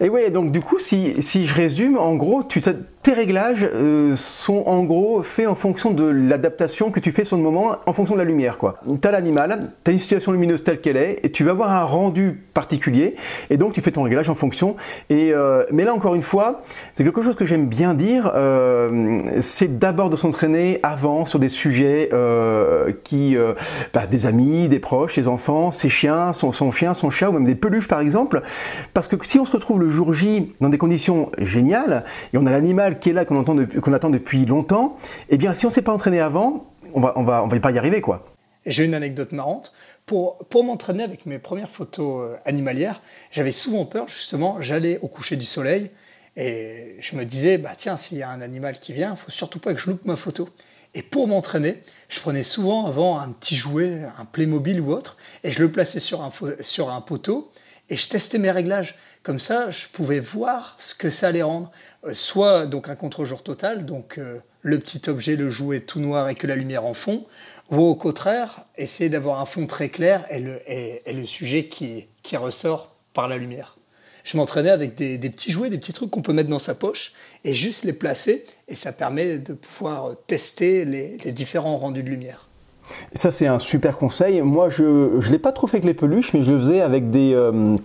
Et 0.00 0.08
oui, 0.08 0.30
donc 0.30 0.52
du 0.52 0.60
coup, 0.60 0.78
si, 0.78 1.14
je 1.20 1.54
résume, 1.54 1.98
en 1.98 2.14
gros, 2.14 2.42
tes 2.42 3.12
réglages 3.12 3.68
euh, 3.72 4.16
sont 4.16 4.64
en 4.66 4.84
gros 4.84 5.22
faits 5.22 5.46
en 5.46 5.54
fonction 5.54 5.90
de 5.90 6.04
l'adaptation 6.04 6.90
que 6.90 7.00
tu 7.00 7.12
fais 7.12 7.24
sur 7.24 7.36
le 7.36 7.42
moment, 7.42 7.76
en 7.86 7.92
fonction 7.92 8.14
de 8.14 8.20
la 8.20 8.24
lumière. 8.24 8.58
Tu 8.58 9.08
as 9.08 9.10
l'animal, 9.10 9.72
tu 9.84 9.90
as 9.90 9.92
une 9.92 10.00
situation 10.00 10.32
lumineuse 10.32 10.64
telle 10.64 10.80
qu'elle 10.80 10.96
est, 10.96 11.20
et 11.22 11.30
tu 11.30 11.44
vas 11.44 11.52
avoir 11.52 11.70
un 11.70 11.84
rendu 11.84 12.40
particulier, 12.54 13.16
et 13.50 13.56
donc 13.56 13.72
tu 13.72 13.80
fais 13.80 13.90
ton 13.90 14.02
réglage 14.02 14.28
en 14.28 14.34
fonction. 14.34 14.76
Et, 15.10 15.32
euh, 15.32 15.64
mais 15.72 15.84
là, 15.84 15.94
encore 15.94 16.14
une 16.14 16.22
fois, 16.22 16.62
c'est 16.94 17.04
quelque 17.04 17.22
chose 17.22 17.34
que 17.34 17.46
j'aime 17.46 17.66
bien 17.66 17.94
dire, 17.94 18.30
euh, 18.34 19.18
c'est 19.40 19.78
d'abord 19.78 20.10
de 20.10 20.16
s'entraîner 20.16 20.80
avant 20.82 21.26
sur 21.26 21.38
des 21.38 21.48
sujets 21.48 22.10
qui, 23.04 23.36
bah, 23.92 24.06
des 24.06 24.26
amis, 24.26 24.68
des 24.68 24.78
proches, 24.78 25.16
des 25.16 25.28
enfants, 25.28 25.70
ses 25.70 25.88
chiens, 25.88 26.32
son, 26.32 26.52
son 26.52 26.70
chien, 26.70 26.94
son 26.94 27.10
chat, 27.10 27.30
ou 27.30 27.32
même 27.32 27.44
des 27.44 27.54
peluches 27.54 27.88
par 27.88 28.00
exemple, 28.00 28.42
parce 28.94 29.08
que 29.08 29.16
si 29.22 29.38
on 29.38 29.44
se 29.44 29.55
retrouve 29.56 29.80
le 29.80 29.90
jour 29.90 30.12
J 30.12 30.54
dans 30.60 30.68
des 30.68 30.78
conditions 30.78 31.30
géniales, 31.38 32.04
et 32.32 32.38
on 32.38 32.46
a 32.46 32.50
l'animal 32.50 32.98
qui 32.98 33.10
est 33.10 33.12
là, 33.12 33.24
qu'on 33.24 33.40
attend 33.40 34.10
depuis 34.10 34.44
longtemps, 34.46 34.96
eh 35.28 35.36
bien 35.36 35.54
si 35.54 35.66
on 35.66 35.68
ne 35.68 35.74
s'est 35.74 35.82
pas 35.82 35.92
entraîné 35.92 36.20
avant, 36.20 36.66
on 36.94 37.00
va, 37.00 37.12
on 37.16 37.24
va, 37.24 37.42
on 37.42 37.48
va 37.48 37.60
pas 37.60 37.72
y 37.72 37.78
arriver 37.78 38.00
quoi. 38.00 38.24
j'ai 38.66 38.84
une 38.84 38.94
anecdote 38.94 39.32
marrante. 39.32 39.72
Pour, 40.04 40.38
pour 40.50 40.62
m'entraîner 40.62 41.02
avec 41.02 41.26
mes 41.26 41.40
premières 41.40 41.70
photos 41.70 42.30
euh, 42.30 42.36
animalières, 42.44 43.02
j'avais 43.32 43.52
souvent 43.52 43.86
peur, 43.86 44.06
justement, 44.06 44.60
j'allais 44.60 44.98
au 45.02 45.08
coucher 45.08 45.34
du 45.36 45.44
soleil 45.44 45.90
et 46.36 46.96
je 47.00 47.16
me 47.16 47.24
disais, 47.24 47.58
bah 47.58 47.72
tiens, 47.76 47.96
s'il 47.96 48.18
y 48.18 48.22
a 48.22 48.30
un 48.30 48.40
animal 48.40 48.78
qui 48.78 48.92
vient, 48.92 49.12
il 49.12 49.16
faut 49.16 49.30
surtout 49.30 49.58
pas 49.58 49.72
que 49.74 49.80
je 49.80 49.90
loupe 49.90 50.04
ma 50.04 50.16
photo. 50.16 50.48
Et 50.94 51.02
pour 51.02 51.26
m'entraîner, 51.26 51.82
je 52.08 52.20
prenais 52.20 52.42
souvent 52.42 52.86
avant 52.86 53.18
un 53.18 53.28
petit 53.28 53.56
jouet, 53.56 54.02
un 54.18 54.24
Playmobil 54.24 54.80
ou 54.80 54.92
autre, 54.92 55.16
et 55.44 55.50
je 55.50 55.60
le 55.60 55.70
plaçais 55.70 56.00
sur 56.00 56.22
un, 56.22 56.30
sur 56.60 56.90
un 56.90 57.00
poteau, 57.00 57.50
et 57.90 57.96
je 57.96 58.08
testais 58.08 58.38
mes 58.38 58.50
réglages. 58.50 58.94
Comme 59.26 59.40
ça, 59.40 59.70
je 59.70 59.88
pouvais 59.92 60.20
voir 60.20 60.76
ce 60.78 60.94
que 60.94 61.10
ça 61.10 61.26
allait 61.26 61.42
rendre. 61.42 61.72
Euh, 62.04 62.14
soit 62.14 62.68
donc 62.68 62.88
un 62.88 62.94
contre-jour 62.94 63.42
total, 63.42 63.84
donc 63.84 64.18
euh, 64.18 64.38
le 64.62 64.78
petit 64.78 65.10
objet, 65.10 65.34
le 65.34 65.48
jouet 65.48 65.80
tout 65.80 65.98
noir 65.98 66.28
et 66.28 66.36
que 66.36 66.46
la 66.46 66.54
lumière 66.54 66.84
en 66.84 66.94
fond, 66.94 67.24
ou 67.72 67.80
au 67.80 67.96
contraire, 67.96 68.66
essayer 68.76 69.10
d'avoir 69.10 69.40
un 69.40 69.46
fond 69.46 69.66
très 69.66 69.88
clair 69.88 70.24
et 70.30 70.38
le, 70.38 70.60
et, 70.70 71.12
le 71.12 71.24
sujet 71.24 71.66
qui, 71.66 72.06
ressort 72.36 72.94
par 73.14 73.26
la 73.26 73.36
lumière. 73.36 73.76
Je 74.22 74.36
m'entraînais 74.36 74.70
avec 74.70 74.94
des, 74.94 75.18
petits 75.18 75.50
jouets, 75.50 75.70
des 75.70 75.78
petits 75.78 75.92
trucs 75.92 76.12
qu'on 76.12 76.22
peut 76.22 76.32
mettre 76.32 76.50
dans 76.50 76.60
sa 76.60 76.76
poche 76.76 77.12
et 77.42 77.52
juste 77.52 77.82
les 77.82 77.94
placer, 77.94 78.46
et 78.68 78.76
ça 78.76 78.92
permet 78.92 79.38
de 79.38 79.54
pouvoir 79.54 80.12
tester 80.28 80.84
les, 80.84 81.16
les 81.24 81.32
différents 81.32 81.78
rendus 81.78 82.04
de 82.04 82.10
lumière. 82.10 82.46
Ça, 83.12 83.32
c'est 83.32 83.48
un 83.48 83.58
super 83.58 83.98
conseil. 83.98 84.40
Moi, 84.42 84.68
je 84.68 84.84
ne 84.84 85.32
l'ai 85.32 85.40
pas 85.40 85.50
trop 85.50 85.66
fait 85.66 85.78
avec 85.78 85.84
les 85.84 85.94
peluches, 85.94 86.32
mais 86.32 86.44
je 86.44 86.52
le 86.52 86.60
faisais 86.60 86.80
avec 86.80 87.10
des. 87.10 87.32
Euh, 87.34 87.76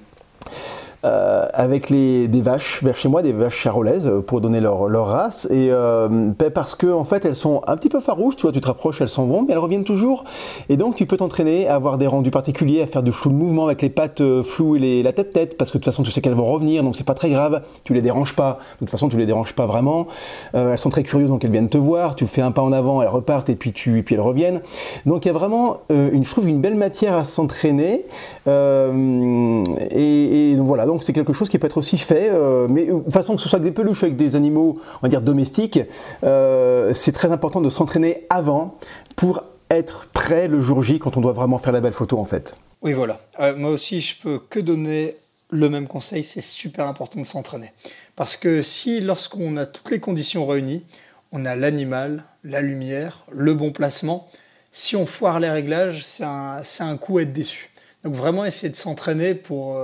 euh, 1.04 1.48
avec 1.56 1.90
les, 1.90 2.28
des 2.28 2.42
vaches 2.42 2.84
vers 2.84 2.96
chez 2.96 3.10
moi, 3.10 3.24
des 3.24 3.34
vaches 3.34 3.58
charolaises 3.58 4.06
euh, 4.06 4.22
pour 4.22 4.40
donner 4.40 4.60
leur, 4.60 4.88
leur 4.88 5.08
race. 5.08 5.48
Et 5.50 5.70
euh, 5.72 6.08
ben, 6.08 6.52
parce 6.52 6.76
que 6.76 6.86
en 6.86 7.06
fait, 7.06 7.26
elles 7.26 7.36
sont 7.36 7.64
un 7.66 7.76
petit 7.76 7.90
peu 7.90 8.02
farouches, 8.02 8.36
tu 8.36 8.44
vois, 8.44 8.52
tu 8.52 8.62
te 8.62 8.68
rapproches, 8.68 9.02
elles 9.02 9.10
s'en 9.10 9.26
vont, 9.26 9.42
mais 9.42 9.54
elles 9.54 9.58
reviennent 9.58 9.84
toujours. 9.84 10.26
Et 10.70 10.78
donc, 10.78 10.94
tu 10.94 11.08
peux 11.08 11.18
t'entraîner 11.18 11.68
à 11.68 11.74
avoir 11.74 11.98
des 11.98 12.06
rendus 12.06 12.30
particuliers, 12.30 12.84
à 12.84 12.86
faire 12.86 13.02
du 13.02 13.12
flou 13.12 13.32
de 13.32 13.36
mouvement 13.36 13.66
avec 13.66 13.82
les 13.82 13.90
pattes 13.90 14.22
floues 14.44 14.76
et 14.76 15.02
la 15.02 15.12
tête-tête, 15.12 15.58
parce 15.58 15.72
que 15.72 15.80
de 15.80 15.84
toute 15.84 15.92
façon, 15.92 16.04
tu 16.04 16.12
sais 16.12 16.22
qu'elles 16.22 16.36
vont 16.36 16.46
revenir, 16.46 16.84
donc 16.84 16.96
c'est 16.96 17.04
pas 17.04 17.16
très 17.16 17.32
grave. 17.32 17.64
Tu 17.84 17.96
les 17.96 18.04
déranges 18.04 18.36
pas. 18.36 18.60
De 18.74 18.86
toute 18.86 18.92
façon, 18.92 19.10
tu 19.10 19.18
les 19.18 19.26
déranges 19.26 19.54
pas 19.54 19.66
vraiment. 19.66 20.06
elles 20.54 20.78
sont 20.78 20.90
très 20.90 21.02
curieuses, 21.02 21.30
donc 21.30 21.44
elles 21.44 21.52
viennent 21.52 21.70
te 21.70 21.80
voir. 21.80 22.16
Tu 22.16 22.28
fais 22.28 22.44
un 22.44 22.52
pas 22.52 22.62
en 22.62 22.72
avant, 22.72 23.02
elles 23.02 23.08
repartent 23.08 23.50
et 23.50 23.56
puis 23.56 23.74
tu, 23.74 23.98
et 23.98 24.04
puis 24.04 24.14
elles 24.14 24.22
reviennent. 24.22 24.62
Donc, 25.08 25.26
il 25.26 25.30
y 25.30 25.32
a 25.32 25.34
vraiment 25.34 25.78
une, 25.90 26.24
je 26.24 26.42
une 26.42 26.62
belle 26.62 26.76
matière 26.76 27.18
à 27.18 27.24
s'entraîner. 27.24 28.06
et, 28.46 30.52
et 30.52 30.56
voilà 30.58 30.86
donc 30.92 31.04
c'est 31.04 31.14
quelque 31.14 31.34
chose 31.34 31.48
qui 31.48 31.58
peut 31.58 31.68
être 31.68 31.78
aussi 31.78 31.98
fait, 31.98 32.30
euh, 32.30 32.68
mais 32.70 32.90
euh, 32.90 33.00
de 33.00 33.12
façon 33.12 33.36
que 33.36 33.42
ce 33.42 33.48
soit 33.48 33.60
avec 33.60 33.72
des 33.72 33.74
peluches, 33.74 34.04
avec 34.04 34.18
des 34.18 34.36
animaux, 34.36 34.80
on 34.98 35.00
va 35.02 35.08
dire 35.08 35.22
domestiques, 35.22 35.80
euh, 36.24 36.94
c'est 36.94 37.14
très 37.14 37.32
important 37.32 37.62
de 37.62 37.70
s'entraîner 37.70 38.26
avant 38.30 38.76
pour 39.16 39.44
être 39.70 40.08
prêt 40.08 40.50
le 40.50 40.60
jour 40.62 40.84
J 40.84 41.00
quand 41.00 41.16
on 41.16 41.22
doit 41.22 41.32
vraiment 41.32 41.60
faire 41.60 41.72
la 41.72 41.80
belle 41.80 41.94
photo 41.94 42.20
en 42.20 42.26
fait. 42.26 42.56
Oui 42.82 42.92
voilà, 42.92 43.22
moi 43.56 43.72
aussi 43.72 44.02
je 44.02 44.22
peux 44.22 44.40
que 44.50 44.60
donner 44.60 45.16
le 45.50 45.70
même 45.70 45.88
conseil, 45.88 46.24
c'est 46.24 46.42
super 46.42 46.88
important 46.88 47.22
de 47.22 47.26
s'entraîner. 47.26 47.72
Parce 48.18 48.36
que 48.36 48.62
si 48.62 49.00
lorsqu'on 49.00 49.56
a 49.56 49.66
toutes 49.66 49.92
les 49.92 50.00
conditions 50.00 50.46
réunies, 50.46 50.84
on 51.32 51.46
a 51.46 51.56
l'animal, 51.56 52.26
la 52.44 52.62
lumière, 52.62 53.24
le 53.32 53.54
bon 53.54 53.72
placement, 53.72 54.28
si 54.72 54.96
on 54.98 55.06
foire 55.06 55.40
les 55.40 55.50
réglages, 55.50 56.06
c'est 56.06 56.24
un, 56.24 56.62
un 56.80 56.98
coup 56.98 57.18
à 57.18 57.22
être 57.22 57.34
déçu. 57.34 57.70
Donc 58.04 58.16
vraiment 58.16 58.46
essayer 58.46 58.70
de 58.70 58.78
s'entraîner 58.78 59.36
pour 59.36 59.78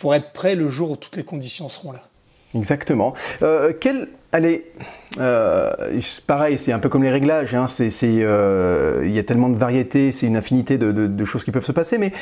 pour 0.00 0.14
être 0.14 0.32
prêt 0.32 0.54
le 0.54 0.68
jour 0.68 0.92
où 0.92 0.96
toutes 0.96 1.16
les 1.16 1.24
conditions 1.24 1.68
seront 1.68 1.92
là. 1.92 2.00
Exactement. 2.54 3.14
Euh, 3.42 3.72
euh, 5.18 5.70
pareil, 6.26 6.58
c'est 6.58 6.72
un 6.72 6.78
peu 6.78 6.88
comme 6.88 7.02
les 7.02 7.10
réglages. 7.10 7.54
Hein, 7.54 7.66
euh, 8.02 9.02
il 9.04 9.12
y 9.12 9.18
a 9.18 9.22
tellement 9.22 9.48
de 9.48 9.56
variétés, 9.56 10.10
c'est 10.10 10.26
une 10.26 10.36
infinité 10.36 10.78
de, 10.78 11.24
choses 11.24 11.44
qui 11.44 11.52
peuvent 11.52 11.64
se 11.64 11.72
passer. 11.72 11.98
Mais 11.98 12.12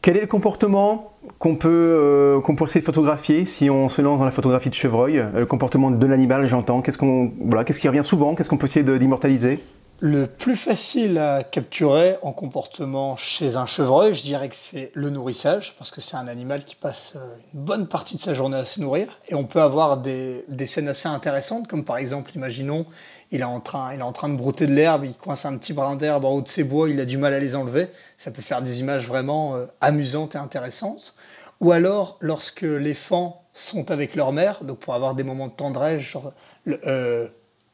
quel 0.00 0.16
est 0.16 0.22
le 0.22 0.26
comportement 0.26 1.12
qu'on 1.38 1.56
peut, 1.56 2.40
qu'on 2.44 2.56
essayer 2.64 2.80
de 2.80 2.86
photographier 2.86 3.44
si 3.44 3.68
on 3.68 3.88
se 3.88 4.00
lance 4.00 4.18
dans 4.18 4.24
la 4.24 4.30
photographie 4.30 4.70
de 4.70 4.74
chevreuil? 4.74 5.22
Le 5.34 5.46
comportement 5.46 5.90
de 5.90 6.06
l'animal, 6.06 6.46
j'entends. 6.46 6.80
Qu'est-ce 6.80 6.98
qu'on, 6.98 7.32
voilà, 7.44 7.64
qu'est-ce 7.64 7.78
qui 7.78 7.88
revient 7.88 8.04
souvent? 8.04 8.34
Qu'est-ce 8.34 8.48
qu'on 8.48 8.56
peut 8.56 8.66
essayer 8.66 8.84
d'immortaliser? 8.98 9.60
Le 10.04 10.26
plus 10.26 10.56
facile 10.56 11.16
à 11.16 11.44
capturer 11.44 12.16
en 12.22 12.32
comportement 12.32 13.16
chez 13.16 13.54
un 13.54 13.66
chevreuil, 13.66 14.14
je 14.14 14.22
dirais 14.22 14.48
que 14.48 14.56
c'est 14.56 14.90
le 14.94 15.10
nourrissage, 15.10 15.76
parce 15.78 15.92
que 15.92 16.00
c'est 16.00 16.16
un 16.16 16.26
animal 16.26 16.64
qui 16.64 16.74
passe 16.74 17.12
euh, 17.14 17.20
une 17.54 17.60
bonne 17.60 17.86
partie 17.86 18.16
de 18.16 18.20
sa 18.20 18.34
journée 18.34 18.56
à 18.56 18.64
se 18.64 18.80
nourrir. 18.80 19.20
Et 19.28 19.36
on 19.36 19.44
peut 19.44 19.62
avoir 19.62 19.98
des, 19.98 20.44
scènes 20.66 20.88
assez 20.88 21.06
intéressantes, 21.06 21.68
comme 21.68 21.84
par 21.84 21.98
exemple, 21.98 22.32
imaginons, 22.34 22.84
il 23.30 23.42
est 23.42 23.44
en 23.44 23.60
train, 23.60 23.96
de 23.96 24.34
brouter 24.34 24.66
de 24.66 24.72
l'herbe, 24.72 25.04
il 25.04 25.14
coince 25.14 25.46
un 25.46 25.56
petit 25.56 25.72
brin 25.72 25.94
d'herbe 25.94 26.24
en 26.24 26.32
haut 26.32 26.42
de 26.42 26.48
ses 26.48 26.64
bois, 26.64 26.90
il 26.90 26.98
a 26.98 27.04
du 27.04 27.16
mal 27.16 27.32
à 27.32 27.38
les 27.38 27.54
enlever. 27.54 27.86
Ça 28.18 28.32
peut 28.32 28.42
faire 28.42 28.60
des 28.60 28.80
images 28.80 29.06
vraiment 29.06 29.54
euh, 29.54 29.66
amusantes 29.80 30.34
et 30.34 30.38
intéressantes. 30.38 31.14
Ou 31.60 31.70
alors, 31.70 32.16
lorsque 32.18 32.62
les 32.62 32.94
fans 32.94 33.44
sont 33.52 33.92
avec 33.92 34.16
leur 34.16 34.32
mère, 34.32 34.64
donc 34.64 34.80
pour 34.80 34.94
avoir 34.94 35.14
des 35.14 35.22
moments 35.22 35.46
de 35.46 35.52
tendresse, 35.52 36.00
genre, 36.00 36.32
euh, 36.66 37.28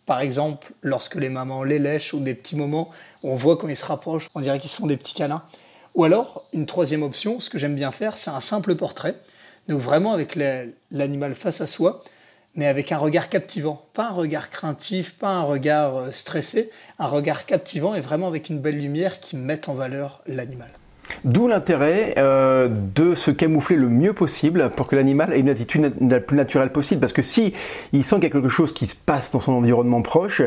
par 0.09 0.23
exemple, 0.23 0.73
lorsque 0.81 1.17
les 1.17 1.29
mamans 1.29 1.65
les 1.65 1.79
lèchent 1.79 2.15
ou 2.15 2.21
des 2.21 2.33
petits 2.33 2.57
moments 2.57 2.89
on 3.23 3.37
voit 3.37 3.59
quand 3.59 3.69
ils 3.69 3.77
se 3.77 3.85
rapprochent, 3.85 4.31
on 4.35 4.41
dirait 4.41 4.59
qu'ils 4.59 4.71
se 4.71 4.77
font 4.77 4.87
des 4.87 4.97
petits 4.97 5.13
câlins. 5.13 5.43
Ou 5.95 6.05
alors, 6.05 6.47
une 6.55 6.65
troisième 6.65 7.03
option, 7.03 7.41
ce 7.41 7.51
que 7.51 7.59
j'aime 7.59 7.75
bien 7.75 7.93
faire, 7.93 8.17
c'est 8.17 8.31
un 8.31 8.41
simple 8.41 8.75
portrait. 8.75 9.17
Donc 9.69 9.81
vraiment 9.81 10.15
avec 10.15 10.39
l'animal 10.91 11.35
face 11.35 11.61
à 11.61 11.67
soi, 11.67 12.03
mais 12.55 12.67
avec 12.67 12.91
un 12.91 12.97
regard 12.97 13.29
captivant. 13.29 13.83
Pas 13.93 14.09
un 14.09 14.13
regard 14.13 14.49
craintif, 14.49 15.15
pas 15.15 15.29
un 15.29 15.43
regard 15.43 15.97
euh, 15.97 16.11
stressé, 16.11 16.71
un 16.99 17.07
regard 17.07 17.45
captivant 17.45 17.95
et 17.95 18.01
vraiment 18.01 18.29
avec 18.29 18.49
une 18.49 18.61
belle 18.61 18.79
lumière 18.79 19.21
qui 19.21 19.37
mette 19.37 19.69
en 19.69 19.75
valeur 19.75 20.23
l'animal. 20.27 20.71
D'où 21.25 21.49
l'intérêt 21.49 22.15
euh, 22.19 22.69
de 22.71 23.15
se 23.15 23.31
camoufler 23.31 23.77
le 23.77 23.89
mieux 23.89 24.13
possible 24.13 24.71
pour 24.77 24.87
que 24.89 24.97
l'animal 24.97 25.33
ait 25.33 25.41
une 25.41 25.49
attitude 25.49 25.93
la 26.01 26.21
plus 26.21 26.37
naturelle 26.37 26.71
possible. 26.71 27.01
Parce 27.01 27.13
que 27.13 27.23
si 27.23 27.55
il 27.93 28.05
sent 28.05 28.17
qu'il 28.17 28.25
y 28.25 28.27
a 28.29 28.31
quelque 28.31 28.49
chose 28.49 28.73
qui 28.73 28.87
se 28.87 28.95
passe 28.95 29.31
dans 29.31 29.41
son 29.41 29.53
environnement 29.53 30.03
proche, 30.03 30.43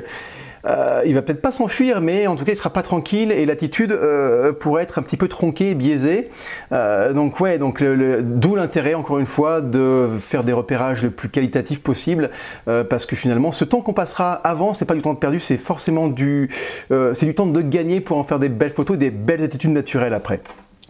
euh, 0.65 1.01
il 1.05 1.13
va 1.15 1.21
peut-être 1.21 1.41
pas 1.41 1.51
s'enfuir, 1.51 2.01
mais 2.01 2.27
en 2.27 2.35
tout 2.35 2.45
cas 2.45 2.51
il 2.51 2.55
sera 2.55 2.69
pas 2.69 2.83
tranquille 2.83 3.31
et 3.31 3.45
l'attitude 3.45 3.91
euh, 3.91 4.53
pourrait 4.53 4.83
être 4.83 4.99
un 4.99 5.01
petit 5.01 5.17
peu 5.17 5.27
tronquée, 5.27 5.75
biaisée. 5.75 6.29
Euh, 6.71 7.13
donc 7.13 7.39
ouais, 7.39 7.57
donc 7.57 7.83
d'où 7.83 8.55
l'intérêt 8.55 8.93
encore 8.93 9.19
une 9.19 9.25
fois 9.25 9.61
de 9.61 10.09
faire 10.19 10.43
des 10.43 10.53
repérages 10.53 11.03
le 11.03 11.11
plus 11.11 11.29
qualitatif 11.29 11.81
possible, 11.81 12.29
euh, 12.67 12.83
parce 12.83 13.05
que 13.05 13.15
finalement 13.15 13.51
ce 13.51 13.65
temps 13.65 13.81
qu'on 13.81 13.93
passera 13.93 14.33
avant, 14.33 14.73
c'est 14.73 14.85
pas 14.85 14.95
du 14.95 15.01
temps 15.01 15.15
perdu, 15.15 15.39
c'est 15.39 15.57
forcément 15.57 16.07
du, 16.07 16.49
c'est 16.89 17.25
du 17.25 17.35
temps 17.35 17.47
de 17.47 17.61
gagner 17.61 18.01
pour 18.01 18.17
en 18.17 18.23
faire 18.23 18.39
des 18.39 18.49
belles 18.49 18.71
photos, 18.71 18.97
des 18.97 19.11
belles 19.11 19.43
attitudes 19.43 19.71
naturelles 19.71 20.13
après. 20.13 20.41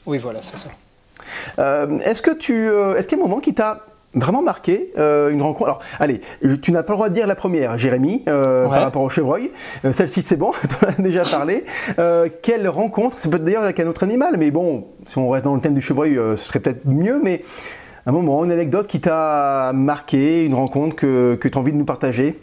Oui, 0.06 0.18
voilà, 0.18 0.42
c'est 0.42 0.58
ça. 0.58 1.88
est-ce 2.06 2.22
que 2.22 2.32
tu, 2.32 2.68
est-ce 2.98 3.08
qu'il 3.08 3.18
y 3.18 3.22
a 3.22 3.24
un 3.24 3.28
moment 3.28 3.40
qui 3.42 3.54
t'a 3.54 3.86
vraiment 4.14 4.42
marqué 4.42 4.92
euh, 4.98 5.30
une 5.30 5.42
rencontre. 5.42 5.70
Alors, 5.70 5.80
allez, 6.00 6.22
tu 6.62 6.72
n'as 6.72 6.84
pas 6.84 6.94
le 6.94 6.98
droit 6.98 7.10
de 7.10 7.14
dire 7.14 7.28
la 7.28 7.36
première, 7.36 7.78
Jérémy, 7.78 8.24
euh, 8.28 8.64
par 8.64 8.82
rapport 8.84 9.02
au 9.02 9.10
chevreuil. 9.10 9.52
Euh, 9.86 9.94
celle-ci, 9.94 10.22
c'est 10.22 10.38
bon, 10.38 10.52
tu 10.62 10.86
en 10.86 10.90
as 10.90 11.02
déjà 11.02 11.24
parlé. 11.24 11.64
quelle 12.42 12.68
rencontre 12.68 13.18
C'est 13.20 13.30
peut-être 13.30 13.44
d'ailleurs 13.44 13.64
avec 13.64 13.80
un 13.80 13.88
autre 13.88 14.04
animal, 14.04 14.36
mais 14.38 14.52
bon, 14.52 14.88
si 15.06 15.18
on 15.18 15.30
reste 15.30 15.46
dans 15.46 15.56
le 15.56 15.62
thème 15.62 15.74
du 15.74 15.82
chevreuil, 15.82 16.16
ce 16.16 16.36
serait 16.36 16.60
peut-être 16.60 16.86
mieux, 16.86 17.20
mais 17.24 17.42
un 18.06 18.12
moment, 18.12 18.44
une 18.44 18.52
anecdote 18.52 18.88
qui 18.88 19.00
t'a 19.00 19.72
marqué, 19.74 20.46
une 20.46 20.56
rencontre 20.56 20.96
que, 20.96 21.36
que 21.36 21.48
tu 21.48 21.58
as 21.58 21.62
envie 21.62 21.72
de 21.72 21.78
nous 21.78 21.86
partager? 21.86 22.40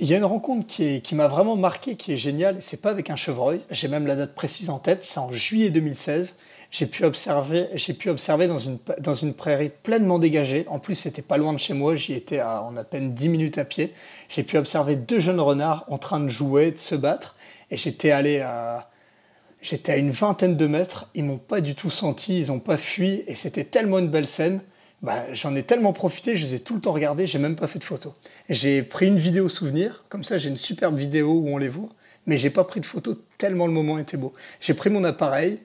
Il 0.00 0.08
y 0.08 0.14
a 0.14 0.16
une 0.16 0.24
rencontre 0.24 0.66
qui, 0.66 1.02
qui 1.02 1.14
m'a 1.14 1.28
vraiment 1.28 1.56
marqué, 1.56 1.94
qui 1.94 2.12
est 2.12 2.16
géniale, 2.16 2.56
et 2.56 2.60
c'est 2.60 2.80
pas 2.80 2.90
avec 2.90 3.10
un 3.10 3.16
chevreuil, 3.16 3.60
j'ai 3.70 3.86
même 3.86 4.06
la 4.06 4.16
date 4.16 4.34
précise 4.34 4.70
en 4.70 4.78
tête, 4.78 5.04
c'est 5.04 5.20
en 5.20 5.30
juillet 5.30 5.70
2016 5.70 6.36
j'ai 6.74 6.86
pu 6.86 7.04
observer, 7.04 7.68
j'ai 7.74 7.94
pu 7.94 8.10
observer 8.10 8.48
dans 8.48 8.58
une, 8.58 8.78
dans 8.98 9.14
une 9.14 9.32
prairie 9.32 9.70
pleinement 9.84 10.18
dégagée. 10.18 10.66
En 10.68 10.80
plus, 10.80 10.96
c'était 10.96 11.22
pas 11.22 11.36
loin 11.36 11.52
de 11.52 11.58
chez 11.58 11.72
moi, 11.72 11.94
j'y 11.94 12.14
étais 12.14 12.42
en 12.42 12.76
à 12.76 12.82
peine 12.82 13.14
10 13.14 13.28
minutes 13.28 13.58
à 13.58 13.64
pied. 13.64 13.94
J'ai 14.28 14.42
pu 14.42 14.58
observer 14.58 14.96
deux 14.96 15.20
jeunes 15.20 15.38
renards 15.38 15.84
en 15.86 15.98
train 15.98 16.18
de 16.18 16.28
jouer, 16.28 16.72
de 16.72 16.78
se 16.78 16.96
battre. 16.96 17.36
Et 17.70 17.76
j'étais 17.76 18.10
allé 18.10 18.40
à, 18.40 18.90
j'étais 19.62 19.92
à 19.92 19.96
une 19.98 20.10
vingtaine 20.10 20.56
de 20.56 20.66
mètres. 20.66 21.08
Ils 21.14 21.22
m'ont 21.22 21.38
pas 21.38 21.60
du 21.60 21.76
tout 21.76 21.90
senti, 21.90 22.40
ils 22.40 22.50
ont 22.50 22.58
pas 22.58 22.76
fui. 22.76 23.22
Et 23.28 23.36
c'était 23.36 23.62
tellement 23.62 24.00
une 24.00 24.08
belle 24.08 24.26
scène. 24.26 24.60
Bah, 25.00 25.32
j'en 25.32 25.54
ai 25.54 25.62
tellement 25.62 25.92
profité, 25.92 26.34
je 26.34 26.42
les 26.42 26.54
ai 26.54 26.58
tout 26.58 26.74
le 26.74 26.80
temps 26.80 26.92
regardés, 26.92 27.26
j'ai 27.26 27.38
même 27.38 27.54
pas 27.54 27.68
fait 27.68 27.78
de 27.78 27.84
photo. 27.84 28.14
J'ai 28.48 28.82
pris 28.82 29.06
une 29.06 29.18
vidéo 29.18 29.48
souvenir, 29.48 30.02
comme 30.08 30.24
ça 30.24 30.38
j'ai 30.38 30.48
une 30.48 30.56
superbe 30.56 30.96
vidéo 30.96 31.34
où 31.34 31.50
on 31.50 31.58
les 31.58 31.68
voit, 31.68 31.90
mais 32.26 32.38
j'ai 32.38 32.48
pas 32.48 32.64
pris 32.64 32.80
de 32.80 32.86
photo 32.86 33.14
tellement 33.36 33.66
le 33.66 33.72
moment 33.72 33.98
était 33.98 34.16
beau. 34.16 34.32
J'ai 34.62 34.72
pris 34.72 34.88
mon 34.88 35.04
appareil, 35.04 35.60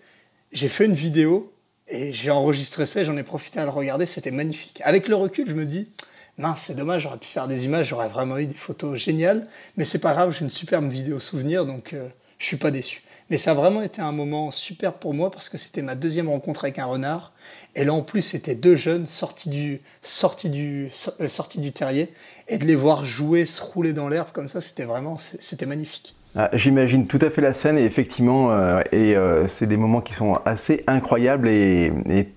j'ai 0.52 0.70
fait 0.70 0.86
une 0.86 0.94
vidéo 0.94 1.54
et 1.88 2.12
j'ai 2.12 2.32
enregistré 2.32 2.86
ça, 2.86 3.04
j'en 3.04 3.18
ai 3.18 3.24
profité 3.24 3.60
à 3.60 3.64
le 3.64 3.72
regarder, 3.72 4.06
c'était 4.06 4.32
magnifique. 4.32 4.82
Avec 4.84 5.08
le 5.08 5.16
recul, 5.16 5.50
je 5.50 5.56
me 5.56 5.66
dis, 5.66 5.90
mince, 6.38 6.64
c'est 6.64 6.76
dommage, 6.76 7.04
j'aurais 7.04 7.18
pu 7.18 7.28
faire 7.28 7.48
des 7.48 7.66
images, 7.66 7.88
j'aurais 7.88 8.10
vraiment 8.10 8.38
eu 8.38 8.46
des 8.46 8.56
photos 8.56 9.00
géniales, 9.00 9.48
mais 9.78 9.86
c'est 9.86 10.00
pas 10.00 10.14
grave, 10.14 10.32
j'ai 10.32 10.44
une 10.44 10.50
superbe 10.50 10.90
vidéo 10.90 11.20
souvenir, 11.20 11.66
donc 11.66 11.94
euh, 11.94 12.08
je 12.38 12.46
suis 12.46 12.58
pas 12.58 12.72
déçu. 12.72 13.04
Mais 13.30 13.38
ça 13.38 13.52
a 13.52 13.54
vraiment 13.54 13.84
été 13.84 14.02
un 14.02 14.12
moment 14.12 14.50
super 14.50 14.94
pour 14.94 15.14
moi 15.14 15.30
parce 15.30 15.50
que 15.50 15.58
c'était 15.60 15.84
ma 15.84 15.94
deuxième 15.94 16.30
rencontre 16.30 16.64
avec 16.64 16.80
un 16.80 16.86
renard. 16.86 17.32
Et 17.76 17.84
là, 17.84 17.94
en 17.94 18.02
plus, 18.02 18.24
c'était 18.24 18.56
deux 18.56 18.76
jeunes 18.76 19.06
sortis 19.06 19.50
du, 19.50 19.82
sortis 20.02 20.50
du, 20.50 20.92
euh, 21.22 21.28
sortis 21.28 21.60
du 21.60 21.72
terrier. 21.72 22.12
Et 22.48 22.58
de 22.58 22.66
les 22.66 22.76
voir 22.76 23.06
jouer, 23.06 23.46
se 23.46 23.62
rouler 23.62 23.94
dans 23.94 24.10
l'herbe 24.10 24.32
comme 24.32 24.48
ça, 24.48 24.62
c'était 24.62 24.86
vraiment, 24.86 25.18
c'était 25.20 25.68
magnifique. 25.68 26.16
Ah, 26.36 26.50
j'imagine 26.54 27.08
tout 27.08 27.18
à 27.22 27.32
fait 27.32 27.42
la 27.42 27.54
scène 27.54 27.80
et 27.80 27.84
effectivement, 27.84 28.52
euh, 28.52 28.82
et 28.92 29.16
euh, 29.16 29.48
c'est 29.48 29.66
des 29.66 29.78
moments 29.78 30.00
qui 30.00 30.14
sont 30.14 30.38
assez 30.46 30.84
incroyables 30.86 31.50
et, 31.50 31.92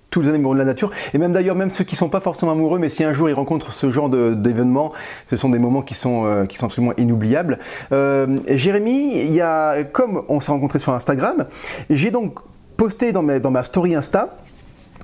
tous 0.09 0.21
les 0.21 0.29
animaux 0.29 0.53
de 0.53 0.59
la 0.59 0.67
nature, 0.67 0.91
et 1.15 1.19
même 1.19 1.33
d'ailleurs 1.33 1.57
même 1.57 1.71
ceux 1.71 1.85
qui 1.85 1.97
sont 1.97 2.11
pas 2.11 2.21
forcément 2.21 2.53
amoureux, 2.53 2.79
mais 2.79 2.91
si 2.91 3.03
un 3.03 3.15
jour 3.15 3.31
ils 3.31 3.35
rencontrent 3.35 3.73
ce 3.73 3.91
genre 3.91 4.11
d'événement, 4.11 4.93
ce 5.31 5.37
sont 5.37 5.49
des 5.49 5.59
moments 5.59 5.81
qui 5.81 5.95
sont, 5.95 6.27
euh, 6.27 6.45
qui 6.45 6.59
sont 6.59 6.67
absolument 6.67 6.93
inoubliables. 6.99 7.59
Jérémy, 7.91 9.23
il 9.25 9.33
y 9.33 9.41
a, 9.41 9.85
comme 9.85 10.23
on 10.29 10.41
s'est 10.41 10.53
rencontré 10.53 10.79
sur 10.79 10.93
Instagram, 10.93 11.47
j'ai 11.89 12.11
donc 12.11 12.41
posté 12.77 13.13
dans, 13.13 13.23
dans 13.23 13.51
ma 13.51 13.65
story 13.65 13.95
Insta 13.95 14.37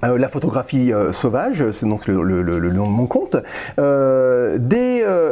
euh, 0.04 0.16
la 0.16 0.28
photographie 0.28 0.92
euh, 0.92 1.12
sauvage, 1.12 1.70
c'est 1.72 1.86
donc 1.86 2.06
le, 2.06 2.22
nom 2.72 2.86
de 2.86 2.92
mon 2.92 3.06
compte. 3.06 3.36
Euh, 3.78 4.58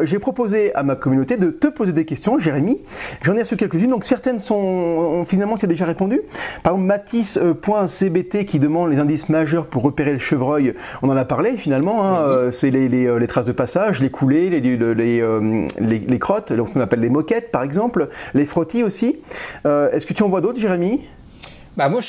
j'ai 0.03 0.19
proposé 0.19 0.75
à 0.75 0.83
ma 0.83 0.97
communauté 0.97 1.37
de 1.37 1.51
te 1.51 1.69
poser 1.69 1.93
des 1.93 2.05
questions, 2.05 2.39
Jérémy. 2.39 2.79
J'en 3.23 3.37
ai 3.37 3.41
reçu 3.41 3.57
quelques-unes, 3.57 3.91
donc 3.91 4.05
certaines 4.05 4.39
sont 4.39 5.25
finalement 5.25 5.57
tu 5.57 5.67
as 5.67 5.69
déjà 5.69 5.85
répondu. 5.85 6.21
Par 6.63 6.73
exemple, 6.73 6.87
Matisse.cbt 6.87 8.45
qui 8.45 8.59
demande 8.59 8.91
les 8.91 8.99
indices 8.99 9.29
majeurs 9.29 9.67
pour 9.67 9.83
repérer 9.83 10.13
le 10.13 10.19
chevreuil. 10.19 10.75
On 11.03 11.09
en 11.09 11.17
a 11.17 11.25
parlé 11.25 11.57
finalement. 11.57 12.05
Hein, 12.05 12.51
c'est 12.53 12.71
les, 12.71 13.27
traces 13.27 13.47
de 13.47 13.53
passage, 13.53 14.01
les 14.01 14.11
coulées, 14.11 14.51
les, 14.51 14.61
les, 14.61 16.19
crottes, 16.19 16.53
donc 16.53 16.71
on 16.75 16.81
appelle 16.81 17.01
les 17.01 17.11
moquettes 17.11 17.51
par 17.51 17.63
exemple, 17.63 18.09
les 18.35 18.47
frottis 18.47 18.83
aussi. 18.83 19.17
Est-ce 19.65 20.07
que 20.07 20.13
tu 20.13 20.23
en 20.23 20.29
vois 20.29 20.41
d'autres, 20.41 20.61
Jérémy? 20.61 21.09
Bah 21.77 21.89
moi, 21.89 22.01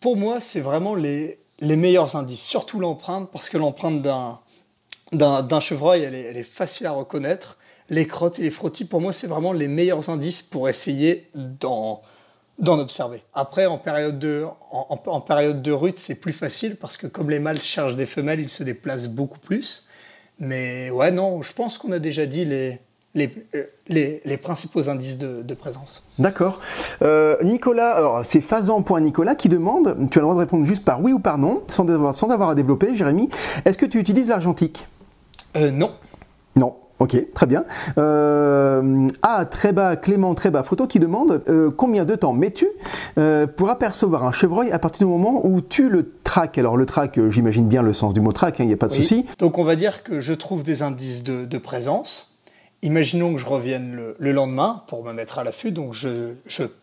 pour 0.00 0.16
moi, 0.16 0.38
c'est 0.40 0.60
vraiment 0.60 0.94
les, 0.94 1.38
les 1.60 1.76
meilleurs 1.76 2.16
indices, 2.16 2.44
surtout 2.44 2.80
l'empreinte, 2.80 3.30
parce 3.32 3.48
que 3.48 3.56
l'empreinte 3.56 4.02
d'un, 4.02 5.60
chevreuil, 5.60 6.02
elle 6.02 6.14
est, 6.14 6.42
facile 6.42 6.86
à 6.86 6.92
reconnaître. 6.92 7.58
Les 7.90 8.06
crottes 8.06 8.38
et 8.38 8.42
les 8.42 8.50
frottis, 8.50 8.84
pour 8.84 9.00
moi, 9.00 9.12
c'est 9.12 9.26
vraiment 9.26 9.52
les 9.52 9.68
meilleurs 9.68 10.08
indices 10.10 10.42
pour 10.42 10.68
essayer 10.68 11.30
d'en, 11.34 12.02
observer. 12.66 13.22
Après, 13.34 13.66
en 13.66 13.78
période 13.78 14.18
de, 14.18 14.46
en, 14.70 15.20
période 15.20 15.62
de 15.62 15.72
rut, 15.72 15.96
c'est 15.96 16.14
plus 16.14 16.32
facile 16.32 16.76
parce 16.76 16.96
que 16.96 17.06
comme 17.06 17.30
les 17.30 17.38
mâles 17.38 17.60
cherchent 17.60 17.96
des 17.96 18.06
femelles, 18.06 18.40
ils 18.40 18.50
se 18.50 18.64
déplacent 18.64 19.08
beaucoup 19.08 19.38
plus. 19.38 19.86
Mais 20.38 20.90
ouais, 20.90 21.12
non, 21.12 21.42
je 21.42 21.52
pense 21.52 21.78
qu'on 21.78 21.92
a 21.92 21.98
déjà 21.98 22.26
dit 22.26 22.44
les, 22.44 22.80
les, 23.14 24.22
les, 24.24 24.36
principaux 24.36 24.88
indices 24.88 25.18
de, 25.18 25.54
présence. 25.54 26.04
D'accord. 26.18 26.60
Euh, 27.02 27.36
Nicolas, 27.42 27.92
alors 27.92 28.24
c'est 28.24 28.40
Fazan.Nicolas 28.40 29.34
qui 29.34 29.48
demande, 29.48 30.08
tu 30.10 30.18
as 30.18 30.20
le 30.20 30.24
droit 30.24 30.34
de 30.34 30.40
répondre 30.40 30.64
juste 30.64 30.84
par 30.84 31.00
oui 31.00 31.12
ou 31.12 31.20
par 31.20 31.38
non, 31.38 31.62
sans 31.68 31.88
avoir, 31.88 32.14
sans 32.14 32.30
avoir 32.30 32.50
à 32.50 32.54
développer, 32.54 32.94
Jérémy, 32.96 33.28
est-ce 33.64 33.78
que 33.78 33.86
tu 33.86 33.98
utilises 33.98 34.28
l'argentique? 34.28 34.88
Euh, 35.56 35.70
Non. 35.70 35.92
Non. 36.56 36.76
Ok, 37.00 37.16
très 37.34 37.46
bien. 37.46 37.64
Euh, 37.98 39.08
ah, 39.22 39.44
très 39.44 39.72
bas, 39.72 39.96
Clément, 39.96 40.34
très 40.34 40.52
bas, 40.52 40.62
photo 40.62 40.86
qui 40.86 41.00
demande 41.00 41.42
euh, 41.48 41.68
combien 41.70 42.04
de 42.04 42.14
temps 42.14 42.32
mets-tu 42.32 42.68
pour 43.56 43.68
apercevoir 43.68 44.24
un 44.24 44.30
chevreuil 44.30 44.70
à 44.70 44.78
partir 44.78 45.06
du 45.06 45.12
moment 45.12 45.44
où 45.44 45.60
tu 45.60 45.88
le 45.88 46.12
traques? 46.22 46.56
Alors 46.56 46.76
le 46.76 46.86
track, 46.86 47.18
j'imagine 47.30 47.66
bien 47.66 47.82
le 47.82 47.92
sens 47.92 48.14
du 48.14 48.20
mot 48.20 48.30
il 48.32 48.62
hein, 48.62 48.64
n'y 48.64 48.72
a 48.72 48.76
pas 48.76 48.86
de 48.86 48.92
souci. 48.92 49.26
Donc 49.38 49.58
on 49.58 49.64
va 49.64 49.74
dire 49.74 50.04
que 50.04 50.20
je 50.20 50.32
trouve 50.34 50.62
des 50.62 50.82
indices 50.82 51.24
de 51.24 51.58
présence 51.58 52.33
Imaginons 52.84 53.32
que 53.32 53.40
je 53.40 53.46
revienne 53.46 54.14
le, 54.18 54.32
lendemain 54.32 54.84
pour 54.88 55.02
me 55.04 55.14
mettre 55.14 55.38
à 55.38 55.44
l'affût, 55.44 55.72
donc 55.72 55.94
je, 55.94 56.34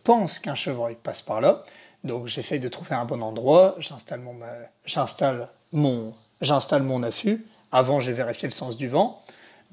pense 0.03 0.40
qu'un 0.40 0.56
chevreuil 0.56 0.98
passe 1.02 1.22
par 1.22 1.41
là, 1.41 1.64
donc 2.03 2.26
j'essaye 2.26 2.60
de 2.60 2.68
trouver 2.69 2.95
un 2.95 3.06
bon 3.06 3.22
endroit, 3.22 3.76
j'installe 3.78 4.22
mon, 4.22 4.36
j'installe 4.84 5.48
mon, 5.72 6.15
j'installe 6.41 6.82
mon 6.82 7.03
affût, 7.03 7.45
avant 7.72 7.99
j'ai 7.99 8.14
vérifié 8.14 8.48
le 8.48 8.53
sens 8.53 8.78
du 8.78 8.88
vent, 8.88 9.22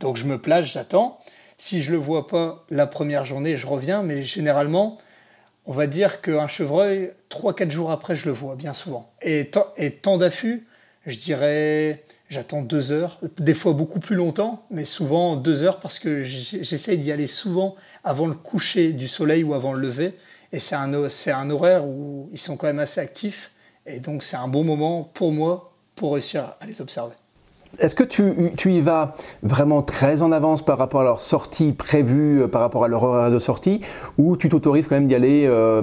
donc 0.00 0.16
je 0.18 0.26
me 0.26 0.36
place, 0.36 0.66
j'attends. 0.66 1.18
Si 1.56 1.80
je 1.80 1.92
le 1.92 1.96
vois 1.96 2.26
pas 2.26 2.62
la 2.68 2.86
première 2.86 3.24
journée, 3.24 3.56
je 3.56 3.66
reviens, 3.66 4.02
mais 4.02 4.22
généralement, 4.22 4.98
on 5.64 5.72
va 5.72 5.86
dire 5.86 6.20
qu'un 6.20 6.46
chevreuil, 6.46 7.10
3-4 7.30 7.70
jours 7.70 7.90
après, 7.90 8.16
je 8.16 8.26
le 8.26 8.32
vois 8.32 8.54
bien 8.54 8.74
souvent. 8.74 9.10
Et, 9.22 9.50
temps 9.50 10.18
d'affût, 10.18 10.68
je 11.06 11.18
dirais 11.18 12.04
J'attends 12.28 12.60
deux 12.60 12.92
heures, 12.92 13.18
des 13.38 13.54
fois 13.54 13.72
beaucoup 13.72 14.00
plus 14.00 14.14
longtemps, 14.14 14.62
mais 14.70 14.84
souvent 14.84 15.36
deux 15.36 15.62
heures 15.62 15.80
parce 15.80 15.98
que 15.98 16.24
j'essaye 16.24 16.98
d'y 16.98 17.10
aller 17.10 17.26
souvent 17.26 17.74
avant 18.04 18.26
le 18.26 18.34
coucher 18.34 18.92
du 18.92 19.08
soleil 19.08 19.42
ou 19.44 19.54
avant 19.54 19.72
le 19.72 19.80
lever. 19.80 20.14
Et 20.52 20.58
c'est 20.60 20.74
un, 20.74 20.92
un 20.92 21.50
horaire 21.50 21.86
où 21.86 22.28
ils 22.30 22.38
sont 22.38 22.58
quand 22.58 22.66
même 22.66 22.80
assez 22.80 23.00
actifs. 23.00 23.50
Et 23.86 23.98
donc 23.98 24.22
c'est 24.22 24.36
un 24.36 24.48
bon 24.48 24.62
moment 24.62 25.10
pour 25.14 25.32
moi 25.32 25.72
pour 25.94 26.12
réussir 26.12 26.52
à 26.60 26.66
les 26.66 26.82
observer. 26.82 27.14
Est-ce 27.78 27.94
que 27.94 28.04
tu, 28.04 28.52
tu, 28.56 28.72
y 28.72 28.80
vas 28.82 29.14
vraiment 29.42 29.82
très 29.82 30.20
en 30.20 30.30
avance 30.30 30.62
par 30.62 30.76
rapport 30.76 31.00
à 31.00 31.04
leur 31.04 31.22
sortie 31.22 31.72
prévue, 31.72 32.42
euh, 32.42 32.48
par 32.48 32.60
rapport 32.60 32.84
à 32.84 32.88
leur 32.88 33.04
horaire 33.04 33.30
de 33.30 33.38
sortie, 33.38 33.80
ou 34.16 34.36
tu 34.36 34.48
t'autorises 34.48 34.86
quand 34.86 34.96
même 34.96 35.06
d'y 35.06 35.14
aller, 35.14 35.46
euh, 35.46 35.82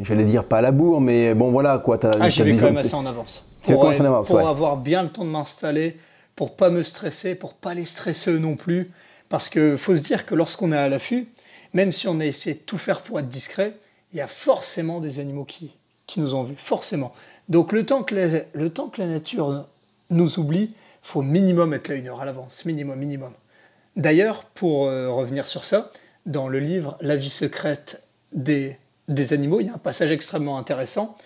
j'allais 0.00 0.24
dire 0.24 0.44
pas 0.44 0.58
à 0.58 0.62
la 0.62 0.72
bourre, 0.72 1.00
mais 1.00 1.34
bon 1.34 1.50
voilà 1.50 1.78
quoi. 1.78 1.98
ah, 2.02 2.28
j'y 2.28 2.42
vais 2.42 2.56
quand 2.56 2.66
même 2.66 2.78
assez 2.78 2.94
en 2.94 3.06
avance 3.06 3.48
pour, 3.74 4.48
avoir 4.48 4.76
bien 4.76 5.02
le 5.02 5.10
temps 5.10 5.24
de 5.24 5.30
m'installer, 5.30 5.98
pour 6.36 6.56
pas 6.56 6.70
me 6.70 6.82
stresser, 6.82 7.34
pour 7.34 7.54
pas 7.54 7.74
les 7.74 7.84
stresser 7.84 8.32
eux 8.32 8.38
non 8.38 8.56
plus. 8.56 8.90
Parce 9.28 9.48
qu'il 9.48 9.76
faut 9.76 9.96
se 9.96 10.02
dire 10.02 10.26
que 10.26 10.34
lorsqu'on 10.34 10.72
est 10.72 10.76
à 10.76 10.88
l'affût, 10.88 11.28
même 11.74 11.92
si 11.92 12.08
on 12.08 12.20
a 12.20 12.24
essayé 12.24 12.56
de 12.56 12.60
tout 12.60 12.78
faire 12.78 13.02
pour 13.02 13.18
être 13.20 13.28
discret, 13.28 13.74
il 14.12 14.18
y 14.18 14.22
a 14.22 14.26
forcément 14.26 15.00
des 15.00 15.20
animaux 15.20 15.44
qui, 15.44 15.74
qui 16.06 16.20
nous 16.20 16.34
ont 16.34 16.44
vus, 16.44 16.56
forcément. 16.58 17.12
Donc 17.48 17.72
le 17.72 17.84
temps 17.84 18.02
que 18.02 18.14
la, 18.14 18.42
le 18.52 18.70
temps 18.70 18.88
que 18.88 19.00
la 19.00 19.06
nature 19.06 19.66
nous 20.10 20.38
oublie, 20.38 20.74
faut 21.02 21.22
minimum 21.22 21.74
être 21.74 21.88
là 21.88 21.94
une 21.94 22.08
heure 22.08 22.20
à 22.20 22.24
l'avance, 22.24 22.64
minimum, 22.64 22.98
minimum. 22.98 23.32
D'ailleurs, 23.96 24.44
pour 24.44 24.86
euh, 24.86 25.10
revenir 25.10 25.48
sur 25.48 25.64
ça, 25.64 25.90
dans 26.26 26.48
le 26.48 26.58
livre 26.58 26.96
La 27.00 27.16
vie 27.16 27.30
secrète 27.30 28.06
des, 28.32 28.76
des 29.08 29.32
animaux, 29.32 29.60
il 29.60 29.66
y 29.66 29.70
a 29.70 29.74
un 29.74 29.78
passage 29.78 30.10
extrêmement 30.10 30.58
intéressant 30.58 31.16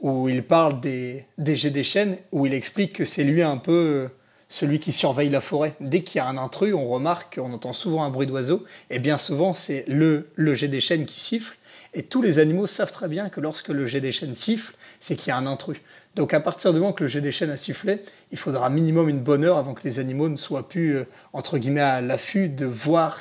où 0.00 0.28
il 0.28 0.42
parle 0.42 0.80
des, 0.80 1.26
jets 1.38 1.70
des 1.70 1.84
chênes, 1.84 2.18
où 2.32 2.46
il 2.46 2.54
explique 2.54 2.94
que 2.94 3.04
c'est 3.04 3.24
lui 3.24 3.42
un 3.42 3.56
peu 3.56 3.72
euh, 3.72 4.08
celui 4.48 4.78
qui 4.78 4.92
surveille 4.92 5.30
la 5.30 5.40
forêt. 5.40 5.74
Dès 5.80 6.02
qu'il 6.02 6.18
y 6.18 6.20
a 6.20 6.26
un 6.26 6.36
intrus, 6.36 6.74
on 6.74 6.88
remarque, 6.88 7.40
on 7.42 7.52
entend 7.52 7.72
souvent 7.72 8.04
un 8.04 8.10
bruit 8.10 8.26
d'oiseau, 8.26 8.64
et 8.90 8.98
bien 8.98 9.18
souvent 9.18 9.54
c'est 9.54 9.84
le, 9.88 10.28
le 10.34 10.54
jet 10.54 10.68
des 10.68 10.80
chênes 10.80 11.06
qui 11.06 11.20
siffle, 11.20 11.56
et 11.94 12.02
tous 12.02 12.22
les 12.22 12.38
animaux 12.38 12.66
savent 12.66 12.92
très 12.92 13.08
bien 13.08 13.28
que 13.28 13.40
lorsque 13.40 13.68
le 13.68 13.86
jet 13.86 14.00
des 14.00 14.12
chênes 14.12 14.34
siffle, 14.34 14.74
c'est 15.00 15.16
qu'il 15.16 15.28
y 15.28 15.32
a 15.32 15.36
un 15.36 15.46
intrus. 15.46 15.78
Donc 16.16 16.34
à 16.34 16.40
partir 16.40 16.72
du 16.72 16.80
moment 16.80 16.92
que 16.92 17.04
le 17.04 17.08
jet 17.08 17.20
des 17.20 17.30
chênes 17.30 17.50
a 17.50 17.56
sifflé, 17.56 18.00
il 18.32 18.38
faudra 18.38 18.70
minimum 18.70 19.08
une 19.08 19.20
bonne 19.20 19.44
heure 19.44 19.58
avant 19.58 19.74
que 19.74 19.82
les 19.84 19.98
animaux 19.98 20.28
ne 20.28 20.36
soient 20.36 20.68
plus, 20.68 20.96
euh, 20.96 21.04
entre 21.32 21.58
guillemets, 21.58 21.80
à 21.80 22.00
l'affût 22.00 22.48
de 22.48 22.66
voir 22.66 23.20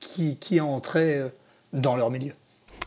qui, 0.00 0.36
qui 0.36 0.56
est 0.56 0.60
entré 0.60 1.18
euh, 1.18 1.28
dans 1.72 1.96
leur 1.96 2.10
milieu. 2.10 2.32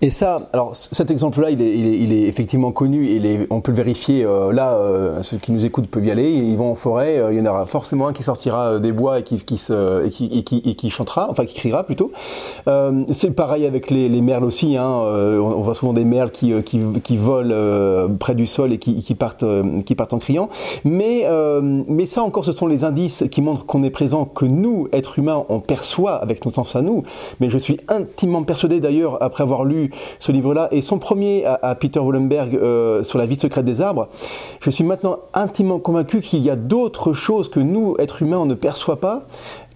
Et 0.02 0.12
ça, 0.12 0.48
alors 0.54 0.76
cet 0.76 1.10
exemple-là, 1.10 1.50
il 1.50 1.60
est, 1.60 1.76
il, 1.76 2.14
est, 2.14 2.28
effectivement 2.28 2.72
connu 2.72 3.08
et 3.08 3.48
on 3.50 3.62
peut 3.62 3.72
le 3.72 3.78
vérifier. 3.78 4.24
Euh, 4.24 4.54
là, 4.54 4.74
euh, 4.74 5.24
ceux 5.24 5.38
qui 5.38 5.52
nous 5.52 5.66
écoutent 5.66 5.88
peuvent 5.88 6.06
y 6.06 6.12
aller. 6.12 6.32
Ils 6.32 6.56
vont 6.56 6.72
en 6.72 6.76
forêt. 6.76 7.18
Euh, 7.18 7.34
il 7.34 7.40
y 7.40 7.42
en 7.42 7.46
aura 7.48 7.66
forcément 7.66 8.08
un 8.08 8.14
qui 8.14 8.22
sortira 8.22 8.78
des 8.78 8.92
bois 8.92 9.20
et 9.20 9.24
qui, 9.24 9.38
qui, 9.38 9.58
se, 9.58 10.06
et 10.06 10.12
qui, 10.12 10.26
et 10.26 10.44
qui, 10.44 10.62
et 10.64 10.76
qui, 10.76 10.92
chantera, 10.92 11.28
enfin 11.32 11.46
qui 11.46 11.56
criera 11.56 11.84
plutôt. 11.84 12.12
c'est 13.12 13.32
pareil 13.32 13.66
avec 13.66 13.90
les, 13.90 14.08
les 14.08 14.22
merles 14.22 14.44
aussi. 14.44 14.78
Hein. 14.78 14.88
On, 14.88 15.62
voit 15.62 15.76
souvent 15.76 15.94
des 15.94 16.06
merles 16.06 16.32
qui, 16.32 16.54
qui, 16.64 17.18
volent 17.18 18.08
près 18.20 18.36
du 18.36 18.46
sol 18.46 18.74
et 18.74 18.78
qui, 18.78 19.16
partent, 19.16 19.46
qui 19.86 19.96
partent 19.96 20.14
en 20.14 20.20
criant. 20.20 20.50
Mais, 20.86 21.26
mais 21.88 22.06
ça 22.06 22.24
encore, 22.24 22.46
ce 22.46 22.52
sont 22.52 22.68
les 22.68 22.84
indices 22.84 23.26
qui 23.32 23.42
montrent 23.42 23.66
qu'on 23.66 23.84
est 23.84 23.90
présent, 23.90 24.26
que 24.26 24.46
nous, 24.46 24.88
êtres 24.92 25.20
humains, 25.20 25.44
on 25.50 25.60
perçoit 25.60 26.14
avec 26.14 26.46
nos 26.46 26.52
sens 26.52 26.76
à 26.76 26.82
nous. 26.82 27.04
Mais 27.40 27.50
je 27.50 27.58
suis 27.58 27.78
intimement 27.88 28.44
persuadé 28.44 28.80
d'ailleurs, 28.80 29.22
après 29.22 29.44
avoir 29.44 29.64
lu 29.64 29.87
ce 30.20 30.32
livre-là, 30.32 30.68
et 30.72 30.82
son 30.82 31.00
premier 31.00 31.46
à, 31.46 31.76
Peter 31.76 32.00
Wollenberg 32.00 32.56
euh, 32.56 33.04
sur 33.04 33.18
la 33.18 33.26
vie 33.26 33.36
secrète 33.36 33.66
des 33.66 33.82
arbres, 33.82 34.10
je 34.60 34.70
suis 34.70 34.84
maintenant 34.84 35.20
intimement 35.34 35.80
convaincu 35.80 36.22
qu'il 36.22 36.40
y 36.40 36.50
a 36.50 36.56
d'autres 36.56 37.14
choses 37.14 37.50
que 37.50 37.60
nous, 37.60 37.96
êtres 38.00 38.22
humains, 38.22 38.40
on 38.40 38.46
ne 38.46 38.54
perçoit 38.54 39.00
pas, 39.00 39.28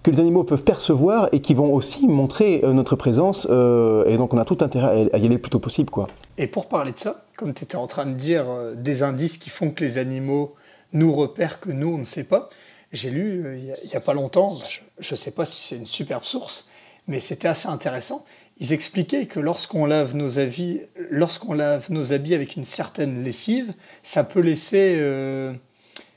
que 0.02 0.10
les 0.10 0.18
animaux 0.18 0.42
peuvent 0.42 0.64
percevoir 0.64 1.28
et 1.30 1.40
qui 1.40 1.54
vont 1.54 1.72
aussi 1.72 2.08
montrer 2.08 2.60
euh, 2.64 2.72
notre 2.72 2.96
présence. 2.96 3.46
Euh, 3.50 4.04
et 4.06 4.16
donc 4.16 4.34
on 4.34 4.38
a 4.38 4.44
tout 4.44 4.58
intérêt 4.60 5.08
à 5.12 5.18
y 5.18 5.26
aller 5.26 5.34
le 5.34 5.38
plus 5.38 5.50
tôt 5.50 5.60
possible. 5.60 5.90
Quoi. 5.90 6.08
Et 6.38 6.48
pour 6.48 6.66
parler 6.66 6.92
de 6.92 6.98
ça, 6.98 7.24
comme 7.36 7.54
tu 7.54 7.62
étais 7.64 7.76
en 7.76 7.86
train 7.86 8.06
de 8.06 8.14
dire 8.14 8.46
des 8.74 9.02
indices 9.04 9.38
qui 9.38 9.48
font 9.48 9.70
que 9.70 9.84
les 9.84 9.98
animaux 9.98 10.54
nous 10.92 11.12
repèrent 11.12 11.60
que 11.60 11.70
nous, 11.70 11.94
on 11.94 11.98
ne 11.98 12.04
sait 12.04 12.24
pas, 12.24 12.48
j'ai 12.92 13.10
lu 13.10 13.58
il 13.58 13.88
n'y 13.88 13.96
a, 13.96 14.00
pas 14.00 14.14
longtemps, 14.14 14.54
bah, 14.54 14.66
je 14.98 15.14
ne 15.14 15.16
sais 15.16 15.30
pas 15.30 15.46
si 15.46 15.62
c'est 15.62 15.76
une 15.76 15.86
superbe 15.86 16.24
source, 16.24 16.68
mais 17.08 17.20
c'était 17.20 17.48
assez 17.48 17.68
intéressant 17.68 18.24
ils 18.58 18.72
expliquaient 18.72 19.26
que 19.26 19.40
lorsqu'on 19.40 19.86
lave 19.86 20.14
nos 20.14 20.38
habits, 20.38 20.80
lorsqu'on 21.10 21.52
lave 21.52 21.90
nos 21.90 22.12
habits 22.12 22.34
avec 22.34 22.56
une 22.56 22.64
certaine 22.64 23.24
lessive, 23.24 23.72
ça 24.02 24.24
peut 24.24 24.40
laisser 24.40 24.96
euh, 24.98 25.52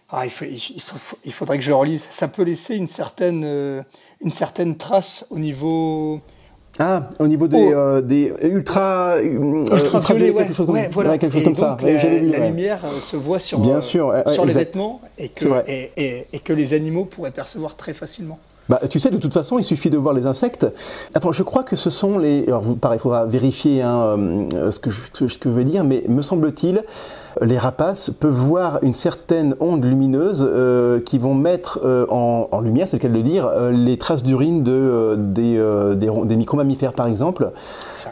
ah, 0.09 0.25
il, 0.25 1.31
faudrait 1.31 1.57
que 1.57 1.63
je 1.63 1.69
le 1.69 1.75
relise. 1.75 2.07
Ça 2.09 2.27
peut 2.27 2.43
laisser 2.43 2.75
une 2.75 2.87
certaine, 2.87 3.43
euh, 3.45 3.81
une 4.21 4.29
certaine 4.29 4.75
trace 4.77 5.25
au 5.29 5.39
niveau. 5.39 6.19
Ah, 6.77 7.09
au 7.19 7.27
niveau 7.27 7.47
des, 7.47 7.73
euh, 7.73 8.01
des 8.01 8.33
ultra, 8.43 9.15
ultraviolets, 9.21 10.33
quelque 10.33 10.53
chose 10.53 10.65
comme, 10.65 10.77
voilà. 10.91 11.17
quelque 11.17 11.31
chose 11.31 11.43
comme 11.45 11.55
ça. 11.55 11.77
La, 11.81 12.47
lumière 12.47 12.81
se 13.01 13.15
voit 13.15 13.39
sur, 13.39 13.59
Bien 13.59 13.79
sûr, 13.79 14.13
sur 14.27 14.45
les 14.45 14.53
vêtements 14.53 15.01
et 15.17 15.29
que, 15.29 15.63
et, 15.69 16.27
et, 16.33 16.39
que 16.39 16.51
les 16.51 16.73
animaux 16.73 17.05
pourraient 17.05 17.31
percevoir 17.31 17.77
très 17.77 17.93
facilement. 17.93 18.37
Bah, 18.67 18.79
tu 18.89 18.99
sais, 18.99 19.11
de 19.11 19.17
toute 19.17 19.33
façon, 19.33 19.59
il 19.59 19.63
suffit 19.63 19.89
de 19.89 19.97
voir 19.97 20.13
les 20.13 20.25
insectes. 20.25 20.65
Attends, 21.13 21.31
je 21.31 21.43
crois 21.43 21.63
que 21.63 21.75
ce 21.75 21.89
sont 21.89 22.17
les. 22.17 22.45
Alors, 22.47 22.63
pareil, 22.75 22.97
il 22.97 23.01
faudra 23.01 23.25
vérifier 23.25 23.81
hein, 23.81 24.17
euh, 24.53 24.71
ce, 24.71 24.79
que 24.79 24.89
je, 24.89 25.01
ce 25.13 25.37
que 25.37 25.49
je 25.49 25.55
veux 25.55 25.63
dire, 25.63 25.83
mais 25.83 26.03
me 26.07 26.21
semble-t-il, 26.21 26.83
les 27.41 27.57
rapaces 27.57 28.09
peuvent 28.09 28.31
voir 28.31 28.79
une 28.81 28.93
certaine 28.93 29.55
onde 29.59 29.83
lumineuse 29.83 30.47
euh, 30.47 30.99
qui 30.99 31.17
vont 31.17 31.33
mettre 31.33 31.79
euh, 31.83 32.05
en, 32.09 32.61
lumière, 32.61 32.87
c'est 32.87 32.97
le 32.97 33.01
cas 33.01 33.09
de 33.09 33.13
le 33.13 33.23
dire, 33.23 33.45
euh, 33.47 33.71
les 33.71 33.97
traces 33.97 34.23
d'urine 34.23 34.63
de, 34.63 35.15
des, 35.17 35.61
des, 35.95 36.09
des 36.25 36.35
micro-mammifères 36.35 36.93
par 36.93 37.07
exemple. 37.07 37.51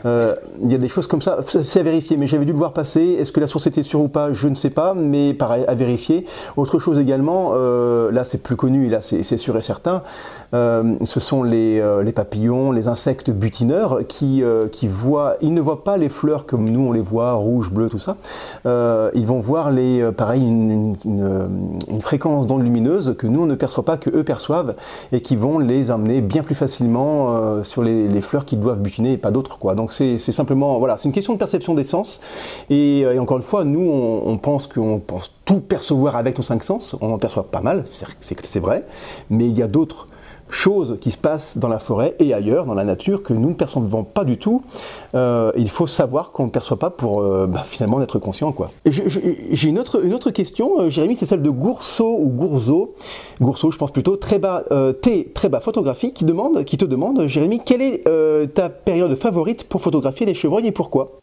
Il 0.05 0.71
y 0.71 0.75
a 0.75 0.77
des 0.77 0.87
choses 0.87 1.07
comme 1.07 1.21
ça, 1.21 1.39
c'est 1.45 1.79
à 1.79 1.83
vérifier, 1.83 2.17
mais 2.17 2.27
j'avais 2.27 2.45
dû 2.45 2.51
le 2.51 2.57
voir 2.57 2.73
passer. 2.73 3.17
Est-ce 3.19 3.31
que 3.31 3.39
la 3.39 3.47
source 3.47 3.67
était 3.67 3.83
sûre 3.83 4.01
ou 4.01 4.07
pas? 4.07 4.33
Je 4.33 4.47
ne 4.47 4.55
sais 4.55 4.69
pas, 4.69 4.93
mais 4.93 5.33
pareil, 5.33 5.63
à 5.67 5.75
vérifier. 5.75 6.25
Autre 6.57 6.79
chose 6.79 6.99
également, 6.99 7.53
là 7.53 8.25
c'est 8.25 8.41
plus 8.43 8.55
connu, 8.55 8.89
là 8.89 9.01
c'est 9.01 9.37
sûr 9.37 9.57
et 9.57 9.61
certain, 9.61 10.03
ce 10.51 11.19
sont 11.19 11.43
les, 11.43 11.81
les, 12.03 12.11
papillons, 12.11 12.71
les 12.71 12.87
insectes 12.87 13.31
butineurs 13.31 13.99
qui, 14.07 14.43
qui 14.71 14.87
voient, 14.87 15.35
ils 15.41 15.53
ne 15.53 15.61
voient 15.61 15.83
pas 15.83 15.97
les 15.97 16.09
fleurs 16.09 16.45
comme 16.45 16.67
nous 16.67 16.87
on 16.87 16.91
les 16.91 17.01
voit, 17.01 17.33
rouges, 17.33 17.71
bleues, 17.71 17.89
tout 17.89 17.99
ça 17.99 18.17
ils 19.15 19.25
vont 19.25 19.39
voir 19.39 19.71
les, 19.71 20.01
euh, 20.01 20.11
pareil, 20.11 20.41
une, 20.41 20.95
fréquence 22.01 22.47
d'ondes 22.47 22.63
lumineuses 22.63 23.15
que 23.17 23.27
nous 23.27 23.41
on 23.41 23.45
ne 23.45 23.55
perçoit 23.55 23.85
pas, 23.85 23.97
que 23.97 24.09
eux 24.09 24.23
perçoivent, 24.23 24.75
et 25.11 25.21
qui 25.21 25.35
vont 25.35 25.59
les 25.59 25.91
emmener 25.91 26.21
bien 26.21 26.43
plus 26.43 26.55
facilement 26.55 27.35
euh, 27.35 27.63
sur 27.63 27.81
les, 27.83 28.21
fleurs 28.21 28.45
qu'ils 28.45 28.59
doivent 28.59 28.81
butiner 28.81 29.13
et 29.13 29.17
pas 29.17 29.31
d'autres. 29.31 29.57
Donc 29.75 29.91
c'est 29.91 30.17
simplement, 30.19 30.79
voilà, 30.79 30.97
c'est 30.97 31.07
une 31.07 31.13
question 31.13 31.33
de 31.33 31.39
perception 31.39 31.73
des 31.73 31.83
sens. 31.83 32.21
Et, 32.69 33.03
euh, 33.05 33.19
encore 33.19 33.37
une 33.37 33.43
fois, 33.43 33.63
nous 33.63 33.89
on, 33.89 34.37
pense 34.37 34.67
qu'on 34.67 34.99
pense 34.99 35.31
tout 35.45 35.61
percevoir 35.61 36.15
avec 36.15 36.37
nos 36.37 36.43
cinq 36.43 36.63
sens. 36.63 36.95
On 37.01 37.13
en 37.13 37.17
perçoit 37.17 37.43
pas 37.43 37.61
mal, 37.61 37.83
c'est 37.85 38.59
vrai, 38.59 38.83
mais 39.29 39.47
il 39.47 39.57
y 39.57 39.63
a 39.63 39.67
d'autres 39.67 40.07
choses 40.53 40.97
qui 41.01 41.11
se 41.11 41.17
passent 41.17 41.57
dans 41.57 41.67
la 41.67 41.79
forêt 41.79 42.15
et 42.19 42.33
ailleurs, 42.33 42.65
dans 42.65 42.73
la 42.73 42.83
nature, 42.83 43.23
que 43.23 43.33
nous 43.33 43.49
ne 43.49 43.53
percevons 43.53 44.03
pas 44.03 44.23
du 44.23 44.37
tout. 44.37 44.61
Euh, 45.15 45.51
il 45.57 45.69
faut 45.69 45.87
savoir 45.87 46.31
qu'on 46.31 46.45
ne 46.45 46.49
perçoit 46.49 46.77
pas 46.77 46.89
pour 46.89 47.21
euh, 47.21 47.47
bah, 47.47 47.63
finalement 47.65 48.01
être 48.01 48.19
conscient. 48.19 48.51
Quoi. 48.51 48.71
J'ai 48.85 49.69
une 49.69 49.79
autre, 49.79 50.31
question, 50.31 50.79
euh, 50.79 50.89
Jérémy, 50.89 51.15
c'est 51.15 51.25
celle 51.25 51.41
de 51.41 51.49
Gourceau 51.49 52.17
ou 52.19 52.29
Gourzo, 52.29 52.95
Gourceau 53.41 53.71
je 53.71 53.77
pense 53.77 53.91
plutôt, 53.91 54.15
très 54.15 54.39
bas, 54.39 54.63
T, 55.01 55.31
très 55.33 55.49
bas 55.49 55.59
photographie, 55.59 56.13
qui, 56.13 56.25
demande, 56.25 56.63
qui 56.63 56.77
te 56.77 56.85
demande, 56.85 57.27
Jérémy, 57.27 57.61
quelle 57.65 57.81
est 57.81 58.03
ta 58.53 58.69
période 58.69 59.15
favorite 59.15 59.65
pour 59.65 59.81
photographier 59.81 60.25
les 60.25 60.33
chevreuils 60.33 60.67
et 60.67 60.71
pourquoi? 60.71 61.22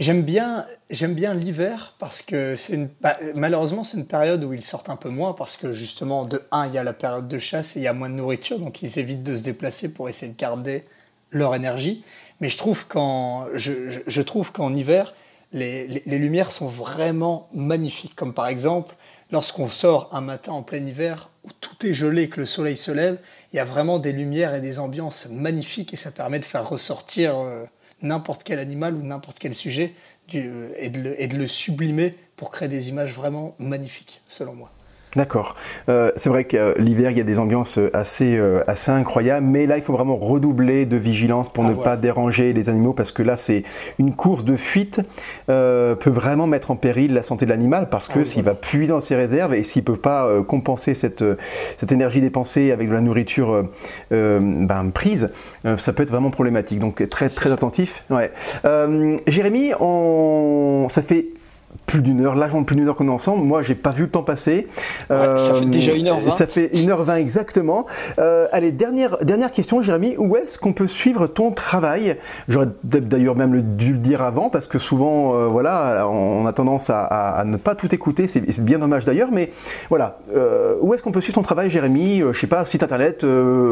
J'aime 0.00 0.22
bien, 0.22 0.64
j'aime 0.88 1.12
bien 1.12 1.34
l'hiver 1.34 1.94
parce 1.98 2.22
que 2.22 2.54
bah, 3.02 3.18
malheureusement 3.34 3.84
c'est 3.84 3.98
une 3.98 4.06
période 4.06 4.42
où 4.44 4.54
ils 4.54 4.62
sortent 4.62 4.88
un 4.88 4.96
peu 4.96 5.10
moins 5.10 5.34
parce 5.34 5.58
que 5.58 5.74
justement 5.74 6.24
de 6.24 6.40
1 6.52 6.68
il 6.68 6.72
y 6.72 6.78
a 6.78 6.82
la 6.82 6.94
période 6.94 7.28
de 7.28 7.38
chasse 7.38 7.76
et 7.76 7.80
il 7.80 7.82
y 7.82 7.86
a 7.86 7.92
moins 7.92 8.08
de 8.08 8.14
nourriture 8.14 8.58
donc 8.58 8.80
ils 8.80 8.98
évitent 8.98 9.22
de 9.22 9.36
se 9.36 9.42
déplacer 9.42 9.92
pour 9.92 10.08
essayer 10.08 10.32
de 10.32 10.38
garder 10.38 10.84
leur 11.32 11.54
énergie. 11.54 12.02
Mais 12.40 12.48
je 12.48 12.56
trouve 12.56 12.86
qu'en, 12.86 13.48
je, 13.52 14.22
trouve 14.22 14.52
qu'en 14.52 14.74
hiver 14.74 15.12
les, 15.52 15.86
les, 15.86 16.18
lumières 16.18 16.50
sont 16.50 16.68
vraiment 16.68 17.50
magnifiques 17.52 18.16
comme 18.16 18.32
par 18.32 18.46
exemple 18.46 18.96
lorsqu'on 19.30 19.68
sort 19.68 20.08
un 20.12 20.22
matin 20.22 20.52
en 20.52 20.62
plein 20.62 20.82
hiver 20.82 21.28
où 21.44 21.50
tout 21.60 21.86
est 21.86 21.92
gelé 21.92 22.30
que 22.30 22.40
le 22.40 22.46
soleil 22.46 22.78
se 22.78 22.90
lève, 22.90 23.18
il 23.52 23.56
y 23.56 23.60
a 23.60 23.66
vraiment 23.66 23.98
des 23.98 24.12
lumières 24.12 24.54
et 24.54 24.62
des 24.62 24.78
ambiances 24.78 25.28
magnifiques 25.30 25.92
et 25.92 25.96
ça 25.96 26.10
permet 26.10 26.38
de 26.38 26.46
faire 26.46 26.66
ressortir 26.66 27.36
euh, 27.36 27.66
n'importe 28.02 28.44
quel 28.44 28.58
animal 28.58 28.94
ou 28.94 29.02
n'importe 29.02 29.38
quel 29.38 29.54
sujet 29.54 29.94
le, 30.32 31.14
et 31.22 31.28
de 31.28 31.36
le 31.36 31.46
sublimer 31.46 32.14
pour 32.36 32.50
créer 32.50 32.68
des 32.68 32.88
images 32.88 33.12
vraiment 33.12 33.54
magnifiques, 33.58 34.22
selon 34.28 34.54
moi. 34.54 34.72
D'accord. 35.16 35.56
Euh, 35.88 36.12
c'est 36.14 36.28
vrai 36.28 36.44
que 36.44 36.56
euh, 36.56 36.72
l'hiver, 36.78 37.10
il 37.10 37.18
y 37.18 37.20
a 37.20 37.24
des 37.24 37.40
ambiances 37.40 37.80
assez, 37.92 38.36
euh, 38.36 38.62
assez 38.68 38.92
incroyables, 38.92 39.46
mais 39.46 39.66
là, 39.66 39.76
il 39.76 39.82
faut 39.82 39.92
vraiment 39.92 40.14
redoubler 40.14 40.86
de 40.86 40.96
vigilance 40.96 41.48
pour 41.52 41.64
ah, 41.64 41.70
ne 41.70 41.74
pas 41.74 41.96
déranger 41.96 42.52
les 42.52 42.68
animaux, 42.68 42.92
parce 42.92 43.10
que 43.10 43.22
là, 43.22 43.36
c'est 43.36 43.64
une 43.98 44.14
course 44.14 44.44
de 44.44 44.56
fuite 44.56 45.00
peut 45.46 46.10
vraiment 46.10 46.46
mettre 46.46 46.70
en 46.70 46.76
péril 46.76 47.12
la 47.12 47.22
santé 47.22 47.44
de 47.44 47.50
l'animal, 47.50 47.88
parce 47.90 48.08
que 48.08 48.20
ah, 48.20 48.24
s'il 48.24 48.44
va 48.44 48.54
puiser 48.54 48.92
dans 48.92 49.00
ses 49.00 49.16
réserves 49.16 49.54
et 49.54 49.64
s'il 49.64 49.82
peut 49.82 49.96
pas 49.96 50.28
compenser 50.44 50.94
cette, 50.94 51.24
cette 51.76 51.90
énergie 51.90 52.20
dépensée 52.20 52.70
avec 52.70 52.88
de 52.88 52.94
la 52.94 53.00
nourriture 53.00 53.64
ben, 54.10 54.90
prise, 54.92 55.30
ça 55.76 55.92
peut 55.92 56.02
être 56.02 56.10
vraiment 56.10 56.30
problématique. 56.30 56.78
Donc 56.78 57.08
très 57.08 57.28
très 57.28 57.52
attentif. 57.52 58.04
Ouais. 58.10 58.30
Jérémy, 59.26 59.72
on... 59.80 60.86
ça 60.88 61.02
fait 61.02 61.26
plus 61.90 62.02
d'une 62.02 62.24
heure, 62.24 62.36
largement 62.36 62.62
plus 62.62 62.76
d'une 62.76 62.88
heure 62.88 62.94
qu'on 62.94 63.08
est 63.08 63.12
ensemble. 63.12 63.42
Moi, 63.42 63.62
j'ai 63.62 63.74
pas 63.74 63.90
vu 63.90 64.04
le 64.04 64.10
temps 64.10 64.22
passer. 64.22 64.68
ça 65.08 65.54
fait 65.54 65.66
déjà 65.66 65.92
une 65.92 66.06
heure 66.06 66.20
20 66.20 66.30
Ça 66.30 66.46
fait 66.46 66.70
une 66.72 66.90
heure 66.90 67.04
20 67.04 67.16
exactement. 67.16 67.86
Euh, 68.18 68.46
allez, 68.52 68.70
dernière, 68.72 69.18
dernière 69.24 69.50
question, 69.50 69.82
Jérémy. 69.82 70.14
Où 70.16 70.36
est-ce 70.36 70.58
qu'on 70.58 70.72
peut 70.72 70.86
suivre 70.86 71.26
ton 71.26 71.50
travail? 71.50 72.16
J'aurais 72.48 72.68
d'ailleurs 72.84 73.36
même 73.36 73.76
dû 73.76 73.92
le 73.92 73.98
dire 73.98 74.22
avant, 74.22 74.50
parce 74.50 74.66
que 74.66 74.78
souvent, 74.78 75.34
euh, 75.34 75.46
voilà, 75.46 76.06
on 76.08 76.46
a 76.46 76.52
tendance 76.52 76.90
à, 76.90 77.42
ne 77.44 77.56
pas 77.56 77.74
tout 77.74 77.92
écouter. 77.94 78.26
C'est 78.26 78.64
bien 78.64 78.78
dommage 78.78 79.04
d'ailleurs, 79.04 79.30
mais 79.32 79.50
voilà. 79.88 80.18
Euh, 80.34 80.76
où 80.80 80.94
est-ce 80.94 81.02
qu'on 81.02 81.12
peut 81.12 81.20
suivre 81.20 81.34
ton 81.34 81.42
travail, 81.42 81.70
Jérémy? 81.70 82.20
Je 82.20 82.38
sais 82.38 82.46
pas, 82.46 82.64
site 82.64 82.82
internet, 82.82 83.26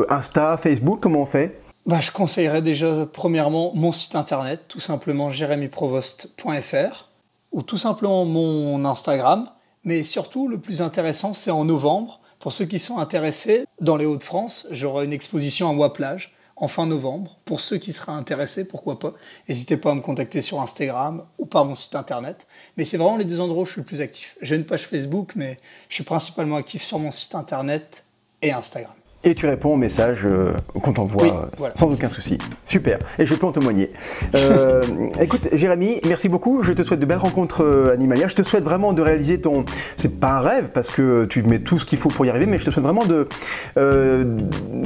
Insta, 0.09 0.57
Facebook, 0.57 0.99
comment 1.01 1.23
on 1.23 1.27
fait? 1.27 1.61
Bah, 1.87 2.01
je 2.01 2.11
conseillerais 2.11 2.63
déjà 2.63 3.07
premièrement 3.11 3.73
mon 3.75 3.93
site 3.93 4.15
internet, 4.15 4.61
tout 4.69 4.81
simplement 4.81 5.31
jérémyprovost.fr 5.31 7.08
ou 7.53 7.63
tout 7.63 7.79
simplement 7.79 8.25
mon 8.25 8.85
Instagram. 8.85 9.51
Mais 9.85 10.05
surtout, 10.05 10.49
le 10.49 10.59
plus 10.59 10.83
intéressant, 10.83 11.35
c'est 11.35 11.51
en 11.51 11.65
novembre. 11.65 12.21
Pour 12.39 12.53
ceux 12.53 12.67
qui 12.67 12.79
sont 12.79 12.99
intéressés, 12.99 13.67
dans 13.81 13.97
les 13.97 14.07
Hauts-de-France, 14.07 14.67
j'aurai 14.71 15.05
une 15.05 15.13
exposition 15.13 15.69
à 15.69 15.73
Moi-Plage 15.73 16.35
en 16.61 16.69
fin 16.69 16.87
novembre. 16.87 17.39
Pour 17.45 17.61
ceux 17.61 17.79
qui 17.79 17.93
seraient 17.93 18.13
intéressés, 18.13 18.67
pourquoi 18.67 18.99
pas, 18.99 19.15
n'hésitez 19.49 19.77
pas 19.77 19.93
à 19.93 19.95
me 19.95 20.01
contacter 20.01 20.41
sur 20.41 20.61
Instagram 20.61 21.25
ou 21.39 21.47
par 21.47 21.65
mon 21.65 21.75
site 21.75 21.95
internet. 21.95 22.47
Mais 22.77 22.85
c'est 22.85 22.97
vraiment 22.97 23.17
les 23.17 23.25
deux 23.25 23.41
endroits 23.41 23.63
où 23.63 23.67
je 23.67 23.73
suis 23.73 23.81
le 23.81 23.87
plus 23.87 24.01
actif. 24.01 24.37
J'ai 24.41 24.57
une 24.57 24.67
page 24.67 24.87
Facebook, 24.87 25.33
mais 25.37 25.59
je 25.89 25.95
suis 25.97 26.05
principalement 26.05 26.57
actif 26.57 26.83
sur 26.83 26.99
mon 26.99 27.11
site 27.11 27.35
internet 27.35 28.05
et 28.43 28.53
Instagram 28.53 28.95
et 29.25 29.35
tu 29.35 29.47
réponds 29.47 29.75
au 29.75 29.77
message 29.77 30.25
euh, 30.25 30.53
qu'on 30.81 30.93
t'envoie 30.93 31.51
euh, 31.61 31.69
sans 31.75 31.93
aucun 31.93 32.09
souci. 32.09 32.39
Super, 32.65 32.99
et 33.19 33.27
je 33.27 33.35
peux 33.35 33.47
en 33.47 33.53
témoigner. 33.53 33.91
Euh, 34.35 34.83
écoute, 35.21 35.49
Jérémy, 35.53 36.01
merci 36.07 36.29
beaucoup. 36.29 36.63
Je 36.63 36.73
te 36.73 36.83
souhaite 36.83 37.01
de 37.01 37.07
belles 37.07 37.19
rencontres 37.19 37.91
animalières. 37.93 38.29
Je 38.29 38.37
te 38.37 38.43
souhaite 38.43 38.63
vraiment 38.63 38.93
de 38.93 39.03
réaliser 39.03 39.41
ton. 39.41 39.65
C'est 39.97 40.21
pas 40.21 40.35
un 40.35 40.41
rêve 40.41 40.71
parce 40.73 40.91
que 40.91 41.25
tu 41.25 41.43
mets 41.43 41.59
tout 41.59 41.79
ce 41.79 41.87
qu'il 41.87 41.99
faut 41.99 42.11
pour 42.11 42.27
y 42.27 42.31
arriver, 42.31 42.47
mais 42.47 42.59
je 42.59 42.67
te 42.67 42.71
souhaite 42.71 42.85
vraiment 42.85 43.07
de. 43.07 43.27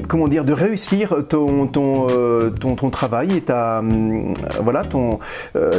comment 0.08 0.28
dire, 0.28 0.44
de 0.44 0.52
réussir 0.52 1.14
ton, 1.28 1.66
ton, 1.66 2.06
ton, 2.58 2.74
ton 2.74 2.90
travail 2.90 3.36
et 3.36 3.40
ta. 3.42 3.82
voilà, 4.62 4.84
ton, 4.84 5.18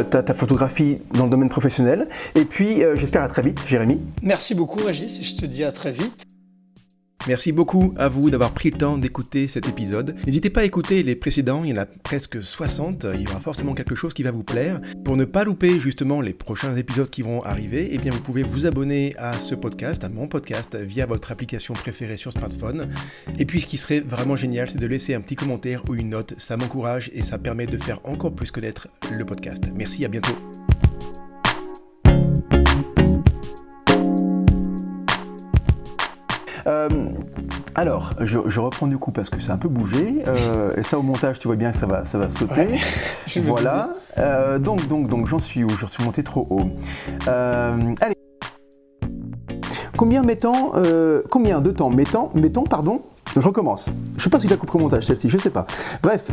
ta, 0.10 0.22
ta, 0.24 0.34
photographie 0.34 1.00
dans 1.14 1.26
le 1.26 1.30
domaine 1.30 1.50
professionnel. 1.50 2.08
Et 2.36 2.46
puis, 2.46 2.84
j'espère 2.96 3.24
à 3.24 3.28
très 3.28 3.42
vite, 3.42 3.60
Jérémy. 3.66 4.00
Merci 4.22 4.54
beaucoup, 4.54 4.84
Régis, 4.84 5.20
et 5.20 5.24
je 5.24 5.36
te 5.36 5.46
dis 5.46 5.64
à 5.64 5.72
très 5.72 5.92
vite. 5.92 6.33
Merci 7.28 7.54
beaucoup 7.54 7.94
à 7.98 8.10
vous 8.10 8.30
d'avoir 8.30 8.52
pris 8.52 8.70
le 8.70 8.78
temps 8.78 8.98
d'écouter 8.98 9.48
cet 9.48 9.70
épisode. 9.70 10.16
N'hésitez 10.26 10.50
pas 10.50 10.62
à 10.62 10.64
écouter 10.66 11.04
les 11.04 11.16
précédents, 11.16 11.64
il 11.64 11.70
y 11.70 11.74
en 11.74 11.82
a 11.82 11.86
presque 11.86 12.44
60, 12.44 13.08
il 13.14 13.22
y 13.22 13.28
aura 13.28 13.40
forcément 13.40 13.74
quelque 13.74 13.96
chose 13.96 14.14
qui 14.14 14.24
va 14.24 14.32
vous 14.32 14.44
plaire. 14.44 14.82
Pour 15.06 15.16
ne 15.16 15.24
pas 15.24 15.46
louper 15.46 15.80
justement 15.80 16.20
les 16.20 16.34
prochains 16.34 16.76
épisodes 16.76 17.10
qui 17.10 17.22
vont 17.22 17.42
arriver, 17.44 17.90
eh 17.92 17.98
bien 17.98 18.12
vous 18.12 18.20
pouvez 18.20 18.44
vous 18.44 18.66
abonner 18.66 19.16
à 19.18 19.34
ce 19.40 19.56
podcast, 19.56 20.04
à 20.04 20.10
mon 20.10 20.28
podcast, 20.28 20.76
via 20.76 21.06
votre 21.06 21.32
application 21.32 21.74
préférée 21.74 22.18
sur 22.18 22.34
smartphone. 22.34 22.90
Et 23.40 23.46
puis 23.46 23.62
ce 23.62 23.68
qui 23.68 23.78
serait 23.78 24.02
vraiment 24.02 24.36
génial, 24.36 24.70
c'est 24.70 24.80
de 24.80 24.88
laisser 24.88 25.14
un 25.14 25.22
petit 25.22 25.36
commentaire 25.36 25.84
ou 25.88 25.96
une 25.96 26.10
note, 26.10 26.34
ça 26.38 26.58
m'encourage 26.58 27.10
et 27.14 27.24
ça 27.24 27.38
permet 27.38 27.68
de 27.68 27.78
faire 27.78 28.02
encore 28.04 28.34
plus 28.34 28.52
connaître 28.52 28.90
le 29.10 29.24
podcast. 29.26 29.64
Merci, 29.74 30.04
à 30.04 30.10
bientôt. 30.10 30.36
Euh, 36.68 36.90
alors, 37.76 38.14
je, 38.20 38.60
reprends 38.60 38.88
du 38.88 38.98
coup 38.98 39.12
parce 39.12 39.30
que 39.30 39.40
c'est 39.40 39.52
un 39.52 39.58
peu 39.58 39.70
bougé. 39.70 40.24
Euh, 40.28 40.76
et 40.78 40.84
ça, 40.84 40.98
au 40.98 41.02
montage, 41.02 41.40
tu 41.40 41.48
vois 41.48 41.56
bien 41.56 41.72
que 41.72 41.78
ça 41.78 41.86
va, 41.86 42.06
ça 42.06 42.18
va 42.18 42.30
sauter. 42.30 42.80
voilà. 43.42 43.90
Euh, 44.18 44.60
donc, 44.60 44.88
donc, 44.88 45.08
donc, 45.08 45.28
j'en 45.28 45.40
suis 45.40 45.64
où? 45.64 45.70
Je 45.70 45.86
suis 45.86 46.04
monté 46.04 46.24
trop 46.24 46.48
haut. 46.50 46.70
allez. 47.28 48.16
Combien 49.98 50.24
mettons, 50.24 50.72
combien 51.30 51.62
de 51.62 51.72
temps 51.72 51.90
mettons, 51.90 52.30
mettons, 52.34 52.64
pardon, 52.64 53.04
je 53.36 53.40
recommence. 53.40 53.92
Je 54.18 54.24
sais 54.24 54.30
pas 54.30 54.40
si 54.40 54.48
tu 54.48 54.54
as 54.54 54.58
coupé 54.58 54.74
au 54.76 54.80
montage 54.80 55.06
celle-ci, 55.06 55.30
je 55.30 55.38
sais 55.38 55.50
pas. 55.50 55.66
Bref, 56.02 56.30